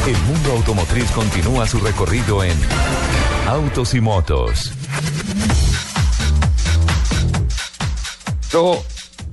el 0.06 0.16
mundo 0.22 0.52
automotriz 0.52 1.10
continúa 1.10 1.66
su 1.66 1.78
recorrido 1.80 2.44
en 2.44 2.56
Autos 3.48 3.94
y 3.94 4.00
Motos. 4.00 4.72
Yo 8.50 8.82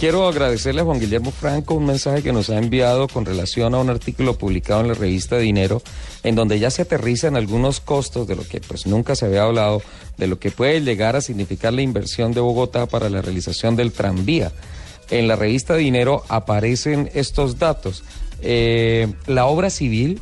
quiero 0.01 0.27
agradecerle 0.27 0.81
a 0.81 0.83
Juan 0.83 0.99
Guillermo 0.99 1.29
Franco 1.29 1.75
un 1.75 1.85
mensaje 1.85 2.23
que 2.23 2.33
nos 2.33 2.49
ha 2.49 2.57
enviado 2.57 3.07
con 3.07 3.23
relación 3.23 3.75
a 3.75 3.77
un 3.77 3.91
artículo 3.91 4.35
publicado 4.35 4.81
en 4.81 4.87
la 4.87 4.95
revista 4.95 5.37
Dinero, 5.37 5.83
en 6.23 6.33
donde 6.33 6.57
ya 6.57 6.71
se 6.71 6.81
aterrizan 6.81 7.35
algunos 7.35 7.79
costos 7.81 8.27
de 8.27 8.35
lo 8.35 8.43
que 8.43 8.61
pues 8.61 8.87
nunca 8.87 9.15
se 9.15 9.27
había 9.27 9.43
hablado, 9.43 9.83
de 10.17 10.25
lo 10.25 10.39
que 10.39 10.49
puede 10.49 10.81
llegar 10.81 11.15
a 11.15 11.21
significar 11.21 11.73
la 11.73 11.83
inversión 11.83 12.33
de 12.33 12.41
Bogotá 12.41 12.87
para 12.87 13.11
la 13.11 13.21
realización 13.21 13.75
del 13.75 13.91
tranvía. 13.91 14.51
En 15.11 15.27
la 15.27 15.35
revista 15.35 15.75
Dinero 15.75 16.23
aparecen 16.29 17.11
estos 17.13 17.59
datos. 17.59 18.03
Eh, 18.41 19.07
la 19.27 19.45
obra 19.45 19.69
civil 19.69 20.19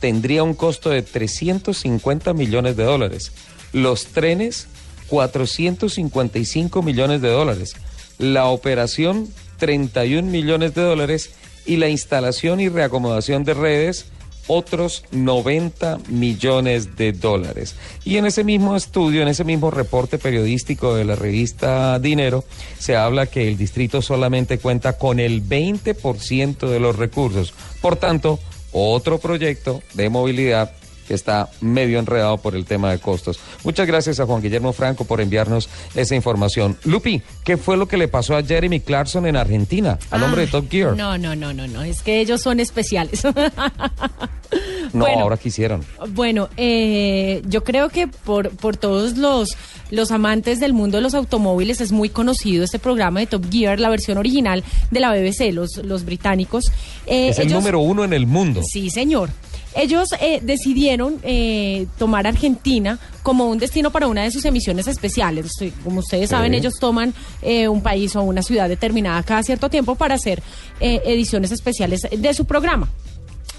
tendría 0.00 0.42
un 0.42 0.54
costo 0.54 0.88
de 0.88 1.02
350 1.02 2.32
millones 2.32 2.78
de 2.78 2.84
dólares. 2.84 3.32
Los 3.74 4.06
trenes, 4.06 4.68
455 5.08 6.80
millones 6.80 7.20
de 7.20 7.28
dólares 7.28 7.74
la 8.18 8.46
operación 8.46 9.28
31 9.58 10.30
millones 10.30 10.74
de 10.74 10.82
dólares 10.82 11.30
y 11.66 11.76
la 11.76 11.88
instalación 11.88 12.60
y 12.60 12.68
reacomodación 12.68 13.44
de 13.44 13.54
redes 13.54 14.06
otros 14.48 15.04
90 15.12 15.98
millones 16.08 16.96
de 16.96 17.12
dólares. 17.12 17.76
Y 18.04 18.16
en 18.16 18.26
ese 18.26 18.42
mismo 18.42 18.74
estudio, 18.74 19.22
en 19.22 19.28
ese 19.28 19.44
mismo 19.44 19.70
reporte 19.70 20.18
periodístico 20.18 20.94
de 20.94 21.04
la 21.04 21.14
revista 21.14 21.98
Dinero, 21.98 22.44
se 22.78 22.96
habla 22.96 23.26
que 23.26 23.46
el 23.46 23.56
distrito 23.56 24.02
solamente 24.02 24.58
cuenta 24.58 24.94
con 24.98 25.20
el 25.20 25.46
20% 25.46 26.68
de 26.68 26.80
los 26.80 26.96
recursos. 26.96 27.52
Por 27.80 27.96
tanto, 27.96 28.40
otro 28.72 29.18
proyecto 29.18 29.82
de 29.94 30.08
movilidad 30.08 30.72
que 31.08 31.14
está 31.14 31.48
medio 31.62 31.98
enredado 31.98 32.36
por 32.36 32.54
el 32.54 32.66
tema 32.66 32.90
de 32.90 32.98
costos. 32.98 33.40
Muchas 33.64 33.86
gracias 33.86 34.20
a 34.20 34.26
Juan 34.26 34.42
Guillermo 34.42 34.74
Franco 34.74 35.04
por 35.04 35.22
enviarnos 35.22 35.70
esa 35.94 36.14
información. 36.14 36.76
Lupi, 36.84 37.22
¿qué 37.44 37.56
fue 37.56 37.78
lo 37.78 37.88
que 37.88 37.96
le 37.96 38.08
pasó 38.08 38.36
a 38.36 38.42
Jeremy 38.42 38.80
Clarkson 38.80 39.26
en 39.26 39.36
Argentina, 39.36 39.98
al 40.10 40.22
hombre 40.22 40.42
de 40.42 40.48
Top 40.48 40.70
Gear? 40.70 40.94
No, 40.94 41.16
no, 41.16 41.34
no, 41.34 41.54
no, 41.54 41.66
no, 41.66 41.82
es 41.82 42.02
que 42.02 42.20
ellos 42.20 42.42
son 42.42 42.60
especiales. 42.60 43.22
no, 44.92 45.06
ahora 45.06 45.38
quisieron. 45.38 45.82
Bueno, 46.10 46.50
eh, 46.58 47.42
yo 47.46 47.64
creo 47.64 47.88
que 47.88 48.06
por, 48.06 48.50
por 48.50 48.76
todos 48.76 49.16
los 49.16 49.56
los 49.90 50.10
amantes 50.10 50.60
del 50.60 50.72
mundo 50.72 50.98
de 50.98 51.02
los 51.02 51.14
automóviles 51.14 51.80
es 51.80 51.92
muy 51.92 52.10
conocido 52.10 52.64
este 52.64 52.78
programa 52.78 53.20
de 53.20 53.26
Top 53.26 53.44
Gear, 53.50 53.80
la 53.80 53.88
versión 53.88 54.18
original 54.18 54.62
de 54.90 55.00
la 55.00 55.12
BBC, 55.12 55.52
los, 55.52 55.78
los 55.78 56.04
británicos. 56.04 56.66
Eh, 57.06 57.30
es 57.30 57.38
el 57.38 57.50
número 57.50 57.80
uno 57.80 58.04
en 58.04 58.12
el 58.12 58.26
mundo. 58.26 58.60
Sí, 58.62 58.90
señor. 58.90 59.30
Ellos 59.74 60.08
eh, 60.20 60.40
decidieron 60.42 61.18
eh, 61.22 61.86
tomar 61.98 62.26
Argentina 62.26 62.98
como 63.22 63.46
un 63.46 63.58
destino 63.58 63.90
para 63.90 64.06
una 64.06 64.22
de 64.22 64.30
sus 64.30 64.44
emisiones 64.44 64.88
especiales. 64.88 65.52
Como 65.84 66.00
ustedes 66.00 66.30
saben, 66.30 66.54
ellos 66.54 66.74
toman 66.80 67.14
eh, 67.42 67.68
un 67.68 67.82
país 67.82 68.16
o 68.16 68.22
una 68.22 68.42
ciudad 68.42 68.68
determinada 68.68 69.22
cada 69.22 69.42
cierto 69.42 69.68
tiempo 69.68 69.94
para 69.94 70.14
hacer 70.14 70.42
ediciones 70.80 71.52
especiales 71.52 72.06
de 72.10 72.34
su 72.34 72.44
programa. 72.44 72.88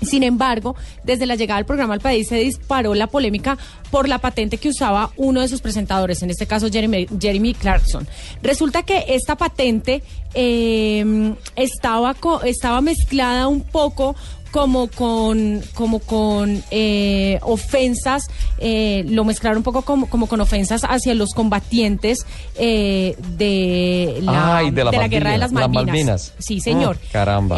Sin 0.01 0.23
embargo, 0.23 0.75
desde 1.03 1.25
la 1.25 1.35
llegada 1.35 1.57
del 1.57 1.65
programa 1.65 1.93
al 1.93 1.99
país 1.99 2.29
se 2.29 2.37
disparó 2.37 2.95
la 2.95 3.07
polémica 3.07 3.57
por 3.91 4.07
la 4.07 4.19
patente 4.19 4.57
que 4.57 4.69
usaba 4.69 5.11
uno 5.17 5.41
de 5.41 5.49
sus 5.49 5.59
presentadores, 5.61 6.23
en 6.23 6.29
este 6.29 6.47
caso 6.47 6.69
Jeremy, 6.71 7.07
Jeremy 7.19 7.53
Clarkson. 7.53 8.07
Resulta 8.41 8.83
que 8.83 9.05
esta 9.09 9.35
patente 9.35 10.01
estaba, 10.33 12.15
estaba 12.45 12.81
mezclada 12.81 13.49
un 13.49 13.61
poco 13.61 14.15
como 14.51 14.87
con 14.87 15.61
como 15.73 15.99
con 15.99 16.63
eh, 16.71 17.39
ofensas 17.41 18.29
eh, 18.57 19.05
lo 19.07 19.23
mezclaron 19.23 19.57
un 19.57 19.63
poco 19.63 19.83
como, 19.83 20.09
como 20.09 20.27
con 20.27 20.41
ofensas 20.41 20.81
hacia 20.83 21.13
los 21.13 21.33
combatientes 21.33 22.25
eh, 22.55 23.15
de, 23.37 24.19
la, 24.21 24.61
de, 24.71 24.83
la, 24.83 25.07
guerra 25.07 25.31
de 25.31 25.37
las 25.37 25.51
Malvinas, 25.51 26.33
sí 26.39 26.59
señor. 26.59 26.97
Ah, 26.99 27.07
caramba. 27.11 27.57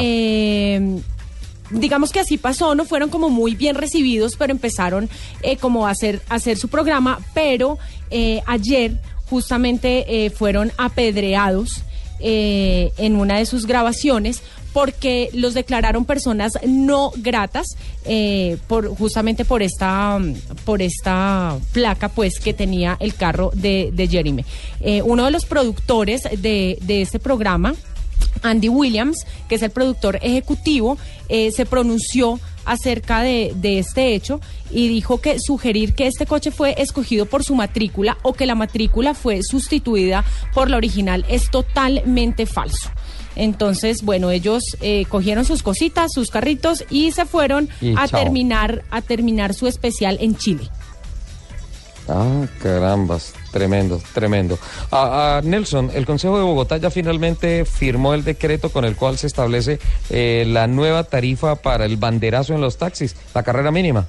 Digamos 1.72 2.12
que 2.12 2.20
así 2.20 2.38
pasó 2.38 2.76
no 2.76 2.84
fueron 2.84 3.10
como 3.10 3.30
muy 3.30 3.56
bien 3.56 3.76
recibidos 3.76 4.36
pero 4.36 4.52
empezaron 4.52 5.10
como 5.62 5.88
a 5.88 5.92
hacer 5.92 6.22
a 6.28 6.36
hacer 6.36 6.58
su 6.58 6.68
programa 6.68 7.20
pero 7.34 7.78
ayer 8.46 9.00
justamente 9.30 10.30
fueron 10.36 10.74
apedreados 10.78 11.84
en 12.20 13.16
una 13.16 13.38
de 13.38 13.46
sus 13.46 13.66
grabaciones 13.66 14.44
porque 14.74 15.30
los 15.34 15.54
declararon 15.54 16.06
personas 16.06 16.54
no 16.66 17.12
gratas 17.18 17.68
eh, 18.06 18.58
por 18.68 18.88
justamente 18.96 19.46
por 19.46 19.62
esta 19.62 20.20
por 20.66 20.82
esta 20.82 21.58
placa 21.74 22.10
pues 22.10 22.40
que 22.40 22.54
tenía 22.54 22.98
el 23.00 23.16
carro 23.16 23.52
de, 23.54 24.08
Jeremy. 24.10 24.46
Eh, 24.80 25.02
uno 25.02 25.26
de 25.26 25.32
los 25.32 25.46
productores 25.46 26.24
de, 26.24 26.78
de 26.82 27.02
este 27.02 27.20
programa 27.20 27.76
Andy 28.44 28.70
Williams, 28.70 29.26
que 29.48 29.56
es 29.56 29.62
el 29.62 29.72
productor 29.72 30.20
ejecutivo, 30.22 30.98
eh, 31.30 31.52
se 31.52 31.66
pronunció 31.66 32.40
acerca 32.66 33.22
de, 33.22 33.54
este 33.80 34.14
hecho 34.14 34.40
y 34.70 34.88
dijo 34.88 35.20
que 35.20 35.40
sugerir 35.40 35.94
que 35.96 36.08
este 36.08 36.26
coche 36.26 36.52
fue 36.52 36.76
escogido 36.78 37.26
por 37.26 37.44
su 37.44 37.56
matrícula 37.56 38.18
o 38.22 38.34
que 38.34 38.46
la 38.46 38.56
matrícula 38.56 39.14
fue 39.14 39.42
sustituida 39.42 40.24
por 40.54 40.70
la 40.70 40.78
original 40.78 41.26
es 41.28 41.50
totalmente 41.50 42.46
falso. 42.46 42.90
Entonces, 43.42 44.04
bueno, 44.04 44.30
ellos 44.30 44.62
eh, 44.82 45.06
cogieron 45.10 45.46
sus 45.46 45.64
cositas, 45.64 46.12
sus 46.14 46.30
carritos 46.30 46.86
y 46.92 47.12
se 47.12 47.26
fueron 47.26 47.70
a 47.98 48.08
terminar 48.08 48.84
a 48.92 49.02
terminar 49.02 49.56
su 49.56 49.66
especial 49.66 50.20
en 50.22 50.36
Chile. 50.38 50.70
Ah, 52.08 52.46
carambas, 52.62 53.34
tremendo, 53.52 54.00
tremendo. 54.14 54.60
Ah, 54.92 55.40
ah, 55.40 55.42
Nelson, 55.44 55.90
el 55.96 56.06
Consejo 56.06 56.38
de 56.38 56.44
Bogotá 56.44 56.78
ya 56.78 56.92
finalmente 56.92 57.66
firmó 57.66 58.14
el 58.14 58.24
decreto 58.24 58.70
con 58.70 58.86
el 58.86 58.96
cual 58.96 59.18
se 59.18 59.26
establece 59.26 59.80
eh, 60.12 60.46
la 60.48 60.68
nueva 60.68 61.04
tarifa 61.04 61.56
para 61.56 61.86
el 61.86 61.98
banderazo 61.98 62.54
en 62.54 62.62
los 62.62 62.78
taxis, 62.78 63.16
la 63.34 63.42
carrera 63.42 63.72
mínima. 63.72 64.06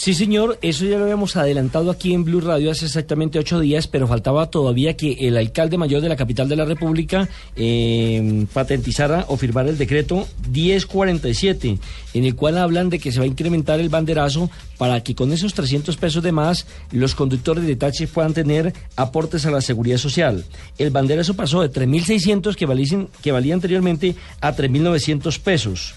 Sí, 0.00 0.14
señor, 0.14 0.60
eso 0.62 0.84
ya 0.84 0.96
lo 0.96 1.02
habíamos 1.02 1.34
adelantado 1.34 1.90
aquí 1.90 2.14
en 2.14 2.22
Blue 2.22 2.40
Radio 2.40 2.70
hace 2.70 2.86
exactamente 2.86 3.40
ocho 3.40 3.58
días, 3.58 3.88
pero 3.88 4.06
faltaba 4.06 4.48
todavía 4.48 4.96
que 4.96 5.26
el 5.26 5.36
alcalde 5.36 5.76
mayor 5.76 6.00
de 6.00 6.08
la 6.08 6.14
capital 6.14 6.48
de 6.48 6.54
la 6.54 6.64
República 6.64 7.28
eh, 7.56 8.46
patentizara 8.52 9.24
o 9.26 9.36
firmara 9.36 9.70
el 9.70 9.76
decreto 9.76 10.28
1047, 10.52 11.80
en 12.14 12.24
el 12.24 12.36
cual 12.36 12.58
hablan 12.58 12.90
de 12.90 13.00
que 13.00 13.10
se 13.10 13.18
va 13.18 13.24
a 13.24 13.26
incrementar 13.26 13.80
el 13.80 13.88
banderazo 13.88 14.48
para 14.78 15.02
que 15.02 15.16
con 15.16 15.32
esos 15.32 15.52
300 15.54 15.96
pesos 15.96 16.22
de 16.22 16.30
más 16.30 16.68
los 16.92 17.16
conductores 17.16 17.66
de 17.66 17.74
taxis 17.74 18.08
puedan 18.08 18.34
tener 18.34 18.72
aportes 18.94 19.46
a 19.46 19.50
la 19.50 19.60
seguridad 19.60 19.98
social. 19.98 20.44
El 20.78 20.90
banderazo 20.90 21.34
pasó 21.34 21.60
de 21.60 21.72
3.600 21.72 22.54
que, 22.54 23.08
que 23.20 23.32
valía 23.32 23.54
anteriormente 23.54 24.14
a 24.40 24.54
3.900 24.54 25.40
pesos. 25.40 25.96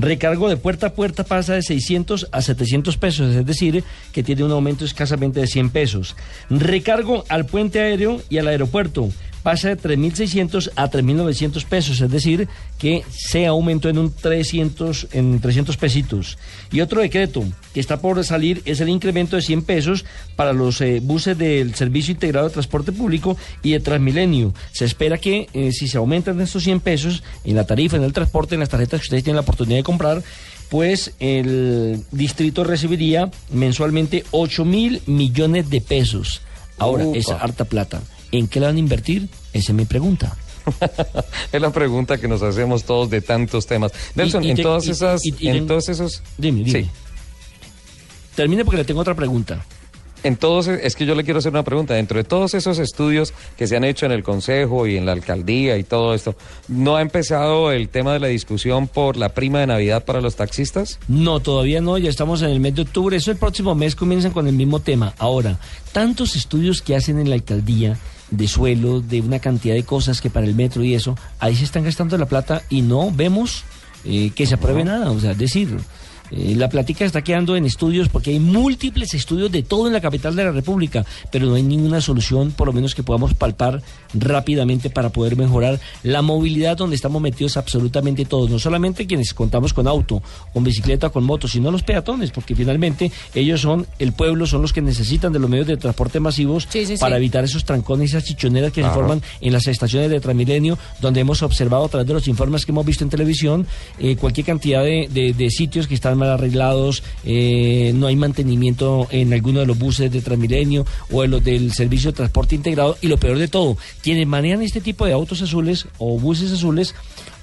Recargo 0.00 0.48
de 0.48 0.56
puerta 0.56 0.86
a 0.86 0.92
puerta 0.92 1.24
pasa 1.24 1.54
de 1.54 1.62
600 1.62 2.28
a 2.30 2.40
700 2.40 2.96
pesos, 2.98 3.34
es 3.34 3.44
decir, 3.44 3.82
que 4.12 4.22
tiene 4.22 4.44
un 4.44 4.52
aumento 4.52 4.84
escasamente 4.84 5.40
de 5.40 5.48
100 5.48 5.70
pesos. 5.70 6.14
Recargo 6.48 7.24
al 7.28 7.46
puente 7.46 7.80
aéreo 7.80 8.22
y 8.30 8.38
al 8.38 8.46
aeropuerto 8.46 9.08
pasa 9.48 9.68
de 9.68 9.78
3.600 9.78 10.72
a 10.76 10.90
3.900 10.90 11.64
pesos, 11.64 12.02
es 12.02 12.10
decir, 12.10 12.48
que 12.76 13.02
se 13.08 13.46
aumentó 13.46 13.88
en 13.88 13.96
un 13.96 14.12
300, 14.12 15.08
en 15.12 15.40
300 15.40 15.74
pesitos. 15.78 16.36
Y 16.70 16.82
otro 16.82 17.00
decreto 17.00 17.44
que 17.72 17.80
está 17.80 17.98
por 17.98 18.22
salir 18.26 18.60
es 18.66 18.82
el 18.82 18.90
incremento 18.90 19.36
de 19.36 19.40
100 19.40 19.62
pesos 19.62 20.04
para 20.36 20.52
los 20.52 20.82
eh, 20.82 21.00
buses 21.02 21.38
del 21.38 21.74
Servicio 21.74 22.12
Integrado 22.12 22.46
de 22.46 22.52
Transporte 22.52 22.92
Público 22.92 23.38
y 23.62 23.72
de 23.72 23.80
Transmilenio. 23.80 24.52
Se 24.70 24.84
espera 24.84 25.16
que 25.16 25.48
eh, 25.54 25.72
si 25.72 25.88
se 25.88 25.96
aumentan 25.96 26.38
estos 26.42 26.64
100 26.64 26.80
pesos 26.80 27.22
en 27.42 27.56
la 27.56 27.64
tarifa, 27.64 27.96
en 27.96 28.04
el 28.04 28.12
transporte, 28.12 28.54
en 28.54 28.60
las 28.60 28.68
tarjetas 28.68 29.00
que 29.00 29.04
ustedes 29.04 29.24
tienen 29.24 29.36
la 29.36 29.48
oportunidad 29.48 29.78
de 29.78 29.82
comprar, 29.82 30.22
pues 30.68 31.14
el 31.20 32.04
distrito 32.12 32.64
recibiría 32.64 33.30
mensualmente 33.50 34.26
8 34.30 34.66
mil 34.66 35.00
millones 35.06 35.70
de 35.70 35.80
pesos. 35.80 36.42
Ahora, 36.76 37.06
es 37.14 37.30
harta 37.30 37.64
plata. 37.64 38.02
¿En 38.30 38.46
qué 38.46 38.60
la 38.60 38.66
van 38.66 38.76
a 38.76 38.80
invertir? 38.80 39.28
Esa 39.52 39.72
es 39.72 39.74
mi 39.74 39.84
pregunta. 39.84 40.36
es 41.52 41.60
la 41.60 41.70
pregunta 41.70 42.18
que 42.18 42.28
nos 42.28 42.42
hacemos 42.42 42.84
todos 42.84 43.10
de 43.10 43.20
tantos 43.20 43.66
temas. 43.66 43.92
Nelson, 44.14 44.44
en 44.44 44.56
todas 44.60 44.86
esas, 44.86 45.22
en 45.40 45.66
todos 45.66 45.88
esos... 45.88 46.22
Dime, 46.36 46.64
dime. 46.64 46.82
Sí. 46.82 46.90
Termine 48.34 48.64
porque 48.64 48.78
le 48.78 48.84
tengo 48.84 49.00
otra 49.00 49.14
pregunta 49.14 49.64
en 50.22 50.36
todos, 50.36 50.68
es 50.68 50.96
que 50.96 51.06
yo 51.06 51.14
le 51.14 51.24
quiero 51.24 51.38
hacer 51.38 51.52
una 51.52 51.62
pregunta, 51.62 51.94
dentro 51.94 52.18
de 52.18 52.24
todos 52.24 52.54
esos 52.54 52.78
estudios 52.78 53.32
que 53.56 53.66
se 53.66 53.76
han 53.76 53.84
hecho 53.84 54.06
en 54.06 54.12
el 54.12 54.22
Consejo 54.22 54.86
y 54.86 54.96
en 54.96 55.06
la 55.06 55.12
alcaldía 55.12 55.76
y 55.78 55.84
todo 55.84 56.14
esto, 56.14 56.34
¿no 56.68 56.96
ha 56.96 57.02
empezado 57.02 57.72
el 57.72 57.88
tema 57.88 58.12
de 58.12 58.20
la 58.20 58.28
discusión 58.28 58.88
por 58.88 59.16
la 59.16 59.30
prima 59.30 59.60
de 59.60 59.68
Navidad 59.68 60.04
para 60.04 60.20
los 60.20 60.36
taxistas? 60.36 60.98
No, 61.08 61.40
todavía 61.40 61.80
no, 61.80 61.98
ya 61.98 62.10
estamos 62.10 62.42
en 62.42 62.50
el 62.50 62.60
mes 62.60 62.74
de 62.74 62.82
octubre, 62.82 63.16
eso 63.16 63.30
el 63.30 63.36
próximo 63.36 63.74
mes 63.74 63.94
comienzan 63.94 64.32
con 64.32 64.46
el 64.46 64.54
mismo 64.54 64.80
tema. 64.80 65.14
Ahora, 65.18 65.58
tantos 65.92 66.36
estudios 66.36 66.82
que 66.82 66.96
hacen 66.96 67.18
en 67.18 67.28
la 67.28 67.36
alcaldía 67.36 67.98
de 68.30 68.48
suelo, 68.48 69.00
de 69.00 69.20
una 69.20 69.38
cantidad 69.38 69.74
de 69.74 69.84
cosas 69.84 70.20
que 70.20 70.30
para 70.30 70.46
el 70.46 70.54
metro 70.54 70.84
y 70.84 70.94
eso, 70.94 71.16
ahí 71.38 71.56
se 71.56 71.64
están 71.64 71.84
gastando 71.84 72.16
la 72.18 72.26
plata 72.26 72.62
y 72.68 72.82
no 72.82 73.10
vemos 73.10 73.64
eh, 74.04 74.30
que 74.34 74.46
se 74.46 74.54
apruebe 74.54 74.84
nada, 74.84 75.10
o 75.10 75.20
sea, 75.20 75.32
es 75.32 75.38
decir... 75.38 75.78
Eh, 76.30 76.54
la 76.56 76.68
plática 76.68 77.04
está 77.04 77.22
quedando 77.22 77.56
en 77.56 77.64
estudios 77.64 78.08
porque 78.08 78.30
hay 78.30 78.40
múltiples 78.40 79.14
estudios 79.14 79.50
de 79.50 79.62
todo 79.62 79.86
en 79.86 79.92
la 79.92 80.00
capital 80.00 80.36
de 80.36 80.44
la 80.44 80.52
República, 80.52 81.04
pero 81.30 81.46
no 81.46 81.54
hay 81.54 81.62
ninguna 81.62 82.00
solución, 82.00 82.52
por 82.52 82.66
lo 82.66 82.72
menos 82.72 82.94
que 82.94 83.02
podamos 83.02 83.34
palpar 83.34 83.82
rápidamente 84.14 84.90
para 84.90 85.10
poder 85.10 85.36
mejorar 85.36 85.80
la 86.02 86.22
movilidad 86.22 86.76
donde 86.76 86.96
estamos 86.96 87.22
metidos 87.22 87.56
absolutamente 87.56 88.24
todos, 88.24 88.50
no 88.50 88.58
solamente 88.58 89.06
quienes 89.06 89.34
contamos 89.34 89.72
con 89.72 89.86
auto, 89.86 90.22
con 90.52 90.64
bicicleta, 90.64 91.10
con 91.10 91.24
moto, 91.24 91.48
sino 91.48 91.70
los 91.70 91.82
peatones, 91.82 92.30
porque 92.30 92.54
finalmente 92.54 93.10
ellos 93.34 93.60
son, 93.60 93.86
el 93.98 94.12
pueblo 94.12 94.46
son 94.46 94.62
los 94.62 94.72
que 94.72 94.82
necesitan 94.82 95.32
de 95.32 95.38
los 95.38 95.48
medios 95.48 95.66
de 95.66 95.76
transporte 95.76 96.20
masivos 96.20 96.68
para 97.00 97.16
evitar 97.16 97.44
esos 97.44 97.64
trancones 97.64 98.12
y 98.12 98.16
esas 98.16 98.24
chichoneras 98.24 98.72
que 98.72 98.82
se 98.82 98.90
forman 98.90 99.22
en 99.40 99.52
las 99.52 99.66
estaciones 99.66 100.10
de 100.10 100.20
Transmilenio, 100.20 100.78
donde 101.00 101.20
hemos 101.20 101.42
observado 101.42 101.84
a 101.84 101.88
través 101.88 102.06
de 102.06 102.14
los 102.14 102.28
informes 102.28 102.64
que 102.64 102.72
hemos 102.72 102.84
visto 102.84 103.04
en 103.04 103.10
televisión, 103.10 103.66
eh, 103.98 104.16
cualquier 104.16 104.46
cantidad 104.46 104.82
de 104.82 105.48
sitios 105.50 105.86
que 105.86 105.94
están 105.94 106.17
mal 106.18 106.30
arreglados, 106.30 107.02
eh, 107.24 107.92
no 107.94 108.06
hay 108.06 108.16
mantenimiento 108.16 109.06
en 109.10 109.32
alguno 109.32 109.60
de 109.60 109.66
los 109.66 109.78
buses 109.78 110.10
de 110.12 110.20
Transmilenio 110.20 110.84
o 111.10 111.24
en 111.24 111.30
los 111.30 111.42
del 111.44 111.72
servicio 111.72 112.10
de 112.10 112.16
transporte 112.16 112.54
integrado 112.54 112.96
y 113.00 113.08
lo 113.08 113.16
peor 113.16 113.38
de 113.38 113.48
todo, 113.48 113.76
quienes 114.02 114.26
manejan 114.26 114.62
este 114.62 114.80
tipo 114.80 115.06
de 115.06 115.12
autos 115.12 115.42
azules 115.42 115.86
o 115.98 116.18
buses 116.18 116.52
azules 116.52 116.94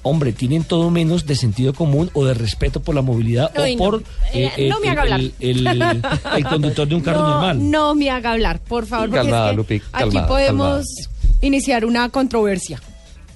hombre, 0.06 0.34
tienen 0.34 0.64
todo 0.64 0.92
menos 0.92 1.26
de 1.26 1.36
sentido 1.36 1.74
común 1.74 2.12
o 2.14 2.26
de 2.26 2.36
respeto 2.36 2.80
por 2.80 2.94
la 2.94 3.02
movilidad 3.02 3.52
o 3.58 3.78
por 3.78 4.04
Eh, 4.34 4.52
eh, 4.56 4.70
no 4.70 4.80
me 4.80 4.90
el- 5.40 6.44
conductor 6.50 6.88
de 6.88 6.96
un 6.96 7.02
carro 7.02 7.22
no, 7.22 7.30
normal. 7.30 7.72
No 7.72 7.96
me 7.96 8.12
haga 8.12 8.34
hablar, 8.34 8.60
por 8.60 8.86
favor, 8.86 9.10
porque 9.10 9.24
Calmada, 9.24 9.46
es 9.46 9.52
que 9.52 9.56
Lupi, 9.58 9.76
aquí 9.76 9.86
calmada, 9.92 10.28
podemos 10.28 10.86
iniciar 11.42 11.86
una 11.86 12.10
controversia. 12.10 12.80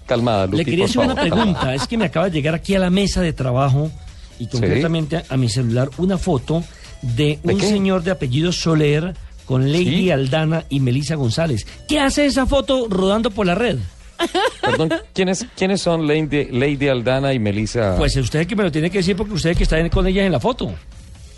Calmada, 0.06 0.46
Lupi, 0.46 0.58
Le 0.58 0.66
quería 0.66 0.86
por 0.86 0.90
hacer 0.90 1.12
una 1.12 1.16
pregunta. 1.22 1.74
Es 1.74 1.88
que 1.88 1.98
me 1.98 2.06
acaba 2.06 2.28
de 2.30 2.32
llegar 2.34 2.54
aquí 2.54 2.76
a 2.76 2.80
la 2.80 2.92
mesa 2.92 3.22
de 3.22 3.34
trabajo 3.34 3.92
y 4.40 4.48
concretamente 4.48 5.18
a, 5.18 5.24
a 5.30 5.38
mi 5.38 5.50
celular 5.50 5.90
una 5.98 6.18
foto 6.18 6.64
de 7.02 7.40
¿De 7.44 7.54
un 7.54 7.60
qué? 7.60 7.68
señor 7.68 8.04
de 8.04 8.12
apellido 8.12 8.52
Soler 8.52 9.14
con 9.46 9.72
Lady 9.72 9.86
Sí. 10.04 10.12
Aldana 10.12 10.64
y 10.70 10.80
Melissa 10.80 11.16
González. 11.16 11.66
¿Qué 11.88 12.00
hace 12.00 12.26
esa 12.26 12.46
foto 12.46 12.88
rodando 12.90 13.32
por 13.32 13.46
la 13.46 13.56
red? 13.56 13.78
Perdón, 14.62 14.94
¿quiénes, 15.14 15.46
¿quiénes 15.56 15.82
son 15.82 16.06
Lady, 16.08 16.46
Lady 16.52 16.88
Aldana 16.90 17.34
y 17.34 17.40
Melissa? 17.40 17.96
Pues 17.98 18.16
usted 18.18 18.46
que 18.46 18.56
me 18.56 18.64
lo 18.64 18.72
tiene 18.72 18.90
que 18.90 18.98
decir 19.00 19.16
porque 19.16 19.34
usted 19.34 19.56
que 19.56 19.64
está 19.64 19.80
en- 19.80 19.90
con 19.90 20.06
ellas 20.08 20.26
en 20.26 20.32
la 20.34 20.40
foto. 20.40 20.74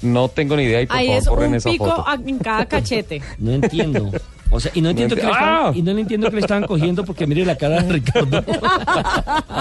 no 0.02 0.30
tengo 0.30 0.56
ni 0.58 0.64
idea 0.64 0.82
y 0.82 0.88
por 0.88 0.96
Ahí 0.98 1.08
favor 1.24 1.44
es 1.44 1.48
un 1.50 1.56
esa 1.56 1.70
pico 1.70 1.86
foto. 1.86 2.06
en 2.26 2.38
cada 2.40 2.66
cachete. 2.66 3.22
No 3.38 3.52
entiendo. 3.52 4.12
O 4.54 4.60
sea, 4.60 4.70
y 4.76 4.82
no 4.82 4.90
entiendo, 4.90 5.16
enti- 5.16 5.20
que 5.20 5.26
le 5.26 5.32
estaban, 5.32 5.66
¡Ah! 5.68 5.72
y 5.74 5.82
no 5.82 5.94
le 5.94 6.02
entiendo 6.02 6.30
que 6.30 6.36
le 6.36 6.42
estaban 6.42 6.64
cogiendo 6.68 7.06
porque 7.06 7.26
mire 7.26 7.46
la 7.46 7.56
cara 7.58 7.82
de 7.82 7.94
Ricardo. 7.94 8.44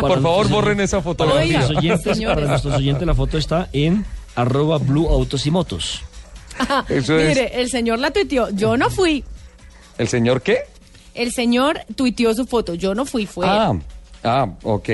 Por 0.00 0.22
favor, 0.22 0.48
borren 0.48 0.80
esa 0.80 0.98
Para 0.98 1.02
fotografía. 1.04 1.58
nuestros, 1.58 1.78
oyentes, 1.78 2.20
para 2.24 2.46
nuestros 2.46 2.74
oyentes, 2.74 3.06
la 3.06 3.14
foto 3.14 3.38
está 3.38 3.68
en 3.72 4.04
arroba 4.34 4.78
blue 4.78 5.08
autos 5.08 5.46
y 5.46 5.50
motos. 5.50 6.02
Eso 6.88 7.18
es- 7.18 7.28
Mire, 7.28 7.60
el 7.60 7.70
señor 7.70 7.98
la 7.98 8.10
tuiteó, 8.10 8.50
yo 8.50 8.76
no 8.76 8.90
fui. 8.90 9.24
¿El 9.98 10.08
señor 10.08 10.42
qué? 10.42 10.60
El 11.14 11.32
señor 11.32 11.80
tuiteó 11.94 12.34
su 12.34 12.46
foto, 12.46 12.74
yo 12.74 12.94
no 12.94 13.04
fui, 13.04 13.26
fue 13.26 13.46
Ah, 13.48 13.70
él. 13.72 13.82
Ah, 14.24 14.48
ok. 14.62 14.88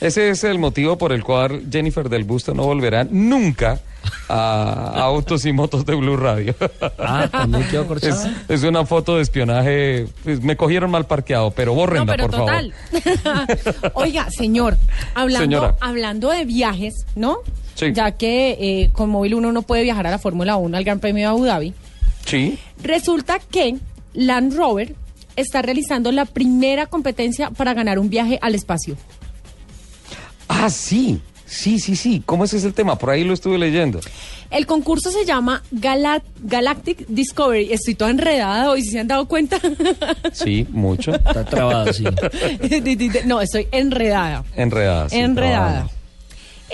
Ese 0.00 0.30
es 0.30 0.44
el 0.44 0.58
motivo 0.58 0.98
por 0.98 1.12
el 1.12 1.22
cual 1.24 1.64
Jennifer 1.70 2.08
del 2.08 2.24
Busto 2.24 2.54
no 2.54 2.64
volverá 2.64 3.04
nunca 3.08 3.80
a, 4.28 4.92
a 4.96 5.02
Autos 5.04 5.44
y 5.46 5.52
Motos 5.52 5.86
de 5.86 5.94
Blue 5.94 6.16
Radio. 6.16 6.54
Ah, 6.98 7.28
también 7.30 7.64
quedó 7.68 7.82
Es, 7.82 7.88
corchada. 7.88 8.44
es 8.48 8.62
una 8.62 8.84
foto 8.86 9.16
de 9.16 9.22
espionaje. 9.22 10.06
pues, 10.24 10.40
me 10.42 10.56
cogieron 10.56 10.90
mal 10.90 11.06
parqueado, 11.06 11.50
pero 11.50 11.72
No, 11.72 11.76
bórrenla, 11.80 12.06
pero 12.12 12.28
por 12.28 12.40
total. 12.40 12.72
Oiga, 13.94 14.28
señor, 14.30 14.76
hablando, 15.14 15.44
Señora. 15.44 15.76
hablando 15.80 16.30
de 16.30 16.44
viajes, 16.44 17.06
¿no? 17.16 17.38
Sí. 17.74 17.92
Ya 17.92 18.12
que 18.12 18.50
eh, 18.60 18.90
con 18.92 19.10
móvil 19.10 19.34
uno 19.34 19.52
no 19.52 19.62
puede 19.62 19.82
viajar 19.82 20.06
a 20.06 20.10
la 20.10 20.18
Fórmula 20.18 20.56
1, 20.56 20.76
al 20.76 20.84
Gran 20.84 21.00
Premio 21.00 21.22
de 21.22 21.26
Abu 21.26 21.44
Dhabi. 21.44 21.72
favor. 21.72 22.26
Sí. 22.26 22.58
Resulta 22.82 23.38
que 23.38 23.76
Land 24.14 24.54
Rover 24.56 24.94
está 25.36 25.62
realizando 25.62 26.12
la 26.12 26.24
primera 26.24 26.86
competencia 26.86 27.50
para 27.50 27.74
ganar 27.74 27.98
un 27.98 28.08
viaje 28.10 28.38
al 28.42 28.54
espacio. 28.54 28.96
Ah, 30.48 30.70
sí. 30.70 31.20
Sí, 31.46 31.78
sí, 31.78 31.96
sí. 31.96 32.22
¿Cómo 32.24 32.44
ese 32.44 32.56
es 32.56 32.64
el 32.64 32.72
tema? 32.72 32.96
Por 32.96 33.10
ahí 33.10 33.24
lo 33.24 33.34
estuve 33.34 33.58
leyendo. 33.58 34.00
El 34.50 34.66
concurso 34.66 35.10
se 35.10 35.26
llama 35.26 35.62
Gala- 35.70 36.22
Galactic 36.42 37.06
Discovery. 37.08 37.70
Estoy 37.72 37.94
toda 37.94 38.10
enredada 38.10 38.70
hoy, 38.70 38.82
si 38.82 38.90
se 38.90 39.00
han 39.00 39.08
dado 39.08 39.26
cuenta. 39.28 39.58
Sí, 40.32 40.66
mucho. 40.70 41.14
Está 41.14 41.44
trabada, 41.44 41.92
sí. 41.92 42.04
no, 43.26 43.40
estoy 43.42 43.68
enredada. 43.70 44.44
Enredada. 44.56 45.08
sí, 45.10 45.18
enredada. 45.18 45.90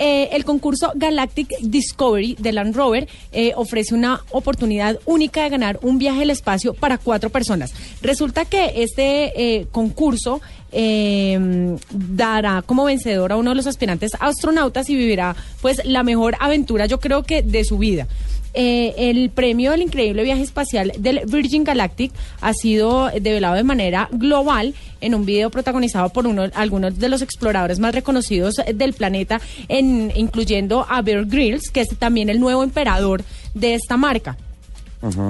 Eh, 0.01 0.29
el 0.31 0.45
concurso 0.45 0.93
Galactic 0.95 1.49
Discovery 1.59 2.37
de 2.39 2.53
Land 2.53 2.73
Rover 2.73 3.09
eh, 3.33 3.51
ofrece 3.57 3.93
una 3.93 4.21
oportunidad 4.31 4.97
única 5.05 5.43
de 5.43 5.49
ganar 5.49 5.77
un 5.81 5.97
viaje 5.97 6.21
al 6.21 6.29
espacio 6.29 6.73
para 6.73 6.97
cuatro 6.97 7.29
personas. 7.29 7.73
Resulta 8.01 8.45
que 8.45 8.81
este 8.81 9.33
eh, 9.35 9.67
concurso 9.73 10.39
eh, 10.71 11.77
dará 11.91 12.61
como 12.61 12.85
vencedor 12.85 13.33
a 13.33 13.37
uno 13.37 13.49
de 13.49 13.55
los 13.55 13.67
aspirantes 13.67 14.11
astronautas 14.19 14.89
y 14.89 14.95
vivirá 14.95 15.35
pues 15.61 15.83
la 15.83 16.03
mejor 16.03 16.35
aventura 16.39 16.85
yo 16.85 16.99
creo 16.99 17.23
que 17.23 17.41
de 17.41 17.65
su 17.65 17.77
vida. 17.77 18.07
Eh, 18.53 18.95
el 18.97 19.29
premio 19.29 19.71
del 19.71 19.83
increíble 19.83 20.23
viaje 20.23 20.41
espacial 20.41 20.91
del 20.97 21.21
Virgin 21.27 21.63
Galactic 21.63 22.11
ha 22.41 22.53
sido 22.53 23.09
develado 23.09 23.55
de 23.55 23.63
manera 23.63 24.09
global 24.11 24.73
en 25.01 25.13
un 25.13 25.25
video 25.25 25.51
protagonizado 25.51 26.09
por 26.09 26.25
uno, 26.25 26.49
algunos 26.55 26.97
de 26.97 27.09
los 27.09 27.21
exploradores 27.21 27.79
más 27.79 27.93
reconocidos 27.93 28.55
del 28.73 28.93
planeta, 28.93 29.39
en, 29.67 30.11
incluyendo 30.15 30.85
a 30.89 31.01
Bear 31.01 31.25
Grylls, 31.25 31.69
que 31.69 31.81
es 31.81 31.89
también 31.97 32.29
el 32.29 32.39
nuevo 32.39 32.63
emperador 32.63 33.23
de 33.53 33.75
esta 33.75 33.97
marca. 33.97 34.37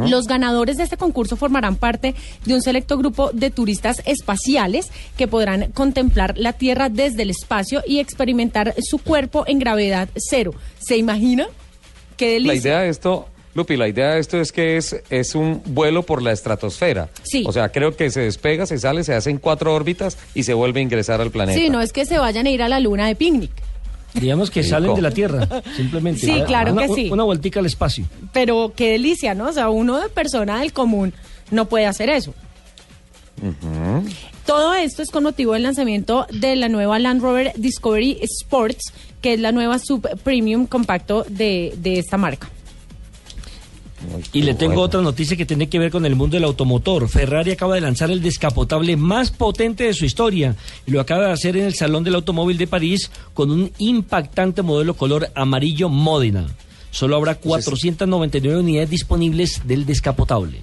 Los 0.07 0.25
ganadores 0.25 0.77
de 0.77 0.83
este 0.83 0.97
concurso 0.97 1.35
formarán 1.35 1.75
parte 1.75 2.15
de 2.43 2.53
un 2.55 2.61
selecto 2.61 2.97
grupo 2.97 3.29
de 3.31 3.51
turistas 3.51 4.01
espaciales 4.05 4.89
que 5.15 5.27
podrán 5.27 5.71
contemplar 5.73 6.35
la 6.39 6.53
Tierra 6.53 6.89
desde 6.89 7.21
el 7.21 7.29
espacio 7.29 7.83
y 7.85 7.99
experimentar 7.99 8.73
su 8.81 8.97
cuerpo 8.97 9.43
en 9.45 9.59
gravedad 9.59 10.09
cero. 10.15 10.55
¿Se 10.79 10.97
imagina? 10.97 11.47
Qué 12.19 12.33
delicia. 12.33 12.53
La 12.53 12.59
idea 12.59 12.79
de 12.81 12.89
esto, 12.89 13.27
Lupi, 13.55 13.77
la 13.77 13.87
idea 13.87 14.11
de 14.11 14.19
esto 14.19 14.39
es 14.39 14.51
que 14.51 14.77
es, 14.77 14.95
es 15.09 15.33
un 15.33 15.61
vuelo 15.65 16.03
por 16.03 16.21
la 16.21 16.31
estratosfera. 16.31 17.09
Sí. 17.23 17.43
O 17.47 17.51
sea, 17.51 17.69
creo 17.69 17.95
que 17.97 18.11
se 18.11 18.19
despega, 18.21 18.67
se 18.67 18.77
sale, 18.77 19.03
se 19.03 19.15
hacen 19.15 19.37
cuatro 19.39 19.73
órbitas 19.73 20.17
y 20.35 20.43
se 20.43 20.53
vuelve 20.53 20.81
a 20.81 20.83
ingresar 20.83 21.19
al 21.21 21.31
planeta. 21.31 21.57
Sí, 21.59 21.69
no 21.71 21.81
es 21.81 21.91
que 21.91 22.05
se 22.05 22.19
vayan 22.19 22.45
a 22.45 22.49
ir 22.51 22.61
a 22.61 22.69
la 22.69 22.79
luna 22.79 23.07
de 23.07 23.15
picnic, 23.15 23.51
Digamos 24.13 24.49
que 24.51 24.61
Rico. 24.61 24.71
salen 24.71 24.93
de 24.95 25.01
la 25.01 25.11
Tierra, 25.11 25.47
simplemente. 25.75 26.21
Sí, 26.21 26.41
claro 26.45 26.73
Una- 26.73 26.87
que 26.87 26.93
sí. 26.93 27.09
Una 27.11 27.23
vueltica 27.23 27.59
al 27.59 27.65
espacio. 27.65 28.05
pero 28.33 28.73
qué 28.75 28.91
delicia, 28.91 29.33
¿no? 29.33 29.47
O 29.49 29.53
sea, 29.53 29.69
uno 29.69 29.97
de 29.99 30.09
persona 30.09 30.59
del 30.59 30.73
común 30.73 31.13
no 31.51 31.65
puede 31.69 31.85
hacer 31.87 32.09
eso. 32.09 32.33
Todo 34.45 34.73
esto 34.73 35.01
es 35.01 35.11
con 35.11 35.23
motivo 35.23 35.53
del 35.53 35.63
lanzamiento 35.63 36.25
de 36.31 36.55
la 36.55 36.67
nueva 36.69 36.99
Land 36.99 37.21
Rover 37.21 37.53
Discovery 37.55 38.19
Sports, 38.23 38.91
que 39.21 39.33
es 39.33 39.39
la 39.39 39.51
nueva 39.51 39.79
sub 39.79 40.07
premium 40.23 40.65
compacto 40.65 41.25
de, 41.29 41.73
de 41.77 41.99
esta 41.99 42.17
marca. 42.17 42.49
Y 44.31 44.43
le 44.43 44.53
tengo 44.53 44.75
Bueno. 44.75 44.85
otra 44.85 45.01
noticia 45.01 45.35
que 45.35 45.45
tiene 45.45 45.67
que 45.67 45.77
ver 45.77 45.91
con 45.91 46.05
el 46.05 46.15
mundo 46.15 46.35
del 46.37 46.45
automotor. 46.45 47.09
Ferrari 47.09 47.51
acaba 47.51 47.75
de 47.75 47.81
lanzar 47.81 48.09
el 48.09 48.21
descapotable 48.21 48.95
más 48.95 49.29
potente 49.29 49.83
de 49.83 49.93
su 49.93 50.05
historia 50.05 50.55
y 50.87 50.91
lo 50.91 51.01
acaba 51.01 51.25
de 51.25 51.33
hacer 51.33 51.57
en 51.57 51.65
el 51.65 51.73
Salón 51.75 52.05
del 52.05 52.15
Automóvil 52.15 52.57
de 52.57 52.67
París 52.67 53.11
con 53.33 53.51
un 53.51 53.71
impactante 53.77 54.61
modelo 54.61 54.93
color 54.93 55.29
amarillo 55.35 55.89
Modena. 55.89 56.47
Solo 56.91 57.17
habrá 57.17 57.35
499 57.35 58.57
unidades 58.61 58.89
disponibles 58.89 59.61
del 59.67 59.85
descapotable. 59.85 60.61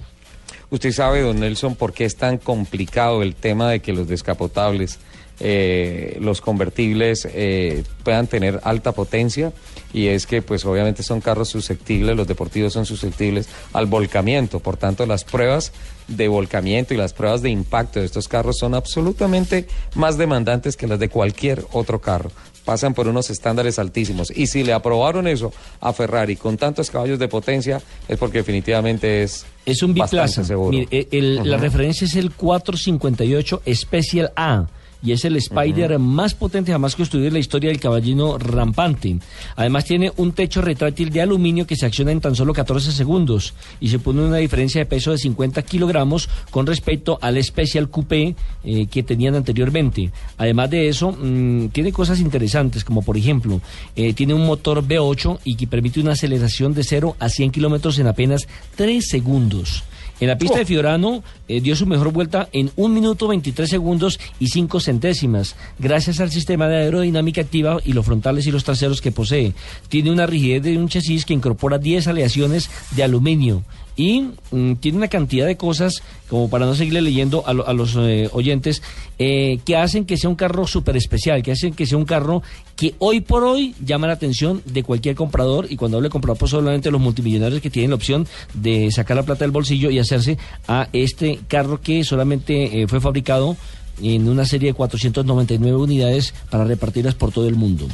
Usted 0.71 0.91
sabe, 0.91 1.21
don 1.21 1.39
Nelson, 1.39 1.75
por 1.75 1.93
qué 1.93 2.05
es 2.05 2.15
tan 2.17 2.39
complicado 2.39 3.21
el 3.21 3.35
tema 3.35 3.69
de 3.69 3.79
que 3.81 3.93
los 3.93 4.07
descapotables, 4.07 4.99
eh, 5.39 6.17
los 6.21 6.41
convertibles, 6.41 7.27
eh, 7.31 7.83
puedan 8.03 8.27
tener 8.27 8.59
alta 8.63 8.91
potencia. 8.91 9.53
Y 9.93 10.07
es 10.07 10.25
que, 10.27 10.41
pues, 10.41 10.65
obviamente 10.65 11.01
son 11.01 11.21
carros 11.21 11.47
susceptibles, 11.49 12.15
los 12.15 12.27
deportivos 12.27 12.73
son 12.73 12.85
susceptibles 12.85 13.47
al 13.73 13.85
volcamiento. 13.85 14.59
Por 14.59 14.75
tanto, 14.77 15.05
las 15.05 15.23
pruebas 15.23 15.71
de 16.07 16.27
volcamiento 16.27 16.93
y 16.93 16.97
las 16.97 17.13
pruebas 17.13 17.41
de 17.41 17.49
impacto 17.49 17.99
de 17.99 18.05
estos 18.05 18.27
carros 18.27 18.57
son 18.57 18.75
absolutamente 18.75 19.67
más 19.95 20.17
demandantes 20.17 20.75
que 20.77 20.87
las 20.87 20.99
de 20.99 21.09
cualquier 21.09 21.65
otro 21.71 21.99
carro. 22.01 22.31
Pasan 22.65 22.93
por 22.93 23.07
unos 23.07 23.29
estándares 23.29 23.79
altísimos. 23.79 24.29
Y 24.35 24.47
si 24.47 24.63
le 24.65 24.73
aprobaron 24.73 25.25
eso 25.25 25.53
a 25.79 25.93
Ferrari 25.93 26.35
con 26.35 26.57
tantos 26.57 26.89
caballos 26.91 27.17
de 27.17 27.29
potencia, 27.29 27.81
es 28.09 28.17
porque 28.17 28.39
definitivamente 28.39 29.23
es 29.23 29.45
Es 29.65 29.81
un 29.83 29.93
biplaza. 29.93 30.43
seguro. 30.43 30.71
Mire, 30.77 31.07
el- 31.11 31.35
La 31.49 31.55
Ujú. 31.55 31.63
referencia 31.63 32.05
es 32.05 32.15
el 32.15 32.31
458 32.31 33.61
Special 33.73 34.31
A. 34.35 34.67
Y 35.03 35.11
es 35.11 35.25
el 35.25 35.35
Spider 35.35 35.99
más 35.99 36.33
potente 36.33 36.71
jamás 36.71 36.95
construido 36.95 37.27
en 37.27 37.33
la 37.33 37.39
historia 37.39 37.69
del 37.69 37.79
caballino 37.79 38.37
rampante. 38.37 39.17
Además 39.55 39.85
tiene 39.85 40.11
un 40.17 40.31
techo 40.31 40.61
retráctil 40.61 41.09
de 41.11 41.21
aluminio 41.21 41.67
que 41.67 41.75
se 41.75 41.85
acciona 41.85 42.11
en 42.11 42.21
tan 42.21 42.35
solo 42.35 42.53
14 42.53 42.91
segundos 42.91 43.53
y 43.79 43.89
se 43.89 43.99
pone 43.99 44.21
una 44.21 44.37
diferencia 44.37 44.81
de 44.81 44.85
peso 44.85 45.11
de 45.11 45.17
50 45.17 45.61
kilogramos 45.61 46.29
con 46.49 46.65
respecto 46.65 47.19
al 47.21 47.41
Special 47.43 47.89
Coupé 47.89 48.35
eh, 48.63 48.87
que 48.87 49.03
tenían 49.03 49.35
anteriormente. 49.35 50.11
Además 50.37 50.69
de 50.71 50.87
eso, 50.87 51.11
mm, 51.11 51.67
tiene 51.69 51.91
cosas 51.91 52.19
interesantes 52.19 52.83
como 52.83 53.01
por 53.01 53.17
ejemplo, 53.17 53.61
eh, 53.95 54.13
tiene 54.13 54.33
un 54.33 54.45
motor 54.45 54.83
V8 54.83 55.39
y 55.43 55.55
que 55.55 55.67
permite 55.67 55.99
una 55.99 56.13
aceleración 56.13 56.73
de 56.73 56.83
0 56.83 57.15
a 57.19 57.29
100 57.29 57.51
kilómetros 57.51 57.99
en 57.99 58.07
apenas 58.07 58.47
3 58.75 59.07
segundos. 59.07 59.83
En 60.19 60.27
la 60.27 60.37
pista 60.37 60.57
de 60.57 60.65
Fiorano 60.65 61.23
eh, 61.47 61.61
dio 61.61 61.75
su 61.75 61.85
mejor 61.85 62.11
vuelta 62.11 62.49
en 62.51 62.71
1 62.75 62.93
minuto 62.93 63.27
23 63.27 63.69
segundos 63.69 64.19
y 64.39 64.47
5 64.47 64.79
centésimas, 64.79 65.55
gracias 65.77 66.19
al 66.19 66.31
sistema 66.31 66.67
de 66.67 66.77
aerodinámica 66.77 67.41
activa 67.41 67.77
y 67.85 67.93
los 67.93 68.05
frontales 68.05 68.47
y 68.47 68.51
los 68.51 68.63
traseros 68.63 68.99
que 68.99 69.11
posee. 69.11 69.53
Tiene 69.89 70.11
una 70.11 70.25
rigidez 70.25 70.63
de 70.63 70.77
un 70.77 70.89
chasis 70.89 71.23
que 71.23 71.33
incorpora 71.33 71.77
10 71.77 72.07
aleaciones 72.07 72.69
de 72.95 73.03
aluminio 73.03 73.63
y 73.97 74.27
mm, 74.51 74.75
tiene 74.75 74.99
una 74.99 75.07
cantidad 75.09 75.45
de 75.45 75.57
cosas, 75.57 76.01
como 76.29 76.49
para 76.49 76.65
no 76.65 76.75
seguirle 76.75 77.01
leyendo 77.01 77.43
a, 77.47 77.53
lo- 77.53 77.67
a 77.67 77.73
los 77.73 77.95
eh, 77.97 78.29
oyentes, 78.31 78.81
eh, 79.19 79.59
que 79.65 79.75
hacen 79.75 80.05
que 80.05 80.15
sea 80.15 80.29
un 80.29 80.35
carro 80.37 80.65
súper 80.67 80.95
especial, 80.95 81.43
que 81.43 81.51
hacen 81.51 81.73
que 81.73 81.85
sea 81.85 81.97
un 81.97 82.05
carro 82.05 82.43
que 82.75 82.93
hoy 82.99 83.21
por 83.21 83.43
hoy 83.43 83.73
llama 83.83 84.07
la 84.07 84.13
atención 84.13 84.61
de 84.65 84.83
cualquier 84.83 85.15
comprador, 85.15 85.65
y 85.69 85.75
cuando 85.75 85.97
hablo 85.97 86.07
de 86.07 86.11
comprador, 86.11 86.37
pues 86.37 86.51
solamente 86.51 86.91
los 86.91 87.01
multimillonarios 87.01 87.59
que 87.59 87.69
tienen 87.71 87.89
la 87.89 87.95
opción 87.95 88.27
de 88.53 88.89
sacar 88.91 89.17
la 89.17 89.23
plata 89.23 89.43
del 89.43 89.51
bolsillo 89.51 89.89
y 89.89 89.99
hacerse 89.99 90.37
a 90.67 90.87
este 90.93 91.39
carro 91.47 91.81
que 91.81 92.03
solamente 92.03 92.81
eh, 92.83 92.87
fue 92.87 93.01
fabricado 93.01 93.57
en 93.99 94.29
una 94.29 94.45
serie 94.45 94.69
de 94.69 94.73
499 94.75 95.75
unidades 95.75 96.35
para 96.51 96.65
repartirlas 96.65 97.15
por 97.15 97.31
todo 97.31 97.47
el 97.47 97.55
mundo. 97.55 97.87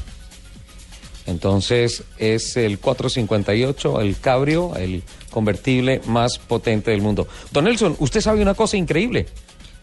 Entonces 1.26 2.04
es 2.18 2.58
el 2.58 2.80
458, 2.80 4.02
el 4.02 4.20
cabrio, 4.20 4.76
el 4.76 5.04
convertible 5.32 6.02
más 6.06 6.38
potente 6.38 6.92
del 6.92 7.02
mundo. 7.02 7.28
Don 7.52 7.64
Nelson, 7.64 7.96
usted 8.00 8.20
sabe 8.22 8.42
una 8.42 8.54
cosa 8.54 8.76
increíble. 8.78 9.28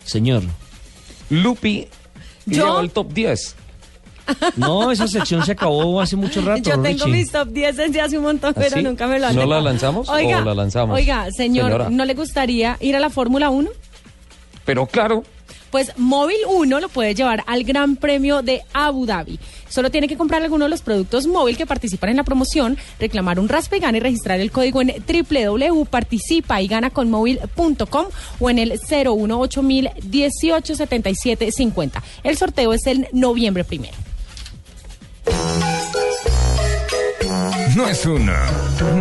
Señor. 0.04 0.42
Lupi 1.30 1.88
¿Yo? 2.46 2.64
lleva 2.66 2.80
el 2.80 2.90
top 2.90 3.12
10. 3.12 3.56
No, 4.56 4.92
esa 4.92 5.08
sección 5.08 5.44
se 5.44 5.52
acabó 5.52 6.00
hace 6.00 6.14
mucho 6.16 6.40
rato. 6.44 6.62
Yo 6.62 6.80
tengo 6.80 7.04
Richie. 7.06 7.18
mis 7.18 7.32
top 7.32 7.48
10 7.48 7.76
desde 7.76 8.00
hace 8.00 8.18
un 8.18 8.24
montón, 8.24 8.52
pero 8.54 8.76
¿Sí? 8.76 8.82
nunca 8.82 9.06
me 9.06 9.18
lo 9.18 9.26
han 9.28 9.34
¿No 9.34 9.46
la 9.46 9.60
lanzamos 9.60 10.08
o 10.08 10.12
Oiga, 10.12 10.40
la 10.42 10.54
lanzamos? 10.54 10.94
Oiga, 10.96 11.26
señor, 11.32 11.66
Señora. 11.72 11.90
¿no 11.90 12.04
le 12.04 12.14
gustaría 12.14 12.76
ir 12.80 12.94
a 12.96 13.00
la 13.00 13.10
Fórmula 13.10 13.50
1? 13.50 13.70
Pero 14.64 14.86
claro, 14.86 15.24
Pues 15.70 15.92
Móvil 15.96 16.38
1 16.48 16.80
lo 16.80 16.88
puede 16.88 17.14
llevar 17.14 17.44
al 17.46 17.64
Gran 17.64 17.96
Premio 17.96 18.42
de 18.42 18.62
Abu 18.72 19.06
Dhabi. 19.06 19.38
Solo 19.68 19.90
tiene 19.90 20.08
que 20.08 20.16
comprar 20.16 20.42
alguno 20.42 20.64
de 20.64 20.70
los 20.70 20.82
productos 20.82 21.26
móvil 21.26 21.56
que 21.56 21.66
participan 21.66 22.10
en 22.10 22.16
la 22.16 22.24
promoción, 22.24 22.76
reclamar 22.98 23.38
un 23.38 23.48
raspa 23.48 23.76
y 23.76 24.00
registrar 24.00 24.40
el 24.40 24.50
código 24.50 24.82
en 24.82 24.92
www.participa 25.06 26.60
y 26.60 26.66
gana 26.66 26.90
con 26.90 27.10
móvil.com 27.10 28.06
o 28.40 28.50
en 28.50 28.58
el 28.58 28.80
018 28.80 29.62
18 30.02 30.74
77 30.74 31.52
50. 31.52 32.02
El 32.24 32.36
sorteo 32.36 32.72
es 32.72 32.86
el 32.86 33.08
noviembre 33.12 33.64
primero. 33.64 33.94
No 37.76 37.86
es 37.86 38.04
una, 38.06 38.46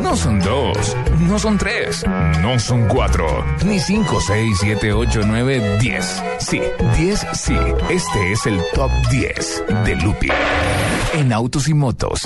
no 0.02 0.16
son 0.16 0.40
dos, 0.40 0.96
no 1.22 1.40
son 1.40 1.58
tres, 1.58 2.04
no 2.42 2.60
son 2.60 2.88
cuatro, 2.88 3.26
ni 3.66 3.80
cinco, 3.80 4.20
seis, 4.26 4.58
siete, 4.60 4.94
ocho, 4.94 5.22
nueve, 5.26 5.78
diez. 5.80 6.22
Sí, 6.40 6.62
diez, 6.98 7.26
sí. 7.34 7.56
Este 7.90 8.32
es 8.32 8.46
el 8.46 8.62
top 8.74 8.92
10 9.10 9.64
de 9.86 9.96
Lupi 9.96 10.28
en 11.14 11.34
autos 11.34 11.68
y 11.68 11.74
motos. 11.74 12.22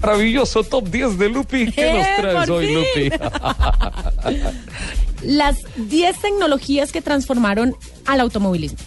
maravilloso 0.00 0.64
top 0.64 0.88
10 0.88 1.18
de 1.18 1.28
Lupi. 1.28 1.70
¿Qué 1.70 1.92
nos 1.92 2.06
¡Eh, 2.06 2.14
traes 2.18 2.36
por 2.48 2.50
hoy, 2.50 2.66
fin! 2.66 3.10
Lupi? 3.10 4.42
Las 5.22 5.56
10 5.76 6.20
tecnologías 6.20 6.90
que 6.90 7.00
transformaron 7.00 7.76
al 8.06 8.20
automovilismo. 8.20 8.78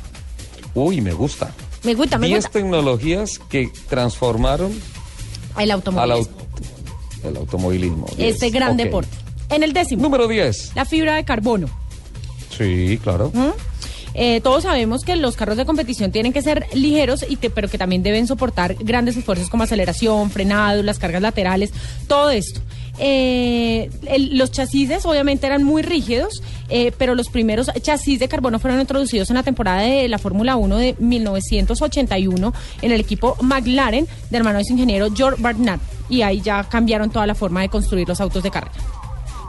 Uy, 0.73 0.99
me 0.99 1.13
gusta. 1.13 1.51
Me 1.85 1.93
gusta, 1.93 2.17
me 2.17 2.27
10 2.27 2.45
gusta. 2.45 2.59
tecnologías 2.59 3.39
que 3.49 3.69
transformaron 3.89 4.71
El 4.71 4.81
al 5.63 5.71
automovilismo. 5.71 6.13
auto- 6.15 6.45
el 7.29 7.37
automovilismo. 7.37 8.05
Este 8.17 8.45
10. 8.47 8.51
gran 8.53 8.71
Ok. 8.71 8.77
deporte. 8.77 9.17
En 9.49 9.63
el 9.63 9.73
décimo. 9.73 10.01
Número 10.01 10.27
10. 10.27 10.71
La 10.75 10.85
fibra 10.85 11.15
de 11.15 11.23
carbono. 11.25 11.67
Sí, 12.57 12.99
claro. 13.03 13.31
¿Mm? 13.33 13.49
Eh, 14.17 14.39
todos 14.41 14.63
sabemos 14.63 15.03
que 15.03 15.17
los 15.17 15.35
carros 15.35 15.57
de 15.57 15.65
competición 15.65 16.11
tienen 16.11 16.31
que 16.31 16.41
ser 16.41 16.65
ligeros, 16.73 17.25
y 17.27 17.35
que, 17.35 17.49
pero 17.49 17.67
que 17.67 17.77
también 17.77 18.01
deben 18.01 18.27
soportar 18.27 18.75
grandes 18.75 19.17
esfuerzos 19.17 19.49
como 19.49 19.63
aceleración, 19.63 20.31
frenado, 20.31 20.81
las 20.83 20.99
cargas 20.99 21.21
laterales, 21.21 21.71
todo 22.07 22.29
esto. 22.31 22.61
Eh, 22.99 23.89
el- 24.07 24.37
los 24.37 24.51
chasis 24.51 25.05
obviamente 25.05 25.45
eran 25.47 25.63
muy 25.63 25.81
rígidos, 25.81 26.41
eh, 26.69 26.91
pero 26.97 27.15
los 27.15 27.29
primeros 27.29 27.69
chasis 27.81 28.19
de 28.19 28.27
carbono 28.27 28.59
fueron 28.59 28.79
introducidos 28.79 29.29
en 29.29 29.35
la 29.35 29.43
temporada 29.43 29.81
de 29.81 30.07
la 30.07 30.17
Fórmula 30.17 30.55
1 30.55 30.77
de 30.77 30.95
1981 30.99 32.53
en 32.81 32.91
el 32.91 32.99
equipo 33.01 33.35
McLaren 33.41 34.07
del 34.29 34.39
hermano 34.39 34.59
de 34.59 34.65
su 34.65 34.73
ingeniero 34.73 35.07
George 35.13 35.41
Barnard. 35.41 35.79
Y 36.09 36.21
ahí 36.21 36.41
ya 36.41 36.63
cambiaron 36.63 37.09
toda 37.09 37.25
la 37.27 37.35
forma 37.35 37.61
de 37.61 37.69
construir 37.69 38.07
los 38.07 38.21
autos 38.21 38.43
de 38.43 38.51
carrera. 38.51 38.73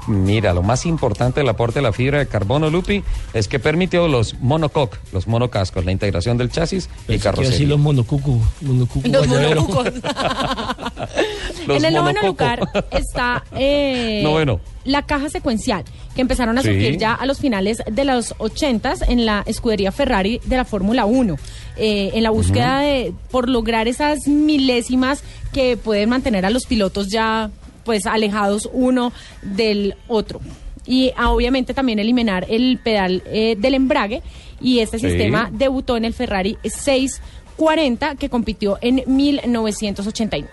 Mira, 0.06 0.54
lo 0.54 0.62
más 0.62 0.86
importante 0.86 1.40
del 1.40 1.48
aporte 1.48 1.80
de 1.80 1.82
la 1.82 1.92
fibra 1.92 2.18
de 2.18 2.26
carbono, 2.28 2.70
Lupi, 2.70 3.02
es 3.34 3.48
que 3.48 3.58
permitió 3.58 4.06
los 4.08 4.34
monocoque, 4.40 4.98
los 5.12 5.26
monocascos, 5.26 5.84
la 5.84 5.92
integración 5.92 6.36
del 6.38 6.50
chasis 6.50 6.84
y 6.84 6.88
Pensé 6.88 7.04
que 7.06 7.12
iba 7.14 7.20
a 7.20 7.24
carrocería. 7.24 7.50
decir 7.50 7.68
los 7.68 7.78
monocucu, 7.80 8.40
monocucu 8.60 9.08
Los 9.08 9.26
guayabero. 9.26 9.62
monocucos. 9.62 9.92
Los 11.66 11.78
en 11.78 11.84
el 11.86 11.94
noveno 11.94 12.22
lugar 12.22 12.60
está 12.92 13.44
eh, 13.56 14.20
Noveno. 14.22 14.60
la 14.84 15.02
caja 15.02 15.28
secuencial, 15.28 15.82
que 16.14 16.20
empezaron 16.20 16.56
a 16.58 16.62
Sí. 16.62 16.68
surgir 16.68 16.96
ya 16.98 17.12
a 17.14 17.26
los 17.26 17.38
finales 17.40 17.82
de 17.90 18.04
los 18.04 18.34
80 18.38 18.94
en 19.08 19.26
la 19.26 19.42
escudería 19.46 19.90
Ferrari 19.90 20.40
de 20.44 20.56
la 20.56 20.64
Fórmula 20.64 21.06
1. 21.06 21.36
eh, 21.76 22.12
en 22.14 22.22
la 22.22 22.30
búsqueda 22.30 22.78
de 22.80 23.12
por 23.30 23.48
lograr 23.48 23.88
esas 23.88 24.26
milésimas 24.28 25.22
que 25.52 25.76
pueden 25.76 26.08
mantener 26.08 26.46
a 26.46 26.50
los 26.50 26.64
pilotos 26.66 27.08
ya 27.08 27.50
pues 27.86 28.04
alejados 28.04 28.68
uno 28.72 29.12
del 29.40 29.94
otro. 30.08 30.40
Y 30.86 31.12
ah, 31.16 31.30
obviamente 31.30 31.72
también 31.72 31.98
eliminar 31.98 32.46
el 32.50 32.78
pedal 32.82 33.22
eh, 33.26 33.56
del 33.58 33.74
embrague 33.74 34.22
y 34.60 34.80
este 34.80 34.98
Sí. 34.98 35.08
sistema 35.08 35.48
debutó 35.52 35.96
en 35.96 36.04
el 36.04 36.12
Ferrari 36.12 36.58
640 36.64 38.16
que 38.16 38.28
compitió 38.28 38.78
en 38.82 39.02
1989. 39.06 40.48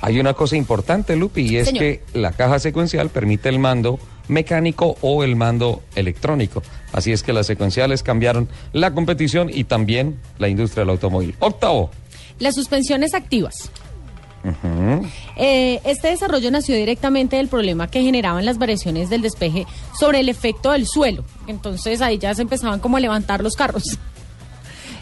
Hay 0.00 0.18
una 0.20 0.34
cosa 0.34 0.56
importante, 0.56 1.16
Lupi, 1.16 1.42
y 1.42 1.56
es 1.56 1.68
Señor. 1.68 1.80
que 1.82 2.02
la 2.14 2.32
caja 2.32 2.58
secuencial 2.58 3.08
permite 3.10 3.48
el 3.48 3.58
mando 3.58 3.98
mecánico 4.28 4.96
o 5.00 5.24
el 5.24 5.36
mando 5.36 5.82
electrónico. 5.94 6.62
Así 6.92 7.12
es 7.12 7.22
que 7.22 7.32
las 7.32 7.46
secuenciales 7.46 8.02
cambiaron 8.02 8.48
la 8.72 8.92
competición 8.92 9.50
y 9.52 9.64
también 9.64 10.18
la 10.38 10.48
industria 10.48 10.82
del 10.82 10.90
automóvil. 10.90 11.34
Octavo. 11.38 11.90
Las 12.38 12.54
suspensiones 12.54 13.14
activas. 13.14 13.70
Eh, 15.36 15.80
este 15.84 16.08
desarrollo 16.08 16.50
nació 16.50 16.76
directamente 16.76 17.36
del 17.36 17.48
problema 17.48 17.88
que 17.88 18.02
generaban 18.02 18.44
las 18.44 18.58
variaciones 18.58 19.10
del 19.10 19.22
despeje 19.22 19.66
sobre 19.98 20.20
el 20.20 20.28
efecto 20.28 20.72
del 20.72 20.86
suelo. 20.86 21.24
Entonces 21.46 22.00
ahí 22.00 22.18
ya 22.18 22.34
se 22.34 22.42
empezaban 22.42 22.80
como 22.80 22.96
a 22.96 23.00
levantar 23.00 23.42
los 23.42 23.54
carros. 23.54 23.98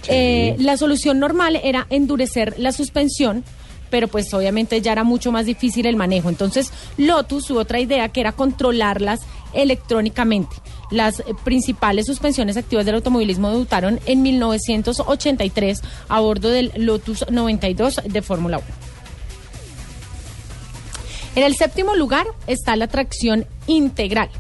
Eh, 0.09 0.55
la 0.61 0.77
solución 0.77 1.19
normal 1.19 1.59
era 1.65 1.89
endurecer 1.91 2.55
la 2.59 2.71
suspensión, 2.71 3.43
pero 3.91 4.07
pues 4.07 4.33
obviamente 4.35 4.81
ya 4.81 4.93
era 4.93 5.03
mucho 5.03 5.33
más 5.33 5.47
difícil 5.47 5.85
el 5.85 5.97
manejo. 5.97 6.29
Entonces 6.29 6.73
Lotus 6.97 7.47
tuvo 7.47 7.59
otra 7.59 7.81
idea 7.81 8.09
que 8.11 8.21
era 8.21 8.31
controlarlas 8.31 9.23
electrónicamente. 9.53 10.55
Las 10.93 11.19
eh, 11.19 11.25
principales 11.43 12.07
suspensiones 12.07 12.57
activas 12.57 12.87
del 12.87 12.95
automovilismo 12.95 13.51
debutaron 13.51 13.99
en 14.07 14.23
1983 14.23 15.83
a 16.09 16.21
bordo 16.21 16.51
del 16.51 16.71
Lotus 16.77 17.25
92 17.29 18.03
de 18.05 18.23
Fórmula 18.23 18.59
1. 18.59 18.86
En 21.37 21.43
el 21.43 21.55
séptimo 21.55 21.95
lugar 21.95 22.27
está 22.47 22.75
la 22.77 22.89
tracción 22.89 23.45
integral. 23.67 24.31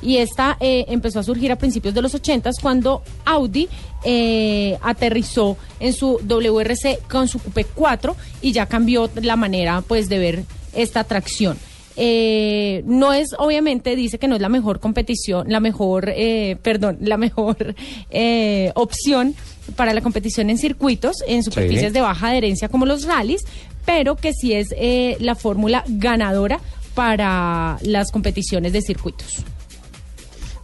Y 0.00 0.16
esta 0.16 0.56
eh, 0.60 0.86
empezó 0.88 1.20
a 1.20 1.22
surgir 1.22 1.52
a 1.52 1.56
principios 1.56 1.92
de 1.92 2.00
los 2.00 2.14
80 2.14 2.50
cuando 2.62 3.02
Audi 3.26 3.68
eh, 4.02 4.78
aterrizó 4.80 5.58
en 5.78 5.92
su 5.92 6.18
WRC 6.22 7.00
con 7.10 7.28
su 7.28 7.38
Coupe 7.38 7.64
4 7.64 8.16
y 8.40 8.52
ya 8.52 8.64
cambió 8.64 9.10
la 9.20 9.36
manera 9.36 9.82
pues 9.82 10.08
de 10.08 10.18
ver 10.18 10.44
esta 10.72 11.04
tracción. 11.04 11.58
Eh, 12.00 12.84
no 12.86 13.12
es, 13.12 13.34
obviamente, 13.36 13.96
dice 13.96 14.20
que 14.20 14.28
no 14.28 14.36
es 14.36 14.40
la 14.40 14.48
mejor 14.48 14.78
competición, 14.78 15.50
la 15.50 15.58
mejor, 15.58 16.12
eh, 16.14 16.56
perdón, 16.62 16.98
la 17.00 17.16
mejor 17.16 17.74
eh, 18.10 18.70
opción 18.76 19.34
para 19.74 19.92
la 19.92 20.00
competición 20.00 20.48
en 20.48 20.58
circuitos, 20.58 21.16
en 21.26 21.42
superficies 21.42 21.92
de 21.92 22.00
baja 22.00 22.28
adherencia 22.28 22.68
como 22.68 22.86
los 22.86 23.04
rallies, 23.04 23.44
pero 23.88 24.16
que 24.16 24.34
sí 24.34 24.52
es 24.52 24.68
eh, 24.76 25.16
la 25.18 25.34
fórmula 25.34 25.82
ganadora 25.88 26.60
para 26.94 27.78
las 27.80 28.10
competiciones 28.12 28.74
de 28.74 28.82
circuitos. 28.82 29.36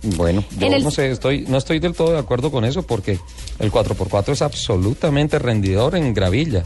Bueno, 0.03 0.45
yo 0.59 0.67
el- 0.67 0.85
no 0.85 0.91
sé, 0.91 1.11
estoy, 1.11 1.47
no 1.49 1.57
estoy 1.57 1.79
del 1.79 1.95
todo 1.95 2.13
de 2.13 2.19
acuerdo 2.19 2.51
con 2.51 2.67
eso 2.67 2.83
porque 2.83 3.19
el 3.59 3.73
4x4 3.73 4.33
es 4.35 4.43
absolutamente 4.43 5.39
rendidor 5.39 5.97
en 5.97 6.13
gravilla. 6.13 6.65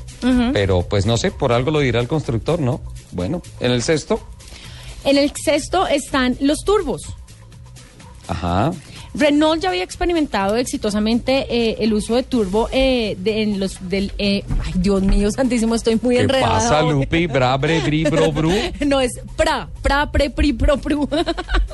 Pero 0.53 0.83
pues 0.83 1.07
no 1.07 1.17
sé, 1.17 1.31
por 1.31 1.53
algo 1.53 1.71
lo 1.71 1.79
dirá 1.79 2.01
el 2.01 2.09
constructor, 2.09 2.59
¿no? 2.59 2.81
Bueno, 3.13 3.41
en 3.61 3.71
el 3.71 3.83
sexto, 3.85 4.21
En 5.05 5.17
el 5.17 5.31
sexto 5.37 5.87
están 5.87 6.37
los 6.41 6.59
turbos. 6.65 7.03
ajá. 8.27 8.73
Renault 9.19 9.61
ya 9.61 9.71
había 9.71 9.83
experimentado 9.83 10.57
exitosamente 10.57 11.47
eh, 11.51 11.77
el 11.81 11.93
uso 11.93 12.15
de 12.15 12.23
turbo 12.23 12.69
eh, 12.73 13.17
de- 13.19 13.43
en 13.43 13.59
los 13.61 13.77
del 13.89 14.13
eh, 14.19 14.45
ay 14.65 14.73
Dios 14.77 15.03
mío 15.03 15.31
santísimo 15.37 15.75
estoy 15.75 15.99
muy 16.01 16.15
¿Qué 16.17 16.23
enredada 16.23 16.55
pasa. 16.55 16.83
Lupi? 16.83 17.27
Brabre, 17.27 17.81
bri, 17.81 18.05
bro, 18.05 18.31
bru. 18.33 18.53
no 18.87 19.01
es 19.01 19.13
pra 19.37 19.69
pra 19.83 20.11
pre 20.11 20.31
pri 20.31 20.53
pro 20.53 20.77
pru 20.77 21.09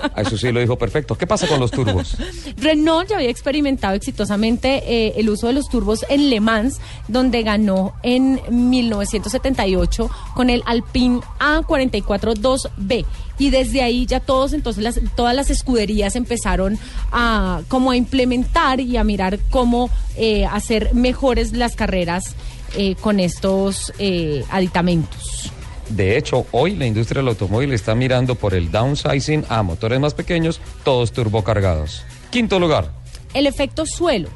Ah, 0.02 0.22
Eso 0.22 0.36
sí 0.38 0.50
lo 0.52 0.60
dijo 0.60 0.76
perfecto. 0.76 1.16
¿Qué 1.16 1.26
pasa 1.26 1.46
con 1.46 1.60
los 1.60 1.70
turbos? 1.70 2.16
Renault 2.58 3.08
ya 3.10 3.16
había 3.16 3.30
experimentado 3.30 3.94
exitosamente 3.94 4.82
eh, 4.86 5.14
el 5.16 5.28
uso 5.28 5.46
de 5.48 5.52
los 5.54 5.68
turbos 5.68 6.04
en 6.08 6.30
Le 6.30 6.40
Mans, 6.40 6.78
donde 7.08 7.42
ganó 7.42 7.94
en 8.02 8.40
1978 8.50 10.10
con 10.34 10.50
el 10.50 10.62
Alpine 10.66 11.20
A442B. 11.40 13.04
Y 13.38 13.50
desde 13.50 13.82
ahí 13.82 14.06
ya 14.06 14.20
todos, 14.20 14.52
entonces 14.52 14.82
las, 14.82 15.00
todas 15.16 15.34
las 15.34 15.50
escuderías 15.50 16.14
empezaron 16.16 16.78
a 17.10 17.62
como 17.68 17.90
a 17.90 17.96
implementar 17.96 18.80
y 18.80 18.96
a 18.96 19.04
mirar 19.04 19.38
cómo 19.50 19.90
eh, 20.16 20.44
hacer 20.46 20.94
mejores 20.94 21.52
las 21.52 21.74
carreras 21.74 22.36
eh, 22.76 22.94
con 23.00 23.18
estos 23.20 23.92
eh, 23.98 24.44
aditamentos. 24.50 25.50
De 25.88 26.16
hecho, 26.16 26.46
hoy 26.52 26.76
la 26.76 26.86
industria 26.86 27.20
del 27.20 27.28
automóvil 27.28 27.72
está 27.72 27.94
mirando 27.94 28.36
por 28.36 28.54
el 28.54 28.70
downsizing 28.70 29.44
a 29.48 29.62
motores 29.62 30.00
más 30.00 30.14
pequeños, 30.14 30.60
todos 30.82 31.12
turbocargados. 31.12 32.04
Quinto 32.30 32.58
lugar. 32.58 32.90
el 33.34 33.46
efecto 33.46 33.84
suelo. 33.86 34.28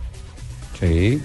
Sí. 0.79 1.21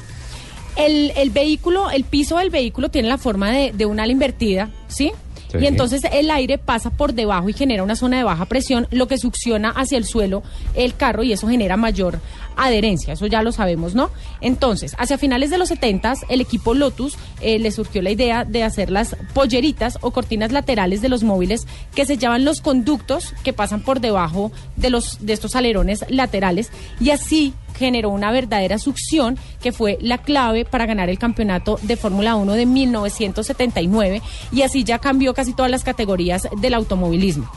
El, 0.76 1.12
el 1.16 1.30
vehículo, 1.30 1.92
el 1.92 2.04
piso 2.04 2.38
del 2.38 2.50
vehículo 2.50 2.90
tiene 2.90 3.08
la 3.08 3.18
forma 3.18 3.52
de, 3.52 3.72
de 3.74 3.86
un 3.86 4.00
ala 4.00 4.12
invertida, 4.12 4.72
¿sí? 4.88 5.12
Y 5.60 5.68
entonces 5.68 6.02
el 6.12 6.32
aire 6.32 6.58
pasa 6.58 6.90
por 6.90 7.14
debajo 7.14 7.50
y 7.50 7.54
genera 7.54 7.84
una 7.84 7.96
zona 7.96 8.18
de 8.18 8.24
baja 8.24 8.46
presión, 8.46 8.88
lo 8.92 9.08
que 9.08 9.18
succiona 9.18 9.70
hacia 9.70 9.98
el 9.98 10.06
suelo 10.06 10.44
el 10.76 10.96
carro 10.96 11.24
y 11.24 11.34
eso 11.34 11.48
genera 11.48 11.78
mayor 11.78 12.20
adherencia, 12.56 13.14
eso 13.14 13.28
ya 13.28 13.42
lo 13.42 13.52
sabemos, 13.52 13.96
¿no? 13.96 14.12
Entonces, 14.42 14.96
hacia 15.00 15.18
finales 15.18 15.50
de 15.50 15.58
los 15.58 15.70
70 15.70 16.14
el 16.30 16.42
equipo 16.42 16.74
Lotus 16.74 17.18
eh, 17.42 17.60
le 17.60 17.72
surgió 17.72 18.02
la 18.02 18.12
idea 18.12 18.46
de 18.46 18.64
hacer 18.64 18.90
las 18.90 19.16
polleritas 19.34 19.98
o 20.02 20.12
cortinas 20.12 20.52
laterales 20.52 21.02
de 21.02 21.10
los 21.10 21.24
móviles 21.24 21.68
que 21.96 22.06
sellaban 22.06 22.46
los 22.46 22.62
conductos 22.62 23.34
que 23.44 23.54
pasan 23.54 23.82
por 23.82 24.00
debajo 24.00 24.52
de, 24.76 24.90
los, 24.90 25.26
de 25.26 25.34
estos 25.34 25.56
alerones 25.56 26.06
laterales 26.10 26.72
y 27.00 27.12
así 27.12 27.54
generó 27.76 28.10
una 28.10 28.32
verdadera 28.32 28.78
succión 28.78 29.38
que 29.62 29.72
fue 29.72 29.98
la 30.02 30.20
clave 30.20 30.66
para 30.66 30.86
ganar 30.86 31.10
el 31.10 31.20
campeonato 31.20 31.80
de 31.82 31.98
Fórmula 31.98 32.36
1 32.36 32.54
de 32.54 32.66
1979 32.66 34.22
y 34.52 34.62
así 34.62 34.84
ya 34.84 35.00
cambió 35.00 35.34
casi 35.34 35.54
todas 35.54 35.72
las 35.72 35.84
categorías 35.84 36.48
del 36.60 36.74
automovilismo. 36.74 37.50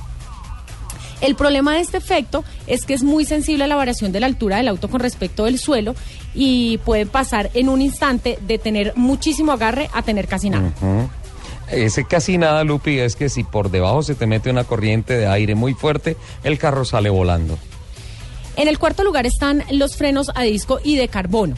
El 1.20 1.34
problema 1.34 1.74
de 1.74 1.80
este 1.80 1.96
efecto 1.96 2.44
es 2.66 2.84
que 2.84 2.94
es 2.94 3.02
muy 3.02 3.24
sensible 3.24 3.64
a 3.64 3.66
la 3.66 3.76
variación 3.76 4.12
de 4.12 4.20
la 4.20 4.26
altura 4.26 4.58
del 4.58 4.68
auto 4.68 4.88
con 4.88 5.00
respecto 5.00 5.44
del 5.44 5.58
suelo 5.58 5.94
y 6.34 6.78
puede 6.78 7.06
pasar 7.06 7.50
en 7.54 7.68
un 7.68 7.80
instante 7.80 8.38
de 8.46 8.58
tener 8.58 8.92
muchísimo 8.96 9.52
agarre 9.52 9.88
a 9.94 10.02
tener 10.02 10.28
casi 10.28 10.50
nada. 10.50 10.72
Ese 11.70 12.04
casi 12.04 12.38
nada, 12.38 12.62
Lupi, 12.64 12.98
es 12.98 13.16
que 13.16 13.28
si 13.28 13.42
por 13.42 13.70
debajo 13.70 14.02
se 14.02 14.14
te 14.14 14.26
mete 14.26 14.50
una 14.50 14.64
corriente 14.64 15.16
de 15.16 15.26
aire 15.26 15.54
muy 15.54 15.74
fuerte, 15.74 16.16
el 16.44 16.58
carro 16.58 16.84
sale 16.84 17.10
volando. 17.10 17.58
En 18.56 18.68
el 18.68 18.78
cuarto 18.78 19.04
lugar 19.04 19.26
están 19.26 19.62
los 19.70 19.96
frenos 19.96 20.30
a 20.34 20.42
disco 20.42 20.80
y 20.82 20.96
de 20.96 21.08
carbono. 21.08 21.54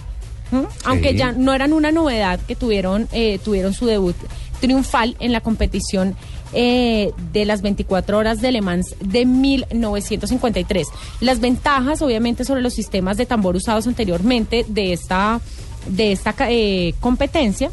Aunque 0.84 1.14
ya 1.14 1.32
no 1.32 1.52
eran 1.52 1.72
una 1.72 1.92
novedad 1.92 2.40
que 2.40 2.56
tuvieron, 2.56 3.06
eh, 3.12 3.38
tuvieron 3.44 3.74
su 3.74 3.86
debut 3.86 4.16
triunfal 4.60 5.14
en 5.20 5.32
la 5.32 5.40
competición 5.40 6.16
eh, 6.54 7.12
de 7.32 7.44
las 7.44 7.60
24 7.60 8.16
horas 8.16 8.40
de 8.40 8.52
Le 8.52 8.62
Mans 8.62 8.96
de 9.00 9.26
1953. 9.26 10.88
Las 11.20 11.40
ventajas, 11.40 12.00
obviamente, 12.00 12.44
sobre 12.44 12.62
los 12.62 12.72
sistemas 12.72 13.18
de 13.18 13.26
tambor 13.26 13.56
usados 13.56 13.86
anteriormente 13.86 14.64
de 14.66 14.94
esta, 14.94 15.40
de 15.86 16.12
esta 16.12 16.34
eh, 16.48 16.94
competencia 17.00 17.70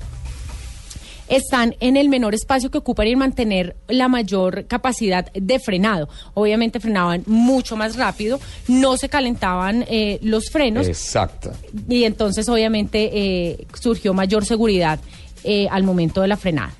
están 1.27 1.75
en 1.79 1.97
el 1.97 2.09
menor 2.09 2.35
espacio 2.35 2.69
que 2.71 2.77
ocupan 2.77 3.07
y 3.07 3.11
en 3.11 3.19
mantener 3.19 3.75
la 3.87 4.07
mayor 4.07 4.65
capacidad 4.67 5.31
de 5.33 5.59
frenado. 5.59 6.09
Obviamente 6.33 6.79
frenaban 6.79 7.23
mucho 7.25 7.75
más 7.75 7.95
rápido, 7.95 8.39
no 8.67 8.97
se 8.97 9.09
calentaban 9.09 9.85
eh, 9.87 10.19
los 10.21 10.49
frenos 10.49 10.87
Exacto. 10.87 11.51
y 11.89 12.03
entonces 12.03 12.47
obviamente 12.49 13.09
eh, 13.13 13.67
surgió 13.73 14.13
mayor 14.13 14.45
seguridad 14.45 14.99
eh, 15.43 15.67
al 15.69 15.83
momento 15.83 16.21
de 16.21 16.27
la 16.27 16.37
frenada. 16.37 16.73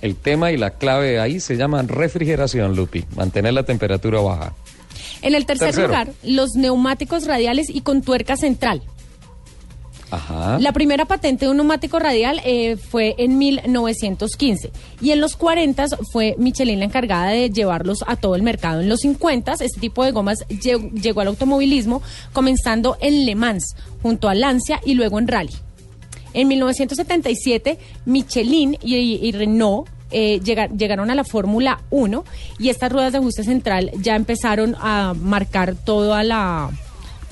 El 0.00 0.16
tema 0.16 0.50
y 0.50 0.56
la 0.56 0.70
clave 0.70 1.20
ahí 1.20 1.38
se 1.38 1.56
llama 1.56 1.80
refrigeración, 1.82 2.74
Lupi. 2.74 3.04
Mantener 3.14 3.54
la 3.54 3.62
temperatura 3.62 4.20
baja. 4.20 4.54
En 5.22 5.36
el 5.36 5.46
tercer 5.46 5.68
Tercero. 5.68 5.86
lugar, 5.86 6.10
los 6.24 6.56
neumáticos 6.56 7.26
radiales 7.26 7.70
y 7.70 7.82
con 7.82 8.02
tuerca 8.02 8.36
central. 8.36 8.82
La 10.60 10.72
primera 10.72 11.04
patente 11.06 11.46
de 11.46 11.50
un 11.50 11.56
neumático 11.56 11.98
radial 11.98 12.40
eh, 12.44 12.76
fue 12.76 13.14
en 13.18 13.38
1915 13.38 14.70
y 15.00 15.10
en 15.10 15.20
los 15.20 15.36
40 15.36 15.86
fue 16.12 16.34
Michelin 16.38 16.78
la 16.80 16.84
encargada 16.84 17.28
de 17.30 17.50
llevarlos 17.50 18.04
a 18.06 18.16
todo 18.16 18.34
el 18.36 18.42
mercado. 18.42 18.80
En 18.80 18.88
los 18.88 19.00
50 19.00 19.52
este 19.54 19.80
tipo 19.80 20.04
de 20.04 20.12
gomas 20.12 20.46
lle- 20.48 20.90
llegó 20.92 21.20
al 21.22 21.28
automovilismo 21.28 22.02
comenzando 22.32 22.96
en 23.00 23.24
Le 23.26 23.34
Mans 23.34 23.74
junto 24.02 24.28
a 24.28 24.34
Lancia 24.34 24.80
y 24.84 24.94
luego 24.94 25.18
en 25.18 25.28
Rally. 25.28 25.52
En 26.34 26.48
1977 26.48 27.78
Michelin 28.06 28.76
y, 28.82 28.96
y 28.96 29.32
Renault 29.32 29.88
eh, 30.10 30.40
llega- 30.44 30.68
llegaron 30.68 31.10
a 31.10 31.14
la 31.14 31.24
Fórmula 31.24 31.80
1 31.90 32.24
y 32.58 32.68
estas 32.68 32.92
ruedas 32.92 33.12
de 33.12 33.18
ajuste 33.18 33.44
central 33.44 33.90
ya 33.98 34.14
empezaron 34.16 34.76
a 34.78 35.14
marcar 35.18 35.74
toda 35.74 36.22
la 36.22 36.70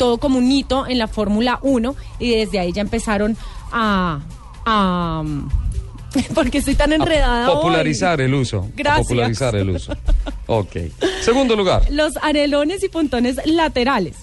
todo 0.01 0.16
como 0.16 0.39
un 0.39 0.51
hito 0.51 0.86
en 0.86 0.98
la 0.98 1.09
Fórmula 1.09 1.59
1 1.60 1.94
y 2.18 2.31
desde 2.31 2.59
ahí 2.59 2.72
ya 2.72 2.81
empezaron 2.81 3.36
a... 3.70 4.20
a 4.64 5.22
porque 6.35 6.56
estoy 6.59 6.74
tan 6.74 6.94
enredada 6.94 7.51
hoy. 7.51 7.56
Popularizar 7.56 8.18
el 8.22 8.32
uso. 8.32 8.66
Gracias. 8.74 9.06
Popularizar 9.06 9.55
el 9.56 9.68
uso. 9.68 9.94
Ok. 10.47 10.77
Segundo 11.20 11.55
lugar. 11.55 11.82
Los 11.90 12.14
arelones 12.22 12.82
y 12.82 12.89
pontones 12.89 13.39
laterales. 13.44 14.16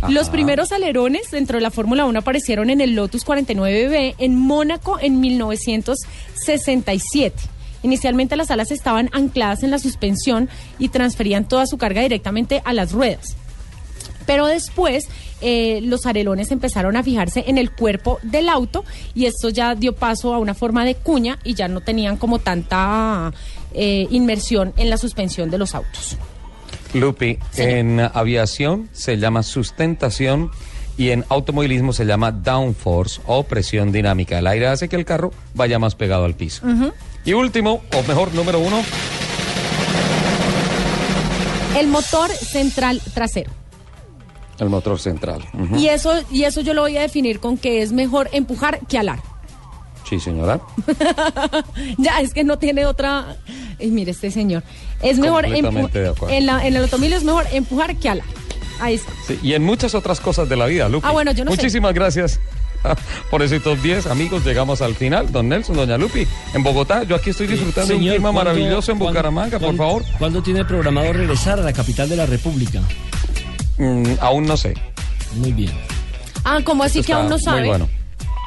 Ajá. 0.00 0.12
Los 0.12 0.30
primeros 0.30 0.70
alerones 0.70 1.32
dentro 1.32 1.58
de 1.58 1.62
la 1.62 1.72
Fórmula 1.72 2.06
1 2.06 2.20
aparecieron 2.20 2.70
en 2.70 2.80
el 2.80 2.94
Lotus 2.94 3.26
49B 3.26 4.14
en 4.18 4.38
Mónaco 4.38 5.00
en 5.00 5.18
1967. 5.20 7.34
Inicialmente 7.82 8.36
las 8.36 8.52
alas 8.52 8.70
estaban 8.70 9.10
ancladas 9.12 9.64
en 9.64 9.72
la 9.72 9.80
suspensión 9.80 10.48
y 10.78 10.90
transferían 10.90 11.48
toda 11.48 11.66
su 11.66 11.76
carga 11.76 12.02
directamente 12.02 12.62
a 12.64 12.72
las 12.72 12.92
ruedas. 12.92 13.36
Pero 14.28 14.46
después 14.46 15.08
eh, 15.40 15.80
los 15.82 16.04
arelones 16.04 16.52
empezaron 16.52 16.98
a 16.98 17.02
fijarse 17.02 17.44
en 17.46 17.56
el 17.56 17.70
cuerpo 17.70 18.18
del 18.22 18.50
auto 18.50 18.84
y 19.14 19.24
esto 19.24 19.48
ya 19.48 19.74
dio 19.74 19.94
paso 19.94 20.34
a 20.34 20.38
una 20.38 20.52
forma 20.52 20.84
de 20.84 20.96
cuña 20.96 21.38
y 21.44 21.54
ya 21.54 21.66
no 21.66 21.80
tenían 21.80 22.18
como 22.18 22.38
tanta 22.38 23.32
eh, 23.72 24.06
inmersión 24.10 24.74
en 24.76 24.90
la 24.90 24.98
suspensión 24.98 25.48
de 25.48 25.56
los 25.56 25.74
autos. 25.74 26.18
Lupi, 26.92 27.38
en 27.56 28.00
aviación 28.00 28.90
se 28.92 29.16
llama 29.16 29.42
sustentación 29.42 30.50
y 30.98 31.08
en 31.08 31.24
automovilismo 31.30 31.94
se 31.94 32.04
llama 32.04 32.30
downforce 32.30 33.22
o 33.24 33.44
presión 33.44 33.92
dinámica. 33.92 34.40
El 34.40 34.46
aire 34.46 34.66
hace 34.66 34.90
que 34.90 34.96
el 34.96 35.06
carro 35.06 35.32
vaya 35.54 35.78
más 35.78 35.94
pegado 35.94 36.26
al 36.26 36.34
piso. 36.34 36.66
Y 37.24 37.32
último, 37.32 37.82
o 37.94 38.02
mejor, 38.02 38.34
número 38.34 38.58
uno, 38.58 38.82
El 41.78 41.86
motor 41.86 42.30
central 42.30 43.00
trasero. 43.14 43.67
El 44.58 44.68
motor 44.68 44.98
central. 44.98 45.44
Ujú. 45.54 45.76
Y 45.76 45.88
eso, 45.88 46.12
y 46.30 46.44
eso 46.44 46.60
yo 46.60 46.74
lo 46.74 46.82
voy 46.82 46.96
a 46.96 47.02
definir 47.02 47.40
con 47.40 47.56
que 47.58 47.82
es 47.82 47.92
mejor 47.92 48.28
empujar 48.32 48.80
que 48.88 48.98
alar. 48.98 49.20
Sí, 50.08 50.18
señora. 50.20 50.60
ya, 51.98 52.20
es 52.20 52.32
que 52.32 52.44
no 52.44 52.58
tiene 52.58 52.86
otra. 52.86 53.36
Y 53.78 53.88
mire, 53.88 54.10
este 54.12 54.30
señor. 54.30 54.62
Es 55.02 55.18
mejor 55.18 55.44
Completamente 55.44 56.00
de 56.00 56.08
empu- 56.10 56.12
acuerdo. 56.16 56.34
en, 56.34 56.46
la- 56.46 56.66
en 56.66 56.76
el 56.76 56.82
automóvil 56.82 57.12
es 57.12 57.24
mejor 57.24 57.46
empujar 57.52 57.96
que 57.96 58.08
alar. 58.08 58.26
Ahí 58.80 58.94
está. 58.94 59.12
Sí, 59.26 59.38
y 59.42 59.54
en 59.54 59.64
muchas 59.64 59.94
otras 59.94 60.20
cosas 60.20 60.48
de 60.48 60.56
la 60.56 60.66
vida, 60.66 60.88
Lupi. 60.88 61.06
Ah, 61.08 61.12
bueno, 61.12 61.32
yo 61.32 61.44
no 61.44 61.50
sé. 61.50 61.56
Muchísimas 61.56 61.92
gracias 61.94 62.40
por 63.30 63.42
ese 63.42 63.60
top 63.60 63.76
10. 63.82 64.06
Amigos, 64.06 64.44
llegamos 64.44 64.80
al 64.82 64.94
final. 64.94 65.30
Don 65.32 65.48
Nelson, 65.48 65.76
Doña 65.76 65.98
Lupi, 65.98 66.26
en 66.54 66.62
Bogotá. 66.62 67.02
Yo 67.02 67.16
aquí 67.16 67.30
estoy 67.30 67.46
disfrutando 67.48 67.88
de 67.88 67.94
un 67.94 68.00
clima 68.00 68.32
¿cuándo- 68.32 68.38
maravilloso 68.44 68.92
en 68.92 68.98
Bucaramanga, 68.98 69.58
por 69.58 69.76
favor. 69.76 70.04
¿Cuándo 70.18 70.42
tiene 70.42 70.64
programado 70.64 71.12
regresar 71.12 71.58
a 71.58 71.62
la 71.62 71.72
capital 71.72 72.08
de 72.08 72.16
la 72.16 72.26
República? 72.26 72.80
Mm, 73.78 74.14
aún 74.20 74.46
no 74.46 74.56
sé. 74.56 74.74
Muy 75.36 75.52
bien. 75.52 75.72
Ah, 76.44 76.58
¿cómo 76.64 76.84
así 76.84 77.00
Esto 77.00 77.06
que 77.08 77.12
aún 77.14 77.28
no 77.28 77.36
está 77.36 77.50
muy 77.52 77.58
sabe? 77.60 77.68
bueno. 77.68 77.88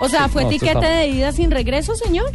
O 0.01 0.09
sea, 0.09 0.25
Sí, 0.25 0.31
¿fue 0.31 0.43
no, 0.43 0.49
está- 0.79 0.89
de 0.89 1.07
ida 1.07 1.31
sin 1.31 1.51
regreso, 1.51 1.95
señor? 1.95 2.31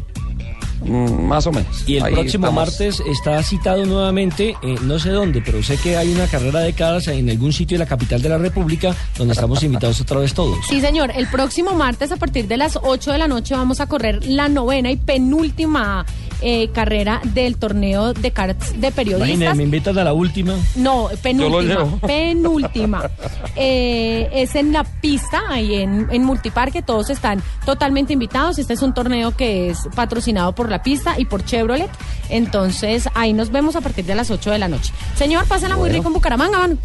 Mm, 0.86 1.24
más 1.26 1.46
o 1.46 1.52
menos. 1.52 1.82
Y 1.88 1.96
el 1.96 2.04
Ahí 2.04 2.12
próximo 2.14 2.46
estamos. 2.46 2.66
martes 2.68 3.02
está 3.06 3.42
citado 3.42 3.84
nuevamente, 3.86 4.54
eh, 4.62 4.76
no 4.82 4.98
sé 4.98 5.10
dónde, 5.10 5.42
pero 5.44 5.62
sé 5.62 5.76
que 5.78 5.96
hay 5.96 6.12
una 6.12 6.26
carrera 6.26 6.60
de 6.60 6.72
caras 6.72 7.08
en 7.08 7.28
algún 7.30 7.52
sitio 7.52 7.76
de 7.78 7.84
la 7.84 7.88
capital 7.88 8.22
de 8.22 8.28
la 8.28 8.38
República 8.38 8.94
donde 9.18 9.34
estamos 9.34 9.62
invitados 9.62 10.00
otra 10.00 10.18
vez 10.20 10.32
todos. 10.34 10.56
Sí, 10.68 10.80
señor. 10.80 11.12
El 11.14 11.26
próximo 11.28 11.72
martes, 11.74 12.12
a 12.12 12.16
partir 12.16 12.46
de 12.48 12.56
las 12.56 12.78
8 12.82 13.12
de 13.12 13.18
la 13.18 13.28
noche, 13.28 13.54
vamos 13.54 13.80
a 13.80 13.86
correr 13.86 14.24
la 14.26 14.48
novena 14.48 14.90
y 14.90 14.96
penúltima 14.96 16.04
eh, 16.42 16.68
carrera 16.68 17.20
del 17.24 17.56
torneo 17.56 18.12
de 18.12 18.30
karts 18.30 18.78
de 18.80 18.92
periodistas. 18.92 19.56
me 19.56 19.62
invitan 19.62 19.96
a 19.98 20.04
la 20.04 20.12
última. 20.12 20.54
No, 20.76 21.08
penúltima. 21.22 21.62
llevo. 21.62 21.98
Penúltima. 22.06 23.10
Eh, 23.56 24.28
es 24.32 24.54
en 24.54 24.72
la 24.72 24.84
pista, 24.84 25.42
ahí 25.48 25.74
en, 25.76 26.06
en 26.10 26.22
Multiparque. 26.24 26.82
Todos 26.82 27.08
están 27.10 27.42
totalmente 27.64 28.12
invitados. 28.12 28.58
Este 28.58 28.74
es 28.74 28.82
un 28.82 28.92
torneo 28.92 29.34
que 29.34 29.70
es 29.70 29.78
patrocinado 29.94 30.54
por 30.54 30.68
la 30.70 30.76
pista 30.82 31.19
y 31.19 31.24
por 31.24 31.44
Chevrolet. 31.44 31.90
Entonces, 32.28 33.09
ahí 33.15 33.32
nos 33.32 33.51
vemos 33.51 33.77
a 33.77 33.81
partir 33.81 34.05
de 34.05 34.15
las 34.15 34.31
8 34.31 34.51
de 34.51 34.59
la 34.59 34.69
noche. 34.69 34.93
Señor, 35.16 35.47
pásala 35.47 35.77
bueno. 35.77 35.90
muy 35.90 35.98
rico 35.98 36.09
en 36.09 36.15
Bucaramanga, 36.15 36.59
mano. 36.59 36.78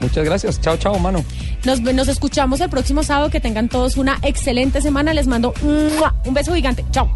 Muchas 0.00 0.24
gracias. 0.24 0.60
Chao, 0.60 0.76
chao, 0.76 0.98
mano. 0.98 1.24
Nos, 1.64 1.80
nos 1.80 2.08
escuchamos 2.08 2.60
el 2.60 2.70
próximo 2.70 3.02
sábado. 3.02 3.30
Que 3.30 3.40
tengan 3.40 3.68
todos 3.68 3.96
una 3.96 4.18
excelente 4.22 4.80
semana. 4.80 5.14
Les 5.14 5.26
mando 5.26 5.54
un 5.62 6.34
beso 6.34 6.54
gigante. 6.54 6.84
Chao. 6.90 7.10